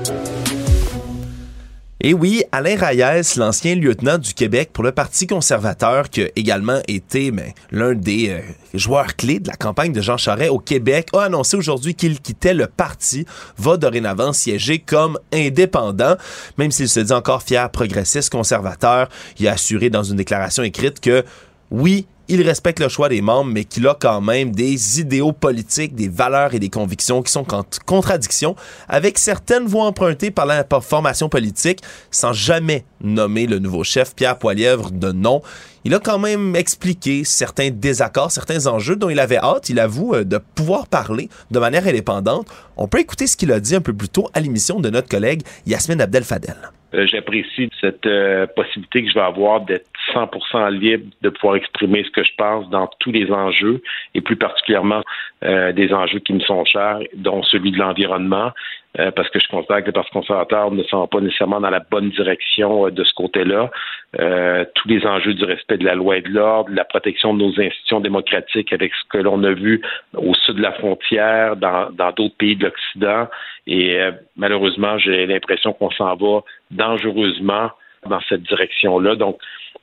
Et 2.01 2.14
oui, 2.14 2.44
Alain 2.53 2.76
Reyes, 2.76 3.34
l'ancien 3.38 3.74
lieutenant 3.74 4.18
du 4.18 4.32
Québec 4.32 4.70
pour 4.72 4.84
le 4.84 4.92
Parti 4.92 5.26
conservateur, 5.26 6.11
qui 6.11 6.22
a 6.22 6.28
également 6.36 6.78
été 6.86 7.32
ben, 7.32 7.51
l'un 7.72 7.94
des 7.94 8.28
euh, 8.30 8.40
joueurs 8.72 9.16
clés 9.16 9.40
de 9.40 9.49
la 9.49 9.57
campagne 9.57 9.92
de 9.92 10.01
Jean 10.01 10.16
Charest 10.16 10.53
au 10.53 10.61
Québec, 10.61 11.09
a 11.12 11.22
annoncé 11.22 11.57
aujourd'hui 11.57 11.96
qu'il 11.96 12.20
quittait 12.20 12.55
le 12.55 12.68
parti, 12.68 13.26
va 13.57 13.76
dorénavant 13.78 14.32
siéger 14.32 14.78
comme 14.78 15.18
indépendant, 15.32 16.14
même 16.57 16.70
s'il 16.70 16.88
se 16.88 17.01
dit 17.01 17.12
encore 17.12 17.42
fier, 17.42 17.68
progressiste, 17.68 18.30
conservateur. 18.30 19.09
Il 19.40 19.49
a 19.49 19.55
assuré 19.55 19.90
dans 19.90 20.05
une 20.05 20.16
déclaration 20.18 20.62
écrite 20.62 21.01
que 21.01 21.24
oui, 21.72 22.07
il 22.28 22.42
respecte 22.42 22.80
le 22.80 22.88
choix 22.88 23.08
des 23.08 23.22
membres, 23.22 23.50
mais 23.50 23.64
qu'il 23.64 23.86
a 23.86 23.96
quand 23.98 24.20
même 24.20 24.52
des 24.52 25.00
idéaux 25.00 25.32
politiques, 25.32 25.94
des 25.94 26.08
valeurs 26.08 26.54
et 26.54 26.58
des 26.58 26.68
convictions 26.68 27.22
qui 27.22 27.32
sont 27.32 27.54
en 27.54 27.64
contradiction 27.86 28.54
avec 28.88 29.18
certaines 29.18 29.64
voies 29.66 29.84
empruntées 29.84 30.30
par 30.30 30.46
la 30.46 30.64
formation 30.80 31.28
politique, 31.28 31.80
sans 32.10 32.32
jamais 32.32 32.84
nommer 33.00 33.46
le 33.46 33.58
nouveau 33.58 33.84
chef 33.84 34.14
Pierre 34.14 34.38
Poilièvre 34.38 34.90
de 34.90 35.12
nom. 35.12 35.42
Il 35.84 35.94
a 35.94 36.00
quand 36.00 36.18
même 36.18 36.54
expliqué 36.54 37.24
certains 37.24 37.70
désaccords, 37.70 38.30
certains 38.30 38.66
enjeux 38.66 38.96
dont 38.96 39.08
il 39.08 39.20
avait 39.20 39.38
hâte, 39.38 39.70
il 39.70 39.78
avoue, 39.78 40.14
euh, 40.14 40.24
de 40.24 40.38
pouvoir 40.54 40.86
parler 40.86 41.28
de 41.50 41.58
manière 41.58 41.86
indépendante. 41.86 42.46
On 42.76 42.88
peut 42.88 43.00
écouter 43.00 43.26
ce 43.26 43.36
qu'il 43.36 43.52
a 43.52 43.60
dit 43.60 43.74
un 43.74 43.80
peu 43.80 43.94
plus 43.94 44.08
tôt 44.08 44.28
à 44.34 44.40
l'émission 44.40 44.80
de 44.80 44.90
notre 44.90 45.08
collègue 45.08 45.42
Yasmine 45.66 46.00
Abdel-Fadel. 46.00 46.56
Euh, 46.94 47.06
J'apprécie 47.06 47.70
cette 47.80 48.06
euh, 48.06 48.46
possibilité 48.46 49.02
que 49.02 49.08
je 49.10 49.14
vais 49.14 49.24
avoir 49.24 49.60
d'être 49.60 49.86
100% 50.14 50.70
libre 50.70 51.04
de 51.22 51.28
pouvoir 51.28 51.56
exprimer 51.56 52.04
ce 52.04 52.11
que 52.11 52.24
je 52.24 52.32
pense 52.36 52.68
dans 52.70 52.88
tous 53.00 53.12
les 53.12 53.30
enjeux 53.30 53.82
et 54.14 54.20
plus 54.20 54.36
particulièrement 54.36 55.02
euh, 55.44 55.72
des 55.72 55.92
enjeux 55.92 56.18
qui 56.20 56.32
me 56.32 56.40
sont 56.40 56.64
chers, 56.64 57.00
dont 57.14 57.42
celui 57.42 57.70
de 57.70 57.78
l'environnement, 57.78 58.52
euh, 58.98 59.11
parce 59.11 59.28
que 59.28 59.38
je 59.38 59.46
constate 59.48 59.82
que 59.82 59.86
le 59.86 59.92
Parti 59.92 60.11
conservateur 60.11 60.70
ne 60.70 60.82
s'en 60.84 61.00
va 61.00 61.06
pas 61.06 61.20
nécessairement 61.20 61.61
dans 61.61 61.70
la 61.70 61.80
bonne 61.80 62.09
direction 62.11 62.86
euh, 62.86 62.90
de 62.90 63.04
ce 63.04 63.12
côté-là. 63.12 63.70
Euh, 64.18 64.64
tous 64.74 64.88
les 64.88 65.06
enjeux 65.06 65.34
du 65.34 65.44
respect 65.44 65.76
de 65.76 65.84
la 65.84 65.94
loi 65.94 66.16
et 66.16 66.22
de 66.22 66.30
l'ordre, 66.30 66.70
la 66.72 66.84
protection 66.84 67.34
de 67.34 67.44
nos 67.44 67.61
institutions 67.61 68.00
démocratiques 68.00 68.72
avec 68.72 68.92
ce 68.94 69.09
que 69.11 69.18
l'on 69.18 69.44
a 69.44 69.52
vu 69.52 69.82
au 70.16 70.34
sud 70.34 70.56
de 70.56 70.62
la 70.62 70.72
frontière, 70.72 71.56
dans 71.56 71.90
d'autres 72.16 72.36
pays 72.36 72.56
de 72.56 72.64
l'Occident. 72.64 73.28
Et 73.66 74.00
malheureusement, 74.36 74.98
j'ai 74.98 75.26
l'impression 75.26 75.74
qu'on 75.74 75.90
s'en 75.90 76.16
va 76.16 76.40
dangereusement 76.70 77.70
dans 78.06 78.20
cette 78.28 78.42
direction-là. 78.42 79.16
Donc, 79.16 79.38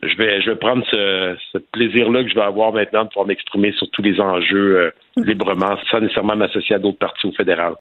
je 0.08 0.18
vais, 0.18 0.41
je 0.41 0.51
vais 0.51 0.56
prendre 0.56 0.84
ce, 0.89 1.36
ce 1.51 1.58
plaisir-là 1.58 2.24
que 2.24 2.30
je 2.30 2.36
vais 2.36 2.41
avoir 2.41 2.74
maintenant 2.74 3.03
de 3.03 3.10
pouvoir 3.10 3.28
m'exprimer 3.28 3.72
sur 3.74 3.89
tous 3.91 4.01
les 4.01 4.20
enjeux 4.20 4.78
euh, 4.78 4.91
librement, 5.18 5.78
sans 5.89 5.99
nécessairement 5.99 6.36
m'associer 6.36 6.76
à 6.76 6.80
d'autres 6.80 6.97
partis 6.97 7.28
au 7.28 7.32
fédéral. 7.32 7.74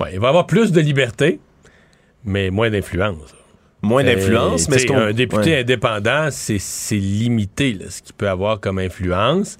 Ouais, 0.00 0.14
il 0.14 0.20
va 0.20 0.28
avoir 0.28 0.46
plus 0.46 0.72
de 0.72 0.80
liberté, 0.80 1.40
mais 2.24 2.50
moins 2.50 2.70
d'influence. 2.70 3.34
Moins 3.82 4.04
d'influence, 4.04 4.68
mais 4.68 4.78
ce 4.78 4.86
qu'on... 4.86 4.96
un 4.96 5.12
député 5.12 5.50
ouais. 5.50 5.60
indépendant, 5.60 6.28
c'est, 6.30 6.58
c'est 6.58 6.96
limité 6.96 7.72
là, 7.74 7.86
ce 7.88 8.02
qu'il 8.02 8.14
peut 8.14 8.28
avoir 8.28 8.60
comme 8.60 8.78
influence. 8.78 9.56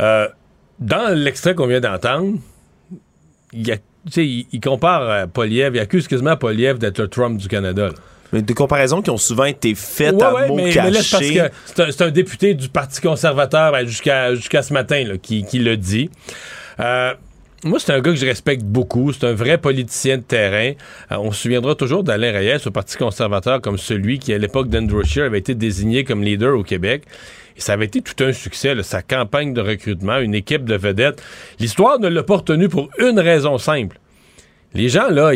Euh, 0.00 0.26
dans 0.78 1.14
l'extrait 1.16 1.54
qu'on 1.54 1.66
vient 1.66 1.80
d'entendre, 1.80 2.38
il, 3.52 3.68
y 3.68 3.74
il, 4.16 4.46
il 4.52 4.60
compare 4.60 5.10
à 5.10 5.26
Poliev, 5.26 5.74
il 5.74 5.80
accuse 5.80 6.08
quasiment 6.08 6.36
Poliev 6.36 6.78
d'être 6.78 7.00
le 7.00 7.08
Trump 7.08 7.38
du 7.38 7.48
Canada. 7.48 7.88
là. 7.88 7.94
Des 8.40 8.54
comparaisons 8.54 9.02
qui 9.02 9.10
ont 9.10 9.16
souvent 9.16 9.44
été 9.44 9.74
faites 9.74 10.14
Ouais, 10.14 10.22
à 10.22 10.34
ouais, 10.34 10.48
mots 10.48 10.56
mais, 10.56 10.70
cachés. 10.70 10.82
mais 10.82 10.90
là, 10.90 11.02
c'est 11.02 11.10
parce 11.10 11.84
que 11.86 11.92
c'est 11.92 12.02
un, 12.02 12.10
député 12.10 12.54
du 12.54 12.68
Parti 12.68 13.00
conservateur 13.00 13.72
ben, 13.72 13.86
jusqu'à 13.86 14.34
jusqu'à 14.34 14.62
ce 14.62 14.72
matin 14.72 15.04
là, 15.04 15.18
qui, 15.18 15.44
qui 15.44 15.58
le 15.58 15.76
dit. 15.76 16.10
Euh, 16.80 17.14
moi, 17.64 17.78
c'est 17.78 17.92
un 17.92 18.00
gars 18.00 18.10
que 18.10 18.16
je 18.18 18.26
respecte 18.26 18.62
beaucoup. 18.62 19.12
C'est 19.12 19.26
un 19.26 19.32
vrai 19.32 19.56
politicien 19.56 20.18
de 20.18 20.22
terrain. 20.22 20.72
Euh, 21.10 21.16
on 21.16 21.32
se 21.32 21.42
souviendra 21.42 21.74
toujours 21.74 22.04
d'Alain 22.04 22.30
Reyes 22.30 22.66
au 22.66 22.70
Parti 22.70 22.96
conservateur 22.98 23.62
comme 23.62 23.78
celui 23.78 24.18
qui, 24.18 24.34
à 24.34 24.38
l'époque 24.38 24.68
d'Andrew 24.68 25.02
Scheer, 25.02 25.24
avait 25.24 25.38
été 25.38 25.54
désigné 25.54 26.04
comme 26.04 26.22
leader 26.22 26.58
au 26.58 26.62
Québec. 26.62 27.04
Et 27.56 27.60
ça 27.60 27.72
avait 27.72 27.86
été 27.86 28.02
tout 28.02 28.22
un 28.22 28.32
succès, 28.32 28.74
là, 28.74 28.82
sa 28.82 29.00
campagne 29.00 29.54
de 29.54 29.62
recrutement, 29.62 30.18
une 30.18 30.34
équipe 30.34 30.64
de 30.64 30.74
vedettes. 30.74 31.22
L'histoire 31.58 31.98
ne 32.00 32.08
l'a 32.08 32.22
pas 32.22 32.36
retenu 32.36 32.68
pour 32.68 32.90
une 32.98 33.18
raison 33.18 33.56
simple. 33.56 33.98
Les 34.76 34.88
gens, 34.88 35.08
là, 35.08 35.30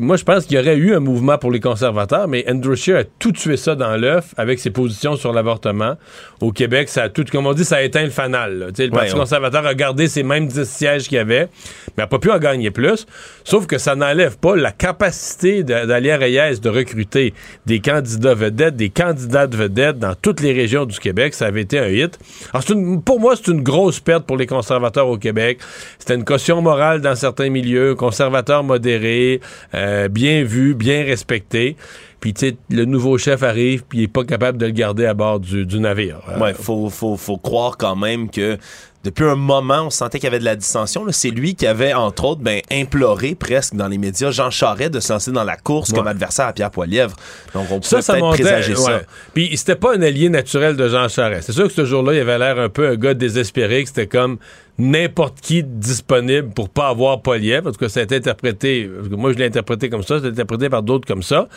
moi, 0.00 0.16
je 0.16 0.22
pense 0.22 0.46
qu'il 0.46 0.56
y 0.56 0.60
aurait 0.60 0.76
eu 0.76 0.94
un 0.94 1.00
mouvement 1.00 1.38
pour 1.38 1.50
les 1.50 1.58
conservateurs, 1.58 2.28
mais 2.28 2.44
Andrew 2.48 2.76
Scheer 2.76 2.98
a 2.98 3.04
tout 3.18 3.32
tué 3.32 3.56
ça 3.56 3.74
dans 3.74 3.96
l'œuf 3.96 4.32
avec 4.36 4.60
ses 4.60 4.70
positions 4.70 5.16
sur 5.16 5.32
l'avortement. 5.32 5.96
Au 6.40 6.52
Québec, 6.52 6.88
ça 6.88 7.04
a 7.04 7.08
tout, 7.08 7.24
comme 7.30 7.46
on 7.46 7.52
dit, 7.52 7.64
ça 7.64 7.76
a 7.76 7.82
éteint 7.82 8.04
le 8.04 8.10
fanal. 8.10 8.72
Le 8.78 8.84
Ouais, 8.84 8.88
Parti 8.90 9.12
on- 9.14 9.18
conservateur 9.18 9.66
a 9.66 9.74
gardé 9.74 10.06
ses 10.06 10.22
mêmes 10.22 10.46
10 10.46 10.68
sièges 10.68 11.08
qu'il 11.08 11.16
y 11.16 11.18
avait, 11.18 11.48
mais 11.96 12.04
n'a 12.04 12.06
pas 12.06 12.20
pu 12.20 12.30
en 12.30 12.38
gagner 12.38 12.70
plus. 12.70 13.06
Sauf 13.42 13.66
que 13.66 13.76
ça 13.78 13.96
n'enlève 13.96 14.38
pas 14.38 14.54
la 14.54 14.70
capacité 14.70 15.64
de- 15.64 15.84
d'Alien 15.86 16.20
Reyes 16.20 16.60
de 16.60 16.68
recruter 16.68 17.34
des 17.66 17.80
candidats 17.80 18.34
vedettes, 18.34 18.76
des 18.76 18.90
candidates 18.90 19.54
vedettes 19.54 19.98
dans 19.98 20.14
toutes 20.14 20.40
les 20.40 20.52
régions 20.52 20.84
du 20.84 20.98
Québec. 21.00 21.34
Ça 21.34 21.46
avait 21.46 21.62
été 21.62 21.78
un 21.80 21.88
hit. 21.88 22.18
Alors, 22.52 22.62
c'est 22.62 22.74
une- 22.74 23.02
pour 23.02 23.18
moi, 23.18 23.34
c'est 23.34 23.50
une 23.50 23.62
grosse 23.62 23.98
perte 23.98 24.26
pour 24.26 24.36
les 24.36 24.46
conservateurs 24.46 25.08
au 25.08 25.18
Québec. 25.18 25.58
C'était 25.98 26.14
une 26.14 26.24
caution 26.24 26.62
morale 26.62 27.00
dans 27.00 27.16
certains 27.16 27.50
milieux, 27.50 27.96
conservateurs 27.96 28.62
modérés, 28.76 29.40
euh, 29.74 30.08
bien 30.08 30.44
vus, 30.44 30.74
bien 30.74 31.02
respectés. 31.04 31.76
Puis, 32.20 32.32
tu 32.34 32.48
sais, 32.48 32.56
le 32.70 32.84
nouveau 32.84 33.18
chef 33.18 33.42
arrive, 33.42 33.84
puis 33.88 33.98
il 33.98 34.02
est 34.04 34.08
pas 34.08 34.24
capable 34.24 34.58
de 34.58 34.66
le 34.66 34.72
garder 34.72 35.06
à 35.06 35.14
bord 35.14 35.40
du, 35.40 35.64
du 35.66 35.78
navire. 35.80 36.20
Euh, 36.28 36.38
Ouais, 36.38 36.54
faut, 36.54 36.88
faut, 36.90 37.16
faut 37.16 37.36
croire 37.38 37.76
quand 37.76 37.96
même 37.96 38.30
que 38.30 38.58
depuis 39.06 39.24
un 39.24 39.36
moment, 39.36 39.82
on 39.86 39.90
sentait 39.90 40.18
qu'il 40.18 40.26
y 40.26 40.28
avait 40.28 40.40
de 40.40 40.44
la 40.44 40.56
dissension. 40.56 41.06
C'est 41.10 41.30
lui 41.30 41.54
qui 41.54 41.64
avait, 41.66 41.94
entre 41.94 42.24
autres, 42.24 42.40
ben, 42.40 42.60
imploré 42.72 43.36
presque 43.36 43.74
dans 43.76 43.86
les 43.86 43.98
médias 43.98 44.32
Jean 44.32 44.50
Charest 44.50 44.90
de 44.92 44.98
se 44.98 45.12
lancer 45.12 45.30
dans 45.30 45.44
la 45.44 45.56
course 45.56 45.92
comme 45.92 46.08
adversaire 46.08 46.46
à 46.48 46.52
Pierre 46.52 46.72
Poilièvre. 46.72 47.14
Donc, 47.54 47.66
on 47.70 47.80
Ça, 47.82 47.98
peut 47.98 48.02
peut-être 48.02 48.18
montait. 48.18 48.42
présager 48.42 48.74
ça. 48.74 49.02
Puis 49.32 49.56
c'était 49.56 49.76
pas 49.76 49.94
un 49.96 50.02
allié 50.02 50.28
naturel 50.28 50.76
de 50.76 50.88
Jean 50.88 51.08
Charest. 51.08 51.46
C'est 51.46 51.52
sûr 51.52 51.68
que 51.68 51.72
ce 51.72 51.84
jour-là, 51.84 52.14
il 52.14 52.20
avait 52.20 52.38
l'air 52.38 52.58
un 52.58 52.68
peu 52.68 52.88
un 52.88 52.96
gars 52.96 53.14
désespéré, 53.14 53.82
que 53.84 53.88
c'était 53.90 54.08
comme 54.08 54.38
n'importe 54.76 55.40
qui 55.40 55.62
disponible 55.62 56.50
pour 56.50 56.68
pas 56.68 56.88
avoir 56.88 57.22
Poliev. 57.22 57.66
En 57.66 57.70
tout 57.70 57.78
cas, 57.78 57.88
ça 57.88 58.00
a 58.00 58.02
été 58.02 58.16
interprété. 58.16 58.90
Moi, 59.10 59.32
je 59.32 59.38
l'ai 59.38 59.46
interprété 59.46 59.88
comme 59.88 60.02
ça. 60.02 60.18
C'est 60.20 60.26
interprété 60.28 60.68
par 60.68 60.82
d'autres 60.82 61.06
comme 61.06 61.22
ça. 61.22 61.48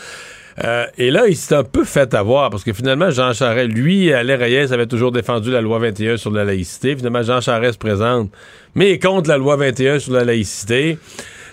Euh, 0.64 0.86
et 0.98 1.12
là, 1.12 1.28
il 1.28 1.36
s'est 1.36 1.56
un 1.56 1.64
peu 1.64 1.86
fait 1.86 2.14
avoir 2.14 2.50
parce 2.50 2.64
que 2.64 2.74
finalement, 2.74 3.10
Jean 3.12 3.34
Charest, 3.34 3.72
lui, 3.72 4.12
Alain 4.12 4.38
Reyes 4.38 4.74
avait 4.74 4.88
toujours 4.88 5.12
défendu 5.12 5.52
la 5.52 5.62
loi 5.62 5.80
21 5.80 6.18
sur 6.18 6.32
la 6.32 6.44
laïcité. 6.44 6.96
Finalement, 6.96 7.24
Jean 7.24 7.40
Charest 7.42 7.74
se 7.74 7.78
présente, 7.78 8.30
mais 8.76 8.90
il 8.90 8.94
est 8.94 9.00
contre 9.00 9.30
la 9.30 9.38
loi 9.38 9.56
21 9.56 10.00
sur 10.00 10.14
la 10.14 10.24
laïcité. 10.24 10.98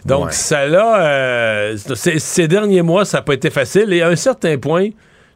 Donc, 0.04 0.26
Ouais. 0.26 0.32
ça 0.32 0.66
là, 0.66 1.04
euh, 1.04 1.76
ces, 1.76 2.48
derniers 2.48 2.82
mois, 2.82 3.04
ça 3.04 3.18
n'a 3.18 3.22
pas 3.22 3.34
été 3.34 3.50
facile. 3.50 3.92
Et 3.92 4.02
à 4.02 4.08
un 4.08 4.16
certain 4.16 4.56
point, 4.58 4.88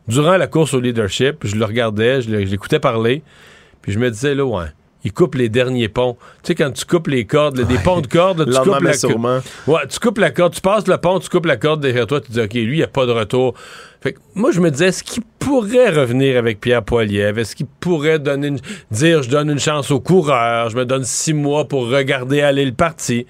durant 0.09 0.37
la 0.37 0.47
course 0.47 0.75
au 0.75 0.81
leadership, 0.81 1.39
je 1.45 1.57
le 1.57 1.65
regardais, 1.65 2.23
je 2.23 2.31
l'écoutais 2.31 2.79
parler, 2.81 3.23
puis 3.83 3.93
je 3.93 3.99
me 3.99 4.11
disais, 4.11 4.35
là, 4.35 4.45
ouais. 4.45 4.67
Il 5.05 5.13
coupe 5.13 5.35
les 5.35 5.49
derniers 5.49 5.89
ponts. 5.89 6.17
Tu 6.43 6.49
sais, 6.49 6.55
quand 6.55 6.71
tu 6.73 6.85
coupes 6.85 7.07
les 7.09 7.25
cordes, 7.25 7.57
là, 7.57 7.65
des 7.65 7.79
ponts 7.79 8.01
de 8.03 8.07
cordes, 8.07 8.41
là, 8.41 8.45
tu 8.45 8.51
coupes 8.65 8.83
la 8.85 8.93
co- 8.93 9.09
sûrement. 9.09 9.39
Ouais, 9.67 9.81
tu 9.89 9.99
coupes 9.99 10.19
la 10.19 10.31
corde, 10.31 10.53
tu 10.55 10.61
passes 10.61 10.87
le 10.87 10.99
pont, 10.99 11.19
tu 11.21 11.29
coupes 11.31 11.47
la 11.47 11.57
corde 11.57 11.81
derrière 11.81 12.07
toi, 12.07 12.21
tu 12.21 12.31
dis, 12.33 12.41
OK, 12.41 12.53
lui, 12.53 12.63
il 12.75 12.77
n'y 12.77 12.83
a 12.83 12.87
pas 12.87 13.07
de 13.07 13.13
retour. 13.13 13.55
Fait 14.03 14.13
que 14.15 14.19
moi, 14.35 14.51
je 14.51 14.61
me 14.61 14.71
disais, 14.71 14.89
est-ce 14.89 15.03
qu'il 15.03 15.23
pourrait 15.39 15.91
revenir 15.91 16.37
avec 16.39 16.61
Pierre 16.61 16.83
Poilievre? 16.83 17.39
Est-ce 17.39 17.57
qu'il 17.57 17.67
pourrait 17.67 18.19
donner 18.19 18.49
une- 18.49 18.61
dire, 18.91 19.23
je 19.23 19.31
donne 19.31 19.51
une 19.51 19.59
chance 19.59 19.91
aux 19.91 20.01
coureurs, 20.01 20.69
je 20.71 20.77
me 20.77 20.85
donne 20.85 21.05
six 21.05 21.33
mois 21.35 21.67
pour 21.67 21.89
regarder 21.89 22.43
aller 22.43 22.65
le 22.67 22.73
parti? 22.73 23.27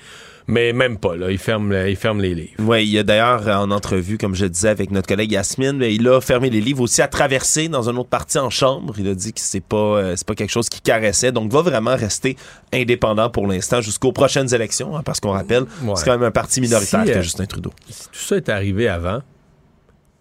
Mais 0.50 0.72
même 0.72 0.98
pas, 0.98 1.14
là. 1.16 1.30
Il 1.30 1.38
ferme, 1.38 1.72
il 1.86 1.94
ferme 1.96 2.20
les 2.20 2.34
livres. 2.34 2.50
Oui, 2.58 2.82
il 2.84 2.90
y 2.90 2.98
a 2.98 3.02
d'ailleurs 3.04 3.46
euh, 3.46 3.54
en 3.54 3.70
entrevue, 3.70 4.18
comme 4.18 4.34
je 4.34 4.46
disais 4.46 4.68
avec 4.68 4.90
notre 4.90 5.06
collègue 5.06 5.30
Yasmine, 5.30 5.80
il 5.82 6.08
a 6.08 6.20
fermé 6.20 6.50
les 6.50 6.60
livres 6.60 6.82
aussi 6.82 7.00
à 7.02 7.08
traverser 7.08 7.68
dans 7.68 7.88
un 7.88 7.96
autre 7.96 8.08
parti 8.08 8.36
en 8.38 8.50
chambre. 8.50 8.94
Il 8.98 9.06
a 9.08 9.14
dit 9.14 9.32
que 9.32 9.40
c'est 9.40 9.60
pas 9.62 9.76
euh, 9.76 10.14
c'est 10.16 10.26
pas 10.26 10.34
quelque 10.34 10.50
chose 10.50 10.68
qui 10.68 10.80
caressait, 10.80 11.30
donc 11.30 11.52
va 11.52 11.62
vraiment 11.62 11.94
rester 11.94 12.36
indépendant 12.72 13.30
pour 13.30 13.46
l'instant 13.46 13.80
jusqu'aux 13.80 14.12
prochaines 14.12 14.52
élections, 14.52 14.96
hein, 14.96 15.02
parce 15.04 15.20
qu'on 15.20 15.30
rappelle, 15.30 15.64
Ouais. 15.84 15.92
c'est 15.94 16.04
quand 16.04 16.12
même 16.18 16.24
un 16.24 16.30
parti 16.32 16.60
minoritaire 16.60 17.04
Si, 17.06 17.12
que 17.12 17.18
euh, 17.18 17.22
Justin 17.22 17.46
Trudeau. 17.46 17.70
Si 17.88 18.04
tout 18.08 18.18
ça 18.18 18.36
est 18.36 18.48
arrivé 18.48 18.88
avant, 18.88 19.20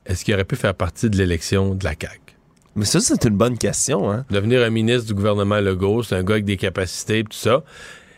est-ce 0.05 0.23
qu'il 0.23 0.33
aurait 0.35 0.43
pu 0.45 0.55
faire 0.55 0.75
partie 0.75 1.09
de 1.09 1.17
l'élection 1.17 1.73
de 1.73 1.83
la 1.83 1.91
CAQ? 1.99 2.19
Mais 2.75 2.85
ça, 2.85 2.99
c'est 2.99 3.23
une 3.25 3.35
bonne 3.35 3.57
question. 3.57 4.09
Hein? 4.11 4.25
Devenir 4.29 4.61
un 4.63 4.69
ministre 4.69 5.07
du 5.07 5.13
gouvernement 5.15 5.59
Legault, 5.59 6.03
c'est 6.03 6.15
un 6.15 6.23
gars 6.23 6.35
avec 6.35 6.45
des 6.45 6.55
capacités 6.55 7.19
et 7.19 7.23
tout 7.23 7.29
ça. 7.33 7.63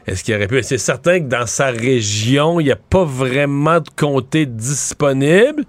Est-ce 0.07 0.23
qu'il 0.23 0.35
aurait 0.35 0.47
pu? 0.47 0.61
C'est 0.63 0.77
certain 0.77 1.19
que 1.19 1.25
dans 1.25 1.45
sa 1.45 1.67
région, 1.67 2.59
il 2.59 2.65
n'y 2.65 2.71
a 2.71 2.75
pas 2.77 3.03
vraiment 3.03 3.79
de 3.79 3.89
comté 3.95 4.45
disponible. 4.45 5.63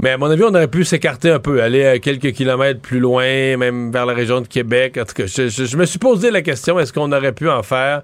Mais 0.00 0.10
à 0.10 0.18
mon 0.18 0.30
avis, 0.30 0.44
on 0.44 0.54
aurait 0.54 0.68
pu 0.68 0.84
s'écarter 0.84 1.30
un 1.30 1.40
peu, 1.40 1.60
aller 1.60 1.84
à 1.84 1.98
quelques 1.98 2.32
kilomètres 2.32 2.80
plus 2.80 3.00
loin, 3.00 3.56
même 3.56 3.90
vers 3.90 4.06
la 4.06 4.14
région 4.14 4.40
de 4.40 4.46
Québec. 4.46 4.96
En 4.96 5.04
tout 5.04 5.14
cas, 5.14 5.26
je, 5.26 5.76
me 5.76 5.84
suis 5.86 5.98
posé 5.98 6.30
la 6.30 6.40
question, 6.40 6.78
est-ce 6.78 6.92
qu'on 6.92 7.10
aurait 7.10 7.32
pu 7.32 7.48
en 7.48 7.64
faire 7.64 8.02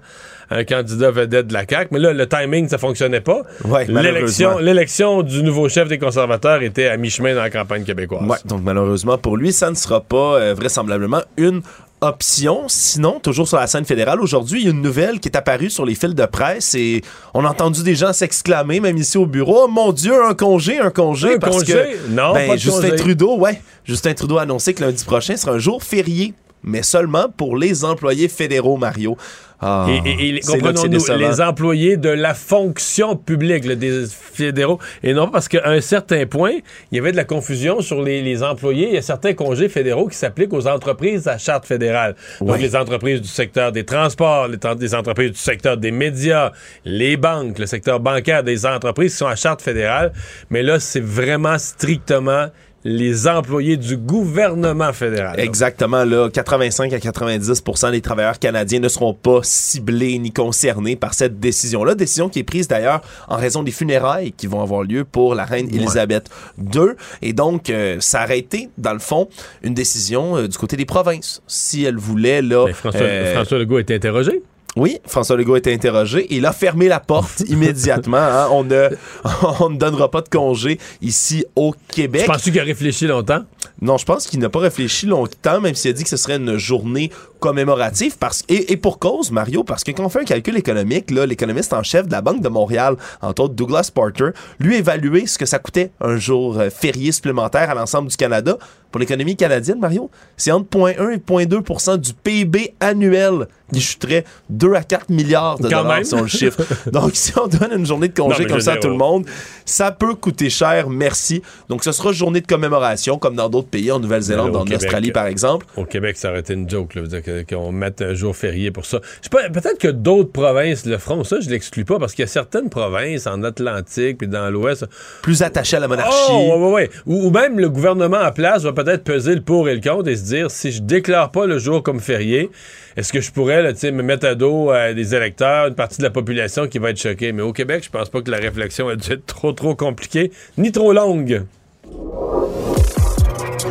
un 0.49 0.63
candidat 0.63 1.11
vedette 1.11 1.47
de 1.47 1.53
la 1.53 1.65
CAQ? 1.67 1.89
Mais 1.91 1.99
là, 1.99 2.13
le 2.13 2.27
timing, 2.27 2.67
ça 2.67 2.77
fonctionnait 2.77 3.21
pas. 3.21 3.41
Ouais, 3.65 3.85
L'élection, 3.87 5.21
du 5.23 5.43
nouveau 5.43 5.69
chef 5.69 5.87
des 5.87 5.97
conservateurs 5.97 6.61
était 6.61 6.87
à 6.87 6.97
mi-chemin 6.97 7.35
dans 7.35 7.41
la 7.41 7.49
campagne 7.49 7.83
québécoise. 7.83 8.27
Ouais, 8.27 8.37
donc 8.45 8.61
malheureusement 8.63 9.17
pour 9.17 9.37
lui, 9.37 9.51
ça 9.53 9.69
ne 9.69 9.75
sera 9.75 10.01
pas 10.01 10.35
euh, 10.35 10.53
vraisemblablement 10.53 11.21
une 11.37 11.61
option. 12.01 12.63
Sinon, 12.67 13.19
toujours 13.19 13.47
sur 13.47 13.57
la 13.57 13.67
scène 13.67 13.85
fédérale, 13.85 14.21
aujourd'hui, 14.21 14.61
il 14.61 14.65
y 14.65 14.67
a 14.67 14.71
une 14.71 14.81
nouvelle 14.81 15.19
qui 15.19 15.29
est 15.29 15.37
apparue 15.37 15.69
sur 15.69 15.85
les 15.85 15.95
fils 15.95 16.13
de 16.13 16.25
presse 16.25 16.75
et 16.75 17.01
on 17.33 17.45
a 17.45 17.49
entendu 17.49 17.83
des 17.83 17.95
gens 17.95 18.13
s'exclamer, 18.13 18.79
même 18.79 18.97
ici 18.97 19.17
au 19.17 19.25
bureau, 19.25 19.63
oh 19.65 19.67
mon 19.67 19.91
Dieu, 19.91 20.13
un 20.25 20.33
congé, 20.33 20.77
un 20.79 20.91
congé. 20.91 21.35
Un 21.35 21.39
parce 21.39 21.59
congé? 21.59 21.73
que 21.73 22.11
Non, 22.11 22.33
ben, 22.33 22.47
pas 22.47 22.55
de 22.55 22.59
Justin 22.59 22.89
congé. 22.89 22.95
Trudeau, 22.97 23.37
ouais, 23.37 23.61
Justin 23.85 24.13
Trudeau 24.13 24.37
a 24.37 24.43
annoncé 24.43 24.73
que 24.73 24.83
lundi 24.83 25.03
prochain 25.05 25.35
sera 25.37 25.53
un 25.53 25.59
jour 25.59 25.81
férié, 25.83 26.33
mais 26.65 26.83
seulement 26.83 27.27
pour 27.29 27.57
les 27.57 27.85
employés 27.85 28.27
fédéraux, 28.27 28.77
Mario. 28.77 29.15
Ah, 29.61 29.87
Et, 30.05 30.41
comprenons-nous, 30.41 31.17
les 31.17 31.41
employés 31.41 31.95
de 31.95 32.09
la 32.09 32.33
fonction 32.33 33.15
publique, 33.15 33.63
là, 33.63 33.75
des 33.75 34.05
fédéraux, 34.07 34.79
et 35.01 35.13
non 35.13 35.29
parce 35.29 35.47
qu'à 35.47 35.69
un 35.69 35.79
certain 35.79 36.25
point, 36.25 36.51
il 36.91 36.95
y 36.95 36.99
avait 36.99 37.13
de 37.13 37.17
la 37.17 37.23
confusion 37.23 37.79
sur 37.81 38.01
les, 38.01 38.21
les 38.21 38.43
employés. 38.43 38.89
Il 38.89 38.95
y 38.95 38.97
a 38.97 39.01
certains 39.01 39.33
congés 39.33 39.69
fédéraux 39.69 40.07
qui 40.07 40.17
s'appliquent 40.17 40.53
aux 40.53 40.67
entreprises 40.67 41.27
à 41.27 41.37
charte 41.37 41.65
fédérale. 41.65 42.15
Donc, 42.41 42.59
les 42.59 42.75
entreprises 42.75 43.21
du 43.21 43.29
secteur 43.29 43.71
des 43.71 43.85
transports, 43.85 44.49
les, 44.49 44.57
des 44.75 44.93
entreprises 44.93 45.31
du 45.31 45.39
secteur 45.39 45.77
des 45.77 45.91
médias, 45.91 46.51
les 46.83 47.15
banques, 47.15 47.57
le 47.57 47.65
secteur 47.65 48.01
bancaire, 48.01 48.43
des 48.43 48.65
entreprises 48.65 49.13
qui 49.13 49.17
sont 49.19 49.27
à 49.27 49.35
charte 49.37 49.61
fédérale. 49.61 50.11
Mais 50.49 50.63
là, 50.63 50.79
c'est 50.79 51.03
vraiment 51.03 51.57
strictement 51.57 52.47
les 52.85 53.27
employés 53.27 53.77
du 53.77 53.97
gouvernement 53.97 54.93
fédéral. 54.93 55.39
Exactement, 55.39 56.05
là, 56.05 56.29
85 56.29 56.93
à 56.93 56.99
90 56.99 57.63
des 57.91 58.01
travailleurs 58.01 58.37
canadiens 58.37 58.79
ne 58.79 58.87
seront 58.87 59.15
pas 59.15 59.39
ciblés 59.41 60.19
ni 60.19 60.31
concernés 60.31 60.95
par 60.95 61.15
cette 61.15 61.39
décision-là. 61.39 61.95
Décision 61.95 62.29
qui 62.29 62.39
est 62.39 62.43
prise 62.43 62.67
d'ailleurs 62.67 63.01
en 63.27 63.37
raison 63.37 63.63
des 63.63 63.71
funérailles 63.71 64.33
qui 64.33 64.45
vont 64.45 64.61
avoir 64.61 64.83
lieu 64.83 65.03
pour 65.03 65.33
la 65.33 65.45
reine 65.45 65.67
Elisabeth 65.73 66.29
II. 66.59 66.91
Et 67.23 67.33
donc, 67.33 67.71
euh, 67.71 67.97
ça 67.99 68.23
aurait 68.23 68.37
été, 68.37 68.69
dans 68.77 68.93
le 68.93 68.99
fond, 68.99 69.29
une 69.63 69.73
décision 69.73 70.37
euh, 70.37 70.47
du 70.47 70.55
côté 70.55 70.77
des 70.77 70.85
provinces. 70.85 71.41
Si 71.47 71.83
elle 71.83 71.97
voulait, 71.97 72.43
là... 72.43 72.65
Mais 72.67 72.73
François, 72.73 73.01
euh, 73.01 73.33
François 73.33 73.57
Legault 73.57 73.77
a 73.77 73.81
été 73.81 73.95
interrogé. 73.95 74.43
Oui, 74.75 74.99
François 75.05 75.37
Legault 75.37 75.53
a 75.55 75.57
été 75.59 75.73
interrogé 75.73 76.27
il 76.29 76.45
a 76.45 76.51
fermé 76.51 76.87
la 76.87 76.99
porte 76.99 77.39
immédiatement. 77.47 78.17
hein. 78.17 78.47
On, 78.51 78.63
ne, 78.63 78.89
on 79.59 79.69
ne 79.69 79.77
donnera 79.77 80.11
pas 80.11 80.21
de 80.21 80.29
congé 80.29 80.79
ici 81.01 81.45
au 81.55 81.73
Québec. 81.87 82.21
Je 82.21 82.27
pense 82.31 82.41
qu'il 82.43 82.59
a 82.59 82.63
réfléchi 82.63 83.07
longtemps? 83.07 83.43
Non, 83.81 83.97
je 83.97 84.05
pense 84.05 84.27
qu'il 84.27 84.39
n'a 84.39 84.49
pas 84.49 84.59
réfléchi 84.59 85.05
longtemps, 85.05 85.59
même 85.59 85.75
s'il 85.75 85.89
a 85.91 85.93
dit 85.93 86.03
que 86.03 86.09
ce 86.09 86.17
serait 86.17 86.37
une 86.37 86.57
journée 86.57 87.11
commémorative. 87.45 88.17
Parce, 88.17 88.43
et, 88.49 88.73
et 88.73 88.77
pour 88.77 88.97
cause, 88.97 89.31
Mario, 89.31 89.63
parce 89.63 89.83
que 89.83 89.91
quand 89.91 90.03
on 90.05 90.09
fait 90.09 90.21
un 90.21 90.25
calcul 90.25 90.57
économique, 90.57 91.11
là, 91.11 91.25
l'économiste 91.27 91.73
en 91.73 91.83
chef 91.83 92.07
de 92.07 92.11
la 92.11 92.21
Banque 92.21 92.41
de 92.41 92.49
Montréal, 92.49 92.95
entre 93.21 93.43
autres 93.43 93.53
Douglas 93.53 93.91
Porter, 93.93 94.29
lui 94.59 94.75
a 94.75 94.77
évalué 94.79 95.27
ce 95.27 95.37
que 95.37 95.45
ça 95.45 95.59
coûtait 95.59 95.91
un 96.01 96.17
jour 96.17 96.59
euh, 96.59 96.69
férié 96.71 97.11
supplémentaire 97.11 97.69
à 97.69 97.75
l'ensemble 97.75 98.09
du 98.09 98.17
Canada. 98.17 98.57
Pour 98.91 98.99
l'économie 99.01 99.35
canadienne, 99.35 99.79
Mario, 99.79 100.09
c'est 100.37 100.51
entre 100.51 100.69
0,1 100.69 101.11
et 101.41 101.45
0,2 101.45 101.97
du 101.97 102.13
PIB 102.13 102.75
annuel 102.79 103.47
qui 103.73 103.81
chuterait 103.81 104.23
2 104.49 104.73
à 104.73 104.83
4 104.83 105.09
milliards 105.09 105.57
de 105.59 105.67
Quand 105.67 105.81
dollars, 105.83 106.05
si 106.05 106.13
on 106.13 106.21
le 106.21 106.27
chiffre. 106.27 106.61
Donc, 106.91 107.11
si 107.13 107.33
on 107.37 107.47
donne 107.47 107.73
une 107.79 107.85
journée 107.85 108.07
de 108.07 108.13
congé 108.13 108.45
comme 108.45 108.61
ça 108.61 108.73
à 108.73 108.77
tout 108.77 108.87
le 108.87 108.95
monde, 108.95 109.25
ça 109.65 109.91
peut 109.91 110.13
coûter 110.15 110.49
cher, 110.49 110.89
merci. 110.89 111.41
Donc, 111.67 111.83
ce 111.83 111.91
sera 111.91 112.13
journée 112.13 112.39
de 112.39 112.47
commémoration, 112.47 113.17
comme 113.17 113.35
dans 113.35 113.49
d'autres 113.49 113.67
pays, 113.67 113.91
en 113.91 113.99
Nouvelle-Zélande, 113.99 114.55
en 114.55 114.63
Québec, 114.63 114.83
Australie, 114.83 115.11
par 115.11 115.25
exemple. 115.25 115.65
Au 115.75 115.83
Québec, 115.83 116.15
ça 116.15 116.29
aurait 116.29 116.39
été 116.41 116.53
une 116.53 116.69
joke, 116.69 116.95
là, 116.95 117.01
veut 117.01 117.07
dire 117.09 117.23
que- 117.23 117.34
qu'on 117.43 117.71
mette 117.71 118.01
un 118.01 118.13
jour 118.13 118.35
férié 118.35 118.71
pour 118.71 118.85
ça. 118.85 118.99
Je 119.21 119.23
sais 119.23 119.29
pas, 119.29 119.49
peut-être 119.49 119.77
que 119.79 119.87
d'autres 119.87 120.31
provinces 120.31 120.85
le 120.85 120.97
feront. 120.97 121.23
Ça, 121.23 121.39
je 121.39 121.49
l'exclus 121.49 121.85
pas, 121.85 121.99
parce 121.99 122.13
qu'il 122.13 122.23
y 122.23 122.27
a 122.27 122.27
certaines 122.27 122.69
provinces 122.69 123.27
en 123.27 123.43
Atlantique 123.43 124.19
puis 124.19 124.27
dans 124.27 124.49
l'Ouest. 124.49 124.85
Plus 125.21 125.41
attachées 125.41 125.77
à 125.77 125.79
la 125.79 125.87
monarchie. 125.87 126.31
Oh, 126.31 126.53
ouais, 126.55 126.65
ouais, 126.65 126.73
ouais. 126.73 126.89
Ou, 127.05 127.27
ou 127.27 127.31
même 127.31 127.59
le 127.59 127.69
gouvernement 127.69 128.21
en 128.21 128.31
place 128.31 128.63
va 128.63 128.73
peut-être 128.73 129.03
peser 129.03 129.35
le 129.35 129.41
pour 129.41 129.69
et 129.69 129.75
le 129.75 129.81
contre 129.81 130.09
et 130.09 130.15
se 130.15 130.23
dire 130.23 130.51
si 130.51 130.71
je 130.71 130.81
déclare 130.81 131.31
pas 131.31 131.45
le 131.45 131.57
jour 131.57 131.83
comme 131.83 131.99
férié, 131.99 132.49
est-ce 132.97 133.11
que 133.11 133.21
je 133.21 133.31
pourrais 133.31 133.61
là, 133.61 133.71
me 133.91 134.03
mettre 134.03 134.25
à 134.25 134.35
dos 134.35 134.71
euh, 134.71 134.93
des 134.93 135.15
électeurs, 135.15 135.67
une 135.67 135.75
partie 135.75 135.97
de 135.97 136.03
la 136.03 136.09
population 136.09 136.67
qui 136.67 136.79
va 136.79 136.91
être 136.91 136.99
choquée? 136.99 137.31
Mais 137.31 137.41
au 137.41 137.51
Québec, 137.51 137.83
je 137.83 137.89
pense 137.89 138.09
pas 138.09 138.21
que 138.21 138.31
la 138.31 138.37
réflexion 138.37 138.87
a 138.87 138.95
dû 138.95 139.11
être 139.11 139.25
trop, 139.25 139.51
trop 139.51 139.75
compliquée, 139.75 140.31
ni 140.57 140.71
trop 140.71 140.93
longue. 140.93 141.43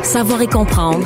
Savoir 0.03 0.41
et 0.41 0.47
comprendre. 0.47 1.05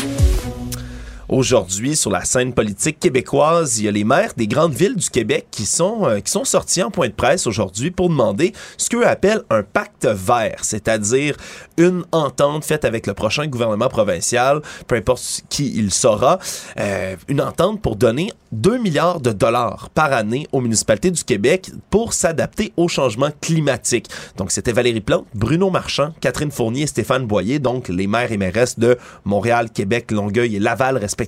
Aujourd'hui, 1.31 1.95
sur 1.95 2.11
la 2.11 2.25
scène 2.25 2.51
politique 2.51 2.99
québécoise, 2.99 3.79
il 3.79 3.85
y 3.85 3.87
a 3.87 3.91
les 3.91 4.03
maires 4.03 4.33
des 4.35 4.47
grandes 4.47 4.73
villes 4.73 4.97
du 4.97 5.09
Québec 5.09 5.47
qui 5.49 5.65
sont, 5.65 6.05
euh, 6.05 6.19
qui 6.19 6.29
sont 6.29 6.43
sortis 6.43 6.83
en 6.83 6.91
point 6.91 7.07
de 7.07 7.13
presse 7.13 7.47
aujourd'hui 7.47 7.89
pour 7.89 8.09
demander 8.09 8.51
ce 8.75 8.89
qu'eux 8.89 9.07
appellent 9.07 9.43
un 9.49 9.63
pacte 9.63 10.05
vert, 10.05 10.57
c'est-à-dire 10.61 11.37
une 11.77 12.03
entente 12.11 12.65
faite 12.65 12.83
avec 12.83 13.07
le 13.07 13.13
prochain 13.13 13.47
gouvernement 13.47 13.87
provincial, 13.87 14.59
peu 14.87 14.95
importe 14.95 15.43
qui 15.47 15.71
il 15.73 15.93
sera, 15.93 16.37
euh, 16.77 17.15
une 17.29 17.39
entente 17.39 17.81
pour 17.81 17.95
donner 17.95 18.33
2 18.51 18.77
milliards 18.79 19.21
de 19.21 19.31
dollars 19.31 19.89
par 19.91 20.11
année 20.11 20.47
aux 20.51 20.59
municipalités 20.59 21.11
du 21.11 21.23
Québec 21.23 21.71
pour 21.89 22.11
s'adapter 22.11 22.73
au 22.75 22.89
changement 22.89 23.29
climatique. 23.39 24.09
Donc, 24.35 24.51
c'était 24.51 24.73
Valérie 24.73 24.99
Plante, 24.99 25.25
Bruno 25.33 25.69
Marchand, 25.69 26.13
Catherine 26.19 26.51
Fournier 26.51 26.83
et 26.83 26.87
Stéphane 26.87 27.25
Boyer, 27.25 27.59
donc 27.59 27.87
les 27.87 28.07
maires 28.07 28.33
et 28.33 28.37
mairesses 28.37 28.77
de 28.77 28.97
Montréal, 29.23 29.69
Québec, 29.73 30.11
Longueuil 30.11 30.57
et 30.57 30.59
Laval, 30.59 30.97
respectivement, 30.97 31.20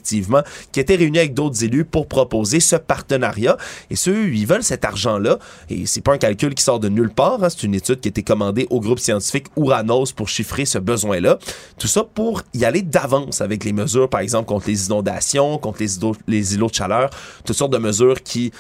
qui 0.72 0.80
étaient 0.80 0.96
réunis 0.96 1.20
avec 1.20 1.34
d'autres 1.34 1.64
élus 1.64 1.86
pour 1.86 2.08
proposer 2.08 2.60
ce 2.60 2.76
partenariat. 2.76 3.58
Et 3.90 3.96
ceux, 3.96 4.30
ils 4.34 4.48
veulent 4.48 4.64
cet 4.64 4.86
argent-là. 4.86 5.40
Et 5.70 5.86
c'est 5.86 6.02
pas 6.02 6.14
un 6.14 6.18
calcul 6.18 6.54
qui 6.56 6.64
sort 6.64 6.80
de 6.80 6.90
nulle 6.90 7.12
part. 7.12 7.44
hein. 7.44 7.50
C'est 7.50 7.64
une 7.64 7.76
étude 7.76 8.00
qui 8.00 8.08
a 8.08 8.12
été 8.12 8.24
commandée 8.24 8.68
au 8.70 8.80
groupe 8.80 9.00
scientifique 9.00 9.48
Ouranos 9.56 10.12
pour 10.16 10.30
chiffrer 10.30 10.66
ce 10.66 10.78
besoin-là. 10.80 11.38
Tout 11.78 11.88
ça 11.88 12.04
pour 12.04 12.42
y 12.54 12.66
aller 12.66 12.82
d'avance 12.82 13.42
avec 13.42 13.64
les 13.64 13.74
mesures, 13.74 14.10
par 14.10 14.22
exemple, 14.22 14.48
contre 14.48 14.68
les 14.68 14.86
inondations, 14.88 15.58
contre 15.58 15.80
les 15.82 15.98
îlots, 15.98 16.16
les 16.28 16.56
îlots 16.56 16.70
de 16.70 16.74
chaleur, 16.76 17.10
toutes 17.46 17.56
sortes 17.56 17.74
de 17.74 17.78
mesures 17.78 18.22
qui 18.24 18.52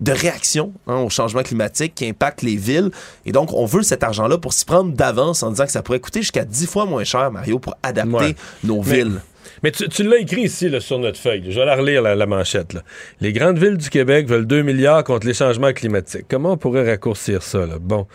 de 0.00 0.10
réaction 0.10 0.72
hein, 0.88 0.96
au 0.96 1.10
changement 1.10 1.42
climatique 1.44 1.94
qui 1.94 2.08
impactent 2.08 2.42
les 2.42 2.56
villes. 2.56 2.90
Et 3.24 3.30
donc, 3.30 3.52
on 3.52 3.66
veut 3.66 3.82
cet 3.82 4.02
argent-là 4.02 4.36
pour 4.36 4.52
s'y 4.52 4.64
prendre 4.64 4.90
d'avance 4.92 5.44
en 5.44 5.50
disant 5.50 5.66
que 5.66 5.70
ça 5.70 5.82
pourrait 5.82 6.00
coûter 6.00 6.22
jusqu'à 6.22 6.44
10 6.44 6.66
fois 6.66 6.86
moins 6.86 7.04
cher, 7.04 7.30
Mario, 7.30 7.60
pour 7.60 7.76
adapter 7.84 8.10
Ouais. 8.16 8.34
nos 8.64 8.82
Mais- 8.82 8.94
villes. 8.96 9.20
Mais 9.62 9.70
tu, 9.70 9.88
tu 9.88 10.02
l'as 10.02 10.18
écrit 10.18 10.42
ici 10.42 10.68
là, 10.68 10.80
sur 10.80 10.98
notre 10.98 11.18
feuille. 11.18 11.44
Je 11.50 11.58
vais 11.58 11.66
la 11.66 11.76
relire, 11.76 12.02
la, 12.02 12.14
la 12.14 12.26
manchette. 12.26 12.72
là. 12.72 12.82
Les 13.20 13.32
grandes 13.32 13.58
villes 13.58 13.76
du 13.76 13.90
Québec 13.90 14.26
veulent 14.26 14.46
2 14.46 14.62
milliards 14.62 15.04
contre 15.04 15.26
les 15.26 15.34
changements 15.34 15.72
climatiques. 15.72 16.26
Comment 16.28 16.52
on 16.52 16.56
pourrait 16.56 16.88
raccourcir 16.88 17.42
ça? 17.42 17.66
Là? 17.66 17.76
Bon, 17.80 18.06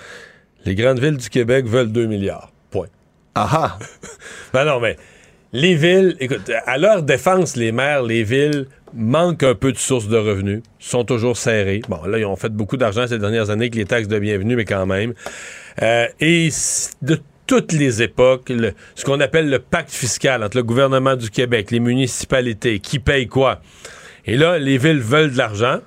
les 0.66 0.76
grandes 0.76 1.00
villes 1.00 1.18
du 1.18 1.30
Québec 1.30 1.66
veulent 1.66 1.92
2 1.92 2.06
milliards. 2.06 2.52
Point. 2.72 2.88
Ah 3.36 3.50
ah! 3.52 3.80
Ben 4.54 4.66
non, 4.66 4.80
mais 4.80 4.98
les 5.54 5.76
villes, 5.76 6.18
écoute, 6.20 6.52
à 6.66 6.78
leur 6.78 7.04
défense, 7.04 7.56
les 7.56 7.72
maires, 7.72 8.04
les 8.04 8.24
villes 8.24 8.68
manquent 8.94 9.44
un 9.44 9.56
peu 9.56 9.72
de 9.72 9.78
sources 9.78 10.08
de 10.08 10.18
revenus, 10.18 10.62
sont 10.80 11.04
toujours 11.04 11.38
serrés. 11.38 11.82
Bon, 11.88 12.04
là, 12.06 12.18
ils 12.18 12.26
ont 12.26 12.36
fait 12.36 12.50
beaucoup 12.50 12.78
d'argent 12.78 13.08
ces 13.08 13.20
dernières 13.20 13.50
années 13.50 13.66
avec 13.66 13.76
les 13.76 13.86
taxes 13.86 14.08
de 14.08 14.20
bienvenue, 14.20 14.56
mais 14.56 14.66
quand 14.66 14.86
même. 14.86 15.14
Euh, 15.82 16.08
et 16.20 16.50
de 17.02 17.20
toutes 17.48 17.72
les 17.72 18.04
époques, 18.04 18.52
ce 18.96 19.06
qu'on 19.06 19.20
appelle 19.20 19.50
le 19.50 19.60
pacte 19.60 19.92
fiscal 19.92 20.44
entre 20.44 20.58
le 20.58 20.64
gouvernement 20.64 21.16
du 21.16 21.30
Québec, 21.30 21.72
les 21.72 21.80
municipalités, 21.80 22.80
qui 22.80 23.00
payent 23.00 23.28
quoi. 23.28 23.62
Et 24.26 24.36
là, 24.36 24.60
les 24.60 24.78
villes 24.78 25.00
veulent 25.00 25.32
de 25.32 25.38
l'argent. 25.38 25.80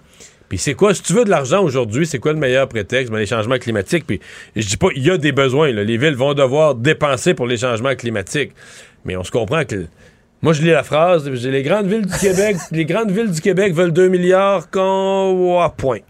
Puis 0.49 0.59
c'est 0.59 0.75
quoi, 0.75 0.95
si 0.95 1.03
tu 1.03 1.13
veux 1.13 1.25
de 1.25 1.31
l'argent 1.31 1.63
aujourd'hui, 1.63 2.07
c'est 2.07 2.19
quoi 2.19 2.33
le 2.33 2.39
meilleur 2.39 2.67
prétexte? 2.69 3.13
Ben, 3.13 3.19
les 3.19 3.27
changements 3.27 3.59
climatiques? 3.59 4.05
Puis 4.07 4.19
je 4.57 4.67
dis 4.67 4.77
pas, 4.77 4.89
il 4.97 5.05
y 5.05 5.11
a 5.11 5.17
des 5.17 5.31
besoins. 5.31 5.71
Les 5.71 5.97
villes 5.97 6.17
vont 6.17 6.35
devoir 6.35 6.75
dépenser 6.75 7.35
pour 7.35 7.47
les 7.47 7.59
changements 7.59 7.95
climatiques. 7.95 8.53
Mais 9.05 9.17
on 9.17 9.23
se 9.23 9.31
comprend 9.31 9.65
que. 9.65 9.87
Moi, 10.43 10.55
je 10.55 10.63
lis 10.63 10.71
la 10.71 10.83
phrase, 10.83 11.29
les 11.29 11.63
grandes 11.63 11.87
villes 11.87 12.07
du 12.07 12.19
Québec, 12.19 12.57
les 12.73 12.87
grandes 12.87 13.11
villes 13.11 13.31
du 13.31 13.41
Québec 13.43 13.75
veulent 13.75 13.93
2 13.93 14.09
milliards 14.09 14.71
quand. 14.71 15.71
point. 15.77 16.01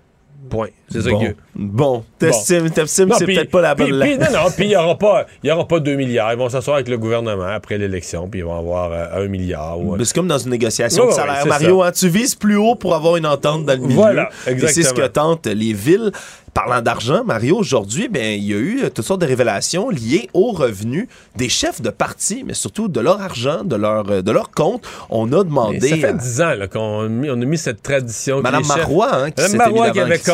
Point. 0.49 0.69
C'est 0.91 1.03
ça 1.03 1.11
bon. 1.11 1.21
que. 1.21 1.35
Bon, 1.55 2.05
t'estimes, 2.19 2.69
c'est 2.87 3.07
peut-être 3.07 3.51
pas 3.51 3.61
la 3.61 3.75
bonne 3.75 4.01
puis, 4.01 4.17
Non, 4.19 4.27
non, 4.33 4.51
puis 4.57 4.65
il 4.67 4.69
n'y 4.69 4.77
aura, 4.77 4.97
pas, 4.97 5.27
y 5.45 5.51
aura 5.51 5.67
pas 5.69 5.79
2 5.79 5.95
milliards. 5.95 6.33
Ils 6.33 6.39
vont 6.39 6.49
s'asseoir 6.49 6.77
avec 6.77 6.89
le 6.89 6.99
gouvernement 6.99 7.45
après 7.47 7.77
l'élection, 7.79 8.29
puis 8.29 8.41
ils 8.41 8.45
vont 8.45 8.57
avoir 8.59 8.91
euh, 8.93 9.25
1 9.25 9.29
milliard. 9.29 9.79
Ou... 9.79 9.97
C'est 10.05 10.15
comme 10.15 10.29
dans 10.29 10.39
une 10.39 10.51
négociation 10.51 11.05
Ouais, 11.05 11.11
de 11.11 11.15
salaire. 11.15 11.47
Mario, 11.47 11.83
hein, 11.83 11.93
tu 11.93 12.09
vises 12.09 12.35
plus 12.35 12.57
haut 12.57 12.75
pour 12.77 12.95
avoir 12.95 13.17
une 13.17 13.27
entente 13.27 13.65
dans 13.67 13.75
le 13.75 13.81
milieu. 13.81 13.95
Voilà, 13.95 14.31
Et 14.47 14.59
c'est 14.59 14.69
ce 14.69 14.95
que 14.95 15.01
exactement. 15.03 15.09
tentent 15.37 15.47
les 15.47 15.73
villes. 15.73 16.13
Parlant 16.53 16.83
d'argent, 16.83 17.23
Mario, 17.25 17.57
aujourd'hui, 17.59 18.09
ben, 18.09 18.37
il 18.37 18.43
y 18.45 18.53
a 18.53 18.57
eu 18.57 18.81
euh, 18.83 18.91
toutes 18.91 19.05
sortes 19.05 19.21
de 19.21 19.27
révélations 19.27 19.89
liées 19.89 20.29
aux 20.35 20.51
revenus 20.51 21.07
des 21.37 21.49
chefs 21.49 21.81
de 21.81 21.91
parti, 21.91 22.43
mais 22.45 22.55
surtout 22.55 22.89
de 22.89 22.99
leur 22.99 23.21
argent, 23.23 23.63
de 23.63 23.77
leur, 23.77 24.11
euh, 24.11 24.21
de 24.23 24.33
leur 24.33 24.51
compte. 24.51 24.85
On 25.11 25.33
a 25.33 25.45
demandé. 25.45 25.79
Mais 25.81 25.89
ça 25.91 25.97
fait 25.97 26.07
à- 26.09 26.13
10 26.13 26.41
ans 26.43 26.55
là, 26.59 26.67
qu'on 26.67 27.03
a 27.05 27.09
mis, 27.09 27.31
on 27.31 27.41
a 27.41 27.45
mis 27.45 27.57
cette 27.57 27.83
tradition. 27.85 28.41
Madame 28.41 28.63
les 28.63 28.67
chefs- 28.69 28.77
Marois, 28.79 29.11
hein, 29.15 29.31
qui 29.31 29.43
Madame 29.43 29.57
Marois 29.59 29.91
qui 29.91 30.01
avait 30.01 30.11
avec 30.11 30.25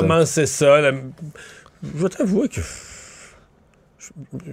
commencé 0.46 0.90
ça. 0.90 0.92
Je 1.82 2.02
vais 2.02 2.08
t'avouer 2.08 2.48
que 2.48 2.60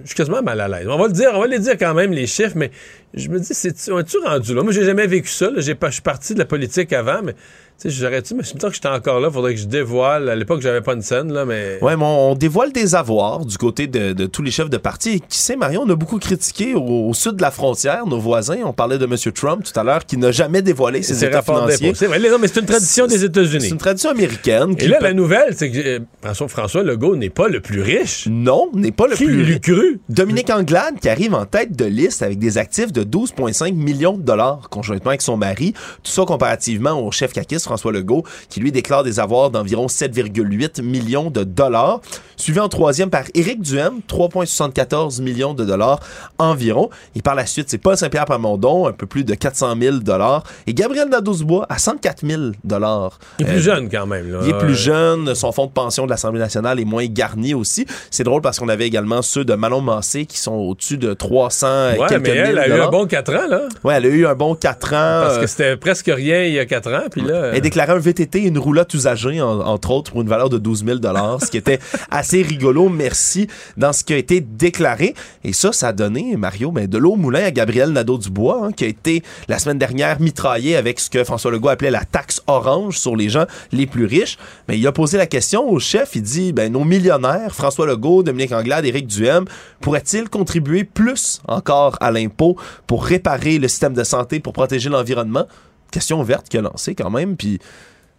je 0.02 0.06
suis 0.06 0.14
quasiment 0.14 0.42
mal 0.42 0.60
à 0.60 0.68
l'aise. 0.68 0.86
On 0.88 0.98
va 0.98 1.06
le 1.06 1.12
dire, 1.12 1.30
on 1.34 1.40
va 1.40 1.58
dire 1.58 1.78
quand 1.78 1.94
même, 1.94 2.12
les 2.12 2.26
chiffres, 2.26 2.56
mais 2.56 2.70
je 3.14 3.28
me 3.28 3.38
dis, 3.38 3.54
c'est, 3.54 3.90
on 3.90 3.98
est-tu 3.98 4.18
rendu 4.18 4.54
là? 4.54 4.62
Moi, 4.62 4.72
j'ai 4.72 4.84
jamais 4.84 5.06
vécu 5.06 5.28
ça. 5.28 5.50
je 5.56 5.60
suis 5.62 6.02
parti 6.02 6.34
de 6.34 6.38
la 6.38 6.44
politique 6.44 6.92
avant, 6.92 7.22
mais 7.22 7.34
sais, 7.78 7.90
j'aurais-tu, 7.90 8.34
mais 8.34 8.42
je 8.42 8.54
me 8.54 8.60
que 8.60 8.72
j'étais 8.74 8.88
encore 8.88 9.20
là, 9.20 9.30
faudrait 9.30 9.54
que 9.54 9.60
je 9.60 9.66
dévoile. 9.66 10.28
À 10.28 10.36
l'époque, 10.36 10.60
j'avais 10.62 10.80
pas 10.80 10.94
une 10.94 11.02
scène, 11.02 11.32
là, 11.32 11.44
mais. 11.44 11.78
Ouais, 11.82 11.96
mais 11.96 12.04
on 12.04 12.34
dévoile 12.34 12.72
des 12.72 12.94
avoirs 12.94 13.44
du 13.44 13.58
côté 13.58 13.86
de, 13.86 14.12
de 14.12 14.26
tous 14.26 14.42
les 14.42 14.50
chefs 14.50 14.70
de 14.70 14.76
parti. 14.76 15.10
Et 15.10 15.20
qui 15.20 15.38
sait, 15.38 15.56
Marion, 15.56 15.82
on 15.86 15.90
a 15.90 15.94
beaucoup 15.96 16.18
critiqué 16.18 16.74
au, 16.74 17.08
au 17.08 17.14
sud 17.14 17.36
de 17.36 17.42
la 17.42 17.50
frontière, 17.50 18.06
nos 18.06 18.18
voisins. 18.18 18.58
On 18.64 18.72
parlait 18.72 18.98
de 18.98 19.04
M. 19.04 19.16
Trump 19.34 19.64
tout 19.64 19.78
à 19.78 19.82
l'heure, 19.84 20.06
qui 20.06 20.16
n'a 20.16 20.30
jamais 20.30 20.62
dévoilé 20.62 21.02
ses 21.02 21.14
Ses 21.14 21.26
états 21.26 21.42
financiers. 21.42 21.92
C'est 21.94 22.06
vrai, 22.06 22.18
non, 22.20 22.38
mais 22.40 22.48
c'est 22.48 22.60
une 22.60 22.66
tradition 22.66 23.06
des 23.06 23.24
États-Unis. 23.24 23.62
C'est 23.64 23.68
une 23.70 23.78
tradition 23.78 24.10
américaine. 24.10 24.74
Et 24.78 24.88
là, 24.88 24.98
peut- 24.98 25.04
la 25.04 25.12
nouvelle, 25.12 25.54
c'est 25.56 25.70
que 25.70 25.78
euh, 25.78 25.98
François, 26.22 26.48
François 26.48 26.82
Legault 26.82 27.16
n'est 27.16 27.30
pas 27.30 27.48
le 27.48 27.60
plus 27.60 27.82
riche. 27.82 28.26
Non, 28.30 28.70
n'est 28.74 28.92
pas 28.92 29.06
le 29.06 29.16
Qui 29.16 29.24
plus 29.26 29.44
l'eût 29.44 29.60
cru? 29.60 30.00
Dominique 30.08 30.50
Anglade 30.50 31.00
qui 31.00 31.08
arrive 31.08 31.34
en 31.34 31.44
tête 31.46 31.76
de 31.76 31.84
liste 31.84 32.22
avec 32.22 32.38
des 32.38 32.58
actifs 32.58 32.92
de 32.92 33.02
12,5 33.04 33.72
millions 33.74 34.16
de 34.16 34.22
dollars 34.22 34.68
conjointement 34.70 35.10
avec 35.10 35.22
son 35.22 35.36
mari. 35.36 35.72
Tout 36.02 36.10
ça 36.12 36.24
comparativement 36.24 37.04
au 37.04 37.10
chef 37.10 37.32
François 37.64 37.92
Legault 37.92 38.24
qui 38.48 38.60
lui 38.60 38.72
déclare 38.72 39.02
des 39.04 39.20
avoirs 39.20 39.50
d'environ 39.50 39.86
7,8 39.86 40.82
millions 40.82 41.30
de 41.30 41.44
dollars. 41.44 42.00
Suivi 42.36 42.60
en 42.60 42.68
troisième 42.68 43.10
par 43.10 43.24
Éric 43.34 43.60
Duhem, 43.62 44.00
3,74 44.08 45.22
millions 45.22 45.54
de 45.54 45.64
dollars 45.64 46.00
environ. 46.38 46.90
Et 47.16 47.22
par 47.22 47.34
la 47.34 47.46
suite, 47.46 47.70
c'est 47.70 47.78
Paul 47.78 47.96
Saint-Pierre 47.96 48.24
Plamondon, 48.26 48.86
un 48.86 48.92
peu 48.92 49.06
plus 49.06 49.24
de 49.24 49.34
400 49.34 49.74
000 49.80 49.96
dollars. 49.98 50.42
Et 50.66 50.74
Gabriel 50.74 51.08
Nadeau-Dubois 51.08 51.66
à 51.68 51.78
104 51.78 52.26
000 52.26 52.42
dollars. 52.64 53.18
Il 53.38 53.46
est 53.46 53.48
Euh, 53.48 53.52
plus 53.52 53.62
jeune 53.62 53.88
quand 53.88 54.06
même. 54.06 54.30
Là. 54.32 54.40
il 54.42 54.50
est 54.50 54.58
plus 54.58 54.74
jeune, 54.74 55.34
son 55.34 55.52
fonds 55.52 55.66
de 55.66 55.70
pension 55.72 56.04
de 56.06 56.10
l'Assemblée 56.10 56.40
nationale 56.40 56.80
est 56.80 56.84
moins 56.84 57.06
garni 57.06 57.54
aussi. 57.54 57.86
C'est 58.10 58.24
drôle 58.24 58.42
parce 58.42 58.58
qu'on 58.58 58.68
avait 58.68 58.86
également 58.86 59.22
ceux 59.22 59.44
de 59.44 59.54
Manon 59.54 59.80
Massé 59.80 60.26
qui 60.26 60.38
sont 60.38 60.54
au-dessus 60.54 60.98
de 60.98 61.14
300 61.14 61.66
et 61.94 61.98
Ouais, 61.98 62.06
quelques 62.08 62.22
mais 62.26 62.30
elle 62.36 62.48
mille 62.48 62.58
a 62.58 62.68
eu 62.68 62.80
un 62.80 62.88
bon 62.90 63.06
4 63.06 63.34
ans, 63.34 63.48
là. 63.48 63.60
Ouais, 63.84 63.94
elle 63.94 64.06
a 64.06 64.08
eu 64.08 64.26
un 64.26 64.34
bon 64.34 64.54
4 64.54 64.86
ans. 64.88 64.90
Parce 65.24 65.36
euh, 65.36 65.40
que 65.42 65.46
c'était 65.46 65.76
presque 65.76 66.10
rien 66.12 66.42
il 66.44 66.52
y 66.54 66.58
a 66.58 66.66
4 66.66 66.92
ans, 66.92 67.04
puis 67.10 67.20
là... 67.22 67.53
elle 67.54 67.60
déclarait 67.62 67.92
un 67.92 67.98
VTT 67.98 68.42
et 68.44 68.48
une 68.48 68.58
roulotte 68.58 68.92
usagée, 68.94 69.40
en- 69.40 69.60
entre 69.60 69.90
autres, 69.90 70.10
pour 70.12 70.22
une 70.22 70.28
valeur 70.28 70.48
de 70.50 70.58
12 70.58 70.84
000 70.84 70.98
ce 71.40 71.50
qui 71.50 71.56
était 71.56 71.78
assez 72.10 72.42
rigolo, 72.42 72.88
merci, 72.88 73.46
dans 73.76 73.92
ce 73.92 74.04
qui 74.04 74.12
a 74.12 74.16
été 74.16 74.40
déclaré. 74.40 75.14
Et 75.44 75.52
ça, 75.52 75.72
ça 75.72 75.88
a 75.88 75.92
donné, 75.92 76.36
Mario, 76.36 76.70
ben, 76.70 76.86
de 76.86 76.98
l'eau 76.98 77.12
au 77.12 77.16
moulin 77.16 77.44
à 77.44 77.50
Gabriel 77.50 77.90
Nadeau-Dubois, 77.90 78.60
hein, 78.66 78.72
qui 78.72 78.84
a 78.84 78.88
été, 78.88 79.22
la 79.48 79.58
semaine 79.58 79.78
dernière, 79.78 80.20
mitraillé 80.20 80.76
avec 80.76 81.00
ce 81.00 81.08
que 81.10 81.24
François 81.24 81.50
Legault 81.50 81.68
appelait 81.68 81.90
la 81.90 82.04
taxe 82.04 82.42
orange 82.46 82.98
sur 82.98 83.16
les 83.16 83.28
gens 83.28 83.44
les 83.72 83.86
plus 83.86 84.04
riches. 84.06 84.38
Mais 84.68 84.78
il 84.78 84.86
a 84.86 84.92
posé 84.92 85.16
la 85.18 85.26
question 85.26 85.68
au 85.68 85.78
chef, 85.78 86.16
il 86.16 86.22
dit, 86.22 86.52
ben, 86.52 86.72
nos 86.72 86.84
millionnaires, 86.84 87.54
François 87.54 87.86
Legault, 87.86 88.22
Dominique 88.22 88.52
Anglade, 88.52 88.84
Éric 88.84 89.06
Duhem, 89.06 89.44
pourraient-ils 89.80 90.28
contribuer 90.28 90.84
plus 90.84 91.40
encore 91.46 91.96
à 92.00 92.10
l'impôt 92.10 92.56
pour 92.86 93.04
réparer 93.04 93.58
le 93.58 93.68
système 93.68 93.94
de 93.94 94.04
santé, 94.04 94.40
pour 94.40 94.52
protéger 94.52 94.88
l'environnement? 94.88 95.46
Question 95.94 96.20
ouverte 96.20 96.48
qu'il 96.48 96.58
a 96.58 96.62
lancée 96.62 96.96
quand 96.96 97.08
même, 97.08 97.36
puis 97.36 97.60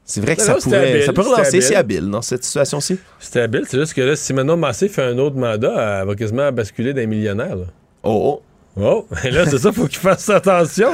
c'est 0.06 0.22
vrai 0.22 0.38
que 0.38 0.41
Non, 0.41 0.47
ça 0.47 0.53
non, 0.53 0.60
pourrait, 0.61 0.91
habile, 0.91 1.03
ça 1.03 1.11
peut 1.14 1.22
relancer, 1.23 1.60
c'est 1.60 1.76
habile 1.76 2.10
dans 2.10 2.22
cette 2.22 2.45
situation-ci. 2.45 2.99
C'était 3.19 3.41
habile, 3.41 3.64
c'est 3.68 3.77
juste 3.77 3.93
que 3.93 4.02
là, 4.02 4.15
si 4.15 4.34
Manon 4.34 4.56
Massé 4.56 4.88
fait 4.88 5.03
un 5.03 5.18
autre 5.18 5.35
mandat, 5.35 5.99
elle 6.02 6.07
va 6.07 6.15
quasiment 6.15 6.49
basculer 6.53 6.93
d'un 6.93 7.06
millionnaire. 7.06 7.57
Là. 7.57 7.65
Oh, 8.03 8.41
Oh, 8.77 9.07
et 9.23 9.31
là, 9.31 9.45
c'est 9.45 9.57
ça, 9.57 9.72
faut 9.72 9.88
qu'il 9.88 9.99
fasse 9.99 10.30
attention. 10.30 10.89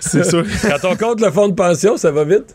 C'est 0.00 0.24
sûr. 0.24 0.44
Quand 0.62 0.88
on 0.90 0.96
compte 0.96 1.20
le 1.20 1.30
fonds 1.30 1.48
de 1.48 1.54
pension, 1.54 1.96
ça 1.96 2.10
va 2.10 2.24
vite. 2.24 2.54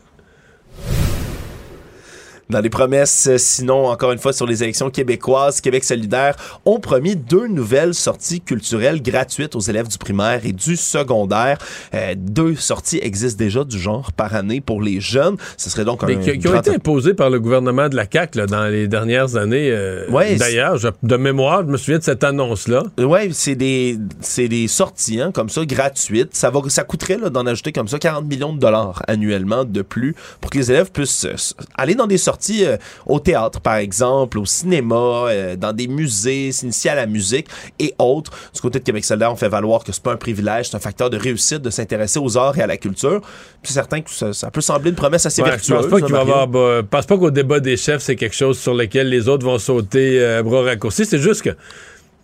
Dans 2.49 2.61
les 2.61 2.69
promesses, 2.69 3.27
euh, 3.27 3.37
sinon, 3.37 3.87
encore 3.87 4.11
une 4.13 4.19
fois, 4.19 4.31
sur 4.31 4.45
les 4.45 4.63
élections 4.63 4.89
québécoises, 4.89 5.59
Québec 5.59 5.83
solidaire 5.83 6.35
ont 6.65 6.79
promis 6.79 7.15
deux 7.17 7.47
nouvelles 7.47 7.93
sorties 7.93 8.39
culturelles 8.39 9.01
gratuites 9.01 9.55
aux 9.55 9.59
élèves 9.59 9.87
du 9.89 9.97
primaire 9.97 10.41
et 10.45 10.53
du 10.53 10.77
secondaire. 10.77 11.57
Euh, 11.93 12.15
deux 12.17 12.55
sorties 12.55 12.99
existent 13.01 13.37
déjà 13.37 13.63
du 13.65 13.77
genre 13.77 14.11
par 14.13 14.33
année 14.33 14.61
pour 14.61 14.81
les 14.81 15.01
jeunes. 15.01 15.35
Ce 15.57 15.69
serait 15.69 15.83
donc 15.83 16.03
un 16.03 16.07
Mais 16.07 16.19
qui, 16.19 16.39
qui 16.39 16.47
ont 16.47 16.55
été 16.57 16.71
imposés 16.75 17.13
par 17.13 17.29
le 17.29 17.39
gouvernement 17.39 17.89
de 17.89 17.95
la 17.97 18.05
CAQ 18.09 18.37
là, 18.37 18.45
dans 18.45 18.65
les 18.67 18.87
dernières 18.87 19.35
années. 19.35 19.69
euh, 19.71 20.05
Ouais, 20.09 20.35
D'ailleurs, 20.37 20.77
de 21.03 21.17
mémoire, 21.17 21.63
je 21.65 21.71
me 21.71 21.77
souviens 21.77 21.97
de 21.99 22.03
cette 22.03 22.23
annonce-là. 22.23 22.83
Ouais, 22.97 23.29
c'est 23.33 23.55
des 23.55 23.97
c'est 24.21 24.47
des 24.47 24.67
sorties 24.69 25.19
hein, 25.19 25.31
comme 25.33 25.49
ça 25.49 25.65
gratuites. 25.65 26.33
Ça 26.33 26.49
va 26.49 26.61
ça 26.69 26.83
coûterait 26.83 27.17
là, 27.17 27.29
d'en 27.29 27.45
ajouter 27.45 27.71
comme 27.73 27.87
ça 27.89 27.99
40 27.99 28.25
millions 28.25 28.53
de 28.53 28.59
dollars 28.59 29.01
annuellement 29.07 29.65
de 29.65 29.81
plus 29.81 30.15
pour 30.39 30.49
que 30.49 30.57
les 30.57 30.71
élèves 30.71 30.91
puissent 30.91 31.25
euh, 31.25 31.35
aller 31.75 31.95
dans 31.95 32.07
des 32.07 32.17
sorties 32.17 32.36
euh, 32.65 32.77
au 33.05 33.19
théâtre 33.19 33.59
par 33.61 33.75
exemple, 33.75 34.37
au 34.39 34.45
cinéma, 34.45 34.95
euh, 34.95 35.55
dans 35.55 35.73
des 35.73 35.87
musées, 35.87 36.51
s'initier 36.51 36.91
à 36.91 36.95
la 36.95 37.05
musique 37.05 37.47
et 37.79 37.93
autres. 37.99 38.31
Du 38.53 38.61
côté 38.61 38.79
de 38.79 38.83
Québec 38.83 39.05
solidaire, 39.05 39.31
on 39.31 39.35
fait 39.35 39.49
valoir 39.49 39.83
que 39.83 39.91
c'est 39.91 40.03
pas 40.03 40.13
un 40.13 40.17
privilège, 40.17 40.69
c'est 40.69 40.77
un 40.77 40.79
facteur 40.79 41.09
de 41.09 41.17
réussite 41.17 41.61
de 41.61 41.69
s'intéresser 41.69 42.19
aux 42.19 42.37
arts 42.37 42.57
et 42.57 42.61
à 42.61 42.67
la 42.67 42.77
culture. 42.77 43.21
Puis 43.61 43.71
c'est 43.71 43.73
certain 43.73 44.01
que 44.01 44.09
ça, 44.09 44.33
ça 44.33 44.51
peut 44.51 44.61
sembler 44.61 44.89
une 44.91 44.95
promesse 44.95 45.25
assez 45.25 45.41
Ouais, 45.41 45.47
je 45.47 45.51
vertueuse. 45.53 45.77
pense 45.81 45.87
pas 45.99 46.01
qu'il 46.05 46.13
va 46.13 46.21
avoir. 46.21 46.47
bah, 46.47 46.77
je 46.77 46.81
pense 46.81 47.05
pas 47.05 47.17
qu'au 47.17 47.31
débat 47.31 47.59
des 47.59 47.77
chefs, 47.77 48.01
c'est 48.01 48.15
quelque 48.15 48.35
chose 48.35 48.57
sur 48.59 48.73
lequel 48.73 49.09
les 49.09 49.27
autres 49.27 49.45
vont 49.45 49.57
sauter 49.59 50.41
bras 50.43 50.63
raccourcis. 50.63 51.05
C'est 51.05 51.19
juste 51.19 51.41
que. 51.41 51.51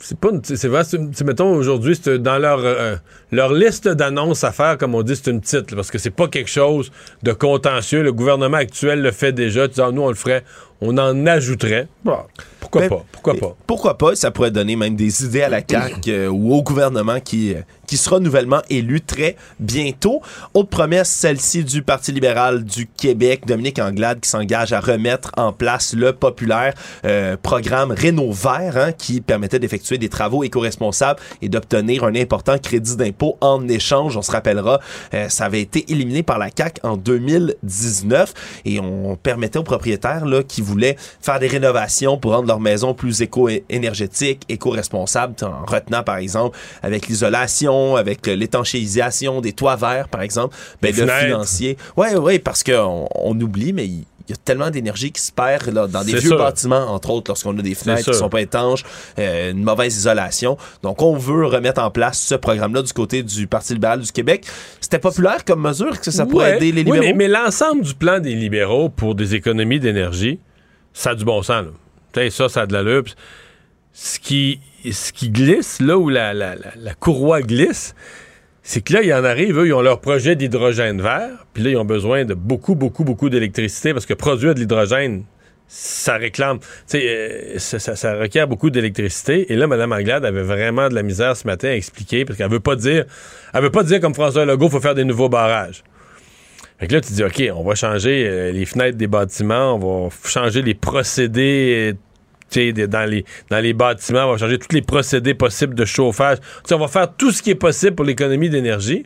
C'est 0.05 0.19
pas. 0.19 0.30
C'est 0.43 0.67
vrai, 0.67 0.84
c'est- 0.84 1.23
mettons, 1.23 1.53
aujourd'hui, 1.55 1.97
c'est 2.01 2.19
dans 2.19 2.38
leur, 2.38 2.59
euh, 2.59 2.95
leur 3.31 3.53
liste 3.53 3.88
d'annonces 3.88 4.43
à 4.43 4.51
faire, 4.51 4.77
comme 4.77 4.95
on 4.95 5.01
dit, 5.01 5.15
c'est 5.15 5.31
une 5.31 5.39
petite, 5.39 5.71
là, 5.71 5.77
parce 5.77 5.91
que 5.91 5.97
c'est 5.97 6.09
pas 6.09 6.27
quelque 6.27 6.49
chose 6.49 6.91
de 7.23 7.31
contentieux. 7.31 8.03
Le 8.03 8.11
gouvernement 8.11 8.57
actuel 8.57 9.01
le 9.01 9.11
fait 9.11 9.31
déjà. 9.31 9.67
Tu 9.69 9.75
dis, 9.75 9.81
ah, 9.81 9.91
nous, 9.93 10.01
on 10.01 10.09
le 10.09 10.15
ferait, 10.15 10.43
on 10.81 10.97
en 10.97 11.25
ajouterait. 11.25 11.88
Pourquoi 12.64 12.81
Ben, 12.81 12.90
pas? 12.90 13.06
Pourquoi 13.11 13.34
pas? 13.35 13.56
Pourquoi 13.68 13.98
pas? 13.98 14.15
Ça 14.15 14.31
pourrait 14.31 14.49
donner 14.49 14.77
même 14.77 14.95
des 14.95 15.26
idées 15.26 15.41
à 15.41 15.49
la 15.49 15.61
CAQ 15.68 16.10
euh, 16.10 16.27
ou 16.30 16.53
au 16.53 16.64
gouvernement 16.64 17.19
qui, 17.19 17.53
euh, 17.53 17.61
qui 17.88 17.98
sera 17.98 18.19
nouvellement 18.19 18.61
élu 18.69 19.02
très 19.02 19.35
bientôt. 19.60 20.22
Autre 20.53 20.69
promesse, 20.69 21.10
celle-ci 21.10 21.64
du 21.65 21.81
Parti 21.84 22.14
libéral 22.14 22.64
du 22.64 22.88
Québec, 22.88 23.45
Dominique 23.45 23.80
Anglade, 23.80 24.22
qui 24.22 24.30
s'engage 24.30 24.72
à 24.72 24.80
remettre 24.80 25.31
en 25.35 25.52
place 25.52 25.94
le 25.94 26.14
populaire 26.14 26.73
euh, 27.06 27.35
programme 27.41 27.91
Rénov 27.91 28.34
Vert, 28.34 28.77
hein, 28.77 28.91
qui 28.94 29.19
permettait 29.19 29.60
d'effectuer 29.60 29.98
des 29.98 30.10
travaux 30.10 30.44
éco-responsables 30.44 31.19
et 31.41 31.49
d'obtenir 31.49 32.06
un 32.06 32.15
important 32.15 32.57
crédit 32.57 32.95
d'impôt 32.95 33.38
en 33.41 33.68
échange. 33.68 34.15
On 34.15 34.22
se 34.22 34.31
rappellera, 34.31 34.80
euh, 35.14 35.27
ça 35.27 35.45
avait 35.45 35.61
été 35.61 35.91
éliminé 35.91 36.23
par 36.23 36.40
la 36.40 36.48
CAQ 36.56 36.80
en 36.84 36.95
2019 36.95 38.34
et 38.65 38.80
on 38.80 39.18
permettait 39.18 39.60
aux 39.60 39.64
propriétaires 39.64 40.26
là, 40.26 40.44
qui 40.44 40.61
voulaient 40.61 40.95
faire 41.22 41.40
des 41.40 41.48
rénovations 41.48 42.18
pour 42.18 42.31
rendre 42.31 42.48
leur 42.53 42.59
maison 42.59 42.93
plus 42.93 43.21
éco-énergétique, 43.21 44.41
éco-responsable, 44.49 45.35
en 45.43 45.65
retenant 45.65 46.03
par 46.03 46.17
exemple 46.17 46.57
avec 46.84 47.07
l'isolation, 47.07 47.95
avec 47.95 48.27
l'étanchéisation 48.27 49.41
des 49.41 49.53
toits 49.53 49.75
verts 49.75 50.07
par 50.09 50.21
exemple, 50.21 50.55
ben, 50.81 50.95
le 50.95 51.07
financier. 51.07 51.77
Ouais, 51.97 52.15
ouais, 52.15 52.39
parce 52.39 52.63
qu'on 52.63 53.07
on 53.15 53.39
oublie, 53.41 53.73
mais 53.73 53.85
il 53.88 54.03
il 54.30 54.31
y 54.31 54.34
a 54.35 54.38
tellement 54.38 54.69
d'énergie 54.69 55.11
qui 55.11 55.19
se 55.19 55.34
perd 55.34 55.67
là, 55.73 55.85
dans 55.85 56.01
des 56.01 56.13
vieux 56.13 56.30
sûr. 56.30 56.38
bâtiments, 56.38 56.85
entre 56.93 57.09
autres, 57.09 57.30
lorsqu'on 57.30 57.59
a 57.59 57.61
des 57.61 57.75
fenêtres 57.75 57.97
qui 57.99 58.03
sûr. 58.05 58.15
sont 58.15 58.30
pas 58.30 58.39
étanches, 58.39 58.81
euh, 59.19 59.51
une 59.51 59.65
mauvaise 59.65 59.97
isolation. 59.97 60.57
Donc, 60.81 61.01
on 61.01 61.17
veut 61.17 61.45
remettre 61.45 61.81
en 61.81 61.91
place 61.91 62.21
ce 62.21 62.35
programme-là 62.35 62.84
du 62.84 62.93
côté 62.93 63.21
du 63.21 63.47
Parti 63.47 63.73
libéral 63.73 63.99
du 63.99 64.09
Québec. 64.13 64.45
C'était 64.80 64.99
populaire 64.99 65.43
comme 65.43 65.61
mesure? 65.61 65.99
Que 65.99 66.09
ça 66.09 66.25
pourrait 66.25 66.51
Ouais. 66.51 66.55
aider 66.55 66.71
les 66.71 66.89
Oui, 66.89 66.97
libéraux? 66.99 67.01
mais, 67.01 67.13
mais 67.13 67.27
l'ensemble 67.27 67.81
du 67.81 67.93
plan 67.95 68.21
des 68.21 68.34
libéraux 68.34 68.88
pour 68.88 69.13
des 69.13 69.35
économies 69.35 69.81
d'énergie, 69.81 70.39
ça 70.93 71.09
a 71.09 71.15
du 71.15 71.25
bon 71.25 71.41
sens. 71.41 71.65
Là. 71.65 71.71
Ça, 72.30 72.49
ça 72.49 72.61
a 72.61 72.65
de 72.65 72.73
l'allure. 72.73 73.03
Ce 73.91 74.19
qui, 74.19 74.60
ce 74.91 75.11
qui 75.14 75.30
glisse, 75.30 75.80
là 75.80 75.98
où 75.98 76.10
la, 76.10 76.34
la- 76.34 76.56
la- 76.56 76.94
courroie 76.95 77.41
glisse, 77.41 77.95
c'est 78.64 78.81
que 78.81 78.94
là, 78.94 79.02
il 79.03 79.10
y 79.10 79.14
en 79.14 79.23
arrive, 79.23 79.60
eux, 79.60 79.68
ils 79.68 79.73
ont 79.73 79.81
leur 79.81 79.99
projet 80.02 80.35
d'hydrogène 80.35 81.02
vert, 81.02 81.45
puis 81.53 81.64
là, 81.64 81.69
ils 81.72 81.77
ont 81.77 81.85
besoin 81.85 82.26
de 82.26 82.34
beaucoup, 82.34 82.76
beaucoup, 82.76 83.03
beaucoup 83.03 83.30
d'électricité 83.30 83.94
parce 83.94 84.06
que 84.06 84.14
produire 84.14 84.56
de 84.56 84.60
l'hydrogène, 84.61 85.26
ça 85.68 86.18
réclame, 86.18 86.60
tu 86.60 86.65
sais, 86.88 87.03
euh, 87.07 87.60
ça, 87.60 87.80
ça- 87.80 87.95
ça 87.95 88.15
requiert 88.15 88.48
beaucoup 88.48 88.69
d'électricité. 88.69 89.52
Et 89.52 89.56
là, 89.56 89.65
Mme 89.68 89.91
Anglade 89.91 90.23
avait 90.26 90.44
vraiment 90.44 90.88
de 90.90 90.94
la 90.95 91.03
misère 91.03 91.35
ce 91.35 91.45
matin 91.48 91.69
à 91.69 91.73
expliquer 91.73 92.26
parce 92.26 92.38
qu'elle 92.38 92.49
veut 92.52 92.60
pas 92.60 92.76
dire, 92.76 93.06
elle 93.53 93.61
veut 93.61 93.72
pas 93.72 93.84
dire 93.84 93.99
comme 93.99 94.14
François 94.14 94.45
Legault, 94.45 94.69
faut 94.69 94.81
faire 94.81 94.95
des 94.95 95.06
nouveaux 95.06 95.30
barrages. 95.30 95.84
Fait 96.80 96.88
que 96.88 96.94
là, 96.94 97.02
tu 97.02 97.14
dis, 97.14 97.24
OK, 97.24 97.44
on 97.56 97.64
va 97.64 97.76
changer 97.76 98.28
euh, 98.28 98.52
les 98.52 98.66
fenêtres 98.66 98.98
des 98.98 99.08
bâtiments, 99.08 99.76
on 99.76 100.08
va 100.08 100.10
changer 100.26 100.62
les 100.62 100.74
procédés 100.74 101.95
dans, 102.56 103.10
les, 103.10 103.26
dans 103.50 103.60
les 103.60 103.74
bâtiments, 103.74 104.26
on 104.26 104.32
va 104.34 104.38
changer 104.38 104.58
tous 104.58 104.74
les 104.74 104.82
procédés 104.82 105.34
possibles 105.34 105.76
de 105.76 105.86
chauffage. 105.86 106.40
Tu 106.40 106.45
sais, 106.66 106.76
on 106.76 106.80
va 106.80 106.88
faire 106.88 107.14
tout 107.16 107.32
ce 107.32 107.41
qui 107.41 107.52
est 107.52 107.56
possible 107.56 107.95
pour 107.95 108.06
l'économie 108.06 108.50
d'énergie. 108.50 109.06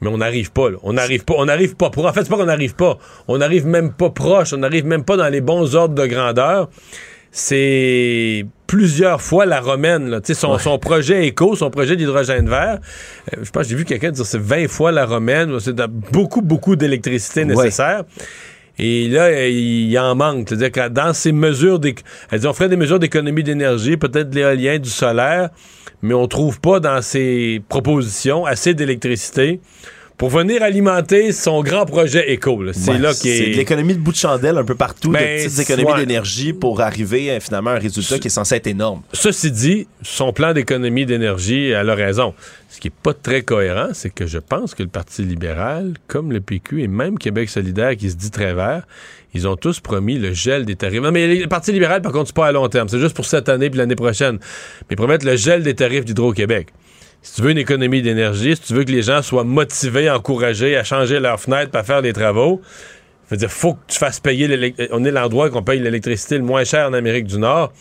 Mais 0.00 0.08
on 0.08 0.18
n'arrive 0.18 0.50
pas, 0.50 0.70
là. 0.70 0.78
On 0.82 0.94
n'arrive 0.94 1.24
pas. 1.24 1.34
On 1.36 1.44
n'arrive 1.44 1.76
pas 1.76 1.90
pour. 1.90 2.06
En 2.06 2.12
fait, 2.12 2.22
c'est 2.22 2.30
pas 2.30 2.38
qu'on 2.38 2.46
n'arrive 2.46 2.74
pas. 2.74 2.98
On 3.28 3.38
n'arrive 3.38 3.66
même 3.66 3.92
pas 3.92 4.08
proche. 4.08 4.54
On 4.54 4.58
n'arrive 4.58 4.86
même 4.86 5.04
pas 5.04 5.16
dans 5.18 5.28
les 5.28 5.42
bons 5.42 5.74
ordres 5.74 5.94
de 5.94 6.06
grandeur. 6.06 6.70
C'est 7.32 8.44
plusieurs 8.66 9.20
fois 9.20 9.46
la 9.46 9.60
romaine. 9.60 10.08
Là. 10.08 10.20
Tu 10.20 10.34
sais, 10.34 10.40
Son, 10.40 10.58
son 10.58 10.78
projet 10.78 11.26
éco, 11.26 11.54
son 11.54 11.70
projet 11.70 11.96
d'hydrogène 11.96 12.48
vert, 12.48 12.78
euh, 13.32 13.40
je 13.42 13.50
pense 13.50 13.64
que 13.64 13.68
j'ai 13.70 13.76
vu 13.76 13.84
quelqu'un 13.84 14.10
dire 14.10 14.26
c'est 14.26 14.40
20 14.40 14.68
fois 14.68 14.92
la 14.92 15.06
romaine. 15.06 15.58
C'est 15.60 15.76
beaucoup, 16.12 16.42
beaucoup 16.42 16.76
d'électricité 16.76 17.44
nécessaire. 17.44 18.04
Et 18.78 19.08
là, 19.08 19.46
il 19.46 19.98
en 19.98 20.14
manque. 20.14 20.48
C'est-à-dire 20.48 20.72
que 20.72 20.88
dans 20.88 21.12
ces 21.12 21.32
mesures, 21.32 21.78
on 22.32 22.52
ferait 22.52 22.68
des 22.68 22.76
mesures 22.76 22.98
d'économie 22.98 23.42
d'énergie, 23.42 23.96
peut-être 23.96 24.30
de 24.30 24.36
l'éolien, 24.36 24.78
du 24.78 24.88
solaire, 24.88 25.50
mais 26.00 26.14
on 26.14 26.26
trouve 26.26 26.60
pas 26.60 26.80
dans 26.80 27.02
ces 27.02 27.62
propositions 27.68 28.46
assez 28.46 28.72
d'électricité 28.72 29.60
pour 30.20 30.28
venir 30.28 30.62
alimenter 30.62 31.32
son 31.32 31.62
grand 31.62 31.86
projet 31.86 32.30
éco. 32.30 32.62
C'est 32.74 32.98
là 32.98 33.14
qui 33.14 33.30
est... 33.30 33.56
l'économie 33.56 33.94
de 33.94 34.00
bout 34.00 34.12
de 34.12 34.18
chandelle 34.18 34.58
un 34.58 34.64
peu 34.64 34.74
partout, 34.74 35.12
Ben, 35.12 35.38
de 35.38 35.44
petites 35.44 35.60
économies 35.60 35.98
d'énergie 35.98 36.52
pour 36.52 36.82
arriver 36.82 37.30
euh, 37.30 37.40
finalement 37.40 37.70
à 37.70 37.76
un 37.76 37.78
résultat 37.78 38.18
qui 38.18 38.26
est 38.26 38.30
censé 38.30 38.56
être 38.56 38.66
énorme. 38.66 39.00
Ceci 39.14 39.50
dit, 39.50 39.88
son 40.02 40.34
plan 40.34 40.52
d'économie 40.52 41.06
d'énergie, 41.06 41.68
elle 41.68 41.88
a 41.88 41.94
raison. 41.94 42.34
Ce 42.68 42.78
qui 42.80 42.88
n'est 42.88 42.94
pas 43.02 43.14
très 43.14 43.40
cohérent, 43.40 43.94
c'est 43.94 44.10
que 44.10 44.26
je 44.26 44.36
pense 44.36 44.74
que 44.74 44.82
le 44.82 44.90
Parti 44.90 45.22
libéral, 45.22 45.94
comme 46.06 46.32
le 46.32 46.42
PQ 46.42 46.82
et 46.82 46.86
même 46.86 47.16
Québec 47.16 47.48
solidaire, 47.48 47.96
qui 47.96 48.10
se 48.10 48.16
dit 48.16 48.30
très 48.30 48.52
vert, 48.52 48.86
ils 49.32 49.48
ont 49.48 49.56
tous 49.56 49.80
promis 49.80 50.18
le 50.18 50.34
gel 50.34 50.66
des 50.66 50.76
tarifs. 50.76 51.00
Non, 51.00 51.12
mais 51.12 51.34
le 51.34 51.46
Parti 51.46 51.72
libéral, 51.72 52.02
par 52.02 52.12
contre, 52.12 52.26
c'est 52.26 52.36
pas 52.36 52.48
à 52.48 52.52
long 52.52 52.68
terme. 52.68 52.90
C'est 52.90 53.00
juste 53.00 53.16
pour 53.16 53.24
cette 53.24 53.48
année 53.48 53.70
puis 53.70 53.78
l'année 53.78 53.96
prochaine. 53.96 54.34
Mais 54.34 54.86
ils 54.90 54.96
promettent 54.96 55.24
le 55.24 55.36
gel 55.36 55.62
des 55.62 55.74
tarifs 55.74 56.04
d'Hydro-Québec. 56.04 56.68
Si 57.22 57.34
tu 57.34 57.42
veux 57.42 57.50
une 57.50 57.58
économie 57.58 58.00
d'énergie, 58.00 58.56
si 58.56 58.62
tu 58.62 58.74
veux 58.74 58.84
que 58.84 58.92
les 58.92 59.02
gens 59.02 59.20
soient 59.22 59.44
motivés, 59.44 60.10
encouragés 60.10 60.76
à 60.76 60.84
changer 60.84 61.20
leurs 61.20 61.38
fenêtres, 61.38 61.76
à 61.76 61.82
faire 61.82 62.00
des 62.00 62.12
travaux, 62.14 62.62
dire, 63.30 63.50
faut 63.50 63.74
que 63.74 63.80
tu 63.88 63.98
fasses 63.98 64.20
payer 64.20 64.48
l'élec- 64.48 64.88
On 64.90 65.04
est 65.04 65.10
l'endroit 65.10 65.50
qu'on 65.50 65.62
paye 65.62 65.80
l'électricité 65.80 66.38
le 66.38 66.44
moins 66.44 66.64
cher 66.64 66.88
en 66.88 66.92
Amérique 66.94 67.26
du 67.26 67.38
Nord. 67.38 67.72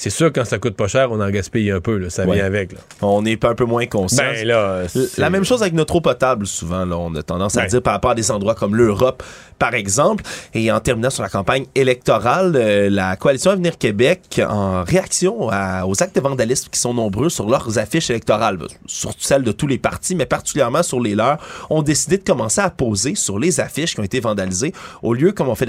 C'est 0.00 0.10
sûr, 0.10 0.32
quand 0.32 0.44
ça 0.44 0.60
coûte 0.60 0.76
pas 0.76 0.86
cher, 0.86 1.10
on 1.10 1.20
en 1.20 1.28
gaspille 1.28 1.72
un 1.72 1.80
peu. 1.80 1.96
là. 1.98 2.08
Ça 2.08 2.24
Ouais. 2.24 2.36
vient 2.36 2.44
avec. 2.44 2.70
Là. 2.72 2.78
On 3.02 3.24
est 3.24 3.44
un 3.44 3.56
peu 3.56 3.64
moins 3.64 3.84
conscient. 3.86 4.22
Ben 4.22 4.46
là, 4.46 4.82
La 5.16 5.28
même 5.28 5.42
chose 5.44 5.60
avec 5.60 5.74
notre 5.74 5.96
eau 5.96 6.00
potable, 6.00 6.46
souvent. 6.46 6.84
Là, 6.84 6.96
on 6.96 7.12
a 7.16 7.22
tendance 7.24 7.56
à 7.56 7.62
Ouais. 7.62 7.66
dire 7.66 7.82
par 7.82 7.94
rapport 7.94 8.12
à 8.12 8.14
des 8.14 8.30
endroits 8.30 8.54
comme 8.54 8.76
l'Europe, 8.76 9.24
par 9.58 9.74
exemple. 9.74 10.22
Et 10.54 10.70
en 10.70 10.78
terminant 10.78 11.10
sur 11.10 11.24
la 11.24 11.28
campagne 11.28 11.66
électorale, 11.74 12.52
euh, 12.54 12.88
la 12.88 13.16
coalition 13.16 13.50
Avenir 13.50 13.76
Québec, 13.76 14.40
en 14.48 14.84
réaction 14.84 15.48
à- 15.50 15.84
aux 15.84 16.00
actes 16.00 16.14
de 16.14 16.20
vandalisme 16.20 16.68
qui 16.70 16.78
sont 16.78 16.94
nombreux 16.94 17.28
sur 17.28 17.50
leurs 17.50 17.76
affiches 17.80 18.08
électorales, 18.10 18.56
ben, 18.56 18.68
surtout 18.86 19.22
celles 19.24 19.42
de 19.42 19.50
tous 19.50 19.66
les 19.66 19.78
partis, 19.78 20.14
mais 20.14 20.26
particulièrement 20.26 20.84
sur 20.84 21.00
les 21.00 21.16
leurs, 21.16 21.38
ont 21.70 21.82
décidé 21.82 22.18
de 22.18 22.22
commencer 22.22 22.60
à 22.60 22.70
poser 22.70 23.16
sur 23.16 23.40
les 23.40 23.58
affiches 23.58 23.94
qui 23.96 24.00
ont 24.00 24.04
été 24.04 24.20
vandalisées, 24.20 24.72
au 25.02 25.12
lieu, 25.12 25.32
comme 25.32 25.48
on 25.48 25.56
fait 25.56 25.68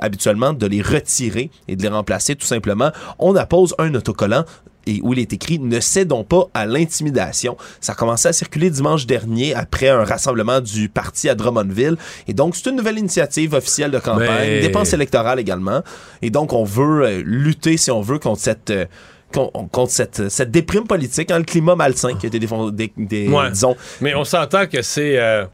habituellement, 0.00 0.54
de 0.54 0.66
les 0.66 0.80
retirer 0.80 1.50
et 1.68 1.76
de 1.76 1.82
les 1.82 1.88
remplacer 1.88 2.36
tout 2.36 2.46
simplement. 2.46 2.90
On 3.18 3.33
appose 3.36 3.74
un 3.78 3.94
autocollant 3.94 4.44
et 4.86 5.00
où 5.02 5.14
il 5.14 5.18
est 5.18 5.32
écrit 5.32 5.58
ne 5.58 5.80
cédons 5.80 6.24
pas 6.24 6.46
à 6.52 6.66
l'intimidation. 6.66 7.56
Ça 7.80 7.92
a 7.92 7.94
commencé 7.94 8.28
à 8.28 8.32
circuler 8.34 8.68
dimanche 8.70 9.06
dernier 9.06 9.54
après 9.54 9.88
un 9.88 10.04
rassemblement 10.04 10.60
du 10.60 10.88
parti 10.90 11.28
à 11.28 11.34
Drummondville. 11.34 11.96
Et 12.28 12.34
donc, 12.34 12.54
c'est 12.54 12.68
une 12.68 12.76
nouvelle 12.76 12.98
initiative 12.98 13.54
officielle 13.54 13.90
de 13.90 13.98
campagne, 13.98 14.26
Mais- 14.28 14.60
dépense 14.60 14.92
électorale 14.92 15.40
également. 15.40 15.82
Et 16.20 16.30
donc, 16.30 16.52
on 16.52 16.64
veut 16.64 17.02
euh, 17.04 17.22
lutter, 17.24 17.76
si 17.78 17.90
on 17.90 18.02
veut, 18.02 18.18
contre 18.18 18.40
cette... 18.42 18.70
euh, 18.70 18.84
con- 19.32 19.50
contre 19.72 19.90
cette, 19.90 20.28
cette 20.28 20.50
déprime 20.50 20.84
politique, 20.86 21.30
hein, 21.30 21.38
le 21.38 21.44
climat 21.44 21.74
malsain 21.76 22.14
qui 22.14 22.26
a 22.26 22.28
été 22.28 22.38
défon- 22.38 22.70
dé- 22.70 22.92
dé- 22.96 23.28
Ouais. 23.28 23.50
disons, 23.50 23.76
Mais 24.02 24.14
on 24.14 24.24
s'entend 24.24 24.66
que 24.66 24.82
c'est. 24.82 25.18
euh, 25.18 25.46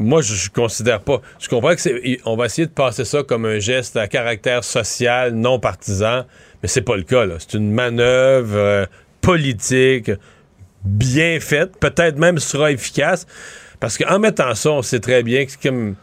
Moi, 0.00 0.22
je, 0.22 0.34
je 0.34 0.50
considère 0.50 1.00
pas. 1.00 1.20
Je 1.38 1.48
comprends 1.48 1.74
que 1.74 1.80
c'est. 1.80 2.18
On 2.24 2.34
va 2.34 2.46
essayer 2.46 2.66
de 2.66 2.72
passer 2.72 3.04
ça 3.04 3.22
comme 3.22 3.44
un 3.44 3.58
geste 3.58 3.96
à 3.98 4.08
caractère 4.08 4.64
social, 4.64 5.34
non 5.34 5.60
partisan, 5.60 6.24
mais 6.62 6.68
c'est 6.68 6.80
pas 6.80 6.96
le 6.96 7.02
cas. 7.02 7.26
C'est 7.38 7.54
une 7.58 7.70
manœuvre 7.70 8.56
euh, 8.56 8.86
politique 9.20 10.10
bien 10.84 11.38
faite, 11.38 11.76
peut-être 11.78 12.18
même 12.18 12.38
sera 12.38 12.72
efficace, 12.72 13.26
parce 13.78 13.98
qu'en 13.98 14.18
mettant 14.18 14.54
ça, 14.54 14.70
on 14.70 14.80
sait 14.80 15.00
très 15.00 15.22
bien 15.22 15.44
que 15.44 15.52
c'est 15.52 15.68
comme. 15.68 15.96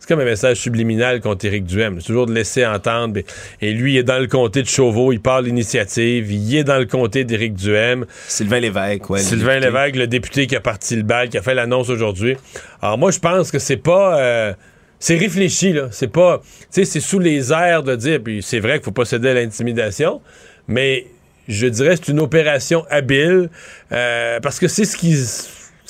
C'est 0.00 0.08
comme 0.08 0.20
un 0.20 0.24
message 0.24 0.56
subliminal 0.56 1.20
contre 1.20 1.44
Éric 1.44 1.64
Duhem. 1.64 2.00
C'est 2.00 2.06
toujours 2.06 2.24
de 2.24 2.32
laisser 2.32 2.64
entendre. 2.64 3.20
Et 3.60 3.72
lui, 3.72 3.92
il 3.92 3.98
est 3.98 4.02
dans 4.02 4.18
le 4.18 4.28
comté 4.28 4.62
de 4.62 4.66
Chauveau, 4.66 5.12
il 5.12 5.20
parle 5.20 5.44
l'initiative, 5.44 6.32
il 6.32 6.56
est 6.56 6.64
dans 6.64 6.78
le 6.78 6.86
comté 6.86 7.24
d'Éric 7.24 7.52
Duhem. 7.52 8.06
Sylvain 8.26 8.60
Lévesque, 8.60 9.10
ouais. 9.10 9.20
Sylvain. 9.20 9.58
Lévesque, 9.58 9.96
le 9.96 10.06
député 10.06 10.46
qui 10.46 10.56
a 10.56 10.60
parti 10.60 10.96
le 10.96 11.02
bal, 11.02 11.28
qui 11.28 11.36
a 11.36 11.42
fait 11.42 11.54
l'annonce 11.54 11.90
aujourd'hui. 11.90 12.36
Alors 12.80 12.96
moi, 12.96 13.10
je 13.10 13.18
pense 13.18 13.50
que 13.50 13.58
c'est 13.58 13.76
pas... 13.76 14.18
euh, 14.18 14.54
c'est 14.98 15.18
réfléchi, 15.18 15.74
là. 15.74 15.88
C'est 15.90 16.10
pas... 16.10 16.40
Tu 16.40 16.66
sais, 16.70 16.84
c'est 16.86 17.00
sous 17.00 17.18
les 17.18 17.52
airs 17.52 17.82
de 17.82 17.94
dire... 17.94 18.20
Puis 18.24 18.42
c'est 18.42 18.60
vrai 18.60 18.78
qu'il 18.78 18.84
faut 18.84 18.92
pas 18.92 19.04
céder 19.04 19.28
à 19.28 19.34
l'intimidation, 19.34 20.22
mais 20.66 21.08
je 21.46 21.66
dirais 21.66 21.90
que 21.90 22.06
c'est 22.06 22.12
une 22.12 22.20
opération 22.20 22.86
habile, 22.88 23.50
euh, 23.92 24.40
parce 24.40 24.58
que 24.58 24.66
c'est 24.66 24.86
ce 24.86 24.96
qui... 24.96 25.14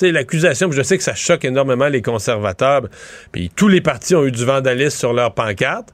L'accusation, 0.01 0.71
je 0.71 0.81
sais 0.81 0.97
que 0.97 1.03
ça 1.03 1.15
choque 1.15 1.45
énormément 1.45 1.87
les 1.87 2.01
conservateurs, 2.01 2.83
puis 3.31 3.51
tous 3.55 3.67
les 3.67 3.81
partis 3.81 4.15
ont 4.15 4.25
eu 4.25 4.31
du 4.31 4.45
vandalisme 4.45 4.97
sur 4.97 5.13
leur 5.13 5.33
pancarte, 5.33 5.93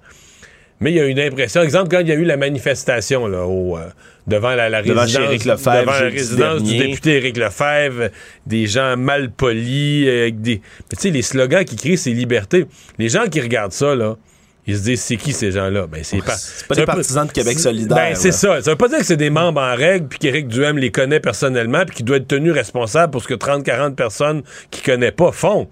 mais 0.79 0.91
il 0.91 0.95
y 0.95 0.99
a 0.99 1.05
une 1.05 1.19
impression. 1.19 1.61
Exemple, 1.61 1.89
quand 1.89 1.99
il 1.99 2.07
y 2.07 2.11
a 2.11 2.15
eu 2.15 2.23
la 2.23 2.38
manifestation 2.38 3.27
là, 3.27 3.45
au, 3.45 3.77
euh, 3.77 3.88
devant 4.27 4.53
la, 4.53 4.69
la 4.69 4.84
Devant 4.84 5.01
résidence, 5.01 5.23
chez 5.23 5.29
Éric 5.29 5.45
Lefebvre 5.45 5.79
devant 5.79 5.91
la 5.91 5.99
jeudi 5.99 6.17
résidence 6.17 6.63
du 6.63 6.77
député 6.77 7.17
Éric 7.17 7.38
Lefebvre, 7.38 8.09
des 8.45 8.67
gens 8.67 8.95
mal 8.95 9.31
polis, 9.31 10.07
euh, 10.07 10.21
avec 10.23 10.41
des. 10.41 10.59
Tu 10.59 10.95
sais, 10.97 11.09
les 11.09 11.23
slogans 11.23 11.65
qui 11.65 11.75
crient 11.75 11.97
c'est 11.97 12.11
liberté. 12.11 12.65
Les 12.99 13.09
gens 13.09 13.25
qui 13.25 13.41
regardent 13.41 13.73
ça, 13.73 13.95
là, 13.95 14.17
ils 14.68 14.77
se 14.77 14.84
disent 14.84 15.02
c'est 15.02 15.15
qui 15.15 15.34
ces 15.34 15.52
gens-là? 15.52 15.88
Ben, 15.88 16.03
c'est 16.03 16.22
pas. 16.22 16.35
C'est 16.35 16.68
pas 16.68 16.76
des 16.76 16.85
partisans 16.85 17.26
de 17.26 17.31
Québec 17.31 17.57
solidaire. 17.57 17.98
Ben, 17.98 18.15
c'est 18.15 18.34
ça. 18.34 18.61
Ça 18.61 18.72
veut 18.72 18.77
pas 18.77 18.89
dire 18.89 18.99
que 18.99 19.06
c'est 19.06 19.18
des 19.18 19.30
membres 19.30 19.61
en 19.61 19.76
règle, 19.76 20.07
puis 20.07 20.19
qu'Éric 20.19 20.49
Duhem 20.49 20.77
les 20.77 20.91
connaît 20.91 21.22
personnellement, 21.22 21.84
puis 21.85 21.95
qu'il 21.95 22.06
doit 22.06 22.18
être 22.18 22.27
tenu 22.27 22.52
responsable 22.52 23.11
pour 23.11 23.23
ce 23.23 23.27
que 23.27 23.34
30-40 23.34 23.95
personnes 23.95 24.44
qu'il 24.69 24.84
connaît 24.84 25.11
pas 25.11 25.31
font. 25.31 25.68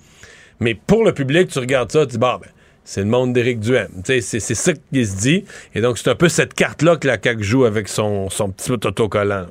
Mais 0.59 0.73
pour 0.73 1.03
le 1.03 1.13
public, 1.13 1.49
tu 1.49 1.59
regardes 1.59 1.91
ça, 1.91 2.05
tu 2.05 2.13
dis, 2.13 2.17
bah, 2.17 2.39
ben, 2.41 2.49
c'est 2.85 3.01
le 3.01 3.07
monde 3.07 3.34
d'Éric 3.34 3.59
Duhem. 3.59 3.89
C'est 4.05 4.39
ça 4.39 4.72
qu'il 4.73 5.07
se 5.07 5.15
dit. 5.17 5.43
Et 5.73 5.81
donc, 5.81 5.97
c'est 5.97 6.09
un 6.09 6.15
peu 6.15 6.30
cette 6.30 6.53
carte-là 6.53 6.95
que 6.95 7.07
la 7.07 7.17
CAQ 7.22 7.43
joue 7.43 7.65
avec 7.65 7.89
son, 7.89 8.30
son 8.30 8.49
petit 8.49 8.72
autocollant. 8.72 9.47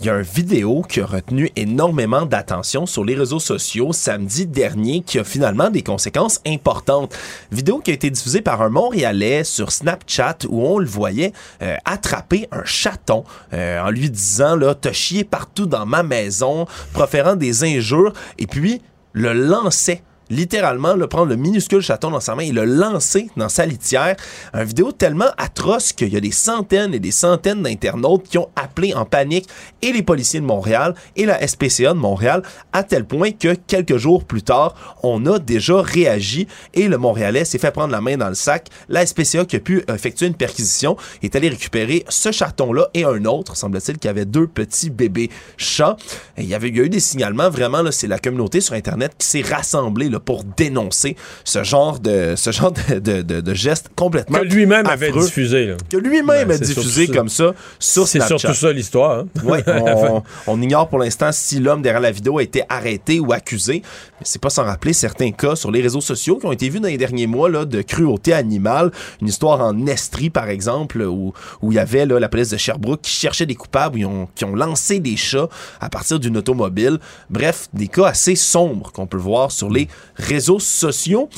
Il 0.00 0.06
y 0.06 0.08
a 0.08 0.16
une 0.16 0.22
vidéo 0.22 0.80
qui 0.80 1.02
a 1.02 1.04
retenu 1.04 1.50
énormément 1.56 2.24
d'attention 2.24 2.86
sur 2.86 3.04
les 3.04 3.14
réseaux 3.14 3.38
sociaux 3.38 3.92
samedi 3.92 4.46
dernier 4.46 5.02
qui 5.02 5.18
a 5.18 5.24
finalement 5.24 5.68
des 5.68 5.82
conséquences 5.82 6.40
importantes. 6.46 7.14
Vidéo 7.52 7.80
qui 7.80 7.90
a 7.90 7.94
été 7.94 8.08
diffusée 8.08 8.40
par 8.40 8.62
un 8.62 8.70
Montréalais 8.70 9.44
sur 9.44 9.70
Snapchat 9.70 10.38
où 10.48 10.66
on 10.66 10.78
le 10.78 10.86
voyait 10.86 11.34
euh, 11.60 11.76
attraper 11.84 12.48
un 12.50 12.64
chaton 12.64 13.24
euh, 13.52 13.78
en 13.82 13.90
lui 13.90 14.08
disant 14.08 14.56
là 14.56 14.74
t'as 14.74 14.92
chié 14.92 15.22
partout 15.22 15.66
dans 15.66 15.84
ma 15.84 16.02
maison, 16.02 16.64
proférant 16.94 17.36
des 17.36 17.62
injures 17.64 18.14
et 18.38 18.46
puis 18.46 18.80
le 19.12 19.34
lançait 19.34 20.02
littéralement 20.30 20.94
le 20.94 21.06
prendre 21.06 21.26
le 21.26 21.36
minuscule 21.36 21.82
chaton 21.82 22.10
dans 22.10 22.20
sa 22.20 22.34
main 22.34 22.42
et 22.42 22.52
le 22.52 22.64
lancer 22.64 23.28
dans 23.36 23.48
sa 23.48 23.66
litière. 23.66 24.16
Une 24.54 24.64
vidéo 24.64 24.92
tellement 24.92 25.30
atroce 25.36 25.92
qu'il 25.92 26.08
y 26.08 26.16
a 26.16 26.20
des 26.20 26.30
centaines 26.30 26.94
et 26.94 26.98
des 27.00 27.10
centaines 27.10 27.62
d'internautes 27.62 28.28
qui 28.28 28.38
ont 28.38 28.48
appelé 28.56 28.94
en 28.94 29.04
panique 29.04 29.48
et 29.82 29.92
les 29.92 30.02
policiers 30.02 30.40
de 30.40 30.46
Montréal 30.46 30.94
et 31.16 31.26
la 31.26 31.46
SPCA 31.46 31.92
de 31.92 31.98
Montréal 31.98 32.42
à 32.72 32.82
tel 32.84 33.04
point 33.04 33.32
que 33.32 33.54
quelques 33.54 33.96
jours 33.96 34.24
plus 34.24 34.42
tard, 34.42 34.98
on 35.02 35.26
a 35.26 35.38
déjà 35.38 35.82
réagi 35.82 36.46
et 36.74 36.88
le 36.88 36.98
Montréalais 36.98 37.44
s'est 37.44 37.58
fait 37.58 37.72
prendre 37.72 37.92
la 37.92 38.00
main 38.00 38.16
dans 38.16 38.28
le 38.28 38.34
sac. 38.34 38.68
La 38.88 39.04
SPCA 39.04 39.44
qui 39.44 39.56
a 39.56 39.60
pu 39.60 39.82
effectuer 39.88 40.26
une 40.26 40.34
perquisition 40.34 40.96
est 41.22 41.34
allée 41.36 41.48
récupérer 41.48 42.04
ce 42.08 42.30
chaton-là 42.30 42.88
et 42.94 43.04
un 43.04 43.24
autre, 43.24 43.56
semble-t-il, 43.56 43.98
qui 43.98 44.08
avait 44.08 44.24
deux 44.24 44.46
petits 44.46 44.90
bébés 44.90 45.30
chats. 45.56 45.96
il 46.38 46.46
y 46.46 46.54
avait 46.54 46.68
a 46.68 46.84
eu 46.84 46.88
des 46.88 47.00
signalements, 47.00 47.50
vraiment, 47.50 47.82
c'est 47.90 48.06
la 48.06 48.18
communauté 48.18 48.60
sur 48.60 48.74
Internet 48.74 49.12
qui 49.18 49.26
s'est 49.26 49.42
rassemblée 49.42 50.08
là, 50.08 50.19
pour 50.24 50.44
dénoncer 50.44 51.16
ce 51.44 51.62
genre 51.64 51.98
de, 51.98 52.34
ce 52.36 52.50
genre 52.52 52.72
de, 52.72 52.98
de, 52.98 53.22
de, 53.22 53.40
de 53.40 53.54
geste 53.54 53.88
complètement 53.96 54.38
Que 54.38 54.44
lui-même 54.44 54.86
avait 54.86 55.10
diffusé. 55.12 55.66
là. 55.66 55.76
Que 55.88 55.96
lui-même 55.96 56.48
Ben, 56.48 56.54
a 56.54 56.58
diffusé 56.58 57.06
comme 57.08 57.28
ça 57.28 57.52
sur 57.78 58.06
C'est 58.06 58.20
surtout 58.22 58.54
ça 58.54 58.72
l'histoire. 58.72 59.20
hein. 59.20 59.26
Ouais, 59.44 59.62
on, 59.66 60.22
on 60.46 60.62
ignore 60.62 60.88
pour 60.88 60.98
l'instant 60.98 61.30
si 61.32 61.58
l'homme 61.58 61.82
derrière 61.82 62.00
la 62.00 62.10
vidéo 62.12 62.38
a 62.38 62.42
été 62.42 62.62
arrêté 62.68 63.20
ou 63.20 63.32
accusé. 63.32 63.82
Mais 64.20 64.24
c'est 64.24 64.40
pas 64.40 64.50
sans 64.50 64.64
rappeler 64.64 64.92
certains 64.92 65.30
cas 65.32 65.56
sur 65.56 65.70
les 65.70 65.80
réseaux 65.80 66.00
sociaux 66.00 66.36
qui 66.38 66.46
ont 66.46 66.52
été 66.52 66.68
vus 66.68 66.80
dans 66.80 66.88
les 66.88 66.98
derniers 66.98 67.26
mois 67.26 67.48
là, 67.48 67.64
de 67.64 67.82
cruauté 67.82 68.32
animale. 68.32 68.90
Une 69.20 69.28
histoire 69.28 69.60
en 69.60 69.86
Estrie, 69.86 70.30
par 70.30 70.48
exemple, 70.48 71.00
où, 71.02 71.32
où 71.62 71.72
il 71.72 71.76
y 71.76 71.78
avait 71.78 72.06
là, 72.06 72.18
la 72.20 72.28
police 72.28 72.50
de 72.50 72.56
Sherbrooke 72.56 73.00
qui 73.02 73.10
cherchait 73.10 73.46
des 73.46 73.54
coupables, 73.54 73.98
ils 73.98 74.06
ont- 74.06 74.28
qui 74.34 74.44
ont 74.44 74.54
lancé 74.54 74.98
des 75.00 75.16
chats 75.16 75.48
à 75.80 75.88
partir 75.88 76.18
d'une 76.20 76.36
automobile. 76.36 76.98
Bref, 77.30 77.68
des 77.72 77.88
cas 77.88 78.06
assez 78.06 78.36
sombres 78.36 78.92
qu'on 78.92 79.06
peut 79.06 79.16
voir 79.16 79.50
sur 79.52 79.70
les 79.70 79.88
réseaux 80.16 80.58
sociaux. 80.60 81.28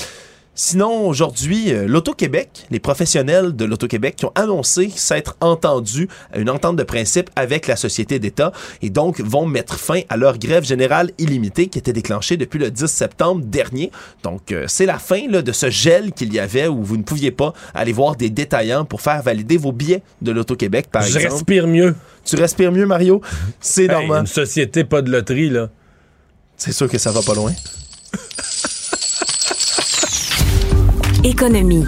Sinon, 0.54 1.08
aujourd'hui, 1.08 1.72
euh, 1.72 1.86
l'Auto-Québec, 1.88 2.66
les 2.70 2.78
professionnels 2.78 3.56
de 3.56 3.64
l'Auto-Québec 3.64 4.16
qui 4.16 4.26
ont 4.26 4.32
annoncé 4.34 4.92
s'être 4.94 5.34
entendus 5.40 6.08
à 6.30 6.38
une 6.40 6.50
entente 6.50 6.76
de 6.76 6.82
principe 6.82 7.30
avec 7.36 7.66
la 7.66 7.74
société 7.76 8.18
d'État 8.18 8.52
et 8.82 8.90
donc 8.90 9.18
vont 9.22 9.46
mettre 9.46 9.76
fin 9.78 10.00
à 10.10 10.18
leur 10.18 10.36
grève 10.36 10.62
générale 10.62 11.10
illimitée 11.16 11.68
qui 11.68 11.78
était 11.78 11.94
déclenchée 11.94 12.36
depuis 12.36 12.58
le 12.58 12.70
10 12.70 12.84
septembre 12.86 13.42
dernier. 13.46 13.90
Donc, 14.24 14.52
euh, 14.52 14.66
c'est 14.68 14.84
la 14.84 14.98
fin 14.98 15.26
là, 15.26 15.40
de 15.40 15.52
ce 15.52 15.70
gel 15.70 16.12
qu'il 16.12 16.34
y 16.34 16.38
avait 16.38 16.66
où 16.68 16.82
vous 16.82 16.98
ne 16.98 17.02
pouviez 17.02 17.30
pas 17.30 17.54
aller 17.72 17.94
voir 17.94 18.16
des 18.16 18.28
détaillants 18.28 18.84
pour 18.84 19.00
faire 19.00 19.22
valider 19.22 19.56
vos 19.56 19.72
billets 19.72 20.02
de 20.20 20.32
l'Auto-Québec, 20.32 20.88
par 20.92 21.00
Je 21.00 21.16
exemple. 21.16 21.32
respire 21.32 21.66
mieux. 21.66 21.94
Tu 22.26 22.36
respires 22.36 22.72
mieux, 22.72 22.84
Mario? 22.84 23.22
C'est 23.58 23.84
Hey, 23.84 23.88
normal. 23.88 24.20
Une 24.20 24.26
société, 24.26 24.84
pas 24.84 25.00
de 25.00 25.10
loterie, 25.10 25.48
là. 25.48 25.70
C'est 26.58 26.72
sûr 26.72 26.90
que 26.90 26.98
ça 26.98 27.10
va 27.10 27.22
pas 27.22 27.34
loin. 27.34 27.52
Économie. 31.24 31.84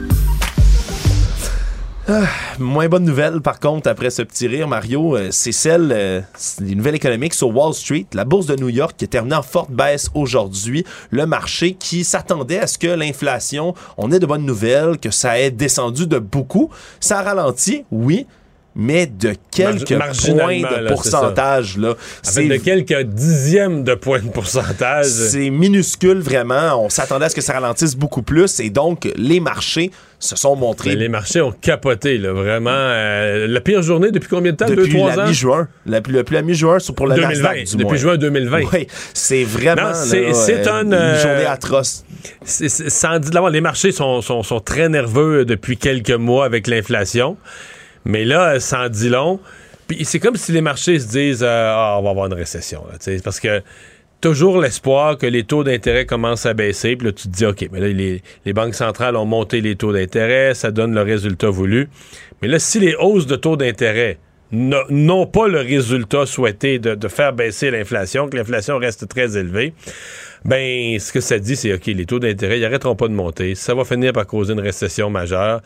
Ah, 2.06 2.22
moins 2.60 2.88
bonne 2.88 3.04
nouvelle, 3.04 3.40
par 3.40 3.58
contre, 3.58 3.88
après 3.88 4.10
ce 4.10 4.22
petit 4.22 4.46
rire, 4.46 4.68
Mario, 4.68 5.16
euh, 5.16 5.30
c'est 5.32 5.50
celle 5.50 5.90
euh, 5.90 6.20
des 6.60 6.76
nouvelles 6.76 6.94
économiques 6.94 7.34
sur 7.34 7.48
Wall 7.48 7.74
Street. 7.74 8.06
La 8.12 8.24
bourse 8.24 8.46
de 8.46 8.54
New 8.54 8.68
York 8.68 8.94
qui 8.96 9.06
est 9.06 9.08
terminée 9.08 9.34
en 9.34 9.42
forte 9.42 9.72
baisse 9.72 10.08
aujourd'hui. 10.14 10.84
Le 11.10 11.26
marché 11.26 11.74
qui 11.74 12.04
s'attendait 12.04 12.60
à 12.60 12.68
ce 12.68 12.78
que 12.78 12.86
l'inflation, 12.86 13.74
on 13.98 14.12
ait 14.12 14.20
de 14.20 14.26
bonnes 14.26 14.46
nouvelles, 14.46 14.98
que 14.98 15.10
ça 15.10 15.40
ait 15.40 15.50
descendu 15.50 16.06
de 16.06 16.20
beaucoup. 16.20 16.70
Ça 17.00 17.18
a 17.18 17.22
ralenti, 17.22 17.84
oui, 17.90 18.26
mais 18.76 19.06
de 19.06 19.34
quelques 19.52 19.86
points 19.88 20.60
de 20.60 20.88
pourcentage. 20.88 21.76
Là, 21.78 21.94
fait, 22.24 22.48
de 22.48 22.56
quelques 22.56 23.02
dixièmes 23.02 23.84
de 23.84 23.94
points 23.94 24.20
de 24.20 24.28
pourcentage. 24.30 25.06
c'est 25.06 25.50
minuscule 25.50 26.18
vraiment. 26.20 26.84
On 26.84 26.88
s'attendait 26.88 27.26
à 27.26 27.28
ce 27.28 27.34
que 27.36 27.40
ça 27.40 27.52
ralentisse 27.54 27.94
beaucoup 27.96 28.22
plus 28.22 28.60
et 28.60 28.70
donc 28.70 29.08
les 29.16 29.40
marchés 29.40 29.90
se 30.18 30.36
sont 30.36 30.56
montrés 30.56 30.90
Mais 30.90 30.96
les 30.96 31.08
marchés 31.08 31.40
ont 31.42 31.52
capoté, 31.52 32.16
là, 32.18 32.32
vraiment. 32.32 32.70
euh, 32.72 33.46
la 33.46 33.60
pire 33.60 33.82
journée 33.82 34.10
depuis 34.10 34.28
combien 34.28 34.52
de 34.52 34.56
temps? 34.56 34.66
Deux, 34.66 34.76
depuis 34.76 34.94
trois 34.94 35.14
la 35.14 35.26
mi-juin. 35.26 35.68
La, 35.86 36.00
depuis 36.00 36.34
la 36.34 36.42
mi-juin, 36.42 36.78
c'est 36.78 36.94
pour 36.94 37.06
le 37.06 37.14
2020, 37.16 37.32
Nasdaq, 37.42 37.64
du 37.66 37.72
depuis 37.76 37.84
moins. 37.84 37.96
juin 37.96 38.16
2020. 38.16 38.60
Oui, 38.72 38.86
c'est 39.12 39.44
vraiment 39.44 39.88
Non, 39.90 39.94
c'est- 39.94 40.32
c'est 40.32 40.66
euh, 40.66 40.72
un, 40.72 40.84
une 40.86 40.94
euh, 40.94 41.20
journée 41.22 41.44
atroce. 41.46 42.04
C'est- 42.44 42.68
c'est- 42.70 42.88
sans 42.90 43.18
dire 43.18 43.48
les 43.50 43.60
marchés 43.60 43.92
sont, 43.92 44.22
sont- 44.22 44.42
sont 44.42 44.60
très 44.60 44.88
nerveux 44.88 45.44
depuis 45.44 45.76
quelques 45.76 46.10
mois 46.10 46.46
avec 46.46 46.66
l'inflation. 46.68 47.36
Mais 48.04 48.24
là, 48.24 48.60
sans 48.60 48.88
dit 48.88 49.08
long. 49.08 49.40
Puis 49.86 50.04
c'est 50.04 50.18
comme 50.18 50.36
si 50.36 50.52
les 50.52 50.60
marchés 50.60 50.98
se 50.98 51.08
disent 51.08 51.42
euh, 51.42 51.72
Ah, 51.74 51.96
on 51.98 52.02
va 52.02 52.10
avoir 52.10 52.26
une 52.26 52.34
récession. 52.34 52.84
là, 52.90 52.98
parce 53.22 53.40
que 53.40 53.62
toujours 54.20 54.58
l'espoir 54.58 55.18
que 55.18 55.26
les 55.26 55.44
taux 55.44 55.64
d'intérêt 55.64 56.06
commencent 56.06 56.46
à 56.46 56.54
baisser. 56.54 56.96
Puis 56.96 57.08
là, 57.08 57.12
tu 57.12 57.28
te 57.28 57.32
dis 57.32 57.44
OK, 57.44 57.68
mais 57.70 57.80
là, 57.80 57.88
les, 57.88 58.52
banques 58.54 58.74
centrales 58.74 59.16
ont 59.16 59.26
monté 59.26 59.60
les 59.60 59.76
taux 59.76 59.92
d'intérêt, 59.92 60.54
ça 60.54 60.70
donne 60.70 60.94
le 60.94 61.02
résultat 61.02 61.50
voulu. 61.50 61.88
Mais 62.40 62.48
là, 62.48 62.58
si 62.58 62.80
les 62.80 62.94
hausses 62.94 63.26
de 63.26 63.36
taux 63.36 63.56
d'intérêt 63.56 64.18
n'ont 64.50 65.26
pas 65.26 65.48
le 65.48 65.58
résultat 65.58 66.26
souhaité 66.26 66.78
de 66.78 67.08
faire 67.08 67.32
baisser 67.32 67.70
l'inflation, 67.70 68.28
que 68.28 68.36
l'inflation 68.36 68.78
reste 68.78 69.08
très 69.08 69.36
élevée, 69.36 69.74
ben, 70.44 70.98
ce 70.98 71.12
que 71.12 71.20
ça 71.20 71.38
dit, 71.38 71.56
c'est 71.56 71.72
OK, 71.72 71.86
les 71.86 72.04
taux 72.04 72.18
d'intérêt, 72.18 72.58
ils 72.58 72.64
arrêteront 72.64 72.94
pas 72.96 73.08
de 73.08 73.14
monter. 73.14 73.54
Ça 73.54 73.74
va 73.74 73.84
finir 73.84 74.12
par 74.12 74.26
causer 74.26 74.52
une 74.52 74.60
récession 74.60 75.08
majeure. 75.08 75.60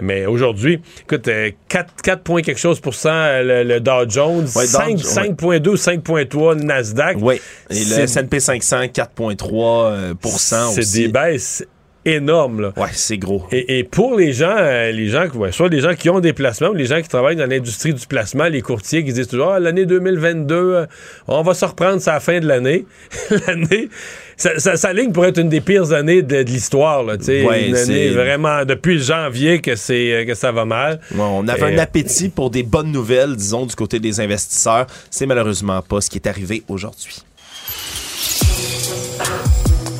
Mais 0.00 0.26
aujourd'hui, 0.26 0.80
écoute, 1.02 1.26
euh, 1.28 1.50
4, 1.68 1.94
4 2.02 2.22
points 2.22 2.42
quelque 2.42 2.60
chose 2.60 2.78
pour 2.80 2.94
cent 2.94 3.10
euh, 3.10 3.64
le, 3.64 3.74
le 3.74 3.80
Dow 3.80 4.08
Jones, 4.08 4.46
Ouais, 4.54 4.66
Dow- 4.66 4.98
5, 4.98 4.98
5,2, 4.98 5.76
5,3 5.76 6.56
le 6.58 6.62
Nasdaq. 6.64 7.16
Oui. 7.20 7.40
Et 7.70 7.84
le 7.84 7.98
S&P 8.00 8.38
500, 8.40 8.84
4,3 8.84 9.86
euh, 9.86 10.14
pour 10.14 10.38
cent 10.38 10.70
C'est 10.70 10.92
des 10.92 11.08
baisses 11.08 11.64
énormes. 12.04 12.60
Là. 12.60 12.72
Ouais, 12.76 12.88
c'est 12.92 13.18
gros. 13.18 13.44
Et, 13.52 13.78
et 13.78 13.84
pour 13.84 14.16
les 14.16 14.32
gens, 14.32 14.54
euh, 14.56 14.90
les 14.90 15.08
gens, 15.08 15.26
ouais, 15.34 15.52
soit 15.52 15.68
les 15.68 15.80
gens 15.80 15.94
qui 15.94 16.08
ont 16.10 16.20
des 16.20 16.32
placements 16.32 16.68
ou 16.68 16.74
les 16.74 16.86
gens 16.86 17.00
qui 17.02 17.08
travaillent 17.08 17.36
dans 17.36 17.48
l'industrie 17.48 17.92
du 17.94 18.06
placement, 18.06 18.44
les 18.44 18.62
courtiers 18.62 19.04
qui 19.04 19.12
disent 19.12 19.28
toujours 19.28 19.50
Ah, 19.52 19.60
l'année 19.60 19.86
2022, 19.86 20.54
euh, 20.54 20.86
on 21.28 21.42
va 21.42 21.54
se 21.54 21.64
reprendre 21.64 22.00
ça 22.00 22.12
à 22.12 22.14
la 22.14 22.20
fin 22.20 22.40
de 22.40 22.46
l'année. 22.46 22.86
l'année, 23.46 23.88
ça, 24.36 24.58
ça, 24.58 24.76
ça 24.76 24.92
ligne 24.94 25.12
pour 25.12 25.26
être 25.26 25.38
une 25.38 25.50
des 25.50 25.60
pires 25.60 25.92
années 25.92 26.22
de, 26.22 26.42
de 26.42 26.50
l'histoire. 26.50 27.02
Là, 27.02 27.18
tu 27.18 27.24
sais. 27.24 27.44
Ouais, 27.44 27.66
une 27.68 27.76
année 27.76 28.08
c'est- 28.08 28.14
vraiment 28.14 28.64
depuis 28.64 28.98
janvier 29.02 29.60
que 29.60 29.76
c'est 29.76 30.12
euh, 30.12 30.24
que 30.24 30.34
ça 30.34 30.52
va 30.52 30.64
mal. 30.64 31.00
Ouais, 31.12 31.20
on 31.20 31.46
avait 31.48 31.72
Et, 31.72 31.74
un 31.74 31.78
appétit 31.78 32.30
pour 32.30 32.50
des 32.50 32.62
bonnes 32.62 32.90
nouvelles, 32.92 33.36
disons, 33.36 33.66
du 33.66 33.74
côté 33.74 34.00
des 34.00 34.20
investisseurs. 34.20 34.86
C'est 35.10 35.26
malheureusement 35.26 35.82
pas 35.82 36.00
ce 36.00 36.08
qui 36.08 36.16
est 36.18 36.26
arrivé 36.26 36.62
aujourd'hui. 36.68 37.22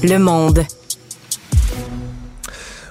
Le 0.03 0.19
monde. 0.19 0.65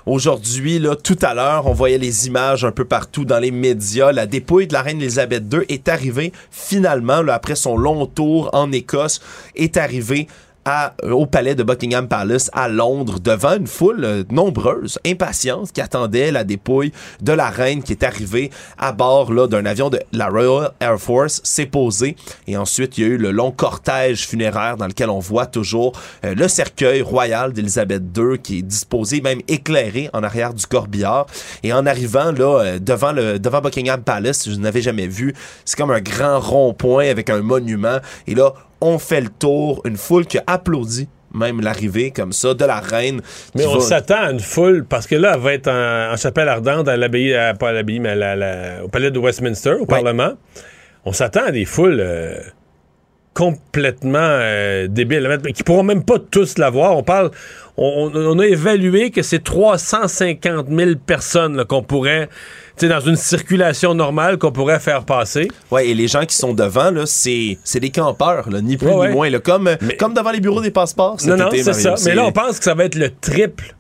Aujourd'hui, 0.10 0.80
là, 0.80 0.95
tout 0.95 1.19
à 1.22 1.36
l'heure, 1.36 1.68
on 1.68 1.73
voyait 1.73 1.99
les 1.99 2.26
images 2.26 2.65
un 2.65 2.72
peu 2.72 2.84
partout 2.84 3.26
dans 3.26 3.38
les 3.38 3.52
médias. 3.52 4.11
La 4.11 4.26
dépouille 4.26 4.65
de 4.65 4.73
la 4.73 4.81
reine 4.81 4.99
Elisabeth 4.99 5.44
II 5.53 5.60
est 5.69 5.88
arrivée 5.88 6.34
finalement, 6.49 7.22
après 7.27 7.53
son 7.53 7.77
long 7.77 8.07
tour 8.07 8.49
en 8.53 8.72
Écosse, 8.72 9.22
est 9.56 9.77
arrivée 9.77 10.27
à, 10.70 10.94
au 11.04 11.26
palais 11.26 11.56
de 11.56 11.64
Buckingham 11.64 12.08
Palace 12.08 12.52
à 12.54 12.68
Londres 12.68 13.20
devant 13.20 13.56
une 13.56 13.66
foule 13.66 14.04
euh, 14.04 14.24
nombreuse, 14.30 15.00
impatiente, 15.06 15.72
qui 15.72 15.82
attendait 15.82 16.32
la 16.32 16.44
dépouille 16.44 16.91
de 17.22 17.32
la 17.32 17.50
reine 17.50 17.82
qui 17.82 17.94
est 17.94 18.04
arrivée 18.04 18.52
à 18.78 18.91
bord 18.91 19.34
là, 19.34 19.48
d'un 19.48 19.66
avion 19.66 19.90
de 19.90 20.00
la 20.12 20.28
Royal 20.30 20.72
Air 20.80 21.00
Force, 21.00 21.41
s'est 21.44 21.66
posé 21.66 22.16
et 22.48 22.56
ensuite 22.56 22.98
il 22.98 23.04
y 23.04 23.08
a 23.08 23.10
eu 23.10 23.18
le 23.18 23.32
long 23.32 23.52
cortège 23.52 24.28
funéraire 24.28 24.78
dans 24.78 24.86
lequel 24.86 25.10
on 25.10 25.18
voit 25.18 25.48
toujours 25.48 25.94
euh, 26.24 26.36
le 26.36 26.48
cercueil 26.48 27.02
royal 27.02 27.52
d'Élisabeth 27.52 28.04
II 28.16 28.38
qui 28.38 28.60
est 28.60 28.62
disposé, 28.62 29.22
même 29.22 29.41
éclairé 29.48 30.10
en 30.14 30.22
arrière 30.22 30.54
du 30.54 30.68
corbillard. 30.68 31.26
Et 31.64 31.74
en 31.74 31.86
arrivant 31.88 32.32
là 32.32 32.60
euh, 32.60 32.80
devant 32.80 33.12
le 33.12 33.40
devant 33.40 33.62
Buckingham 33.62 34.04
Palace, 34.04 34.48
je 34.48 34.56
n'avais 34.56 34.82
jamais 34.82 35.08
vu, 35.08 35.34
c'est 35.66 35.78
comme 35.78 35.91
un 35.91 36.02
grand 36.02 36.40
rond-point 36.40 37.10
avec 37.10 37.32
un 37.32 37.41
monument. 37.41 37.98
Et 38.28 38.36
là 38.36 38.54
on 38.81 38.97
fait 38.99 39.22
le 39.22 39.30
tour, 39.30 39.81
une 39.85 39.97
foule 39.97 40.26
qui 40.26 40.39
applaudit 40.47 41.07
même 41.34 41.61
l'arrivée 41.61 42.10
comme 42.10 42.34
ça 42.34 42.56
de 42.56 42.65
la 42.65 42.80
reine. 42.80 43.22
Mais 43.53 43.65
on 43.68 43.76
va- 43.76 43.81
s'attend 43.81 44.15
à 44.23 44.31
une 44.31 44.39
foule, 44.39 44.84
parce 44.84 45.06
que 45.06 45.15
là, 45.15 45.34
elle 45.35 45.41
va 45.41 45.53
être 45.53 45.68
en, 45.68 46.14
en 46.14 46.18
chapelle 46.18 46.49
ardente 46.49 46.88
à 46.88 46.97
l'abbaye, 46.97 47.35
à- 47.35 47.53
pas 47.53 47.69
à 47.69 47.72
l'abbaye, 47.72 47.99
mais 47.99 48.10
à 48.10 48.15
la- 48.15 48.35
la- 48.35 48.84
au 48.84 48.88
palais 48.88 49.11
de 49.11 49.19
Westminster, 49.19 49.73
au 49.80 49.85
Parlement. 49.85 50.31
On 51.06 51.14
s'attend 51.14 51.45
à 51.45 51.51
des 51.51 51.65
foules 51.65 51.99
euh, 51.99 52.39
complètement 53.34 54.18
euh, 54.22 54.88
débiles, 54.88 55.39
mais 55.43 55.53
qui 55.53 55.64
pourront 55.64 55.84
même 55.84 56.03
pas 56.03 56.18
tous 56.19 56.57
la 56.57 56.69
voir. 56.69 56.97
On 56.97 57.03
parle, 57.03 57.31
on, 57.77 58.39
a 58.39 58.45
évalué 58.47 59.11
que 59.11 59.22
c'est 59.22 59.43
350 59.43 60.68
000 60.69 60.91
personnes 61.06 61.64
qu'on 61.65 61.84
pourrait, 61.84 62.27
sais, 62.80 62.88
dans 62.88 62.99
une 62.99 63.15
circulation 63.15 63.93
normale, 63.93 64.38
qu'on 64.38 64.51
pourrait 64.51 64.80
faire 64.80 65.03
passer. 65.03 65.47
Ouais, 65.72 65.88
et 65.88 65.93
les 65.93 66.07
gens 66.07 66.26
qui 66.26 66.35
sont 66.35 66.53
devant, 66.53 66.91
là, 66.91 67.03
c'est, 67.06 67.57
c'est 67.64 67.80
des 67.80 67.91
campeurs, 67.91 68.49
là, 68.49 68.61
ni 68.61 68.77
plus 68.77 68.88
Ouais, 68.88 68.93
ni 68.93 68.99
ouais. 68.99 69.11
moins, 69.11 69.30
là, 69.30 69.39
comme, 69.39 69.69
comme 69.97 70.14
devant 70.14 70.31
les 70.31 70.39
bureaux 70.39 70.61
des 70.61 70.72
passeports 70.72 71.19
cet 71.19 71.30
Non, 71.30 71.38
non, 71.38 71.49
c'est 71.51 71.73
ça. 71.73 71.95
Mais 72.06 72.15
là, 72.15 72.26
on 72.26 72.31
pense 72.31 72.60
que 72.60 72.64
ça 72.65 72.73
va 72.73 72.85
être 72.85 72.95
le 72.95 73.10
triple 73.10 73.76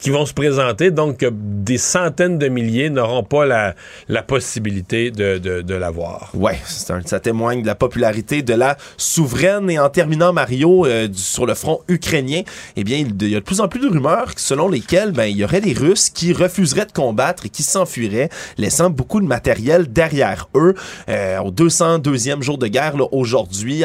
qui 0.00 0.10
vont 0.10 0.26
se 0.26 0.34
présenter, 0.34 0.90
donc 0.90 1.24
des 1.30 1.78
centaines 1.78 2.38
de 2.38 2.48
milliers 2.48 2.90
n'auront 2.90 3.22
pas 3.22 3.44
la, 3.44 3.74
la 4.08 4.22
possibilité 4.22 5.10
de, 5.10 5.38
de, 5.38 5.60
de 5.60 5.74
l'avoir. 5.74 6.30
Ouais, 6.34 6.58
ça 6.64 7.20
témoigne 7.20 7.62
de 7.62 7.66
la 7.66 7.74
popularité 7.74 8.42
de 8.42 8.54
la 8.54 8.76
souveraine. 8.96 9.70
Et 9.70 9.78
en 9.78 9.88
terminant, 9.88 10.32
Mario, 10.32 10.86
euh, 10.86 11.08
sur 11.12 11.46
le 11.46 11.54
front 11.54 11.80
ukrainien, 11.88 12.42
eh 12.76 12.84
bien, 12.84 12.98
il, 12.98 13.28
y 13.28 13.36
a 13.36 13.40
de 13.40 13.44
plus 13.44 13.60
en 13.60 13.68
plus 13.68 13.80
de 13.80 13.88
rumeurs 13.88 14.32
selon 14.36 14.68
lesquelles 14.68 15.12
ben, 15.12 15.24
il 15.24 15.36
y 15.36 15.44
aurait 15.44 15.60
des 15.60 15.72
Russes 15.72 16.10
qui 16.10 16.32
refuseraient 16.32 16.86
de 16.86 16.92
combattre 16.92 17.46
et 17.46 17.48
qui 17.48 17.62
s'enfuiraient, 17.62 18.30
laissant 18.58 18.90
beaucoup 18.90 19.20
de 19.20 19.26
matériel 19.26 19.92
derrière 19.92 20.48
eux. 20.54 20.74
Euh, 21.08 21.38
au 21.40 21.50
202e 21.50 22.42
jour 22.42 22.58
de 22.58 22.66
guerre, 22.66 22.94
aujourd'hui, 23.12 23.82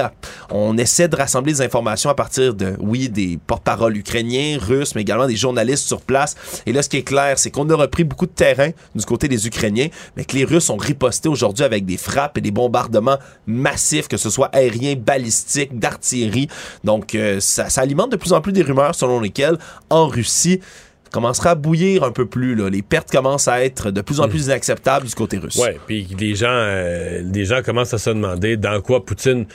on 0.49 0.77
essaie 0.77 1.07
de 1.07 1.15
rassembler 1.15 1.53
des 1.53 1.61
informations 1.61 2.09
à 2.09 2.15
partir 2.15 2.53
de, 2.53 2.75
oui, 2.79 3.09
des 3.09 3.37
porte-paroles 3.45 3.97
ukrainiens, 3.97 4.57
russes, 4.59 4.95
mais 4.95 5.01
également 5.01 5.27
des 5.27 5.35
journalistes 5.35 5.87
sur 5.87 6.01
place. 6.05 6.35
Et 6.65 6.73
là, 6.73 6.81
ce 6.81 6.89
qui 6.89 6.97
est 6.97 7.03
clair, 7.03 7.37
c'est 7.37 7.51
qu'on 7.51 7.69
a 7.69 7.75
repris 7.75 8.03
beaucoup 8.03 8.25
de 8.25 8.31
terrain 8.31 8.69
du 8.93 9.05
côté 9.05 9.27
des 9.27 9.47
Ukrainiens, 9.47 9.87
mais 10.15 10.25
que 10.25 10.35
les 10.35 10.45
Russes 10.45 10.69
ont 10.69 10.77
riposté 10.77 11.29
aujourd'hui 11.29 11.65
avec 11.65 11.85
des 11.85 11.97
frappes 11.97 12.37
et 12.37 12.41
des 12.41 12.51
bombardements 12.51 13.17
massifs, 13.47 14.07
que 14.07 14.17
ce 14.17 14.29
soit 14.29 14.47
aériens, 14.47 14.95
balistiques, 14.95 15.77
d'artillerie. 15.77 16.47
Donc, 16.83 17.15
euh, 17.15 17.39
ça, 17.39 17.69
ça 17.69 17.81
alimente 17.81 18.11
de 18.11 18.17
plus 18.17 18.33
en 18.33 18.41
plus 18.41 18.53
des 18.53 18.63
rumeurs 18.63 18.95
selon 18.95 19.19
lesquelles, 19.19 19.57
en 19.89 20.07
Russie, 20.07 20.61
commencera 21.11 21.51
à 21.51 21.55
bouillir 21.55 22.03
un 22.03 22.11
peu 22.11 22.25
plus. 22.25 22.55
Là. 22.55 22.69
Les 22.69 22.81
pertes 22.81 23.09
commencent 23.09 23.47
à 23.47 23.63
être 23.63 23.89
de 23.89 24.01
plus 24.01 24.19
en 24.19 24.27
plus 24.27 24.47
inacceptables 24.47 25.07
du 25.07 25.15
côté 25.15 25.37
russe. 25.37 25.57
Oui, 25.61 25.69
puis 25.87 26.07
les 26.19 26.35
gens, 26.35 26.47
euh, 26.49 27.21
les 27.23 27.45
gens 27.45 27.61
commencent 27.63 27.93
à 27.93 27.97
se 27.97 28.09
demander 28.09 28.57
dans 28.57 28.81
quoi 28.81 29.05
Poutine 29.05 29.45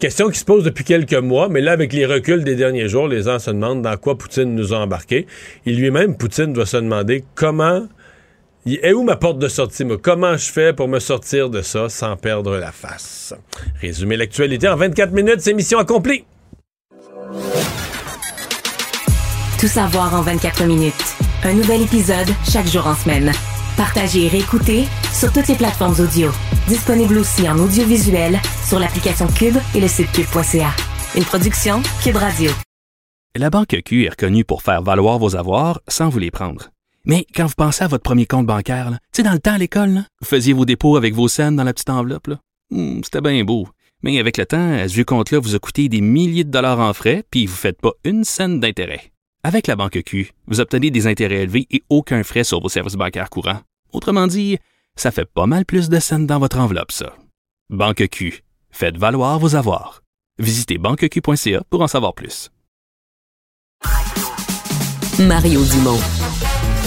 question 0.00 0.28
qui 0.28 0.38
se 0.38 0.44
pose 0.44 0.64
depuis 0.64 0.84
quelques 0.84 1.14
mois, 1.14 1.48
mais 1.48 1.60
là, 1.60 1.72
avec 1.72 1.92
les 1.92 2.06
reculs 2.06 2.44
des 2.44 2.56
derniers 2.56 2.88
jours, 2.88 3.08
les 3.08 3.22
gens 3.22 3.38
se 3.38 3.50
demandent 3.50 3.82
dans 3.82 3.96
quoi 3.96 4.18
Poutine 4.18 4.54
nous 4.54 4.72
a 4.74 4.78
embarqués. 4.78 5.26
Et 5.66 5.72
lui-même, 5.72 6.16
Poutine 6.16 6.52
doit 6.52 6.66
se 6.66 6.76
demander 6.76 7.24
comment. 7.34 7.86
Et 8.66 8.92
où 8.92 9.02
ma 9.02 9.16
porte 9.16 9.38
de 9.38 9.48
sortie? 9.48 9.84
Comment 10.02 10.36
je 10.36 10.50
fais 10.50 10.72
pour 10.72 10.88
me 10.88 10.98
sortir 10.98 11.48
de 11.48 11.62
ça 11.62 11.88
sans 11.88 12.16
perdre 12.16 12.56
la 12.58 12.70
face? 12.70 13.34
Résumer 13.80 14.16
l'actualité 14.16 14.68
en 14.68 14.76
24 14.76 15.12
minutes, 15.12 15.40
c'est 15.40 15.54
mission 15.54 15.78
accomplie. 15.78 16.24
Tout 19.58 19.68
savoir 19.68 20.14
en 20.14 20.22
24 20.22 20.64
minutes. 20.64 20.94
Un 21.44 21.54
nouvel 21.54 21.82
épisode 21.82 22.28
chaque 22.50 22.66
jour 22.66 22.86
en 22.86 22.94
semaine. 22.94 23.32
Partagez 23.78 24.24
et 24.24 24.28
réécoutez 24.28 24.86
sur 25.12 25.32
toutes 25.32 25.46
les 25.46 25.54
plateformes 25.54 25.94
audio. 26.00 26.30
Disponible 26.66 27.16
aussi 27.16 27.48
en 27.48 27.56
audiovisuel 27.60 28.40
sur 28.66 28.80
l'application 28.80 29.28
Cube 29.28 29.54
et 29.72 29.80
le 29.80 29.86
site 29.86 30.10
cube.ca. 30.10 30.74
Une 31.16 31.22
production 31.22 31.80
Cube 32.02 32.16
Radio. 32.16 32.50
La 33.36 33.50
Banque 33.50 33.80
Q 33.84 34.04
est 34.04 34.08
reconnue 34.08 34.44
pour 34.44 34.62
faire 34.62 34.82
valoir 34.82 35.20
vos 35.20 35.36
avoirs 35.36 35.80
sans 35.86 36.08
vous 36.08 36.18
les 36.18 36.32
prendre. 36.32 36.70
Mais 37.04 37.24
quand 37.32 37.46
vous 37.46 37.54
pensez 37.56 37.84
à 37.84 37.86
votre 37.86 38.02
premier 38.02 38.26
compte 38.26 38.46
bancaire, 38.46 38.90
tu 38.90 38.98
sais, 39.12 39.22
dans 39.22 39.32
le 39.32 39.38
temps 39.38 39.54
à 39.54 39.58
l'école, 39.58 40.02
vous 40.20 40.26
faisiez 40.26 40.54
vos 40.54 40.64
dépôts 40.64 40.96
avec 40.96 41.14
vos 41.14 41.28
scènes 41.28 41.54
dans 41.54 41.62
la 41.62 41.72
petite 41.72 41.90
enveloppe. 41.90 42.30
Hmm, 42.72 43.00
c'était 43.04 43.20
bien 43.20 43.44
beau. 43.44 43.68
Mais 44.02 44.18
avec 44.18 44.38
le 44.38 44.46
temps, 44.46 44.76
ce 44.88 44.92
vieux 44.92 45.04
compte-là 45.04 45.38
vous 45.38 45.54
a 45.54 45.58
coûté 45.60 45.88
des 45.88 46.00
milliers 46.00 46.42
de 46.42 46.50
dollars 46.50 46.80
en 46.80 46.92
frais, 46.94 47.22
puis 47.30 47.46
vous 47.46 47.52
ne 47.52 47.58
faites 47.58 47.80
pas 47.80 47.92
une 48.02 48.24
scène 48.24 48.58
d'intérêt. 48.58 49.12
Avec 49.44 49.68
la 49.68 49.76
banque 49.76 50.02
Q, 50.02 50.32
vous 50.48 50.58
obtenez 50.58 50.90
des 50.90 51.06
intérêts 51.06 51.42
élevés 51.44 51.68
et 51.70 51.84
aucun 51.88 52.24
frais 52.24 52.42
sur 52.42 52.60
vos 52.60 52.68
services 52.68 52.96
bancaires 52.96 53.30
courants. 53.30 53.60
Autrement 53.92 54.26
dit, 54.26 54.58
ça 54.96 55.10
fait 55.10 55.24
pas 55.24 55.46
mal 55.46 55.64
plus 55.64 55.88
de 55.88 55.98
scènes 55.98 56.26
dans 56.26 56.38
votre 56.38 56.58
enveloppe, 56.58 56.92
ça. 56.92 57.14
Banque 57.70 58.08
Q, 58.08 58.42
faites 58.70 58.96
valoir 58.96 59.38
vos 59.38 59.54
avoirs. 59.54 60.02
Visitez 60.38 60.78
banqueq.ca 60.78 61.62
pour 61.70 61.82
en 61.82 61.88
savoir 61.88 62.14
plus. 62.14 62.50
Mario 65.18 65.64
Dumont. 65.64 65.98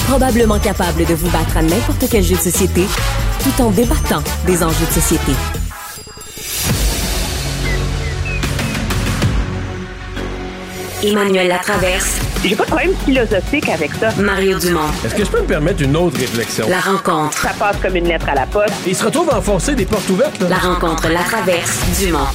Probablement 0.07 0.59
capable 0.59 1.05
de 1.05 1.13
vous 1.13 1.29
battre 1.31 1.57
à 1.57 1.61
n'importe 1.61 2.05
quel 2.09 2.23
jeu 2.23 2.35
de 2.35 2.41
société 2.41 2.85
tout 3.43 3.61
en 3.61 3.71
débattant 3.71 4.23
des 4.45 4.63
enjeux 4.63 4.85
de 4.85 4.91
société. 4.91 5.31
Emmanuel 11.03 11.47
Latraverse. 11.47 12.19
J'ai 12.43 12.55
pas 12.55 12.63
de 12.63 12.69
problème 12.69 12.93
philosophique 13.05 13.69
avec 13.69 13.91
ça. 13.93 14.09
Mario 14.21 14.59
Dumont. 14.59 14.89
Est-ce 15.03 15.15
que 15.15 15.25
je 15.25 15.31
peux 15.31 15.41
me 15.41 15.47
permettre 15.47 15.81
une 15.81 15.95
autre 15.95 16.17
réflexion? 16.19 16.67
La 16.69 16.79
rencontre. 16.79 17.37
Ça 17.37 17.51
passe 17.57 17.77
comme 17.81 17.95
une 17.95 18.07
lettre 18.07 18.29
à 18.29 18.35
la 18.35 18.45
poste. 18.45 18.73
il 18.85 18.95
se 18.95 19.05
retrouve 19.05 19.29
à 19.31 19.37
enfoncer 19.39 19.73
des 19.73 19.85
portes 19.85 20.07
ouvertes. 20.09 20.39
Là. 20.41 20.49
La 20.49 20.57
rencontre, 20.57 21.09
la 21.09 21.23
traverse, 21.23 21.99
Dumont. 21.99 22.27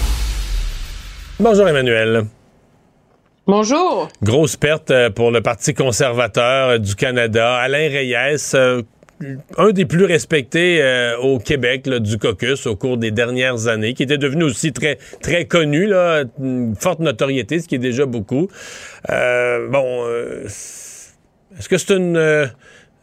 Bonjour 1.39 1.69
Emmanuel. 1.69 2.27
Bonjour. 3.47 4.09
Grosse 4.23 4.57
perte 4.57 4.91
euh, 4.91 5.11
pour 5.11 5.31
le 5.31 5.41
Parti 5.41 5.73
conservateur 5.73 6.71
euh, 6.71 6.79
du 6.79 6.97
Canada. 6.97 7.55
Alain 7.59 7.89
Reyes, 7.89 8.55
euh, 8.55 8.83
un 9.57 9.71
des 9.71 9.87
plus 9.87 10.05
respectés 10.05 10.83
euh, 10.83 11.17
au 11.19 11.39
Québec 11.39 11.89
du 11.89 12.19
caucus 12.19 12.67
au 12.67 12.77
cours 12.77 12.99
des 12.99 13.11
dernières 13.11 13.67
années, 13.67 13.95
qui 13.95 14.03
était 14.03 14.19
devenu 14.19 14.45
aussi 14.45 14.73
très 14.73 14.99
très 15.23 15.47
connu, 15.47 15.87
là, 15.87 16.25
une 16.41 16.75
forte 16.77 17.01
notoriété, 17.01 17.61
ce 17.61 17.69
qui 17.69 17.77
est 17.77 17.79
déjà 17.79 18.07
beaucoup. 18.07 18.49
Euh, 19.11 19.69
bon, 19.69 20.05
euh, 20.07 20.45
est-ce 20.45 21.69
que 21.69 21.79
c'est 21.79 21.95
une 21.95 22.51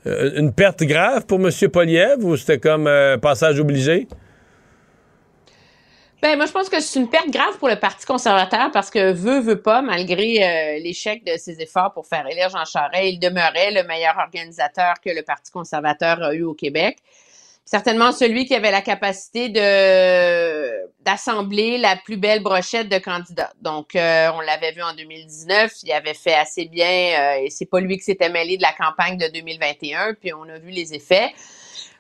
une 0.05 0.51
perte 0.51 0.83
grave 0.83 1.25
pour 1.25 1.39
M. 1.39 1.49
Poliev 1.69 2.25
ou 2.25 2.35
c'était 2.35 2.57
comme 2.59 2.89
passage 3.21 3.59
obligé? 3.59 4.07
Ben, 6.23 6.37
moi, 6.37 6.45
je 6.45 6.53
pense 6.53 6.69
que 6.69 6.79
c'est 6.79 7.01
une 7.01 7.09
perte 7.09 7.29
grave 7.31 7.57
pour 7.57 7.67
le 7.67 7.75
Parti 7.75 8.05
conservateur 8.05 8.71
parce 8.71 8.89
que 8.89 9.11
veut, 9.11 9.41
veut 9.41 9.61
pas, 9.61 9.81
malgré 9.81 10.41
euh, 10.41 10.79
l'échec 10.79 11.25
de 11.25 11.35
ses 11.35 11.59
efforts 11.59 11.91
pour 11.93 12.07
faire 12.07 12.25
élire 12.25 12.47
Jean 12.47 12.63
Charest, 12.63 13.11
il 13.11 13.19
demeurait 13.19 13.71
le 13.71 13.83
meilleur 13.83 14.17
organisateur 14.17 14.93
que 15.03 15.09
le 15.09 15.21
Parti 15.23 15.51
conservateur 15.51 16.23
a 16.23 16.33
eu 16.33 16.43
au 16.43 16.53
Québec. 16.53 16.99
Certainement 17.65 18.13
celui 18.13 18.45
qui 18.45 18.55
avait 18.55 18.71
la 18.71 18.79
capacité 18.79 19.49
de 19.49 20.87
d'assembler 21.03 21.77
la 21.77 21.97
plus 21.97 22.15
belle 22.15 22.41
brochette 22.41 22.87
de 22.87 22.99
candidats. 22.99 23.51
Donc, 23.61 23.93
euh, 23.97 24.29
on 24.33 24.39
l'avait 24.39 24.71
vu 24.71 24.81
en 24.81 24.93
2019, 24.93 25.73
il 25.83 25.91
avait 25.91 26.13
fait 26.13 26.35
assez 26.35 26.69
bien 26.69 26.87
euh, 26.87 27.43
et 27.43 27.49
c'est 27.49 27.65
pas 27.65 27.81
lui 27.81 27.97
qui 27.97 28.03
s'était 28.03 28.29
mêlé 28.29 28.55
de 28.55 28.61
la 28.61 28.71
campagne 28.71 29.17
de 29.17 29.27
2021, 29.27 30.13
puis 30.13 30.31
on 30.31 30.43
a 30.43 30.57
vu 30.57 30.69
les 30.69 30.93
effets. 30.93 31.33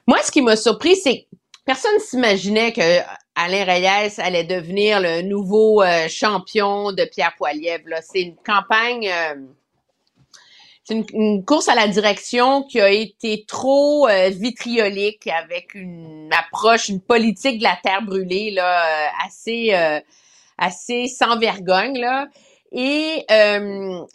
Moi, 0.07 0.19
ce 0.23 0.31
qui 0.31 0.41
m'a 0.41 0.55
surpris, 0.55 0.95
c'est 0.95 1.27
personne 1.65 1.99
s'imaginait 1.99 2.71
que 2.71 3.01
Alain 3.35 3.63
Reyes 3.65 4.19
allait 4.19 4.43
devenir 4.43 4.99
le 4.99 5.21
nouveau 5.23 5.81
euh, 5.81 6.07
champion 6.07 6.91
de 6.91 7.03
Pierre 7.05 7.33
Poilievre. 7.35 7.89
C'est 8.01 8.21
une 8.21 8.35
campagne, 8.35 9.09
euh, 9.09 9.35
c'est 10.83 11.03
une, 11.11 11.43
course 11.43 11.67
à 11.67 11.75
la 11.75 11.87
direction 11.87 12.63
qui 12.63 12.79
a 12.79 12.89
été 12.89 13.45
trop 13.47 14.07
euh, 14.07 14.29
vitriolique 14.29 15.27
avec 15.27 15.73
une 15.73 16.29
approche, 16.31 16.89
une 16.89 17.01
politique 17.01 17.57
de 17.57 17.63
la 17.63 17.77
terre 17.83 18.03
brûlée 18.03 18.51
là, 18.51 19.09
assez, 19.25 19.73
assez 20.57 21.07
sans 21.07 21.39
vergogne 21.39 21.97
là. 21.99 22.27
Et, 22.71 23.25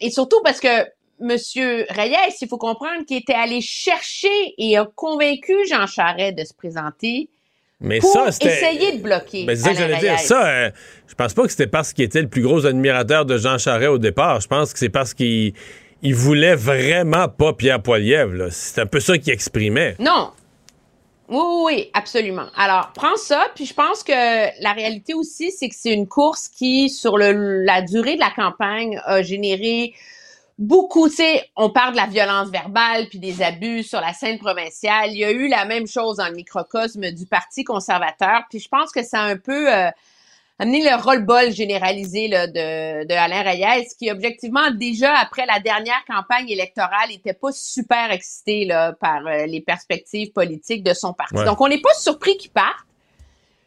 et 0.01 0.11
surtout 0.11 0.41
parce 0.43 0.59
que 0.59 0.85
Monsieur 1.21 1.85
Reyes, 1.89 2.15
il 2.41 2.47
faut 2.47 2.57
comprendre 2.57 3.05
qu'il 3.05 3.17
était 3.17 3.33
allé 3.33 3.59
chercher 3.59 4.53
et 4.57 4.77
a 4.77 4.85
convaincu 4.85 5.53
Jean 5.67 5.85
Charest 5.85 6.37
de 6.37 6.45
se 6.45 6.53
présenter 6.53 7.29
mais 7.81 7.99
pour 7.99 8.11
ça, 8.11 8.27
essayer 8.27 8.97
de 8.97 9.01
bloquer. 9.01 9.45
Mais 9.45 9.55
c'est 9.55 9.63
ça 9.63 9.69
que 9.71 9.77
j'allais 9.77 9.99
dire. 9.99 10.19
Ça, 10.19 10.47
euh, 10.47 10.71
je 11.07 11.15
pense 11.15 11.33
pas 11.33 11.43
que 11.43 11.49
c'était 11.49 11.67
parce 11.67 11.93
qu'il 11.93 12.03
était 12.03 12.21
le 12.21 12.27
plus 12.27 12.41
gros 12.41 12.65
admirateur 12.65 13.25
de 13.25 13.37
Jean 13.37 13.57
Charest 13.57 13.89
au 13.89 13.97
départ. 13.97 14.41
Je 14.41 14.47
pense 14.47 14.73
que 14.73 14.79
c'est 14.79 14.89
parce 14.89 15.13
qu'il 15.13 15.53
il 16.01 16.15
voulait 16.15 16.55
vraiment 16.55 17.27
pas 17.29 17.53
Pierre 17.53 17.81
Poilievre. 17.81 18.49
C'est 18.51 18.81
un 18.81 18.85
peu 18.85 18.99
ça 18.99 19.17
qu'il 19.17 19.31
exprimait. 19.31 19.95
Non. 19.99 20.31
Oui, 21.29 21.37
oui, 21.37 21.61
oui, 21.65 21.89
absolument. 21.93 22.47
Alors, 22.57 22.91
prends 22.95 23.15
ça, 23.15 23.47
puis 23.53 23.65
je 23.65 23.73
pense 23.73 24.03
que 24.03 24.11
la 24.11 24.73
réalité 24.73 25.13
aussi, 25.13 25.51
c'est 25.51 25.69
que 25.69 25.75
c'est 25.77 25.93
une 25.93 26.07
course 26.07 26.49
qui, 26.49 26.89
sur 26.89 27.17
le, 27.17 27.63
la 27.63 27.81
durée 27.81 28.15
de 28.15 28.19
la 28.19 28.31
campagne, 28.31 28.99
a 29.05 29.21
généré 29.21 29.93
beaucoup, 30.59 31.07
tu 31.07 31.15
sais, 31.15 31.49
on 31.55 31.69
parle 31.69 31.93
de 31.93 31.97
la 31.97 32.05
violence 32.05 32.49
verbale 32.49 33.07
puis 33.07 33.17
des 33.17 33.41
abus 33.41 33.83
sur 33.83 34.01
la 34.01 34.13
scène 34.13 34.37
provinciale. 34.37 35.11
Il 35.11 35.17
y 35.17 35.23
a 35.23 35.31
eu 35.31 35.47
la 35.47 35.65
même 35.65 35.87
chose 35.87 36.17
dans 36.17 36.27
le 36.27 36.35
microcosme 36.35 37.11
du 37.11 37.25
Parti 37.25 37.63
conservateur. 37.63 38.43
Puis 38.49 38.59
je 38.59 38.67
pense 38.67 38.91
que 38.91 39.01
ça 39.01 39.21
a 39.21 39.23
un 39.23 39.37
peu 39.37 39.73
euh, 39.73 39.89
amené 40.59 40.83
le 40.83 41.01
roll-ball 41.01 41.53
généralisé 41.53 42.27
là, 42.27 42.47
de, 42.47 43.07
de 43.07 43.13
Alain 43.13 43.41
Reyes, 43.41 43.87
qui 43.97 44.11
objectivement 44.11 44.69
déjà 44.71 45.17
après 45.17 45.45
la 45.45 45.61
dernière 45.61 46.03
campagne 46.05 46.49
électorale 46.49 47.09
n'était 47.09 47.33
pas 47.33 47.53
super 47.53 48.11
excité 48.11 48.65
là, 48.65 48.91
par 48.91 49.25
euh, 49.25 49.45
les 49.45 49.61
perspectives 49.61 50.33
politiques 50.33 50.83
de 50.83 50.93
son 50.93 51.13
parti. 51.13 51.35
Donc 51.45 51.61
on 51.61 51.69
n'est 51.69 51.81
pas 51.81 51.93
surpris 51.97 52.35
qu'il 52.35 52.51
parte. 52.51 52.85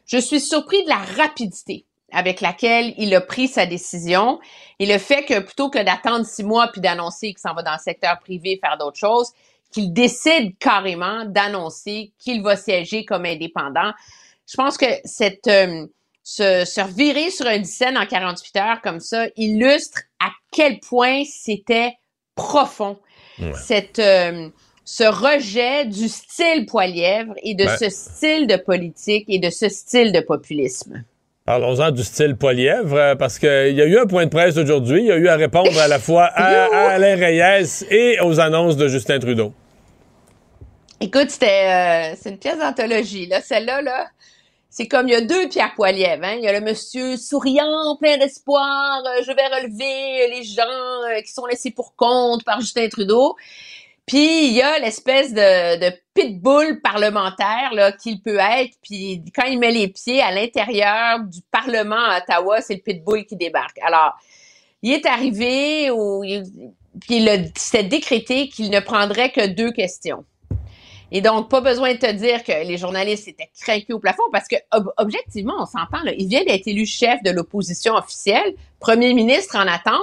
Je 0.05 0.19
suis 0.19 0.41
surpris 0.41 0.85
de 0.85 0.91
la 0.91 0.99
rapidité 1.23 1.87
avec 2.13 2.41
laquelle 2.41 2.95
il 2.99 3.15
a 3.15 3.21
pris 3.21 3.49
sa 3.49 3.67
décision 3.67 4.39
et 4.79 4.87
le 4.87 4.99
fait 4.99 5.25
que 5.25 5.41
plutôt 5.41 5.71
que 5.71 5.83
d'attendre 5.83 6.27
six 6.27 6.45
mois 6.45 6.69
puis 6.69 6.81
d'annoncer 6.81 7.29
qu'il 7.29 7.39
s'en 7.39 7.55
va 7.55 7.63
dans 7.63 7.73
le 7.73 7.83
secteur 7.83 8.19
privé 8.21 8.59
faire 8.63 8.77
d'autres 8.79 8.99
choses, 8.99 9.33
qu'il 9.73 9.93
décide 9.93 10.57
carrément 10.59 11.25
d'annoncer 11.25 12.13
qu'il 12.19 12.43
va 12.43 12.57
siéger 12.57 13.05
comme 13.05 13.25
indépendant. 13.25 13.93
Je 14.47 14.57
pense 14.57 14.77
que 14.77 14.87
cette 15.05 15.49
euh, 15.49 15.87
se, 16.23 16.65
se 16.65 16.81
revirer 16.81 17.31
sur 17.31 17.47
un 17.47 17.65
scène 17.65 17.97
en 17.99 18.07
48 18.07 18.57
heures 18.57 18.81
comme 18.83 19.01
ça 19.01 19.27
illustre 19.37 20.03
à 20.21 20.31
quel 20.51 20.79
point 20.81 21.23
c'était 21.25 21.95
profond. 22.35 22.99
Cette, 23.55 23.99
euh, 23.99 24.51
ce 24.85 25.05
rejet 25.05 25.87
du 25.87 26.09
style 26.09 26.67
Poilièvre 26.67 27.35
et 27.43 27.55
de 27.55 27.65
Ben. 27.65 27.77
ce 27.77 27.89
style 27.89 28.47
de 28.47 28.57
politique 28.57 29.25
et 29.29 29.39
de 29.39 29.51
ce 29.51 29.69
style 29.69 30.13
de 30.13 30.21
populisme. 30.21 31.05
Parlons-en 31.45 31.91
du 31.91 32.05
style 32.05 32.37
Poilièvre, 32.37 32.97
euh, 32.97 33.15
parce 33.17 33.39
qu'il 33.39 33.49
y 33.49 33.83
a 33.83 33.87
eu 33.87 33.99
un 33.99 34.07
point 34.07 34.25
de 34.27 34.31
presse 34.31 34.57
aujourd'hui. 34.57 35.01
Il 35.01 35.07
y 35.07 35.13
a 35.13 35.17
eu 35.17 35.29
à 35.29 35.37
répondre 35.37 35.77
à 35.79 35.89
la 35.89 35.99
fois 35.99 36.25
à, 36.25 36.65
à 36.65 36.91
Alain 36.91 37.17
Reyes 37.17 37.85
et 37.91 38.21
aux 38.21 38.39
annonces 38.39 38.77
de 38.77 38.87
Justin 38.87 39.19
Trudeau. 39.19 39.53
Écoute, 41.01 41.31
c'était 41.31 42.13
euh, 42.13 42.17
c'est 42.17 42.31
une 42.31 42.39
pièce 42.39 42.59
d'anthologie. 42.59 43.27
Là, 43.27 43.41
celle-là, 43.41 43.83
là, 43.83 44.07
c'est 44.71 44.87
comme 44.87 45.09
il 45.09 45.11
y 45.11 45.17
a 45.17 45.21
deux 45.21 45.49
Pierre 45.49 45.75
Poilievre. 45.75 46.23
Hein? 46.23 46.37
Il 46.39 46.45
y 46.45 46.47
a 46.47 46.59
le 46.59 46.65
monsieur 46.65 47.17
souriant, 47.17 47.97
plein 48.01 48.19
d'espoir, 48.19 49.03
euh, 49.05 49.23
je 49.27 49.33
vais 49.33 49.47
relever 49.49 50.29
les 50.31 50.45
gens 50.45 50.63
euh, 50.63 51.21
qui 51.21 51.33
sont 51.33 51.45
laissés 51.47 51.73
pour 51.73 51.97
compte 51.97 52.45
par 52.45 52.61
Justin 52.61 52.89
Trudeau. 52.89 53.35
Puis 54.07 54.49
il 54.49 54.53
y 54.53 54.63
a 54.63 54.79
l'espèce 54.81 55.33
de, 55.33 55.79
de 55.79 55.93
pitbull 56.15 56.81
parlementaire 56.83 57.71
là 57.73 57.93
qu'il 57.93 58.21
peut 58.21 58.39
être. 58.39 58.75
Puis 58.83 59.23
quand 59.35 59.47
il 59.47 59.59
met 59.59 59.71
les 59.71 59.89
pieds 59.89 60.21
à 60.21 60.33
l'intérieur 60.33 61.21
du 61.21 61.41
Parlement 61.51 61.95
à 62.11 62.19
Ottawa, 62.19 62.61
c'est 62.61 62.75
le 62.75 62.81
pitbull 62.81 63.25
qui 63.25 63.37
débarque. 63.37 63.79
Alors, 63.81 64.13
il 64.83 64.93
est 64.93 65.07
arrivé 65.07 65.91
au, 65.91 66.25
il- 66.25 66.43
puis 67.01 67.25
décrété 67.85 68.49
qu'il 68.49 68.71
ne 68.71 68.81
prendrait 68.81 69.31
que 69.31 69.47
deux 69.47 69.71
questions. 69.73 70.25
Et 71.15 71.21
donc, 71.21 71.51
pas 71.51 71.61
besoin 71.61 71.93
de 71.93 71.99
te 71.99 72.11
dire 72.11 72.43
que 72.43 72.53
les 72.67 72.79
journalistes 72.79 73.29
étaient 73.29 73.51
craqués 73.61 73.93
au 73.93 73.99
plafond 73.99 74.23
parce 74.33 74.49
que, 74.49 74.57
ob- 74.73 74.93
objectivement, 74.97 75.55
on 75.61 75.67
s'entend, 75.67 76.03
il 76.19 76.27
vient 76.27 76.43
d'être 76.45 76.67
élu 76.67 76.87
chef 76.87 77.23
de 77.23 77.31
l'opposition 77.31 77.95
officielle, 77.95 78.55
premier 78.81 79.13
ministre 79.15 79.57
en 79.57 79.67
attente. 79.69 80.01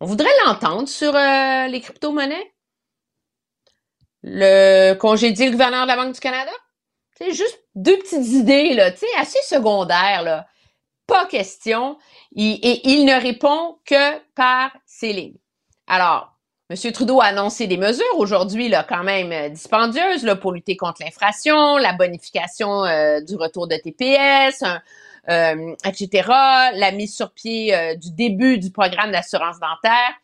On 0.00 0.06
voudrait 0.06 0.28
l'entendre 0.46 0.86
sur 0.88 1.14
euh, 1.16 1.66
les 1.66 1.80
crypto-monnaies? 1.80 2.51
Le 4.22 4.94
congédier 4.94 5.46
le 5.46 5.52
gouverneur 5.52 5.82
de 5.82 5.88
la 5.88 5.96
Banque 5.96 6.14
du 6.14 6.20
Canada? 6.20 6.52
C'est 7.18 7.32
juste 7.32 7.58
deux 7.74 7.98
petites 7.98 8.26
idées, 8.28 8.74
là, 8.74 8.90
tu 8.90 9.04
assez 9.18 9.38
secondaires, 9.46 10.22
là. 10.22 10.46
Pas 11.06 11.26
question. 11.26 11.98
Et 12.36 12.88
il 12.90 13.04
ne 13.04 13.20
répond 13.20 13.78
que 13.84 14.18
par 14.34 14.70
ses 14.86 15.12
lignes. 15.12 15.36
Alors, 15.86 16.32
M. 16.72 16.92
Trudeau 16.92 17.20
a 17.20 17.26
annoncé 17.26 17.66
des 17.66 17.76
mesures 17.76 18.16
aujourd'hui, 18.16 18.68
là, 18.68 18.84
quand 18.88 19.02
même 19.02 19.30
euh, 19.30 19.48
dispendieuses, 19.50 20.24
là, 20.24 20.36
pour 20.36 20.52
lutter 20.52 20.76
contre 20.76 21.02
l'inflation, 21.02 21.76
la 21.76 21.92
bonification 21.92 22.84
euh, 22.84 23.20
du 23.20 23.36
retour 23.36 23.68
de 23.68 23.76
TPS, 23.76 24.64
euh, 25.28 25.74
etc., 25.84 26.28
la 26.74 26.92
mise 26.92 27.14
sur 27.14 27.32
pied 27.32 27.96
du 27.96 28.10
début 28.12 28.58
du 28.58 28.70
programme 28.70 29.12
d'assurance 29.12 29.60
dentaire. 29.60 30.14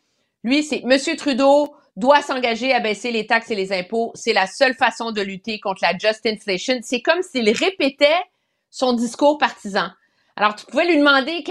Lui, 0.42 0.62
c'est 0.62 0.82
M. 0.88 1.16
Trudeau 1.16 1.74
doit 1.98 2.22
s'engager 2.22 2.72
à 2.72 2.78
baisser 2.78 3.10
les 3.10 3.26
taxes 3.26 3.50
et 3.50 3.56
les 3.56 3.72
impôts. 3.72 4.12
C'est 4.14 4.32
la 4.32 4.46
seule 4.46 4.74
façon 4.74 5.10
de 5.10 5.20
lutter 5.20 5.58
contre 5.58 5.82
la 5.82 5.98
just 5.98 6.24
inflation. 6.26 6.78
C'est 6.82 7.00
comme 7.00 7.22
s'il 7.22 7.50
répétait 7.50 8.22
son 8.70 8.92
discours 8.92 9.36
partisan. 9.36 9.88
Alors, 10.36 10.54
tu 10.54 10.64
pouvais 10.66 10.86
lui 10.86 10.96
demander 10.96 11.42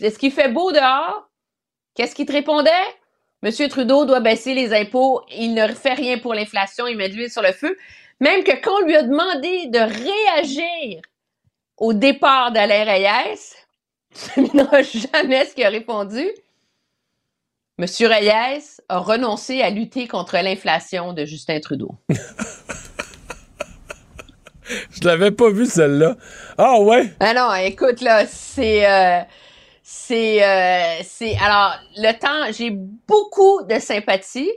est-ce 0.00 0.18
qu'il 0.18 0.30
fait 0.30 0.50
beau 0.50 0.72
dehors? 0.72 1.30
Qu'est-ce 1.94 2.14
qu'il 2.14 2.26
te 2.26 2.32
répondait? 2.32 2.70
Monsieur 3.42 3.68
Trudeau 3.68 4.04
doit 4.04 4.20
baisser 4.20 4.52
les 4.52 4.74
impôts. 4.74 5.22
Il 5.30 5.54
ne 5.54 5.68
fait 5.68 5.94
rien 5.94 6.18
pour 6.18 6.34
l'inflation. 6.34 6.86
Il 6.86 6.98
met 6.98 7.08
de 7.08 7.14
l'huile 7.14 7.30
sur 7.30 7.42
le 7.42 7.52
feu. 7.52 7.74
Même 8.20 8.44
que 8.44 8.60
quand 8.60 8.82
on 8.82 8.86
lui 8.86 8.96
a 8.96 9.02
demandé 9.02 9.66
de 9.68 9.78
réagir 9.78 11.00
au 11.78 11.94
départ 11.94 12.52
d'Alain 12.52 12.84
Reyes, 12.84 13.54
tu 14.34 14.40
ne 14.40 14.82
jamais 14.82 15.46
ce 15.46 15.54
qu'il 15.54 15.64
a 15.64 15.70
répondu. 15.70 16.28
Monsieur 17.76 18.06
Reyes 18.06 18.80
a 18.88 18.98
renoncé 18.98 19.60
à 19.60 19.68
lutter 19.68 20.06
contre 20.06 20.36
l'inflation 20.36 21.12
de 21.12 21.24
Justin 21.24 21.58
Trudeau. 21.58 21.96
Je 24.68 25.00
l'avais 25.02 25.32
pas 25.32 25.50
vu 25.50 25.66
celle-là. 25.66 26.16
Ah 26.56 26.78
ouais? 26.78 27.12
Ah 27.18 27.34
non, 27.34 27.52
écoute 27.54 28.00
là, 28.00 28.26
c'est 28.26 28.88
euh, 28.88 29.22
c'est 29.82 30.44
euh, 30.44 31.02
c'est 31.02 31.36
alors 31.38 31.74
le 31.96 32.12
temps, 32.12 32.52
j'ai 32.56 32.70
beaucoup 32.70 33.62
de 33.64 33.80
sympathie 33.80 34.52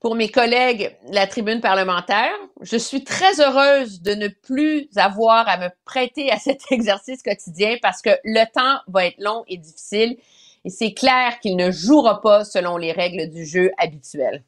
pour 0.00 0.14
mes 0.14 0.28
collègues 0.28 0.94
de 1.08 1.14
la 1.14 1.26
tribune 1.26 1.62
parlementaire. 1.62 2.34
Je 2.60 2.76
suis 2.76 3.02
très 3.02 3.40
heureuse 3.40 4.02
de 4.02 4.12
ne 4.12 4.28
plus 4.28 4.88
avoir 4.96 5.48
à 5.48 5.56
me 5.56 5.70
prêter 5.86 6.30
à 6.30 6.38
cet 6.38 6.60
exercice 6.70 7.22
quotidien 7.22 7.76
parce 7.80 8.02
que 8.02 8.10
le 8.24 8.44
temps 8.52 8.78
va 8.88 9.06
être 9.06 9.18
long 9.20 9.42
et 9.48 9.56
difficile 9.56 10.18
et 10.66 10.70
c'est 10.70 10.92
clair 10.92 11.38
qu'il 11.40 11.56
ne 11.56 11.70
jouera 11.70 12.20
pas 12.20 12.44
selon 12.44 12.76
les 12.76 12.90
règles 12.90 13.30
du 13.30 13.46
jeu 13.46 13.70
habituelles. 13.78 14.42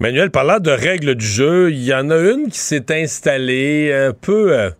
Emmanuel, 0.00 0.30
parlant 0.30 0.60
de 0.60 0.70
règles 0.70 1.14
du 1.14 1.26
jeu, 1.26 1.70
il 1.70 1.84
y 1.84 1.92
en 1.92 2.08
a 2.08 2.16
une 2.16 2.48
qui 2.48 2.58
s'est 2.58 2.90
installée 2.90 3.92
un 3.92 4.14
peu 4.14 4.58
euh, 4.58 4.70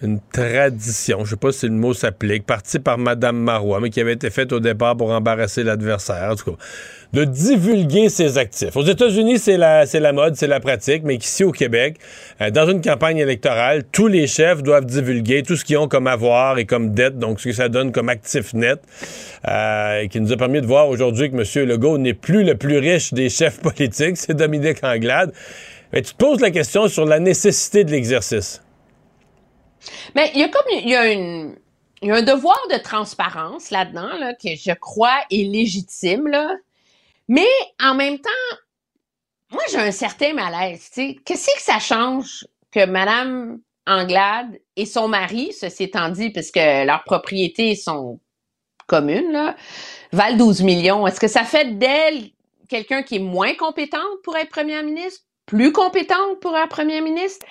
une 0.00 0.20
tradition, 0.32 1.26
je 1.26 1.30
sais 1.30 1.36
pas 1.36 1.52
si 1.52 1.66
le 1.66 1.72
mot 1.72 1.92
s'applique, 1.92 2.46
partie 2.46 2.78
par 2.78 2.96
Madame 2.96 3.36
Marois, 3.36 3.80
mais 3.80 3.90
qui 3.90 4.00
avait 4.00 4.14
été 4.14 4.30
faite 4.30 4.50
au 4.52 4.60
départ 4.60 4.96
pour 4.96 5.10
embarrasser 5.10 5.62
l'adversaire, 5.62 6.30
en 6.32 6.36
tout 6.36 6.52
cas, 6.52 6.58
de 7.14 7.24
divulguer 7.24 8.08
ses 8.08 8.38
actifs. 8.38 8.76
Aux 8.76 8.82
États-Unis, 8.82 9.38
c'est 9.38 9.56
la, 9.56 9.84
la 9.84 10.12
mode, 10.12 10.34
c'est 10.34 10.48
la 10.48 10.58
pratique, 10.58 11.04
mais 11.04 11.16
qu'ici 11.16 11.44
au 11.44 11.52
Québec, 11.52 11.98
euh, 12.40 12.50
dans 12.50 12.68
une 12.68 12.80
campagne 12.80 13.18
électorale, 13.18 13.84
tous 13.92 14.08
les 14.08 14.26
chefs 14.26 14.64
doivent 14.64 14.84
divulguer 14.84 15.44
tout 15.44 15.54
ce 15.54 15.64
qu'ils 15.64 15.78
ont 15.78 15.86
comme 15.86 16.08
avoir 16.08 16.58
et 16.58 16.64
comme 16.66 16.92
dette, 16.92 17.16
donc 17.16 17.38
ce 17.38 17.44
que 17.44 17.54
ça 17.54 17.68
donne 17.68 17.92
comme 17.92 18.08
actif 18.08 18.52
net, 18.52 18.80
euh, 19.46 20.08
qui 20.08 20.20
nous 20.20 20.32
a 20.32 20.36
permis 20.36 20.60
de 20.60 20.66
voir 20.66 20.88
aujourd'hui 20.88 21.30
que 21.30 21.36
M. 21.36 21.68
Legault 21.68 21.98
n'est 21.98 22.14
plus 22.14 22.42
le 22.42 22.56
plus 22.56 22.78
riche 22.78 23.14
des 23.14 23.30
chefs 23.30 23.60
politiques, 23.62 24.16
c'est 24.16 24.34
Dominique 24.34 24.82
Anglade. 24.82 25.32
Mais 25.92 26.02
tu 26.02 26.14
te 26.14 26.18
poses 26.18 26.40
la 26.40 26.50
question 26.50 26.88
sur 26.88 27.04
la 27.04 27.20
nécessité 27.20 27.84
de 27.84 27.92
l'exercice. 27.92 28.60
Mais 30.16 30.32
il 30.34 30.40
y 30.40 30.42
a 30.42 30.48
comme 30.48 30.66
il 30.72 30.88
y 30.88 30.96
a 30.96 31.12
une 31.12 31.54
il 32.02 32.08
y 32.08 32.10
a 32.10 32.16
un 32.16 32.22
devoir 32.22 32.58
de 32.72 32.78
transparence 32.78 33.70
là-dedans 33.70 34.18
là, 34.18 34.34
que 34.34 34.48
je 34.56 34.74
crois 34.74 35.16
est 35.30 35.44
légitime 35.44 36.26
là. 36.26 36.48
Mais 37.28 37.46
en 37.82 37.94
même 37.94 38.18
temps, 38.18 38.56
moi 39.50 39.62
j'ai 39.70 39.78
un 39.78 39.92
certain 39.92 40.34
malaise. 40.34 40.90
Qu'est-ce 41.24 41.46
que 41.46 41.62
ça 41.62 41.78
change 41.78 42.46
que 42.70 42.84
madame 42.86 43.60
Anglade 43.86 44.58
et 44.76 44.86
son 44.86 45.08
mari, 45.08 45.52
ceci 45.52 45.84
étant 45.84 46.08
dit 46.08 46.30
puisque 46.30 46.56
leurs 46.56 47.04
propriétés 47.04 47.76
sont 47.76 48.20
communes 48.86 49.32
là, 49.32 49.56
valent 50.12 50.36
12 50.36 50.62
millions. 50.62 51.06
Est-ce 51.06 51.20
que 51.20 51.28
ça 51.28 51.44
fait 51.44 51.78
d'elle 51.78 52.30
quelqu'un 52.68 53.02
qui 53.02 53.16
est 53.16 53.20
moins 53.20 53.54
compétente 53.54 54.22
pour 54.22 54.36
être 54.36 54.50
première 54.50 54.82
ministre, 54.82 55.22
plus 55.46 55.72
compétente 55.72 56.40
pour 56.40 56.56
être 56.56 56.68
première 56.68 57.02
ministre? 57.02 57.46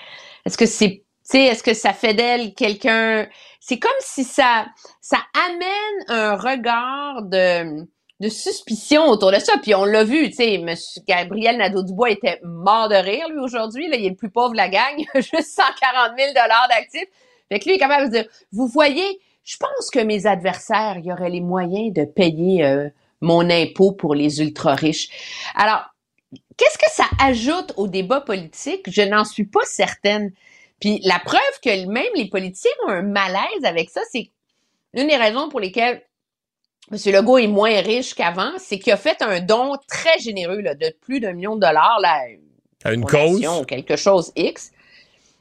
Est-ce 0.46 0.58
que 0.58 0.66
c'est 0.66 1.04
est-ce 1.34 1.64
que 1.64 1.74
ça 1.74 1.94
fait 1.94 2.14
d'elle 2.14 2.54
quelqu'un? 2.54 3.28
C'est 3.60 3.80
comme 3.80 3.92
si 4.00 4.24
ça 4.24 4.66
ça 5.02 5.20
amène 5.48 6.06
un 6.10 6.36
regard 6.36 7.24
de 7.24 7.86
de 8.24 8.30
suspicion 8.30 9.10
autour 9.10 9.32
de 9.34 9.40
ça. 9.40 9.54
Puis 9.62 9.76
on 9.76 9.84
l'a 9.84 10.06
vu, 10.06 10.30
tu 10.30 10.38
sais, 10.38 10.64
Gabriel 11.06 11.58
Nadeau-Dubois 11.58 12.12
était 12.12 12.40
mort 12.44 12.88
de 12.88 12.96
rire 12.96 13.28
lui 13.30 13.40
aujourd'hui. 13.40 13.86
Il 13.86 13.94
est 13.94 14.10
le 14.10 14.16
plus 14.16 14.30
pauvre 14.30 14.52
de 14.52 14.58
la 14.58 14.70
gang, 14.70 14.96
juste 15.16 15.56
140 15.56 16.18
000 16.18 16.30
dollars 16.30 16.68
d'actifs. 16.70 17.10
Fait 17.50 17.60
que 17.60 17.66
lui 17.66 17.74
il 17.74 17.76
est 17.76 17.80
capable 17.80 18.06
de 18.06 18.12
dire, 18.12 18.26
vous 18.54 18.68
voyez, 18.68 19.20
je 19.44 19.58
pense 19.58 19.90
que 19.92 20.00
mes 20.00 20.26
adversaires, 20.26 20.96
il 21.00 21.06
y 21.06 21.12
aurait 21.12 21.30
les 21.30 21.42
moyens 21.42 21.94
de 21.94 22.06
payer 22.06 22.64
euh, 22.64 22.88
mon 23.20 23.50
impôt 23.50 23.92
pour 23.92 24.16
les 24.16 24.40
ultra 24.40 24.74
riches. 24.74 25.10
Alors, 25.56 25.84
qu'est-ce 26.56 26.78
que 26.78 26.92
ça 26.92 27.06
ajoute 27.20 27.74
au 27.76 27.90
débat 27.90 28.22
politique? 28.22 28.90
Je 28.90 29.02
n'en 29.02 29.26
suis 29.26 29.46
pas 29.46 29.66
certaine. 29.66 30.32
Puis 30.80 31.02
la 31.04 31.20
preuve 31.20 31.42
que 31.62 31.86
même 31.88 32.14
les 32.16 32.30
politiciens 32.30 32.72
ont 32.88 32.92
un 32.92 33.02
malaise 33.02 33.66
avec 33.66 33.90
ça, 33.90 34.00
c'est 34.10 34.32
une 34.94 35.08
des 35.08 35.18
raisons 35.18 35.50
pour 35.50 35.60
lesquelles 35.60 36.04
M. 36.92 36.98
Legault 37.14 37.38
est 37.38 37.48
moins 37.48 37.80
riche 37.82 38.14
qu'avant, 38.14 38.52
c'est 38.58 38.78
qu'il 38.78 38.92
a 38.94 38.98
fait 38.98 39.22
un 39.22 39.40
don 39.40 39.74
très 39.88 40.20
généreux 40.20 40.60
là, 40.60 40.76
de 40.76 40.94
plus 41.02 41.20
d'un 41.20 41.34
million 41.34 41.56
de 41.56 41.62
dollars 41.62 42.00
là, 42.02 42.22
À 42.84 42.94
une 42.94 43.06
cause? 43.06 43.42
quelque 43.68 43.96
chose 43.96 44.32
X 44.36 44.72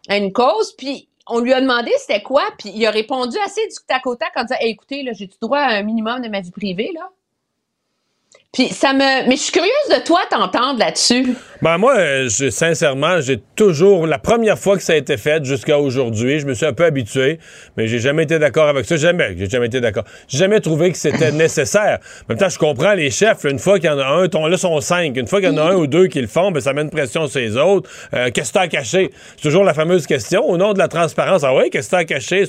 à 0.09 0.16
une 0.16 0.32
cause. 0.32 0.73
Puis 0.77 1.09
on 1.27 1.40
lui 1.40 1.52
a 1.52 1.60
demandé 1.60 1.90
c'était 1.98 2.23
quoi, 2.23 2.43
puis 2.59 2.70
il 2.74 2.86
a 2.86 2.90
répondu 2.90 3.36
assez 3.44 3.60
du 3.66 3.74
tac 3.86 4.06
au 4.06 4.16
tac 4.16 4.32
en 4.36 4.43
disant 4.43 4.56
Hey, 4.60 4.70
écoutez, 4.70 5.02
là, 5.02 5.12
j'ai-tu 5.12 5.36
droit 5.40 5.59
à 5.59 5.70
un 5.70 5.82
minimum 5.82 6.20
de 6.23 6.28
ma 6.28 6.40
vie 6.40 6.51
privée, 6.51 6.90
là? 6.94 7.09
Puis 8.52 8.68
ça 8.68 8.92
me. 8.92 9.26
Mais 9.28 9.36
je 9.36 9.40
suis 9.44 9.52
curieuse 9.52 9.70
de 9.88 10.04
toi 10.04 10.20
t'entendre 10.30 10.78
là-dessus. 10.78 11.24
Ben 11.62 11.78
moi, 11.78 12.26
je- 12.26 12.50
sincèrement, 12.50 13.18
j'ai 13.22 13.38
toujours, 13.56 14.06
la 14.06 14.18
première 14.18 14.58
fois 14.58 14.76
que 14.76 14.82
ça 14.82 14.92
a 14.92 14.96
été 14.96 15.16
fait 15.16 15.42
jusqu'à 15.42 15.78
aujourd'hui, 15.78 16.38
je 16.38 16.44
me 16.44 16.52
suis 16.52 16.66
un 16.66 16.74
peu 16.74 16.84
habitué, 16.84 17.38
mais 17.78 17.86
j'ai 17.86 17.98
jamais 17.98 18.24
été 18.24 18.38
d'accord 18.38 18.68
avec 18.68 18.84
ça. 18.84 18.96
Jamais, 18.96 19.34
j'ai 19.38 19.48
jamais 19.48 19.66
été 19.68 19.80
d'accord. 19.80 20.04
J'ai 20.28 20.36
jamais 20.36 20.60
trouvé 20.60 20.90
que 20.92 20.98
c'était 20.98 21.32
nécessaire. 21.32 22.00
En 22.24 22.24
même 22.28 22.38
temps, 22.38 22.50
je 22.50 22.58
comprends 22.58 22.92
les 22.92 23.10
chefs. 23.10 23.42
là, 23.44 23.50
une 23.52 23.58
fois 23.58 23.78
qu'il 23.78 23.88
y 23.88 23.92
en 23.92 23.98
a 23.98 24.04
un, 24.04 24.28
ton, 24.28 24.46
là, 24.46 24.58
sont 24.58 24.78
cinq. 24.82 25.16
Une 25.16 25.26
fois 25.28 25.40
qu'il 25.40 25.48
y 25.48 25.52
en 25.52 25.56
a 25.56 25.70
un 25.70 25.76
ou 25.76 25.86
deux 25.86 26.08
qui 26.08 26.20
le 26.20 26.26
font, 26.26 26.50
ben, 26.50 26.60
ça 26.60 26.74
met 26.74 26.82
une 26.82 26.90
pression 26.90 27.28
sur 27.28 27.40
les 27.40 27.56
autres. 27.56 27.88
Euh, 28.12 28.30
qu'est-ce 28.34 28.48
que 28.50 28.54
t'as 28.58 28.62
à 28.64 28.68
cacher? 28.68 29.12
C'est 29.36 29.42
toujours 29.42 29.64
la 29.64 29.72
fameuse 29.72 30.06
question. 30.06 30.44
Au 30.46 30.58
nom 30.58 30.74
de 30.74 30.78
la 30.78 30.88
transparence, 30.88 31.42
ah 31.42 31.54
ouais, 31.54 31.70
qu'est-ce 31.70 31.86
que 31.86 31.90
t'as 31.92 31.98
à 32.00 32.04
cacher? 32.04 32.44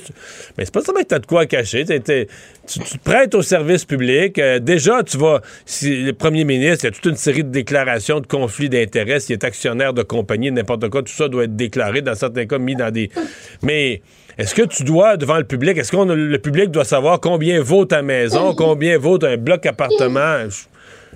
Mais 0.58 0.66
c'est 0.66 0.74
pas 0.74 0.82
seulement 0.82 1.00
que 1.00 1.06
t'as 1.06 1.20
de 1.20 1.26
quoi 1.26 1.46
cacher. 1.46 1.86
T'es- 1.86 2.00
t'es- 2.00 2.26
tu, 2.66 2.80
tu 2.80 2.98
te 2.98 3.04
prêtes 3.04 3.34
au 3.34 3.42
service 3.42 3.84
public. 3.84 4.38
Euh, 4.38 4.58
déjà, 4.58 5.02
tu 5.02 5.18
vas, 5.18 5.40
si 5.66 5.93
le 6.02 6.12
premier 6.12 6.44
ministre, 6.44 6.84
il 6.84 6.88
y 6.88 6.88
a 6.88 6.90
toute 6.92 7.04
une 7.06 7.16
série 7.16 7.44
de 7.44 7.50
déclarations 7.50 8.20
de 8.20 8.26
conflits 8.26 8.68
d'intérêts. 8.68 9.20
S'il 9.20 9.34
est 9.34 9.44
actionnaire 9.44 9.92
de 9.94 10.02
compagnie, 10.02 10.50
n'importe 10.50 10.88
quoi, 10.88 11.02
tout 11.02 11.12
ça 11.12 11.28
doit 11.28 11.44
être 11.44 11.56
déclaré, 11.56 12.02
dans 12.02 12.14
certains 12.14 12.46
cas, 12.46 12.58
mis 12.58 12.76
dans 12.76 12.90
des. 12.90 13.10
Mais. 13.62 14.02
Est-ce 14.36 14.52
que 14.52 14.62
tu 14.62 14.82
dois, 14.82 15.16
devant 15.16 15.36
le 15.38 15.44
public, 15.44 15.78
est-ce 15.78 15.92
que 15.92 15.96
le 15.96 16.38
public 16.38 16.68
doit 16.72 16.84
savoir 16.84 17.20
combien 17.20 17.62
vaut 17.62 17.84
ta 17.84 18.02
maison, 18.02 18.52
combien 18.56 18.98
vaut 18.98 19.24
un 19.24 19.36
bloc 19.36 19.64
appartement? 19.64 20.48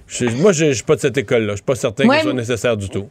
Je- 0.06 0.28
je- 0.28 0.36
moi, 0.36 0.52
je 0.52 0.66
je 0.66 0.72
suis 0.74 0.84
pas 0.84 0.94
de 0.94 1.00
cette 1.00 1.16
école-là. 1.18 1.54
Je 1.54 1.56
suis 1.56 1.64
pas 1.64 1.74
certain 1.74 2.04
Ouais. 2.06 2.18
que 2.18 2.22
ce 2.22 2.28
soit 2.28 2.32
nécessaire 2.38 2.76
du 2.76 2.88
tout. 2.88 3.08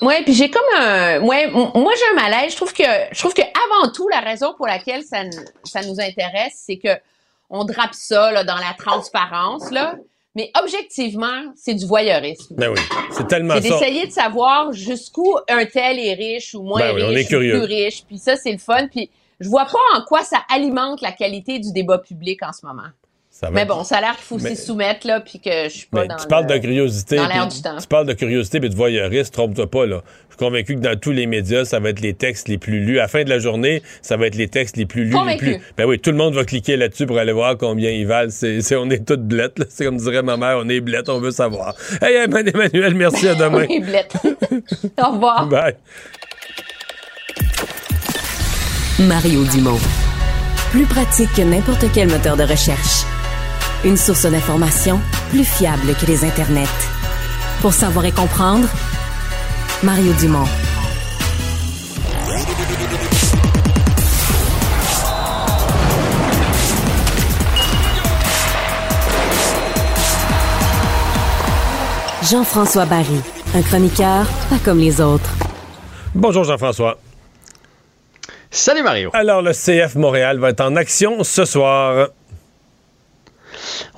Ouais, 0.00 0.22
puis 0.24 0.32
j'ai 0.32 0.50
comme 0.50 0.62
un, 0.80 1.20
ouais, 1.20 1.48
moi 1.50 1.92
j'ai 1.96 2.18
un 2.18 2.22
malaise. 2.22 2.52
Je 2.52 2.56
trouve 2.56 2.72
que, 2.72 2.82
je 3.12 3.18
trouve 3.18 3.34
que 3.34 3.42
avant 3.42 3.92
tout, 3.92 4.08
la 4.08 4.20
raison 4.20 4.54
pour 4.56 4.66
laquelle 4.66 5.02
ça 5.02 5.22
nous 5.22 6.00
intéresse, 6.00 6.54
c'est 6.66 6.78
que 6.78 6.88
on 7.50 7.64
drape 7.64 7.92
ça 7.92 8.32
là, 8.32 8.42
dans 8.42 8.56
la 8.56 8.74
transparence 8.78 9.70
là. 9.70 9.96
Mais 10.34 10.50
objectivement, 10.60 11.52
c'est 11.56 11.74
du 11.74 11.84
voyeurisme. 11.86 12.54
Ben 12.56 12.70
oui, 12.70 12.80
c'est 13.10 13.26
tellement 13.28 13.54
C'est 13.54 13.68
d'essayer 13.68 14.06
de 14.06 14.12
savoir 14.12 14.72
jusqu'où 14.72 15.36
un 15.48 15.66
tel 15.66 15.98
est 15.98 16.14
riche 16.14 16.54
ou 16.54 16.62
moins 16.62 16.80
Ben 16.80 16.94
oui, 16.94 17.02
on 17.04 17.10
est 17.10 17.16
riche 17.16 17.26
ou 17.26 17.28
curieux. 17.28 17.58
plus 17.58 17.74
riche. 17.74 18.04
Puis 18.06 18.18
ça, 18.18 18.36
c'est 18.36 18.52
le 18.52 18.58
fun. 18.58 18.88
Puis 18.88 19.10
je 19.40 19.48
vois 19.48 19.66
pas 19.66 19.98
en 19.98 20.02
quoi 20.04 20.22
ça 20.22 20.38
alimente 20.48 21.02
la 21.02 21.12
qualité 21.12 21.58
du 21.58 21.72
débat 21.72 21.98
public 21.98 22.42
en 22.42 22.52
ce 22.52 22.64
moment. 22.64 22.88
Ça 23.42 23.48
va 23.50 23.54
Mais 23.54 23.64
bon, 23.64 23.82
ça 23.82 23.96
a 23.96 24.00
l'air 24.02 24.14
qu'il 24.14 24.24
faut 24.24 24.38
s'y 24.38 24.54
soumettre 24.56 25.04
là, 25.06 25.20
puis 25.20 25.40
que 25.40 25.50
je 25.64 25.68
suis 25.70 25.86
pas 25.86 26.02
Mais 26.02 26.08
dans 26.08 26.16
tu 26.16 26.28
parles 26.28 26.46
le- 26.48 26.54
de 26.54 26.58
curiosité. 26.58 27.16
dans 27.16 27.26
l'air 27.26 27.48
puis 27.48 27.56
du 27.56 27.62
temps. 27.62 27.76
Tu 27.80 27.86
parles 27.88 28.06
de 28.06 28.12
curiosité 28.12 28.58
et 28.58 28.68
de 28.68 28.74
voyeurisme, 28.76 29.32
trompe-toi 29.32 29.68
pas, 29.68 29.84
là. 29.86 30.02
Je 30.28 30.36
suis 30.36 30.46
convaincu 30.46 30.76
que 30.76 30.80
dans 30.80 30.96
tous 30.98 31.10
les 31.10 31.26
médias, 31.26 31.64
ça 31.64 31.80
va 31.80 31.90
être 31.90 32.00
les 32.00 32.14
textes 32.14 32.46
les 32.48 32.56
plus 32.56 32.80
lus. 32.80 32.98
À 33.00 33.02
la 33.02 33.08
fin 33.08 33.24
de 33.24 33.28
la 33.28 33.38
journée, 33.40 33.82
ça 34.00 34.16
va 34.16 34.28
être 34.28 34.36
les 34.36 34.46
textes 34.48 34.76
les 34.76 34.86
plus 34.86 35.02
lus. 35.04 35.10
Les 35.10 35.16
Convaincu. 35.16 35.38
plus... 35.44 35.60
Ben 35.76 35.86
oui, 35.86 35.98
tout 35.98 36.10
le 36.12 36.16
monde 36.16 36.34
va 36.34 36.44
cliquer 36.44 36.76
là-dessus 36.76 37.04
pour 37.06 37.18
aller 37.18 37.32
voir 37.32 37.58
combien 37.58 37.90
ils 37.90 38.06
valent. 38.06 38.30
C'est, 38.30 38.60
c'est- 38.62 38.76
on 38.76 38.88
est 38.90 39.04
toutes 39.04 39.24
blettes, 39.26 39.58
là. 39.58 39.64
C'est 39.68 39.84
comme 39.84 39.96
dirait 39.96 40.22
ma 40.22 40.36
mère, 40.36 40.58
on 40.62 40.68
est 40.68 40.80
blettes, 40.80 41.08
on 41.08 41.18
veut 41.18 41.32
savoir. 41.32 41.74
Hey, 42.00 42.14
Emmanuel, 42.24 42.94
merci, 42.94 43.26
à 43.28 43.34
demain. 43.34 43.66
Oui, 43.68 43.80
Blette. 43.80 44.14
Au 45.04 45.10
revoir. 45.12 45.46
Bye. 45.48 45.74
Mario 49.00 49.44
Dumont. 49.46 49.78
Plus 50.70 50.86
pratique 50.86 51.28
que 51.36 51.42
n'importe 51.42 51.84
quel 51.92 52.08
moteur 52.08 52.36
de 52.36 52.44
recherche. 52.44 53.02
Une 53.84 53.96
source 53.96 54.26
d'information 54.26 55.00
plus 55.30 55.44
fiable 55.44 55.96
que 56.00 56.06
les 56.06 56.24
internets. 56.24 56.68
Pour 57.60 57.72
savoir 57.72 58.04
et 58.04 58.12
comprendre, 58.12 58.68
Mario 59.82 60.12
Dumont. 60.20 60.46
Jean-François 72.30 72.86
Barry, 72.86 73.20
un 73.56 73.62
chroniqueur 73.62 74.26
pas 74.48 74.58
comme 74.64 74.78
les 74.78 75.00
autres. 75.00 75.28
Bonjour, 76.14 76.44
Jean-François. 76.44 76.98
Salut, 78.48 78.84
Mario. 78.84 79.10
Alors, 79.12 79.42
le 79.42 79.50
CF 79.52 79.96
Montréal 79.96 80.38
va 80.38 80.50
être 80.50 80.60
en 80.60 80.76
action 80.76 81.24
ce 81.24 81.44
soir. 81.44 82.10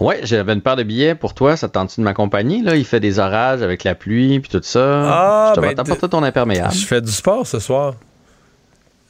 Ouais, 0.01 0.21
j'avais 0.23 0.53
une 0.53 0.61
paire 0.61 0.77
de 0.77 0.83
billets 0.83 1.15
pour 1.15 1.35
toi. 1.35 1.57
Ça 1.57 1.69
te 1.69 1.73
tente-tu 1.75 2.01
de 2.01 2.05
m'accompagner? 2.05 2.63
Là, 2.63 2.77
il 2.77 2.85
fait 2.85 3.01
des 3.01 3.19
orages 3.19 3.63
avec 3.63 3.85
la 3.85 3.95
pluie 3.95 4.41
puis 4.41 4.51
tout 4.51 4.61
ça. 4.63 5.03
Ah, 5.07 5.53
je 5.55 5.61
te 5.61 5.67
ben, 5.67 5.75
t'apporter 5.75 6.09
ton 6.09 6.23
imperméable. 6.23 6.75
Je 6.75 6.87
fais 6.87 7.01
du 7.01 7.11
sport 7.13 7.47
ce 7.47 7.59
soir. 7.59 7.95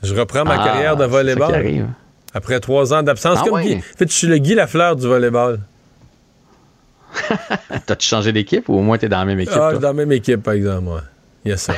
Je 0.03 0.15
reprends 0.15 0.45
ma 0.45 0.61
Ah, 0.61 0.65
carrière 0.65 0.97
de 0.97 1.05
volleyball. 1.05 1.87
Après 2.35 2.59
trois 2.61 2.93
ans 2.93 3.03
d'absence. 3.03 3.39
Ah 3.41 3.45
comme 3.45 3.55
ouais. 3.55 3.65
Guy. 3.65 3.75
En 3.77 3.97
fait, 3.97 4.09
je 4.09 4.15
suis 4.15 4.27
le 4.27 4.39
Guy 4.39 4.55
Lafleur 4.55 4.97
du 4.97 5.07
volleyball. 5.07 5.61
T'as-tu 7.87 8.09
changé 8.09 8.33
d'équipe 8.33 8.69
ou 8.69 8.75
au 8.75 8.83
moins 8.83 8.99
t'es 8.99 9.09
dans 9.09 9.19
la 9.21 9.25
même 9.25 9.41
équipe? 9.41 9.57
Ah, 9.57 9.69
je 9.71 9.77
suis 9.77 9.83
dans 9.83 9.89
la 9.89 9.95
même 9.95 10.13
équipe, 10.13 10.43
par 10.43 10.55
exemple, 10.55 10.83
moi. 10.83 11.03
Il 11.45 11.51
y 11.51 11.55
a 11.55 11.57
ça. 11.57 11.75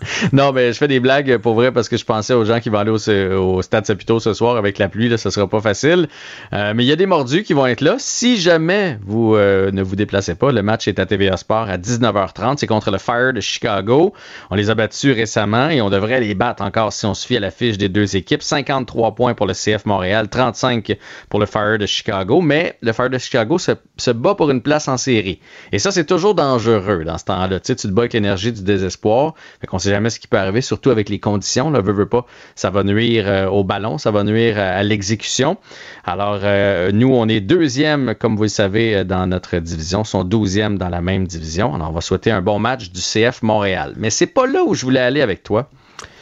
Non, 0.32 0.52
mais 0.52 0.72
je 0.72 0.78
fais 0.78 0.88
des 0.88 1.00
blagues 1.00 1.38
pour 1.38 1.54
vrai 1.54 1.72
parce 1.72 1.88
que 1.88 1.96
je 1.96 2.04
pensais 2.04 2.34
aux 2.34 2.44
gens 2.44 2.60
qui 2.60 2.68
vont 2.68 2.78
aller 2.78 2.90
au, 2.90 3.62
Stade 3.62 3.86
Saputo 3.86 4.20
ce 4.20 4.32
soir 4.34 4.56
avec 4.56 4.78
la 4.78 4.88
pluie, 4.88 5.08
là, 5.08 5.18
ce 5.18 5.30
sera 5.30 5.46
pas 5.48 5.60
facile. 5.60 6.08
Euh, 6.52 6.72
mais 6.74 6.84
il 6.84 6.86
y 6.86 6.92
a 6.92 6.96
des 6.96 7.06
mordus 7.06 7.42
qui 7.42 7.52
vont 7.52 7.66
être 7.66 7.80
là. 7.80 7.96
Si 7.98 8.36
jamais 8.36 8.98
vous 9.04 9.34
euh, 9.34 9.70
ne 9.70 9.82
vous 9.82 9.96
déplacez 9.96 10.34
pas, 10.34 10.52
le 10.52 10.62
match 10.62 10.88
est 10.88 10.98
à 10.98 11.06
TVA 11.06 11.36
Sport 11.36 11.68
à 11.68 11.78
19h30. 11.78 12.56
C'est 12.58 12.66
contre 12.66 12.90
le 12.90 12.98
Fire 12.98 13.32
de 13.32 13.40
Chicago. 13.40 14.12
On 14.50 14.54
les 14.54 14.70
a 14.70 14.74
battus 14.74 15.14
récemment 15.14 15.68
et 15.68 15.80
on 15.80 15.90
devrait 15.90 16.20
les 16.20 16.34
battre 16.34 16.62
encore 16.62 16.92
si 16.92 17.06
on 17.06 17.14
se 17.14 17.26
fie 17.26 17.36
à 17.36 17.40
la 17.40 17.50
fiche 17.50 17.78
des 17.78 17.88
deux 17.88 18.16
équipes. 18.16 18.42
53 18.42 19.14
points 19.14 19.34
pour 19.34 19.46
le 19.46 19.54
CF 19.54 19.86
Montréal, 19.86 20.28
35 20.28 20.96
pour 21.28 21.40
le 21.40 21.46
Fire 21.46 21.78
de 21.78 21.86
Chicago. 21.86 22.40
Mais 22.40 22.76
le 22.82 22.92
Fire 22.92 23.10
de 23.10 23.18
Chicago 23.18 23.58
se, 23.58 24.10
bat 24.10 24.34
pour 24.34 24.50
une 24.50 24.62
place 24.62 24.88
en 24.88 24.96
série. 24.96 25.40
Et 25.72 25.78
ça, 25.78 25.90
c'est 25.90 26.04
toujours 26.04 26.34
dangereux 26.34 27.04
dans 27.04 27.18
ce 27.18 27.24
temps-là. 27.24 27.60
Tu 27.60 27.66
sais, 27.66 27.76
te 27.76 27.88
bats 27.88 28.02
avec 28.02 28.12
l'énergie 28.12 28.52
du 28.52 28.62
désespoir. 28.62 29.34
Fait 29.60 29.66
sait 29.86 29.90
jamais 29.90 30.10
ce 30.10 30.20
qui 30.20 30.28
peut 30.28 30.36
arriver, 30.36 30.60
surtout 30.60 30.90
avec 30.90 31.08
les 31.08 31.18
conditions. 31.18 31.70
Là, 31.70 31.80
veux, 31.80 31.92
veux 31.92 32.08
pas, 32.08 32.26
ça 32.54 32.70
va 32.70 32.82
nuire 32.84 33.24
euh, 33.26 33.46
au 33.48 33.64
ballon, 33.64 33.98
ça 33.98 34.10
va 34.10 34.22
nuire 34.24 34.58
à, 34.58 34.62
à 34.62 34.82
l'exécution. 34.82 35.56
Alors, 36.04 36.40
euh, 36.42 36.90
nous, 36.92 37.12
on 37.12 37.28
est 37.28 37.40
deuxième, 37.40 38.14
comme 38.14 38.36
vous 38.36 38.44
le 38.44 38.48
savez, 38.48 38.96
euh, 38.96 39.04
dans 39.04 39.26
notre 39.26 39.58
division, 39.58 40.04
sont 40.04 40.24
douzième 40.24 40.78
dans 40.78 40.88
la 40.88 41.00
même 41.00 41.26
division. 41.26 41.74
Alors, 41.74 41.90
on 41.90 41.92
va 41.92 42.00
souhaiter 42.00 42.30
un 42.30 42.42
bon 42.42 42.58
match 42.58 42.90
du 42.90 43.00
CF 43.00 43.42
Montréal. 43.42 43.94
Mais 43.96 44.10
c'est 44.10 44.26
pas 44.26 44.46
là 44.46 44.62
où 44.64 44.74
je 44.74 44.82
voulais 44.84 45.00
aller 45.00 45.22
avec 45.22 45.42
toi. 45.42 45.70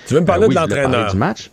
Tu 0.07 0.15
veux 0.15 0.21
me 0.21 0.27
parler 0.27 0.45
Euh, 0.45 0.49
oui, 0.49 0.55
de 0.55 0.61
l'entraîneur? 0.61 1.11
du 1.11 1.17
match. 1.17 1.51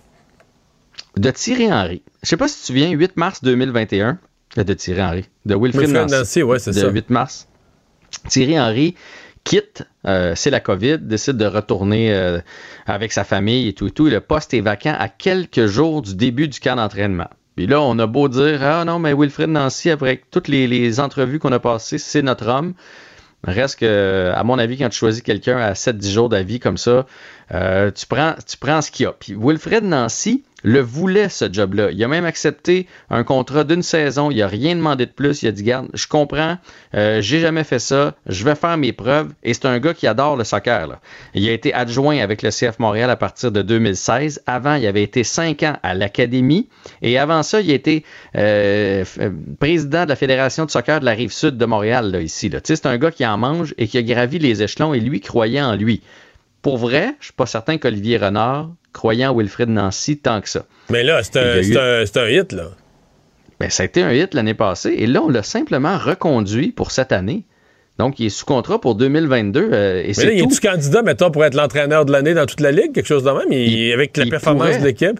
De 1.18 1.30
Thierry 1.32 1.72
Henry. 1.72 2.02
Je 2.24 2.30
sais 2.30 2.38
pas 2.38 2.48
si 2.48 2.56
tu 2.56 2.62
te 2.62 2.66
souviens, 2.68 2.90
8 2.92 3.18
mars 3.18 3.42
2021, 3.44 4.18
euh, 4.58 4.64
de 4.64 4.74
Thierry 4.74 5.02
Henry, 5.02 5.26
de 5.46 5.56
Wilfried 5.56 5.88
Wilfried 5.90 5.94
Nancy. 6.10 6.16
Nancy, 6.16 6.44
ouais, 6.44 6.60
c'est 6.60 6.72
de 6.72 6.80
ça. 6.80 6.90
8 6.90 7.10
mars. 7.10 7.48
Thierry 8.30 8.60
Henry 8.60 8.96
quitte, 9.43 9.84
euh, 10.05 10.34
c'est 10.35 10.49
la 10.49 10.59
COVID, 10.59 10.99
décide 10.99 11.38
de 11.38 11.45
retourner 11.45 12.13
euh, 12.13 12.39
avec 12.85 13.11
sa 13.11 13.23
famille 13.23 13.68
et 13.68 13.73
tout 13.73 13.88
et 13.88 13.91
tout. 13.91 14.07
Le 14.07 14.22
poste 14.22 14.53
est 14.53 14.61
vacant 14.61 14.95
à 14.97 15.09
quelques 15.09 15.65
jours 15.65 16.01
du 16.01 16.15
début 16.15 16.47
du 16.47 16.59
camp 16.59 16.76
d'entraînement. 16.76 17.30
Puis 17.55 17.68
là, 17.68 17.81
on 17.81 17.97
a 17.99 18.07
beau 18.07 18.30
dire, 18.30 18.63
ah 18.63 18.85
non, 18.85 18.99
mais 18.99 19.13
Wilfred 19.13 19.49
Nancy, 19.49 19.89
après 19.89 20.22
toutes 20.31 20.47
les, 20.47 20.68
les 20.68 20.99
entrevues 20.99 21.39
qu'on 21.39 21.51
a 21.51 21.59
passées, 21.59 21.97
c'est 21.97 22.22
notre 22.22 22.47
homme. 22.47 22.73
Reste 23.43 23.80
que, 23.80 24.31
à 24.35 24.43
mon 24.43 24.59
avis, 24.59 24.77
quand 24.77 24.89
tu 24.89 24.97
choisis 24.97 25.23
quelqu'un 25.23 25.57
à 25.57 25.73
7-10 25.73 26.11
jours 26.11 26.30
d'avis 26.30 26.59
comme 26.59 26.77
ça, 26.77 27.07
euh, 27.53 27.91
tu, 27.91 28.06
prends, 28.06 28.36
tu 28.48 28.57
prends 28.57 28.82
ce 28.82 28.91
qu'il 28.91 29.06
y 29.06 29.07
a. 29.07 29.14
Puis 29.14 29.36
Wilfred 29.38 29.84
Nancy 29.84 30.44
le 30.64 30.80
voulait, 30.80 31.30
ce 31.30 31.52
job-là. 31.52 31.90
Il 31.91 32.03
a 32.03 32.07
même 32.07 32.26
accepté 32.26 32.88
un 33.10 33.23
contrat 33.23 33.64
d'une 33.64 33.82
saison. 33.82 34.32
Il 34.32 34.38
n'a 34.38 34.48
rien 34.48 34.76
demandé 34.76 35.06
de 35.06 35.11
plus. 35.11 35.41
Il 35.44 35.48
a 35.48 35.52
dit, 35.52 35.64
garde, 35.64 35.88
je 35.94 36.07
comprends, 36.07 36.57
euh, 36.94 37.22
j'ai 37.22 37.40
jamais 37.40 37.64
fait 37.64 37.80
ça, 37.80 38.15
je 38.28 38.44
vais 38.45 38.56
faire 38.56 38.78
mes 38.78 38.94
preuves. 38.94 39.34
Et 39.44 39.53
c'est 39.53 39.65
un 39.65 39.80
gars 39.80 39.94
qui 39.94 40.07
adore 40.07 40.38
le 40.38 40.44
soccer. 40.44 40.88
Là. 40.88 40.99
Il 41.34 41.48
a 41.49 41.52
été 41.52 41.73
adjoint 41.73 42.19
avec 42.19 42.41
le 42.41 42.49
CF 42.49 42.80
Montréal 42.80 43.10
à 43.10 43.15
partir 43.15 43.52
de 43.52 43.61
2016. 43.61 44.44
Avant, 44.45 44.76
il 44.76 44.86
avait 44.86 45.03
été 45.03 45.23
cinq 45.23 45.64
ans 45.64 45.78
à 45.84 45.94
l'Académie. 45.94 46.69
Et 47.02 47.18
avant 47.18 47.44
ça, 47.44 47.61
il 47.61 47.72
a 47.72 47.73
été 47.73 48.06
euh, 48.38 49.03
président 49.60 50.03
de 50.03 50.10
la 50.10 50.15
Fédération 50.15 50.65
de 50.65 50.72
soccer 50.72 50.99
de 50.99 51.06
la 51.06 51.14
rive 51.14 51.32
sud 51.32 51.57
de 51.57 51.65
Montréal, 51.65 52.11
là, 52.11 52.22
ici. 52.22 52.49
Là. 52.49 52.60
C'est 52.64 52.86
un 52.86 52.98
gars 52.98 53.11
qui 53.11 53.26
en 53.26 53.38
mange 53.38 53.73
et 53.78 53.88
qui 53.88 53.98
a 53.98 54.03
gravi 54.03 54.40
les 54.40 54.61
échelons 54.61 54.94
et 54.94 54.99
lui 54.99 55.22
croyait 55.22 55.61
en 55.61 55.76
lui. 55.76 56.02
Pour 56.62 56.78
vrai, 56.78 57.16
je 57.20 57.26
suis 57.26 57.34
pas 57.34 57.46
certain 57.46 57.78
qu'Olivier 57.78 58.18
Renard 58.18 58.70
croyait 58.94 59.26
en 59.26 59.36
Wilfred 59.36 59.70
Nancy 59.70 60.18
tant 60.18 60.42
que 60.42 60.50
ça. 60.50 60.66
Mais 60.90 61.04
là, 61.04 61.22
c'est 61.24 61.38
un, 61.38 61.62
eu- 61.62 61.78
un- 61.78 62.06
c'est 62.06 62.18
un 62.18 62.28
hit, 62.28 62.52
là. 62.52 62.66
Ben, 63.60 63.70
ça 63.70 63.84
a 63.84 63.86
été 63.86 64.02
un 64.04 64.12
hit 64.12 64.34
l'année 64.34 64.54
passée 64.54 64.94
et 64.98 65.08
là, 65.08 65.22
on 65.22 65.30
l'a 65.30 65.44
simplement 65.44 65.98
reconduit 65.98 66.72
pour 66.72 66.92
cette 66.92 67.12
année. 67.12 67.46
Donc, 68.00 68.20
il 68.20 68.28
est 68.28 68.30
sous 68.30 68.46
contrat 68.46 68.82
pour 68.82 68.96
2022 68.96 69.70
euh, 69.72 70.02
et 70.02 70.08
Mais 70.08 70.14
c'est 70.14 70.26
là, 70.26 70.32
il 70.34 70.42
tout. 70.42 70.50
est-tu 70.50 70.60
candidat, 70.68 71.04
mettons, 71.04 71.30
pour 71.30 71.46
être 71.46 71.54
l'entraîneur 71.54 72.06
de 72.06 72.12
l'année 72.12 72.34
dans 72.34 72.46
toute 72.48 72.62
la 72.62 72.72
ligue, 72.72 72.94
quelque 72.94 73.06
chose 73.08 73.24
de 73.24 73.30
même? 73.32 73.52
Il- 73.52 73.92
avec 73.94 74.18
la 74.18 74.26
performance 74.26 74.68
pourrait. 74.70 74.80
de 74.80 74.86
l'équipe? 74.86 75.20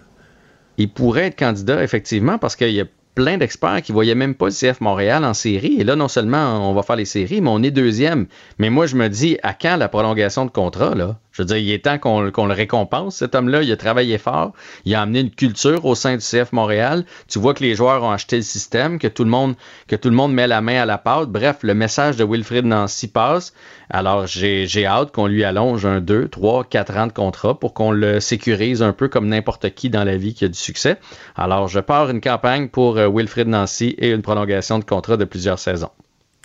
Il 0.78 0.88
pourrait 0.90 1.26
être 1.26 1.38
candidat, 1.38 1.82
effectivement, 1.84 2.38
parce 2.38 2.56
qu'il 2.56 2.70
y 2.72 2.80
a 2.80 2.84
plein 3.14 3.36
d'experts 3.36 3.82
qui 3.82 3.92
voyaient 3.92 4.14
même 4.14 4.34
pas 4.34 4.46
le 4.46 4.52
CF 4.52 4.80
Montréal 4.80 5.22
en 5.24 5.34
série. 5.34 5.76
Et 5.78 5.84
là, 5.84 5.94
non 5.96 6.08
seulement 6.08 6.68
on 6.68 6.72
va 6.74 6.82
faire 6.82 6.96
les 6.96 7.04
séries, 7.04 7.42
mais 7.42 7.50
on 7.50 7.62
est 7.62 7.70
deuxième. 7.70 8.26
Mais 8.58 8.70
moi, 8.70 8.86
je 8.86 8.96
me 8.96 9.08
dis, 9.08 9.36
à 9.42 9.52
quand 9.52 9.76
la 9.76 9.88
prolongation 9.88 10.46
de 10.46 10.50
contrat, 10.50 10.94
là? 10.94 11.18
Je 11.32 11.42
veux 11.42 11.46
dire, 11.46 11.56
il 11.56 11.70
est 11.70 11.84
temps 11.84 11.98
qu'on 11.98 12.20
le 12.20 12.52
récompense, 12.52 13.16
cet 13.16 13.34
homme-là. 13.34 13.62
Il 13.62 13.72
a 13.72 13.76
travaillé 13.76 14.18
fort. 14.18 14.52
Il 14.84 14.94
a 14.94 15.00
amené 15.00 15.20
une 15.20 15.30
culture 15.30 15.84
au 15.84 15.94
sein 15.94 16.16
du 16.16 16.22
CF 16.22 16.52
Montréal. 16.52 17.04
Tu 17.28 17.38
vois 17.38 17.54
que 17.54 17.62
les 17.62 17.74
joueurs 17.74 18.02
ont 18.02 18.10
acheté 18.10 18.36
le 18.36 18.42
système, 18.42 18.98
que 18.98 19.08
tout 19.08 19.24
le 19.24 19.30
monde, 19.30 19.54
que 19.88 19.96
tout 19.96 20.10
le 20.10 20.14
monde 20.14 20.34
met 20.34 20.46
la 20.46 20.60
main 20.60 20.82
à 20.82 20.86
la 20.86 20.98
pâte. 20.98 21.28
Bref, 21.28 21.58
le 21.62 21.74
message 21.74 22.16
de 22.16 22.24
Wilfrid 22.24 22.66
Nancy 22.66 23.08
passe. 23.08 23.54
Alors, 23.88 24.26
j'ai 24.26 24.86
hâte 24.86 25.12
qu'on 25.12 25.26
lui 25.26 25.44
allonge 25.44 25.86
un 25.86 26.00
2, 26.00 26.28
3, 26.28 26.64
4 26.64 26.96
ans 26.96 27.06
de 27.06 27.12
contrat 27.12 27.58
pour 27.58 27.74
qu'on 27.74 27.90
le 27.90 28.20
sécurise 28.20 28.82
un 28.82 28.92
peu 28.92 29.08
comme 29.08 29.28
n'importe 29.28 29.74
qui 29.74 29.90
dans 29.90 30.04
la 30.04 30.16
vie 30.16 30.34
qui 30.34 30.44
a 30.44 30.48
du 30.48 30.58
succès. 30.58 30.98
Alors, 31.36 31.68
je 31.68 31.80
pars 31.80 32.10
une 32.10 32.20
campagne 32.20 32.68
pour 32.68 32.98
euh, 32.98 33.08
Wilfrid 33.08 33.48
Nancy 33.48 33.94
et 33.98 34.10
une 34.10 34.22
prolongation 34.22 34.78
de 34.78 34.84
contrat 34.84 35.16
de 35.16 35.24
plusieurs 35.24 35.58
saisons. 35.58 35.90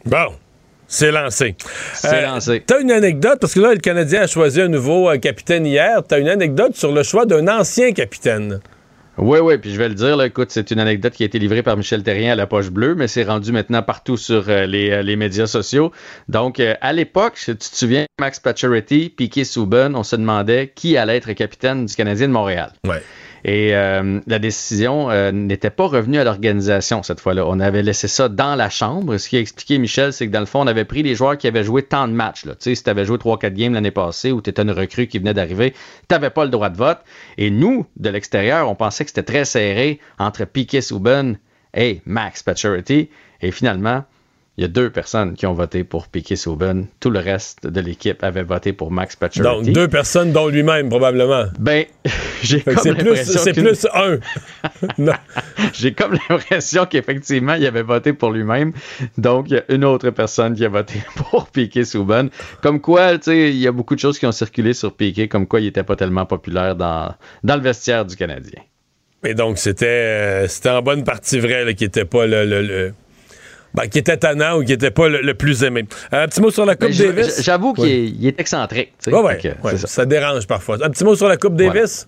Bon, 0.06 0.28
c'est 0.88 1.12
lancé. 1.12 1.56
C'est 1.94 2.24
euh, 2.24 2.28
lancé. 2.28 2.64
Tu 2.66 2.74
as 2.74 2.80
une 2.80 2.92
anecdote, 2.92 3.40
parce 3.42 3.54
que 3.54 3.60
là, 3.60 3.74
le 3.74 3.80
Canadien 3.80 4.22
a 4.22 4.28
choisi 4.28 4.62
un 4.62 4.70
nouveau 4.70 5.10
euh, 5.10 5.18
capitaine 5.18 5.66
hier. 5.66 6.02
Tu 6.08 6.16
as 6.16 6.20
une 6.20 6.30
anecdote 6.30 6.76
sur 6.76 6.94
le 6.94 7.04
choix 7.04 7.26
d'un 7.26 7.48
ancien 7.48 7.92
capitaine. 7.92 8.62
Oui, 9.18 9.40
oui, 9.40 9.58
puis 9.58 9.74
je 9.74 9.78
vais 9.78 9.90
le 9.90 9.96
dire, 9.96 10.16
là, 10.16 10.28
écoute, 10.28 10.52
c'est 10.52 10.70
une 10.70 10.80
anecdote 10.80 11.12
qui 11.12 11.24
a 11.24 11.26
été 11.26 11.40
livrée 11.40 11.64
par 11.64 11.76
Michel 11.76 12.04
Terrien 12.04 12.34
à 12.34 12.36
la 12.36 12.46
poche 12.46 12.70
bleue, 12.70 12.94
mais 12.94 13.08
c'est 13.08 13.24
rendu 13.24 13.52
maintenant 13.52 13.82
partout 13.82 14.16
sur 14.16 14.48
euh, 14.48 14.68
les, 14.68 15.02
les, 15.02 15.16
médias 15.16 15.48
sociaux. 15.48 15.92
Donc, 16.30 16.60
à 16.60 16.94
l'époque, 16.94 17.34
tu 17.44 17.56
te 17.56 17.64
souviens, 17.64 18.06
Max 18.20 18.40
Pacioretty, 18.40 19.10
Piquet 19.10 19.44
Souben, 19.44 19.96
on 19.96 20.04
se 20.04 20.16
demandait 20.16 20.72
qui 20.74 20.98
allait 20.98 21.18
être 21.18 21.34
capitaine 21.34 21.88
du 21.88 21.96
Canadien 21.96 22.28
de 22.28 22.34
Montréal. 22.34 22.74
Ouais. 22.88 23.02
Et 23.44 23.76
euh, 23.76 24.20
la 24.28 24.40
décision 24.40 25.10
euh, 25.10 25.32
n'était 25.32 25.70
pas 25.70 25.88
revenue 25.88 26.18
à 26.18 26.24
l'organisation 26.24 27.04
cette 27.04 27.20
fois-là. 27.20 27.46
On 27.48 27.60
avait 27.60 27.84
laissé 27.84 28.08
ça 28.08 28.30
dans 28.30 28.56
la 28.56 28.70
chambre. 28.70 29.18
Ce 29.18 29.30
qui 29.30 29.38
a 29.38 29.40
expliqué 29.40 29.78
Michel, 29.78 30.14
c'est 30.14 30.28
que 30.28 30.32
dans 30.32 30.40
le 30.40 30.46
fond, 30.46 30.62
on 30.62 30.68
avait 30.68 30.86
pris 30.86 31.04
les 31.04 31.16
joueurs 31.16 31.38
qui 31.38 31.48
avaient 31.48 31.64
joué 31.64 31.84
tant 31.84 32.08
de 32.08 32.14
matchs. 32.14 32.46
Là. 32.46 32.54
Tu 32.54 32.64
sais, 32.64 32.76
si 32.76 32.84
tu 32.84 32.90
avais 32.90 33.06
joué 33.06 33.18
3-4 33.18 33.54
games 33.54 33.74
l'année 33.74 33.92
passée 33.92 34.32
ou 34.32 34.42
tu 34.42 34.50
étais 34.50 34.62
une 34.62 34.72
recrue 34.72 35.08
qui 35.08 35.20
venait 35.20 35.34
d'arriver, 35.34 35.72
tu 35.72 35.78
n'avais 36.12 36.30
pas 36.30 36.44
le 36.44 36.52
droit 36.52 36.70
de 36.70 36.78
vote. 36.78 37.00
Et 37.38 37.50
nous, 37.50 37.86
de 37.98 38.10
l'extérieur, 38.10 38.70
on 38.70 38.76
pensait 38.76 39.04
que 39.04 39.12
c'était 39.12 39.24
très 39.24 39.46
serré 39.46 40.00
entre 40.20 40.46
Piquet 40.46 40.82
Souben 40.82 41.38
et 41.74 42.02
Max 42.06 42.44
Pacioretty. 42.44 43.10
Et 43.42 43.52
finalement, 43.52 44.04
il 44.58 44.62
y 44.62 44.66
a 44.66 44.68
deux 44.68 44.90
personnes 44.90 45.36
qui 45.36 45.46
ont 45.46 45.54
voté 45.54 45.84
pour 45.84 46.08
Piquet 46.08 46.36
Souben. 46.36 46.88
Tout 47.00 47.12
le 47.12 47.20
reste 47.20 47.68
de 47.68 47.80
l'équipe 47.80 48.24
avait 48.24 48.42
voté 48.42 48.74
pour 48.74 48.90
Max 48.90 49.16
Pacioretty. 49.16 49.66
Donc, 49.68 49.76
deux 49.76 49.88
personnes, 49.88 50.32
dont 50.32 50.48
lui-même, 50.48 50.90
probablement. 50.90 51.46
Ben, 51.60 51.86
j'ai 52.42 52.62
comme 52.62 52.74
l'impression... 52.84 53.40
C'est 53.40 53.54
plus, 53.54 53.86
un. 53.94 54.18
j'ai 55.74 55.94
comme 55.94 56.18
l'impression 56.28 56.88
qu'effectivement, 56.88 57.54
il 57.54 57.68
avait 57.68 57.84
voté 57.84 58.14
pour 58.14 58.32
lui-même. 58.32 58.74
Donc, 59.20 59.46
il 59.52 59.54
y 59.54 59.58
a 59.58 59.64
une 59.70 59.86
autre 59.86 60.10
personne 60.10 60.56
qui 60.56 60.66
a 60.66 60.70
voté 60.70 60.96
pour 61.16 61.50
Piquet 61.50 61.86
Souben. 61.86 62.32
Comme 62.64 62.82
quoi, 62.82 63.16
tu 63.20 63.26
sais, 63.26 63.50
il 63.52 63.58
y 63.58 63.68
a 63.68 63.72
beaucoup 63.72 63.94
de 63.94 64.00
choses 64.00 64.18
qui 64.18 64.26
ont 64.26 64.32
circulé 64.32 64.74
sur 64.74 64.96
Piquet, 64.96 65.28
comme 65.28 65.46
quoi 65.46 65.60
il 65.60 65.66
n'était 65.66 65.84
pas 65.84 65.96
tellement 65.96 66.26
populaire 66.26 66.76
dans, 66.76 67.14
dans 67.44 67.56
le 67.56 67.62
vestiaire 67.62 68.06
du 68.06 68.16
Canadien. 68.16 68.62
Et 69.24 69.36
donc, 69.36 69.60
c'était 69.60 69.86
euh, 69.86 70.48
c'était 70.48 70.70
en 70.70 70.82
bonne 70.82 71.04
partie 71.04 71.40
vrai 71.40 71.76
qu'il 71.76 71.86
n'était 71.86 72.06
pas 72.06 72.26
le 72.26 72.94
ben, 73.74 73.88
qui 73.88 74.00
était 74.00 74.18
tannant 74.18 74.58
ou 74.58 74.64
qui 74.64 74.72
n'était 74.72 74.92
pas 74.92 75.08
le, 75.10 75.34
plus 75.34 75.64
aimé. 75.64 75.86
Euh, 76.14 76.24
un 76.24 76.28
petit 76.28 76.42
mot 76.42 76.52
sur 76.52 76.66
la 76.66 76.76
Coupe 76.76 76.90
ben, 76.90 77.14
Davis? 77.14 77.42
J'avoue 77.44 77.74
qu'il 77.74 78.26
est, 78.26 78.40
excentrique. 78.40 78.94
ouais, 79.08 79.78
ça. 79.78 80.06
dérange 80.06 80.48
parfois. 80.48 80.78
Un 80.84 80.90
petit 80.90 81.04
mot 81.04 81.16
sur 81.16 81.28
la 81.28 81.38
Coupe 81.38 81.56
Davis? 81.56 82.08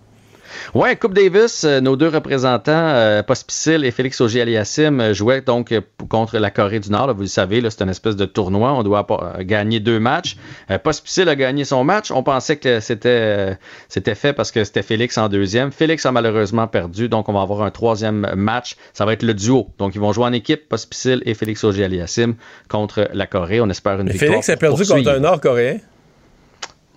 Oui, 0.73 0.95
Coupe 0.97 1.13
Davis, 1.13 1.63
euh, 1.63 1.79
nos 1.79 1.95
deux 1.95 2.07
représentants, 2.07 2.71
euh, 2.71 3.23
Pospisil 3.23 3.85
et 3.85 3.91
Félix 3.91 4.21
Auger-Aliassime, 4.21 4.99
euh, 4.99 5.13
jouaient 5.13 5.41
donc 5.41 5.73
contre 6.09 6.37
la 6.37 6.51
Corée 6.51 6.79
du 6.79 6.89
Nord. 6.89 7.13
vous 7.13 7.21
le 7.21 7.27
savez, 7.27 7.61
c'est 7.69 7.81
une 7.81 7.89
espèce 7.89 8.15
de 8.15 8.25
tournoi. 8.25 8.73
On 8.73 8.83
doit 8.83 9.05
gagner 9.39 9.79
deux 9.79 9.99
matchs. 9.99 10.37
Pospisil 10.83 11.27
a 11.29 11.35
gagné 11.35 11.65
son 11.65 11.83
match. 11.83 12.11
On 12.11 12.23
pensait 12.23 12.57
que 12.57 12.79
c'était 12.79 13.57
c'était 13.87 14.15
fait 14.15 14.33
parce 14.33 14.51
que 14.51 14.63
c'était 14.63 14.83
Félix 14.83 15.17
en 15.17 15.29
deuxième. 15.29 15.71
Félix 15.71 16.05
a 16.05 16.11
malheureusement 16.11 16.67
perdu, 16.67 17.09
donc 17.09 17.29
on 17.29 17.33
va 17.33 17.41
avoir 17.41 17.63
un 17.63 17.71
troisième 17.71 18.31
match. 18.35 18.75
Ça 18.93 19.05
va 19.05 19.13
être 19.13 19.23
le 19.23 19.33
duo. 19.33 19.69
Donc 19.77 19.95
ils 19.95 20.01
vont 20.01 20.13
jouer 20.13 20.25
en 20.25 20.33
équipe, 20.33 20.69
Pospisil 20.69 21.21
et 21.25 21.33
Félix 21.33 21.63
Auger-Aliassime 21.63 22.35
contre 22.67 23.09
la 23.13 23.27
Corée. 23.27 23.61
On 23.61 23.69
espère 23.69 23.99
une 23.99 24.09
victoire. 24.09 24.31
Félix 24.31 24.49
a 24.49 24.57
perdu 24.57 24.85
contre 24.85 25.09
un 25.09 25.19
Nord-Coréen? 25.19 25.79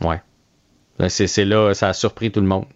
Oui. 0.01 0.17
C'est 1.09 1.45
là, 1.45 1.75
ça 1.75 1.89
a 1.89 1.93
surpris 1.93 2.31
tout 2.31 2.41
le 2.41 2.47
monde. 2.47 2.67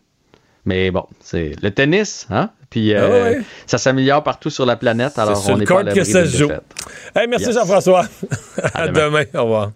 Mais 0.67 0.91
bon, 0.91 1.07
c'est 1.21 1.53
le 1.63 1.71
tennis, 1.71 2.27
hein? 2.29 2.51
Puis 2.71 2.93
euh, 2.93 3.37
ah 3.39 3.43
ça 3.67 3.79
s'améliore 3.79 4.25
partout 4.25 4.51
sur 4.51 4.67
la 4.67 4.77
planète, 4.77 5.17
alors 5.19 5.49
on 5.49 5.57
n'est 5.57 5.65
pas 5.65 5.81
à 5.81 5.85
que 5.85 6.03
ça 6.03 6.27
se 6.27 6.37
joue. 6.37 6.51
Hey, 7.15 7.29
merci 7.29 7.53
Jean-François. 7.53 8.07
à, 8.75 8.89
demain. 8.89 9.25
Au 9.35 9.45
revoir. 9.45 9.73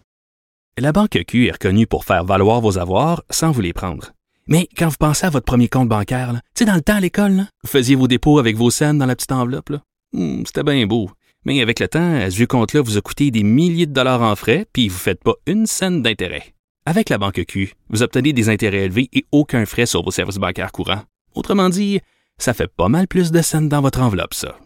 La 0.77 0.93
Banque 0.93 1.23
Q 1.27 1.47
est 1.47 1.53
reconnue 1.53 1.87
pour 1.87 2.05
faire 2.05 2.25
valoir 2.25 2.61
vos 2.61 2.77
avoirs 2.79 3.23
sans 3.31 3.53
vous 3.53 3.61
les 3.61 3.73
prendre. 3.73 4.12
Mais 4.49 4.67
quand 4.77 4.89
vous 4.89 4.97
pensez 4.99 5.27
à 5.27 5.31
votre 5.31 5.45
premier 5.45 5.69
compte 5.69 5.89
bancaire, 5.89 6.33
tu 6.33 6.41
sais, 6.61 6.65
dans 6.65 6.75
le 6.75 6.81
temps 6.81 6.97
à 6.97 7.01
l'école, 7.01 7.45
vous 7.62 7.71
faisiez 7.71 7.95
vos 7.95 8.09
dépôts 8.09 8.41
avec 8.41 8.57
vos 8.57 8.71
scènes 8.71 8.99
dans 8.99 9.07
la 9.07 9.15
petite 9.15 9.31
enveloppe. 9.31 9.73
Hmm, 10.12 10.43
c'était 10.45 10.65
bien 10.65 10.85
beau. 10.87 11.09
Mais 11.45 11.62
avec 11.62 11.79
le 11.79 11.87
temps, 11.87 12.21
ce 12.29 12.35
vieux 12.35 12.49
compte-là 12.49 12.83
vous 12.83 12.99
a 12.99 13.01
coûté 13.01 13.31
des 13.31 13.45
milliers 13.45 13.87
de 13.87 13.93
dollars 13.93 14.23
en 14.23 14.35
frais, 14.35 14.67
puis 14.73 14.89
vous 14.89 14.97
ne 14.97 15.01
faites 15.01 15.23
pas 15.23 15.35
une 15.47 15.67
scène 15.67 16.03
d'intérêt. 16.03 16.53
Avec 16.86 17.11
la 17.11 17.19
banque 17.19 17.44
Q, 17.47 17.74
vous 17.90 18.02
obtenez 18.02 18.32
des 18.32 18.48
intérêts 18.48 18.85
élevés 18.85 19.09
et 19.12 19.24
aucun 19.32 19.66
frais 19.66 19.86
sur 19.86 20.02
vos 20.02 20.11
services 20.11 20.39
bancaires 20.39 20.73
courants. 20.73 21.02
Autrement 21.35 21.69
dit, 21.69 22.01
ça 22.39 22.55
fait 22.55 22.69
pas 22.69 22.89
mal 22.89 23.07
plus 23.07 23.31
de 23.31 23.43
scènes 23.43 23.69
dans 23.69 23.82
votre 23.82 24.01
enveloppe, 24.01 24.35
ça. 24.35 24.57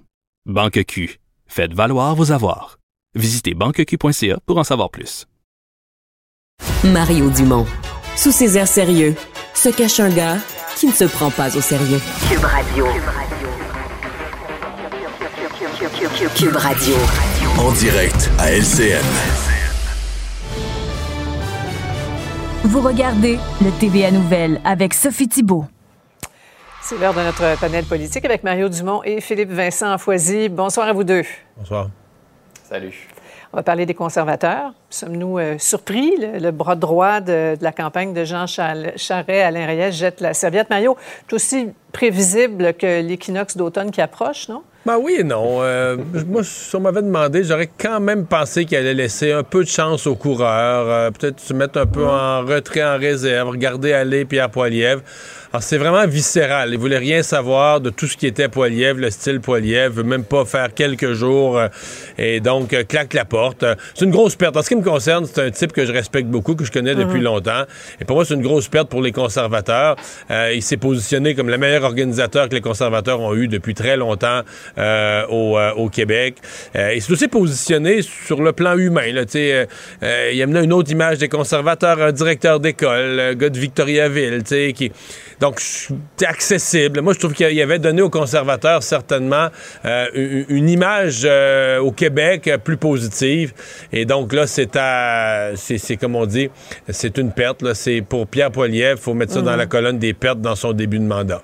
Banque 0.47 0.85
Q, 0.86 1.19
faites 1.47 1.74
valoir 1.74 2.15
vos 2.15 2.31
avoirs. 2.31 2.78
Visitez 3.16 3.55
banqueq.ca 3.55 4.39
pour 4.47 4.59
en 4.59 4.65
savoir 4.65 4.91
plus. 4.91 5.27
Mario 6.85 7.31
Dumont. 7.31 7.66
Sous 8.16 8.31
ses 8.32 8.57
airs 8.57 8.69
sérieux, 8.69 9.16
se 9.55 9.69
cache 9.70 9.99
un 9.99 10.11
gars 10.11 10.39
qui 10.77 10.86
ne 10.86 10.93
se 10.93 11.05
prend 11.05 11.31
pas 11.31 11.57
au 11.57 11.61
sérieux. 11.61 12.01
Cube 12.28 12.45
Radio. 12.45 12.86
Cube 16.36 16.57
Radio. 16.57 16.95
En 17.59 17.73
direct 17.73 18.31
à 18.39 18.53
LCN. 18.53 19.53
Vous 22.66 22.81
regardez 22.81 23.39
le 23.61 23.70
TVA 23.78 24.11
Nouvelle 24.11 24.59
avec 24.65 24.95
Sophie 24.95 25.28
Thibault. 25.28 25.66
C'est 26.81 26.99
l'heure 26.99 27.12
de 27.12 27.20
notre 27.20 27.61
panel 27.61 27.85
politique 27.85 28.24
avec 28.24 28.43
Mario 28.43 28.70
Dumont 28.70 29.03
et 29.05 29.20
Philippe 29.20 29.51
Vincent 29.51 29.99
Foisy. 29.99 30.49
Bonsoir 30.49 30.89
à 30.89 30.95
vous 30.95 31.05
deux. 31.05 31.24
Bonsoir. 31.59 31.91
Salut. 32.62 33.07
On 33.53 33.59
va 33.59 33.62
parler 33.62 33.85
des 33.85 33.93
conservateurs. 33.93 34.73
Sommes-nous 34.89 35.39
euh, 35.39 35.59
surpris? 35.59 36.15
Le, 36.16 36.51
bras 36.53 36.74
droit 36.74 37.20
de, 37.20 37.55
la 37.61 37.70
campagne 37.70 38.15
de 38.15 38.24
Jean 38.24 38.47
Charest, 38.47 39.11
Alain 39.11 39.66
Reyes 39.66 39.93
jette 39.93 40.23
la 40.23 40.32
serviette. 40.32 40.70
Mario, 40.70 40.97
c'est 41.28 41.35
aussi 41.35 41.69
prévisible 41.93 42.73
que 42.73 43.03
l'équinoxe 43.03 43.59
d'automne 43.59 43.91
qui 43.91 44.01
approche, 44.01 44.49
non? 44.49 44.62
Ben 44.86 44.98
oui 44.98 45.16
et 45.20 45.24
non. 45.24 45.62
Euh, 45.62 45.97
moi, 46.27 46.43
si 46.44 46.77
on 46.77 46.81
m'avait 46.81 47.01
demandé, 47.01 47.43
j'aurais 47.43 47.70
quand 47.78 48.01
même 48.01 48.27
pensé 48.27 48.66
qu'il 48.66 48.77
allait 48.77 48.93
laisser 48.93 49.32
un 49.32 49.43
peu 49.43 49.65
de 49.65 49.69
chance 49.69 50.06
aux 50.06 50.15
coureurs, 50.15 50.90
euh, 50.90 51.11
peut-être 51.11 51.40
se 51.40 51.55
mettre 51.55 51.81
un 51.81 51.86
peu 51.86 52.05
en 52.06 52.44
retrait, 52.44 52.85
en 52.85 52.98
réserve, 52.98 53.48
regarder 53.48 53.94
aller 53.94 54.27
Pierre 54.27 54.51
Poilievre. 54.51 55.01
Alors, 55.55 55.62
c'est 55.62 55.78
vraiment 55.78 56.05
viscéral. 56.05 56.70
Il 56.72 56.81
voulait 56.81 56.98
rien 56.98 57.22
savoir 57.22 57.81
de 57.81 57.89
tout 57.89 58.09
ce 58.09 58.16
qui 58.16 58.26
était 58.26 58.48
Poilievre, 58.48 58.98
le 58.98 59.10
style 59.10 59.39
Poilievre, 59.39 59.94
veut 59.94 60.02
même 60.02 60.24
pas 60.24 60.44
faire 60.44 60.74
quelques 60.74 61.12
jours 61.12 61.56
euh, 61.56 61.68
et 62.18 62.40
donc 62.40 62.74
claque 62.89 63.14
la 63.14 63.24
porte. 63.24 63.64
c'est 63.94 64.05
une 64.05 64.10
grosse 64.10 64.35
perte. 64.35 64.56
En 64.56 64.62
ce 64.62 64.68
qui 64.68 64.74
me 64.74 64.82
concerne, 64.82 65.26
c'est 65.26 65.40
un 65.40 65.51
type 65.52 65.72
que 65.72 65.86
je 65.86 65.93
respecte 65.93 66.26
beaucoup, 66.26 66.56
que 66.56 66.64
je 66.64 66.72
connais 66.72 66.97
depuis 66.97 67.18
mhm. 67.18 67.26
longtemps. 67.26 67.62
Et 68.01 68.05
pour 68.05 68.16
moi, 68.16 68.24
c'est 68.24 68.35
une 68.35 68.43
grosse 68.43 68.66
perte 68.66 68.89
pour 68.89 69.01
les 69.01 69.12
conservateurs. 69.12 69.94
il 70.28 70.60
s'est 70.60 70.76
positionné 70.76 71.36
comme 71.36 71.48
le 71.48 71.56
meilleur 71.56 71.85
organisateur 71.85 72.48
que 72.48 72.56
les 72.56 72.60
conservateurs 72.60 73.20
ont 73.20 73.36
eu 73.36 73.47
depuis 73.47 73.74
très 73.74 73.97
longtemps 73.97 74.40
euh, 74.76 75.22
euh, 75.31 75.72
au, 75.74 75.89
Québec. 75.89 76.39
Euh, 76.74 76.94
il 76.94 77.01
s'est 77.01 77.12
aussi 77.12 77.28
positionné 77.28 78.02
sur 78.02 78.43
le 78.43 78.52
plan 78.52 78.76
humain. 78.76 79.12
Là, 79.12 79.22
il 80.32 80.43
a 80.43 80.47
mené 80.48 80.64
une 80.64 80.72
autre 80.72 80.90
image 80.90 81.18
des 81.18 81.28
conservateurs, 81.28 82.02
un 82.02 82.10
directeur 82.10 82.59
d'école, 82.59 83.20
un 83.20 83.35
gars 83.35 83.51
de 83.51 83.59
Victoriaville, 83.59 84.43
qui... 84.74 84.90
Donc, 85.40 85.61
c'est 85.61 86.27
accessible. 86.27 87.01
Moi, 87.01 87.12
je 87.12 87.19
trouve 87.19 87.35
qu'il 87.35 87.61
avait 87.61 87.78
donné 87.78 88.02
aux 88.02 88.11
conservateurs 88.11 88.82
certainement 88.82 89.48
une, 89.85 90.69
image 90.69 91.28
au 91.81 91.93
Québec 91.93 92.51
plus 92.65 92.77
positive. 92.77 93.52
Et 93.93 94.05
donc 94.05 94.32
là, 94.32 94.47
c'est 94.47 94.77
à, 94.77 95.51
c'est 95.56 95.97
comme 95.97 96.16
on 96.16 96.27
dit, 96.27 96.51
c'est 96.89 97.19
une 97.19 97.32
perte. 97.32 97.73
C'est 97.74 98.02
pour 98.02 98.27
Pierre 98.27 98.51
Poilievre, 98.51 98.98
il 98.98 99.02
faut 99.02 99.15
mettre 99.15 99.32
ça 99.32 99.43
dans 99.43 99.52
mhm. 99.52 99.59
la 99.59 99.66
colonne 99.66 99.98
des 99.98 100.15
pertes 100.15 100.40
dans 100.40 100.56
son 100.56 100.73
début 100.73 100.98
de 100.98 101.05
mandat. 101.05 101.43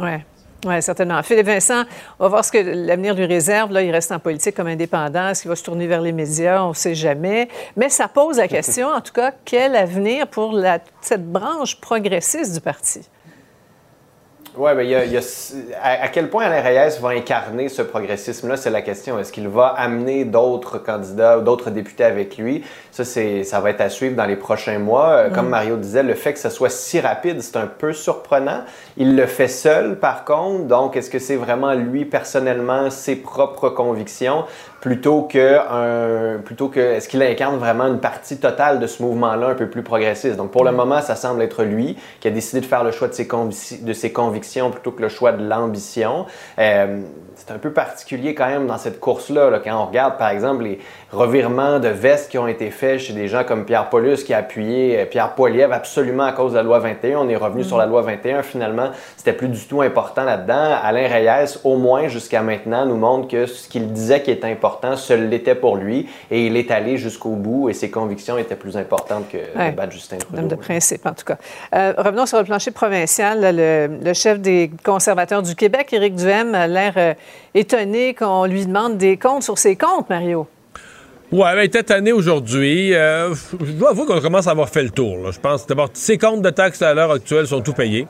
Ouais. 0.00 0.24
Oui, 0.66 0.82
certainement. 0.82 1.22
Philippe 1.22 1.46
Vincent, 1.46 1.84
on 2.18 2.24
va 2.24 2.28
voir 2.28 2.44
ce 2.44 2.50
que 2.50 2.58
l'avenir 2.58 3.14
lui 3.14 3.26
réserve. 3.26 3.70
Là, 3.70 3.82
il 3.82 3.92
reste 3.92 4.10
en 4.10 4.18
politique 4.18 4.56
comme 4.56 4.66
indépendant. 4.66 5.28
Est-ce 5.28 5.42
qu'il 5.42 5.48
va 5.48 5.54
se 5.54 5.62
tourner 5.62 5.86
vers 5.86 6.00
les 6.00 6.10
médias? 6.10 6.64
On 6.64 6.70
ne 6.70 6.74
sait 6.74 6.96
jamais. 6.96 7.48
Mais 7.76 7.88
ça 7.88 8.08
pose 8.08 8.38
la 8.38 8.48
question, 8.48 8.88
en 8.88 9.00
tout 9.00 9.12
cas, 9.12 9.32
quel 9.44 9.76
avenir 9.76 10.26
pour 10.26 10.52
la, 10.52 10.80
cette 11.00 11.30
branche 11.30 11.80
progressiste 11.80 12.54
du 12.54 12.60
parti? 12.60 13.02
Oui, 14.58 14.72
mais 14.74 14.86
il 14.86 14.90
y 14.90 15.16
a, 15.16 15.20
à, 15.80 16.08
quel 16.08 16.28
point 16.28 16.46
Alain 16.46 16.60
Reyes 16.60 16.98
va 17.00 17.10
incarner 17.10 17.68
ce 17.68 17.80
progressisme-là, 17.80 18.56
c'est 18.56 18.70
la 18.70 18.82
question. 18.82 19.16
Est-ce 19.16 19.30
qu'il 19.30 19.46
va 19.46 19.68
amener 19.68 20.24
d'autres 20.24 20.78
candidats 20.78 21.38
d'autres 21.38 21.70
députés 21.70 22.02
avec 22.02 22.36
lui? 22.38 22.64
Ça, 22.98 23.04
c'est, 23.04 23.44
ça 23.44 23.60
va 23.60 23.70
être 23.70 23.80
à 23.80 23.90
suivre 23.90 24.16
dans 24.16 24.24
les 24.24 24.34
prochains 24.34 24.80
mois. 24.80 25.10
Euh, 25.10 25.30
Comme 25.30 25.46
Mm. 25.46 25.50
Mario 25.50 25.76
disait, 25.76 26.02
le 26.02 26.14
fait 26.14 26.32
que 26.32 26.40
ça 26.40 26.50
soit 26.50 26.68
si 26.68 26.98
rapide, 26.98 27.40
c'est 27.42 27.56
un 27.56 27.68
peu 27.68 27.92
surprenant. 27.92 28.62
Il 28.96 29.14
le 29.14 29.26
fait 29.26 29.46
seul, 29.46 30.00
par 30.00 30.24
contre. 30.24 30.64
Donc, 30.64 30.96
est-ce 30.96 31.08
que 31.08 31.20
c'est 31.20 31.36
vraiment 31.36 31.74
lui, 31.74 32.04
personnellement, 32.06 32.90
ses 32.90 33.14
propres 33.14 33.68
convictions, 33.68 34.46
plutôt 34.80 35.22
que, 35.22 35.58
un, 35.70 36.40
plutôt 36.40 36.66
que 36.66 36.80
est-ce 36.80 37.08
qu'il 37.08 37.22
incarne 37.22 37.56
vraiment 37.56 37.86
une 37.86 38.00
partie 38.00 38.38
totale 38.38 38.80
de 38.80 38.88
ce 38.88 39.00
mouvement-là 39.00 39.50
un 39.50 39.54
peu 39.54 39.68
plus 39.70 39.84
progressiste? 39.84 40.34
Donc, 40.34 40.50
pour 40.50 40.64
le 40.64 40.72
moment, 40.72 41.00
ça 41.00 41.14
semble 41.14 41.40
être 41.42 41.62
lui 41.62 41.96
qui 42.18 42.26
a 42.26 42.32
décidé 42.32 42.60
de 42.60 42.66
faire 42.66 42.82
le 42.82 42.90
choix 42.90 43.06
de 43.06 43.12
ses, 43.12 43.28
de 43.80 43.92
ses 43.92 44.12
convictions 44.12 44.72
plutôt 44.72 44.90
que 44.90 45.02
le 45.02 45.08
choix 45.08 45.30
de 45.30 45.48
l'ambition. 45.48 46.26
Euh, 46.58 47.02
c'est 47.38 47.52
un 47.54 47.58
peu 47.58 47.70
particulier 47.72 48.34
quand 48.34 48.46
même 48.48 48.66
dans 48.66 48.78
cette 48.78 49.00
course-là, 49.00 49.48
là, 49.50 49.60
quand 49.62 49.80
on 49.80 49.86
regarde, 49.86 50.18
par 50.18 50.28
exemple, 50.30 50.64
les 50.64 50.78
revirements 51.12 51.78
de 51.78 51.88
veste 51.88 52.30
qui 52.30 52.36
ont 52.38 52.46
été 52.48 52.70
faits 52.70 52.98
chez 53.00 53.12
des 53.14 53.28
gens 53.28 53.42
comme 53.44 53.64
Pierre 53.64 53.88
Paulus 53.88 54.24
qui 54.24 54.34
a 54.34 54.38
appuyé 54.38 54.98
euh, 55.00 55.04
Pierre 55.06 55.34
Poilievre 55.34 55.72
absolument 55.72 56.24
à 56.24 56.32
cause 56.32 56.52
de 56.52 56.56
la 56.58 56.62
loi 56.62 56.78
21. 56.80 57.18
On 57.20 57.28
est 57.28 57.36
revenu 57.36 57.64
sur 57.64 57.78
la 57.78 57.86
loi 57.86 58.02
21. 58.02 58.42
Finalement, 58.42 58.90
c'était 59.16 59.32
plus 59.32 59.48
du 59.48 59.60
tout 59.66 59.80
important 59.80 60.24
là-dedans. 60.24 60.76
Alain 60.82 61.08
Reyes, 61.08 61.58
au 61.64 61.76
moins 61.76 62.08
jusqu'à 62.08 62.42
maintenant, 62.42 62.84
nous 62.84 62.96
montre 62.96 63.28
que 63.28 63.46
ce 63.46 63.68
qu'il 63.68 63.90
disait 63.92 64.20
qui 64.22 64.30
était 64.30 64.46
important, 64.50 64.96
ce 64.96 65.14
l'était 65.14 65.54
pour 65.54 65.76
lui. 65.76 66.08
Et 66.30 66.46
il 66.46 66.56
est 66.56 66.70
allé 66.70 66.98
jusqu'au 66.98 67.30
bout 67.30 67.70
et 67.70 67.72
ses 67.72 67.90
convictions 67.90 68.36
étaient 68.36 68.56
plus 68.56 68.76
importantes 68.76 69.28
que 69.30 69.38
Ouais. 69.58 69.70
de 69.70 69.76
battre 69.76 69.92
Justin 69.92 70.18
Trudeau. 70.18 70.38
Homme 70.42 70.48
de 70.48 70.54
principe, 70.56 71.06
en 71.06 71.12
tout 71.14 71.24
cas. 71.24 71.36
Euh, 71.74 71.94
revenons 71.96 72.26
sur 72.26 72.38
le 72.38 72.44
plancher 72.44 72.70
provincial. 72.70 73.40
là, 73.40 73.52
le, 73.52 73.88
le 74.02 74.12
chef 74.12 74.40
des 74.40 74.70
conservateurs 74.84 75.42
du 75.42 75.54
Québec, 75.54 75.92
Éric 75.92 76.14
Duhem, 76.16 76.54
a 76.54 76.66
l'air 76.66 76.92
euh, 76.96 77.14
étonné 77.54 78.14
qu'on 78.14 78.44
lui 78.46 78.66
demande 78.66 78.98
des 78.98 79.16
comptes 79.16 79.42
sur 79.42 79.58
ses 79.58 79.76
comptes, 79.76 80.08
Mario. 80.10 80.46
Ouais, 81.30 81.54
ben, 81.54 81.60
il 81.60 81.64
était 81.66 81.82
tanné 81.82 82.10
aujourd'hui. 82.10 82.94
Euh, 82.94 83.34
je 83.62 83.72
dois 83.72 83.90
avouer 83.90 84.06
qu'on 84.06 84.18
commence 84.18 84.46
à 84.46 84.52
avoir 84.52 84.70
fait 84.70 84.82
le 84.82 84.88
tour. 84.88 85.18
là. 85.18 85.30
Je 85.30 85.38
pense 85.38 85.66
d'abord, 85.66 85.90
ses 85.92 86.16
comptes 86.16 86.40
de 86.40 86.48
taxes 86.48 86.80
à 86.80 86.94
l'heure 86.94 87.10
actuelle 87.10 87.46
sont 87.46 87.60
tout 87.60 87.74
payés. 87.74 88.06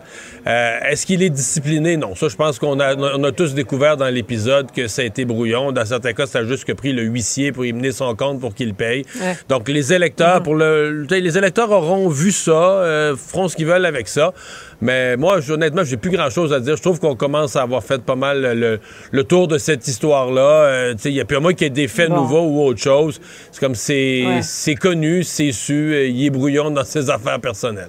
Euh, 0.46 0.78
Est-ce 0.88 1.04
qu'il 1.04 1.20
est 1.24 1.30
discipliné? 1.30 1.96
Non. 1.96 2.14
Ça, 2.14 2.28
je 2.28 2.36
pense 2.36 2.60
qu'on 2.60 2.78
a, 2.78 2.94
on 2.94 3.24
a 3.24 3.32
tous 3.32 3.54
découvert 3.54 3.96
dans 3.96 4.06
l'épisode 4.06 4.70
que 4.70 4.86
ça 4.86 5.02
a 5.02 5.04
été 5.04 5.24
brouillon. 5.24 5.72
Dans 5.72 5.84
certains 5.84 6.12
cas, 6.12 6.26
ça 6.26 6.38
a 6.38 6.44
juste 6.44 6.64
que 6.64 6.70
pris 6.70 6.92
le 6.92 7.02
huissier 7.02 7.50
pour 7.50 7.64
y 7.66 7.72
mener 7.72 7.90
son 7.90 8.14
compte 8.14 8.38
pour 8.38 8.54
qu'il 8.54 8.72
paye. 8.72 9.04
Ouais. 9.20 9.36
Donc, 9.48 9.68
les 9.68 9.92
électeurs, 9.92 10.40
pour 10.44 10.54
le, 10.54 11.04
les 11.10 11.36
électeurs 11.36 11.72
auront 11.72 12.08
vu 12.08 12.30
ça, 12.30 12.52
euh, 12.52 13.16
feront 13.16 13.48
ce 13.48 13.56
qu'ils 13.56 13.66
veulent 13.66 13.86
avec 13.86 14.06
ça. 14.06 14.32
Mais 14.80 15.16
moi, 15.16 15.40
je- 15.40 15.52
honnêtement, 15.54 15.82
j'ai 15.82 15.96
plus 15.96 16.10
grand-chose 16.10 16.52
à 16.52 16.60
dire. 16.60 16.76
Je 16.76 16.82
trouve 16.82 17.00
qu'on 17.00 17.16
commence 17.16 17.56
à 17.56 17.62
avoir 17.62 17.82
fait 17.82 18.00
pas 18.00 18.14
mal 18.14 18.40
le, 18.58 18.78
le 19.10 19.24
tour 19.24 19.48
de 19.48 19.58
cette 19.58 19.88
histoire-là. 19.88 20.40
Euh, 20.40 20.94
il 21.04 21.12
y 21.12 21.20
a 21.20 21.24
plus 21.24 21.36
à 21.36 21.40
moins 21.40 21.52
qu'il 21.52 21.64
y 21.64 21.66
ait 21.66 21.70
des 21.70 21.88
faits 21.88 22.10
Bon. 22.10 22.16
nouveaux 22.16 22.46
ou 22.46 22.62
autre 22.64 22.80
chose. 22.80 23.20
C'est 23.50 23.60
comme 23.60 23.74
c'est 23.74 24.24
Ouais. 24.24 24.74
connu, 24.76 25.24
c'est 25.24 25.50
su, 25.52 26.06
il 26.08 26.24
est 26.26 26.30
brouillon 26.30 26.70
dans 26.70 26.84
ses 26.84 27.10
affaires 27.10 27.40
personnelles. 27.40 27.88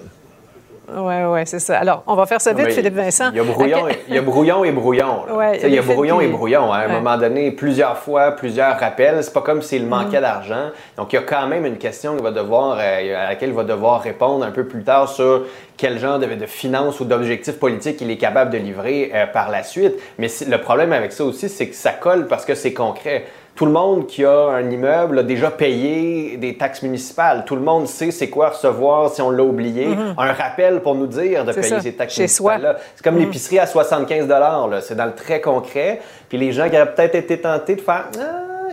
Oui, 0.96 1.14
oui, 1.28 1.40
c'est 1.46 1.60
ça. 1.60 1.78
Alors, 1.80 2.04
on 2.08 2.16
va 2.16 2.26
faire 2.26 2.42
ça 2.42 2.54
vite, 2.54 2.72
Philippe 2.72 2.96
Vincent. 2.96 3.30
Il 3.32 3.38
y 3.38 3.40
a 3.40 3.44
brouillon, 3.44 3.86
il 4.08 4.16
y 4.16 4.18
a 4.18 4.22
brouillon 4.22 4.64
et 4.64 4.72
brouillon. 4.72 5.24
Ouais, 5.36 5.60
il 5.64 5.74
y 5.74 5.78
a 5.78 5.82
brouillon 5.82 6.20
et 6.22 6.28
brouillon. 6.28 6.74
hein. 6.74 6.80
À 6.80 6.86
un 6.86 6.88
moment 7.00 7.18
donné, 7.18 7.52
plusieurs 7.52 7.98
fois, 7.98 8.32
plusieurs 8.32 8.80
rappels. 8.80 9.24
C'est 9.24 9.34
pas 9.34 9.42
comme 9.42 9.62
s'il 9.62 9.86
manquait 9.86 10.20
Mm. 10.20 10.22
d'argent. 10.22 10.70
Donc, 10.98 11.14
il 11.14 11.18
y 11.18 11.20
a 11.20 11.24
quand 11.24 11.48
même 11.48 11.66
une 11.66 11.78
question 11.78 12.16
va 12.18 12.32
devoir, 12.32 12.78
euh, 12.80 13.16
à 13.26 13.30
laquelle 13.30 13.50
il 13.50 13.56
va 13.56 13.64
devoir 13.64 14.02
répondre 14.02 14.44
un 14.46 14.52
peu 14.52 14.66
plus 14.66 14.84
tard 14.84 15.08
sur 15.10 15.44
quel 15.78 15.98
genre 16.00 16.20
de, 16.20 16.26
de 16.26 16.46
finances 16.46 17.00
ou 17.00 17.06
d'objectifs 17.06 17.58
politiques 17.58 18.02
il 18.02 18.12
est 18.12 18.18
capable 18.18 18.52
de 18.52 18.58
livrer 18.58 19.12
euh, 19.14 19.26
par 19.28 19.50
la 19.50 19.64
suite. 19.64 19.94
Mais 20.18 20.28
le 20.48 20.58
problème 20.58 20.92
avec 20.92 21.12
ça 21.14 21.24
aussi, 21.24 21.48
c'est 21.50 21.68
que 21.68 21.76
ça 21.76 21.92
colle 21.92 22.28
parce 22.28 22.46
que 22.46 22.56
c'est 22.56 22.74
concret. 22.74 23.26
Tout 23.60 23.66
le 23.66 23.74
monde 23.74 24.08
qui 24.08 24.24
a 24.24 24.52
un 24.52 24.70
immeuble 24.72 25.20
a 25.20 25.24
déjà 25.24 25.52
payé 25.52 26.38
des 26.38 26.56
taxes 26.56 26.82
municipales. 26.82 27.44
Tout 27.46 27.58
le 27.58 27.62
monde 27.62 27.88
sait 27.90 28.10
c'est 28.10 28.30
quoi 28.30 28.52
recevoir 28.52 29.10
si 29.10 29.22
on 29.22 29.30
l'a 29.32 29.44
oublié. 29.44 29.88
Mhm. 29.88 30.14
Un 30.18 30.32
rappel 30.32 30.80
pour 30.80 30.96
nous 30.96 31.08
dire 31.08 31.44
de 31.44 31.52
payer 31.52 31.68
ça, 31.68 31.82
ces 31.82 31.92
taxes 31.92 32.18
municipales-là. 32.20 32.78
C'est 32.96 33.04
comme 33.04 33.16
Mhm. 33.16 33.20
l'épicerie 33.24 33.60
à 33.60 33.68
75 33.68 34.30
là. 34.30 34.80
C'est 34.80 34.96
dans 34.96 35.08
le 35.08 35.14
très 35.14 35.42
concret. 35.42 36.00
Puis 36.30 36.38
les 36.38 36.54
gens 36.54 36.70
qui 36.70 36.78
auraient 36.78 36.94
peut-être 36.96 37.16
été 37.16 37.42
tentés 37.42 37.76
de 37.76 37.82
faire 37.82 38.06
Ah, 38.18 38.22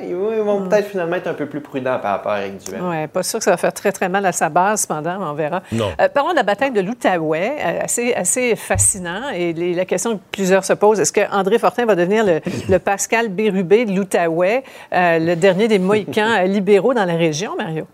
ils 0.02 0.14
vont 0.14 0.32
ils 0.32 0.40
vont 0.40 0.68
peut-être 0.68 0.88
finalement 0.88 1.16
être 1.16 1.26
un 1.26 1.34
peu 1.34 1.46
plus 1.46 1.60
prudents 1.60 1.98
par 2.00 2.12
rapport 2.12 2.32
à 2.32 2.40
Eric 2.42 2.58
Duhem. 2.58 2.80
Oui, 2.88 3.06
pas 3.08 3.22
sûr 3.22 3.38
que 3.38 3.44
ça 3.44 3.50
va 3.52 3.56
faire 3.56 3.72
très, 3.72 3.92
très 3.92 4.08
mal 4.08 4.24
à 4.26 4.32
sa 4.32 4.48
base, 4.48 4.82
cependant, 4.82 5.18
mais 5.18 5.24
on 5.26 5.34
verra. 5.34 5.62
Non. 5.72 5.90
Euh, 6.00 6.08
parlons 6.08 6.30
de 6.32 6.36
la 6.36 6.42
bataille 6.42 6.70
de 6.72 6.80
l'Outaouais, 6.80 7.56
euh, 7.58 7.80
assez, 7.84 8.14
assez 8.14 8.56
fascinant. 8.56 9.30
Et 9.34 9.52
les- 9.52 9.74
la 9.74 9.84
question 9.84 10.16
que 10.16 10.22
plusieurs 10.32 10.64
se 10.64 10.72
posent, 10.72 11.00
est-ce 11.00 11.12
que 11.12 11.20
André 11.32 11.58
Fortin 11.58 11.86
va 11.86 11.94
devenir 11.94 12.24
le, 12.24 12.40
le 12.68 12.78
Pascal 12.78 13.28
Bérubé 13.28 13.84
de 13.84 13.92
l'Outaouais, 13.96 14.62
euh, 14.92 15.18
le 15.18 15.36
dernier 15.36 15.68
des 15.68 15.78
Mohicans 15.78 16.42
libéraux 16.44 16.94
dans 16.94 17.04
la 17.04 17.14
région, 17.16 17.56
Mario? 17.56 17.86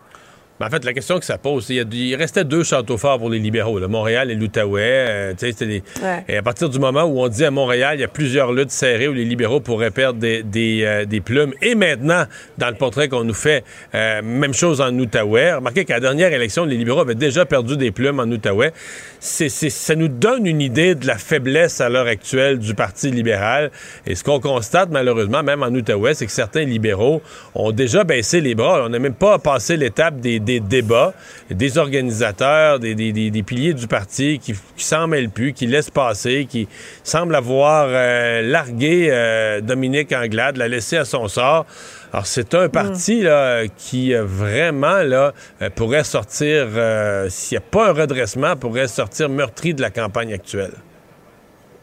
Ben, 0.62 0.68
en 0.68 0.70
fait, 0.70 0.84
la 0.84 0.92
question 0.92 1.18
que 1.18 1.24
ça 1.24 1.38
pose, 1.38 1.64
c'est 1.66 1.74
il, 1.74 1.92
il 1.94 2.14
restait 2.14 2.44
deux 2.44 2.62
châteaux 2.62 2.96
forts 2.96 3.18
pour 3.18 3.28
les 3.28 3.40
libéraux, 3.40 3.80
là, 3.80 3.88
Montréal 3.88 4.30
et 4.30 4.36
l'Outaouais. 4.36 4.80
Euh, 4.84 5.34
les- 5.60 5.82
Ouais. 6.00 6.24
Et 6.28 6.36
à 6.36 6.42
partir 6.42 6.68
du 6.68 6.78
moment 6.78 7.02
où 7.02 7.20
on 7.20 7.26
dit 7.26 7.44
à 7.44 7.50
Montréal, 7.50 7.96
il 7.98 8.00
y 8.00 8.04
a 8.04 8.08
plusieurs 8.08 8.52
luttes 8.52 8.70
serrées 8.70 9.08
où 9.08 9.12
les 9.12 9.24
libéraux 9.24 9.58
pourraient 9.58 9.90
perdre 9.90 10.20
des, 10.20 10.44
des, 10.44 10.82
euh, 10.84 11.04
des 11.04 11.20
plumes. 11.20 11.52
Et 11.62 11.74
maintenant, 11.74 12.26
dans 12.58 12.68
le 12.68 12.76
portrait 12.76 13.08
qu'on 13.08 13.24
nous 13.24 13.34
fait, 13.34 13.64
euh, 13.96 14.22
même 14.22 14.54
chose 14.54 14.80
en 14.80 14.96
Outaouais. 14.96 15.52
Remarquez 15.54 15.84
qu'à 15.84 15.94
la 15.94 16.00
dernière 16.00 16.32
élection, 16.32 16.64
les 16.64 16.76
libéraux 16.76 17.00
avaient 17.00 17.16
déjà 17.16 17.44
perdu 17.44 17.76
des 17.76 17.90
plumes 17.90 18.20
en 18.20 18.30
Outaouais. 18.30 18.72
Ça 19.18 19.94
nous 19.96 20.08
donne 20.08 20.46
une 20.46 20.60
idée 20.60 20.94
de 20.94 21.06
la 21.08 21.18
faiblesse 21.18 21.80
à 21.80 21.88
l'heure 21.88 22.06
actuelle 22.06 22.58
du 22.60 22.74
Parti 22.74 23.10
libéral. 23.10 23.72
Et 24.06 24.14
ce 24.14 24.22
qu'on 24.22 24.38
constate, 24.40 24.90
malheureusement, 24.90 25.42
même 25.42 25.62
en 25.64 25.68
Outaouais, 25.70 26.14
c'est 26.14 26.26
que 26.26 26.32
certains 26.32 26.64
libéraux 26.64 27.20
ont 27.56 27.72
déjà 27.72 28.04
baissé 28.04 28.40
les 28.40 28.54
bras. 28.54 28.84
On 28.84 28.88
n'a 28.90 28.98
même 29.00 29.14
pas 29.14 29.38
passé 29.40 29.76
l'étape 29.76 30.20
des, 30.20 30.38
des 30.38 30.51
débats, 30.60 31.14
des 31.50 31.78
organisateurs, 31.78 32.78
des, 32.78 32.94
des- 32.94 33.12
des- 33.12 33.30
des 33.30 33.42
piliers 33.42 33.74
du 33.74 33.86
parti 33.86 34.38
qui, 34.38 34.54
qui 34.76 34.84
s'en 34.84 35.06
mêlent 35.06 35.30
plus, 35.30 35.52
qui 35.52 35.66
laissent 35.66 35.90
passer, 35.90 36.46
qui 36.48 36.68
semblent 37.04 37.34
avoir 37.34 37.86
euh, 37.88 38.42
largué 38.42 39.08
euh, 39.10 39.60
Dominique 39.60 40.12
Anglade, 40.12 40.56
la 40.56 40.68
laissé 40.68 40.96
à 40.96 41.04
son 41.04 41.28
sort. 41.28 41.66
Alors, 42.12 42.26
c'est 42.26 42.54
un 42.54 42.68
parti 42.68 43.22
là, 43.22 43.62
qui 43.76 44.14
euh, 44.14 44.24
vraiment 44.24 45.02
là, 45.02 45.32
pourrait 45.74 46.04
sortir, 46.04 46.66
euh, 46.76 47.28
s'il 47.30 47.56
n'y 47.56 47.64
a 47.64 47.66
pas 47.70 47.88
un 47.88 47.92
redressement, 47.92 48.54
pourrait 48.56 48.88
sortir 48.88 49.28
meurtri 49.28 49.72
de 49.74 49.80
la 49.80 49.90
campagne 49.90 50.32
actuelle. 50.34 50.72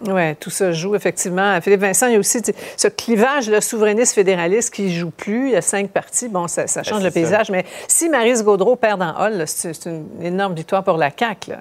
Oui, 0.07 0.35
tout 0.37 0.49
ça 0.49 0.71
joue, 0.71 0.95
effectivement. 0.95 1.59
Philippe 1.61 1.81
Vincent, 1.81 2.07
il 2.07 2.13
y 2.13 2.15
a 2.15 2.19
aussi 2.19 2.39
ce 2.77 2.87
clivage 2.87 3.49
le 3.49 3.59
souverainiste-fédéraliste 3.59 4.73
qui 4.73 4.83
ne 4.83 4.89
joue 4.91 5.09
plus. 5.11 5.47
Il 5.49 5.51
y 5.51 5.55
a 5.55 5.61
cinq 5.61 5.89
partis. 5.89 6.29
Bon, 6.29 6.47
ça, 6.47 6.67
ça 6.67 6.83
change 6.83 7.03
Ben, 7.03 7.11
c'est 7.11 7.19
le 7.21 7.25
ça. 7.25 7.31
paysage. 7.37 7.49
Mais 7.51 7.65
si 7.87 8.07
Maryse 8.09 8.43
Gaudreau 8.43 8.75
perd 8.75 8.99
dans 8.99 9.13
Hall, 9.19 9.43
c'est 9.45 9.73
c'est 9.73 9.89
une 9.89 10.07
énorme 10.23 10.55
victoire 10.55 10.83
pour 10.83 10.97
la 10.97 11.09
CAQ. 11.17 11.51
Là. 11.51 11.57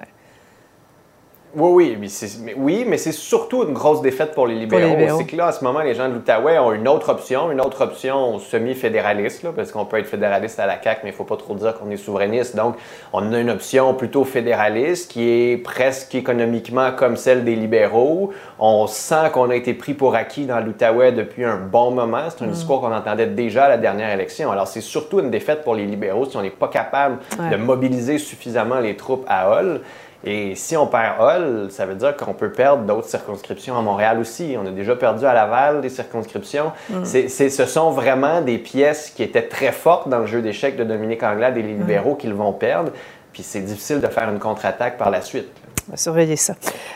Oui, 1.55 1.69
oui, 1.73 1.97
mais 1.99 2.07
c'est, 2.09 2.53
oui, 2.57 2.85
mais 2.87 2.97
c'est 2.97 3.11
surtout 3.11 3.63
une 3.63 3.73
grosse 3.73 4.01
défaite 4.03 4.33
pour 4.35 4.45
les 4.45 4.53
libéraux. 4.53 4.81
Pour 4.81 4.89
les 4.91 4.95
libéraux. 5.01 5.17
C'est 5.19 5.25
que 5.25 5.35
là, 5.35 5.47
en 5.49 5.51
ce 5.51 5.63
moment, 5.63 5.79
les 5.79 5.95
gens 5.95 6.07
de 6.07 6.13
l'Outaouais 6.13 6.59
ont 6.59 6.73
une 6.73 6.87
autre 6.87 7.09
option, 7.09 7.51
une 7.51 7.59
autre 7.59 7.81
option 7.83 8.37
semi-fédéraliste, 8.37 9.41
là, 9.43 9.49
parce 9.55 9.71
qu'on 9.71 9.85
peut 9.85 9.97
être 9.97 10.05
fédéraliste 10.05 10.59
à 10.59 10.67
la 10.67 10.79
CAQ, 10.81 11.01
mais 11.03 11.09
il 11.09 11.13
ne 11.13 11.17
faut 11.17 11.23
pas 11.23 11.37
trop 11.37 11.55
dire 11.55 11.73
qu'on 11.79 11.89
est 11.89 11.97
souverainiste. 11.97 12.55
Donc, 12.55 12.75
on 13.13 13.33
a 13.33 13.39
une 13.39 13.49
option 13.49 13.95
plutôt 13.95 14.25
fédéraliste 14.25 15.11
qui 15.11 15.27
est 15.27 15.57
presque 15.57 16.13
économiquement 16.13 16.91
comme 16.91 17.17
celle 17.17 17.43
des 17.43 17.55
libéraux. 17.55 18.31
On 18.59 18.85
sent 18.85 19.31
qu'on 19.33 19.49
a 19.49 19.55
été 19.55 19.73
pris 19.73 19.95
pour 19.95 20.13
acquis 20.15 20.45
dans 20.45 20.59
l'Outaouais 20.59 21.13
depuis 21.13 21.45
un 21.45 21.57
bon 21.57 21.89
moment. 21.89 22.23
C'est 22.29 22.43
un 22.43 22.47
Mm. 22.47 22.51
discours 22.51 22.81
qu'on 22.81 22.93
entendait 22.93 23.25
déjà 23.25 23.65
à 23.65 23.69
la 23.69 23.77
dernière 23.77 24.11
élection. 24.13 24.51
Alors, 24.51 24.67
c'est 24.67 24.81
surtout 24.81 25.19
une 25.19 25.31
défaite 25.31 25.63
pour 25.63 25.73
les 25.73 25.85
libéraux 25.87 26.25
si 26.25 26.37
on 26.37 26.41
n'est 26.43 26.49
pas 26.51 26.67
capable 26.67 27.17
Ouais. 27.39 27.49
de 27.49 27.55
mobiliser 27.57 28.19
suffisamment 28.19 28.79
les 28.79 28.95
troupes 28.95 29.25
à 29.27 29.49
Hull. 29.61 29.81
Et 30.25 30.53
si 30.55 30.75
on 30.75 30.85
perd 30.85 31.15
Hull, 31.19 31.67
ça 31.71 31.85
veut 31.85 31.95
dire 31.95 32.15
qu'on 32.17 32.33
peut 32.33 32.51
perdre 32.51 32.83
d'autres 32.83 33.07
circonscriptions 33.07 33.77
à 33.77 33.81
Montréal 33.81 34.19
aussi. 34.19 34.55
On 34.61 34.67
a 34.67 34.71
déjà 34.71 34.95
perdu 34.95 35.25
à 35.25 35.33
Laval 35.33 35.79
des 35.81 35.89
circonscriptions. 35.89 36.71
Mm. 36.89 37.05
C'est- 37.05 37.27
c'est- 37.29 37.49
ce 37.49 37.65
sont 37.65 37.91
vraiment 37.91 38.41
des 38.41 38.57
pièces 38.57 39.11
qui 39.15 39.23
étaient 39.23 39.47
très 39.47 39.71
fortes 39.71 40.09
dans 40.09 40.19
le 40.19 40.25
jeu 40.27 40.41
d'échecs 40.41 40.75
de 40.75 40.83
Dominique 40.83 41.23
Anglade 41.23 41.55
et 41.57 41.61
les 41.61 41.73
libéraux 41.73 42.15
qu'ils 42.15 42.33
vont 42.33 42.51
perdre. 42.51 42.91
Puis 43.31 43.43
c'est 43.43 43.61
difficile 43.61 44.01
de 44.01 44.07
faire 44.07 44.29
une 44.29 44.39
contre-attaque 44.39 44.97
par 44.97 45.09
la 45.09 45.21
suite. 45.21 45.47
On 45.87 45.91
va 45.91 45.97
surveiller 45.97 46.35
ça. 46.35 46.53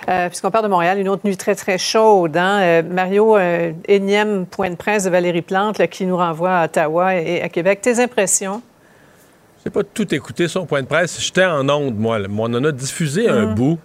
Euh, 0.10 0.28
Puisqu'on 0.28 0.52
parle 0.52 0.66
de 0.66 0.70
Montréal, 0.70 1.00
une 1.00 1.10
autre 1.10 1.22
nuit 1.26 1.38
très, 1.38 1.56
très 1.56 1.78
chaude. 1.78 2.36
hein? 2.38 2.60
Euh, 2.62 2.84
Mario, 2.88 3.38
euh, 3.38 3.72
énième 3.88 4.46
point 4.46 4.70
de 4.70 4.76
presse 4.76 5.06
de 5.06 5.10
Valérie 5.10 5.42
Plante 5.42 5.78
là, 5.80 5.88
qui 5.88 6.06
nous 6.06 6.18
renvoie 6.18 6.52
à 6.52 6.66
Ottawa 6.66 7.16
et 7.16 7.42
à 7.42 7.50
Québec. 7.50 7.80
Tes 7.82 8.00
impressions? 8.02 8.62
J'ai 9.64 9.70
pas 9.70 9.84
tout 9.84 10.14
écouté 10.14 10.48
son 10.48 10.66
point 10.66 10.82
de 10.82 10.88
presse. 10.88 11.22
J'étais 11.22 11.46
en 11.46 11.68
onde, 11.70 11.98
moi. 11.98 12.20
On 12.30 12.54
en 12.54 12.64
a 12.64 12.72
diffusé 12.72 13.30
un 13.30 13.48
Mm. 13.48 13.56
bout. 13.56 13.80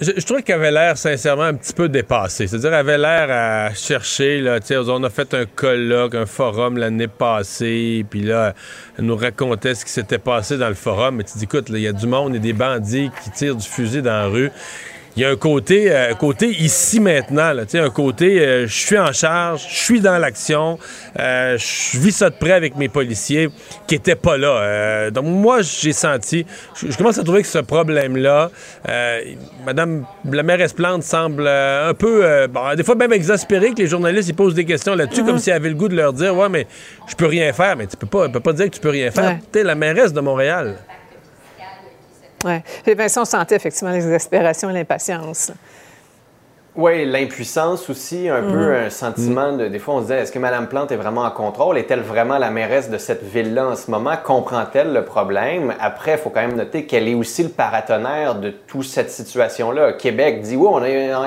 Je, 0.00 0.12
je 0.16 0.24
trouvais 0.24 0.42
qu'elle 0.42 0.56
avait 0.56 0.70
l'air 0.70 0.96
sincèrement 0.96 1.42
un 1.42 1.54
petit 1.54 1.74
peu 1.74 1.88
dépassée. 1.90 2.46
C'est-à-dire, 2.46 2.68
elle 2.72 2.74
avait 2.76 2.96
l'air 2.96 3.26
à 3.30 3.74
chercher, 3.74 4.40
là, 4.40 4.58
on 4.88 5.04
a 5.04 5.10
fait 5.10 5.34
un 5.34 5.44
colloque, 5.44 6.14
un 6.14 6.24
forum 6.24 6.78
l'année 6.78 7.08
passée, 7.08 8.06
puis 8.08 8.22
là, 8.22 8.54
elle 8.98 9.04
nous 9.04 9.16
racontait 9.16 9.74
ce 9.74 9.84
qui 9.84 9.90
s'était 9.90 10.18
passé 10.18 10.56
dans 10.56 10.68
le 10.68 10.74
forum. 10.74 11.16
Mais 11.16 11.24
tu 11.24 11.36
dis, 11.36 11.44
écoute, 11.44 11.66
il 11.68 11.78
y 11.80 11.88
a 11.88 11.92
du 11.92 12.06
monde 12.06 12.34
et 12.34 12.38
des 12.38 12.54
bandits 12.54 13.10
qui 13.22 13.30
tirent 13.32 13.56
du 13.56 13.66
fusil 13.68 14.00
dans 14.00 14.10
la 14.12 14.26
rue. 14.28 14.50
Il 15.16 15.22
y 15.22 15.24
a 15.24 15.30
un 15.30 15.36
côté, 15.36 15.90
euh, 15.90 16.14
côté 16.14 16.48
ici 16.48 17.00
maintenant, 17.00 17.52
là, 17.52 17.64
un 17.74 17.90
côté 17.90 18.40
euh, 18.40 18.66
je 18.66 18.72
suis 18.72 18.98
en 18.98 19.12
charge, 19.12 19.66
je 19.68 19.76
suis 19.76 20.00
dans 20.00 20.18
l'action, 20.18 20.78
euh, 21.18 21.58
je 21.58 21.98
vis 21.98 22.12
ça 22.12 22.30
de 22.30 22.36
près 22.36 22.52
avec 22.52 22.76
mes 22.76 22.88
policiers 22.88 23.48
qui 23.86 23.96
n'étaient 23.96 24.14
pas 24.14 24.36
là. 24.36 25.10
donc 25.10 25.26
moi, 25.26 25.62
j'ai 25.62 25.92
senti, 25.92 26.46
je 26.74 26.96
commence 26.96 27.18
à 27.18 27.24
trouver 27.24 27.42
que 27.42 27.48
ce 27.48 27.58
problème-là, 27.58 28.50
Madame 29.66 30.04
la 30.30 30.42
mairesse 30.42 30.72
Plante 30.72 31.02
semble 31.02 31.46
un 31.48 31.94
peu, 31.94 32.46
bon, 32.48 32.74
des 32.76 32.84
fois 32.84 32.94
même 32.94 33.12
exaspérée 33.12 33.72
que 33.72 33.78
les 33.78 33.88
journalistes 33.88 34.28
ils 34.28 34.34
posent 34.34 34.54
des 34.54 34.64
questions 34.64 34.94
là-dessus, 34.94 35.24
comme 35.24 35.38
si 35.38 35.50
elle 35.50 35.56
avait 35.56 35.70
le 35.70 35.74
goût 35.74 35.88
de 35.88 35.96
leur 35.96 36.12
dire, 36.12 36.36
ouais, 36.36 36.48
mais 36.48 36.66
je 37.08 37.14
peux 37.14 37.26
rien 37.26 37.52
faire, 37.52 37.76
mais 37.76 37.86
tu 37.86 37.96
peux 37.96 38.06
pas, 38.06 38.28
peux 38.28 38.40
pas 38.40 38.52
dire 38.52 38.66
que 38.66 38.74
tu 38.74 38.80
peux 38.80 38.90
rien 38.90 39.10
faire. 39.10 39.38
Tu 39.52 39.58
es 39.58 39.64
la 39.64 39.74
mairesse 39.74 40.12
de 40.12 40.20
Montréal. 40.20 40.76
Oui. 42.44 42.94
Vincent 42.94 43.24
sentait 43.24 43.56
effectivement 43.56 43.92
l'exaspération 43.92 44.70
et 44.70 44.72
l'impatience. 44.72 45.52
Oui, 46.76 47.04
l'impuissance 47.04 47.90
aussi, 47.90 48.28
un 48.28 48.42
peu 48.42 48.56
Mhm. 48.76 48.84
un 48.86 48.90
sentiment 48.90 49.52
de. 49.56 49.66
Des 49.66 49.80
fois, 49.80 49.94
on 49.94 49.98
se 49.98 50.02
disait 50.02 50.20
est-ce 50.20 50.30
que 50.30 50.38
Mme 50.38 50.68
Plante 50.68 50.92
est 50.92 50.96
vraiment 50.96 51.22
en 51.22 51.30
contrôle? 51.32 51.76
Est-elle 51.76 51.98
vraiment 52.00 52.38
la 52.38 52.50
mairesse 52.50 52.88
de 52.90 52.96
cette 52.96 53.24
ville-là 53.24 53.70
en 53.70 53.74
ce 53.76 53.90
moment? 53.90 54.12
Comprend-elle 54.22 54.92
le 54.92 55.04
problème? 55.04 55.74
Après, 55.80 56.12
il 56.12 56.18
faut 56.18 56.30
quand 56.30 56.40
même 56.42 56.54
noter 56.54 56.86
qu'elle 56.86 57.08
est 57.08 57.14
aussi 57.14 57.42
le 57.42 57.48
paratonnerre 57.48 58.36
de 58.36 58.50
toute 58.50 58.84
cette 58.84 59.10
situation-là. 59.10 59.94
Québec 59.94 60.42
dit 60.42 60.54
oui, 60.54 60.68
on 60.70 60.76
a 60.76 60.86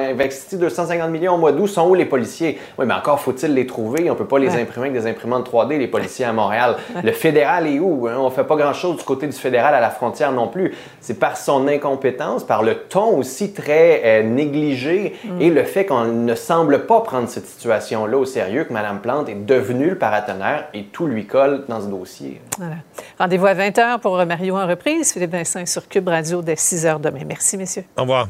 investi 0.09 0.55
250 0.55 1.09
millions 1.11 1.33
au 1.33 1.37
mois 1.37 1.51
d'août, 1.51 1.67
sont 1.67 1.89
où 1.89 1.93
les 1.93 2.05
policiers? 2.05 2.57
Oui, 2.79 2.85
mais 2.85 2.93
encore 2.93 3.19
faut-il 3.19 3.53
les 3.53 3.67
trouver 3.67 4.09
On 4.09 4.15
peut 4.15 4.23
pas 4.25 4.39
les 4.39 4.47
Ouais. 4.55 4.61
imprimer 4.61 4.87
avec 4.87 5.01
des 5.01 5.09
imprimantes 5.09 5.45
3D, 5.51 5.77
les 5.77 5.87
policiers 5.87 6.23
à 6.25 6.31
Montréal. 6.31 6.77
Le 7.03 7.11
fédéral 7.11 7.67
est 7.67 7.79
où 7.79 8.07
hein? 8.07 8.15
On 8.17 8.29
fait 8.29 8.45
pas 8.45 8.55
grand-chose 8.55 8.95
du 8.95 9.03
côté 9.03 9.27
du 9.27 9.33
fédéral 9.37 9.75
à 9.75 9.81
la 9.81 9.89
frontière 9.89 10.31
non 10.31 10.47
plus. 10.47 10.73
C'est 11.01 11.19
par 11.19 11.35
son 11.35 11.67
incompétence, 11.67 12.45
par 12.45 12.63
le 12.63 12.75
ton 12.75 13.17
aussi 13.17 13.51
très 13.51 14.01
euh, 14.05 14.23
négligé 14.23 15.15
Et 15.39 15.49
le 15.49 15.63
fait 15.63 15.85
qu'on 15.85 16.05
ne 16.05 16.35
semble 16.35 16.85
pas 16.85 17.01
prendre 17.01 17.29
cette 17.29 17.45
situation-là 17.45 18.17
au 18.17 18.25
sérieux, 18.25 18.63
que 18.65 18.73
Mme 18.73 19.01
Plante 19.01 19.29
est 19.29 19.45
devenue 19.45 19.89
le 19.91 19.97
paratonnerre 19.97 20.67
et 20.73 20.85
tout 20.85 21.07
lui 21.07 21.25
colle 21.25 21.65
dans 21.67 21.81
ce 21.81 21.87
dossier. 21.87 22.41
Voilà. 22.57 22.75
Rendez-vous 23.19 23.47
à 23.47 23.53
20h 23.53 23.99
pour 23.99 24.19
euh, 24.19 24.25
Mario 24.25 24.55
en 24.55 24.67
reprise. 24.67 25.13
Philippe 25.13 25.31
Vincent 25.31 25.65
sur 25.65 25.87
Cube 25.87 26.07
Radio 26.07 26.41
dès 26.41 26.55
6h 26.55 27.01
demain. 27.01 27.21
Merci, 27.27 27.57
messieurs. 27.57 27.83
Au 27.97 28.01
revoir. 28.01 28.27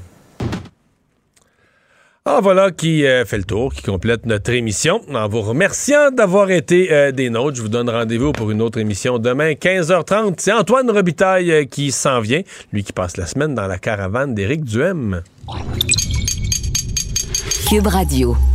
Ah, 2.26 2.40
voilà 2.42 2.72
qui 2.72 3.06
euh, 3.06 3.26
fait 3.26 3.38
le 3.38 3.44
tour, 3.44 3.74
qui 3.74 3.82
complète 3.82 4.26
notre 4.26 4.52
émission. 4.52 5.02
En 5.14 5.28
vous 5.28 5.42
remerciant 5.42 6.10
d'avoir 6.10 6.52
été 6.52 6.90
euh, 6.90 7.12
des 7.12 7.30
nôtres, 7.30 7.58
je 7.58 7.62
vous 7.62 7.68
donne 7.68 7.90
rendez-vous 7.90 8.32
pour 8.32 8.50
une 8.50 8.62
autre 8.62 8.78
émission 8.78 9.20
demain, 9.20 9.52
15h30. 9.52 10.36
C'est 10.38 10.54
Antoine 10.54 10.90
Robitaille 10.90 11.52
euh, 11.52 11.66
qui 11.66 11.92
s'en 11.92 12.22
vient, 12.22 12.42
lui 12.72 12.86
qui 12.86 12.94
passe 12.94 13.18
la 13.18 13.26
semaine 13.26 13.54
dans 13.54 13.68
la 13.68 13.78
caravane 13.78 14.34
d'Éric 14.34 14.64
Duhem. 14.64 15.22
Radio. 17.82 18.53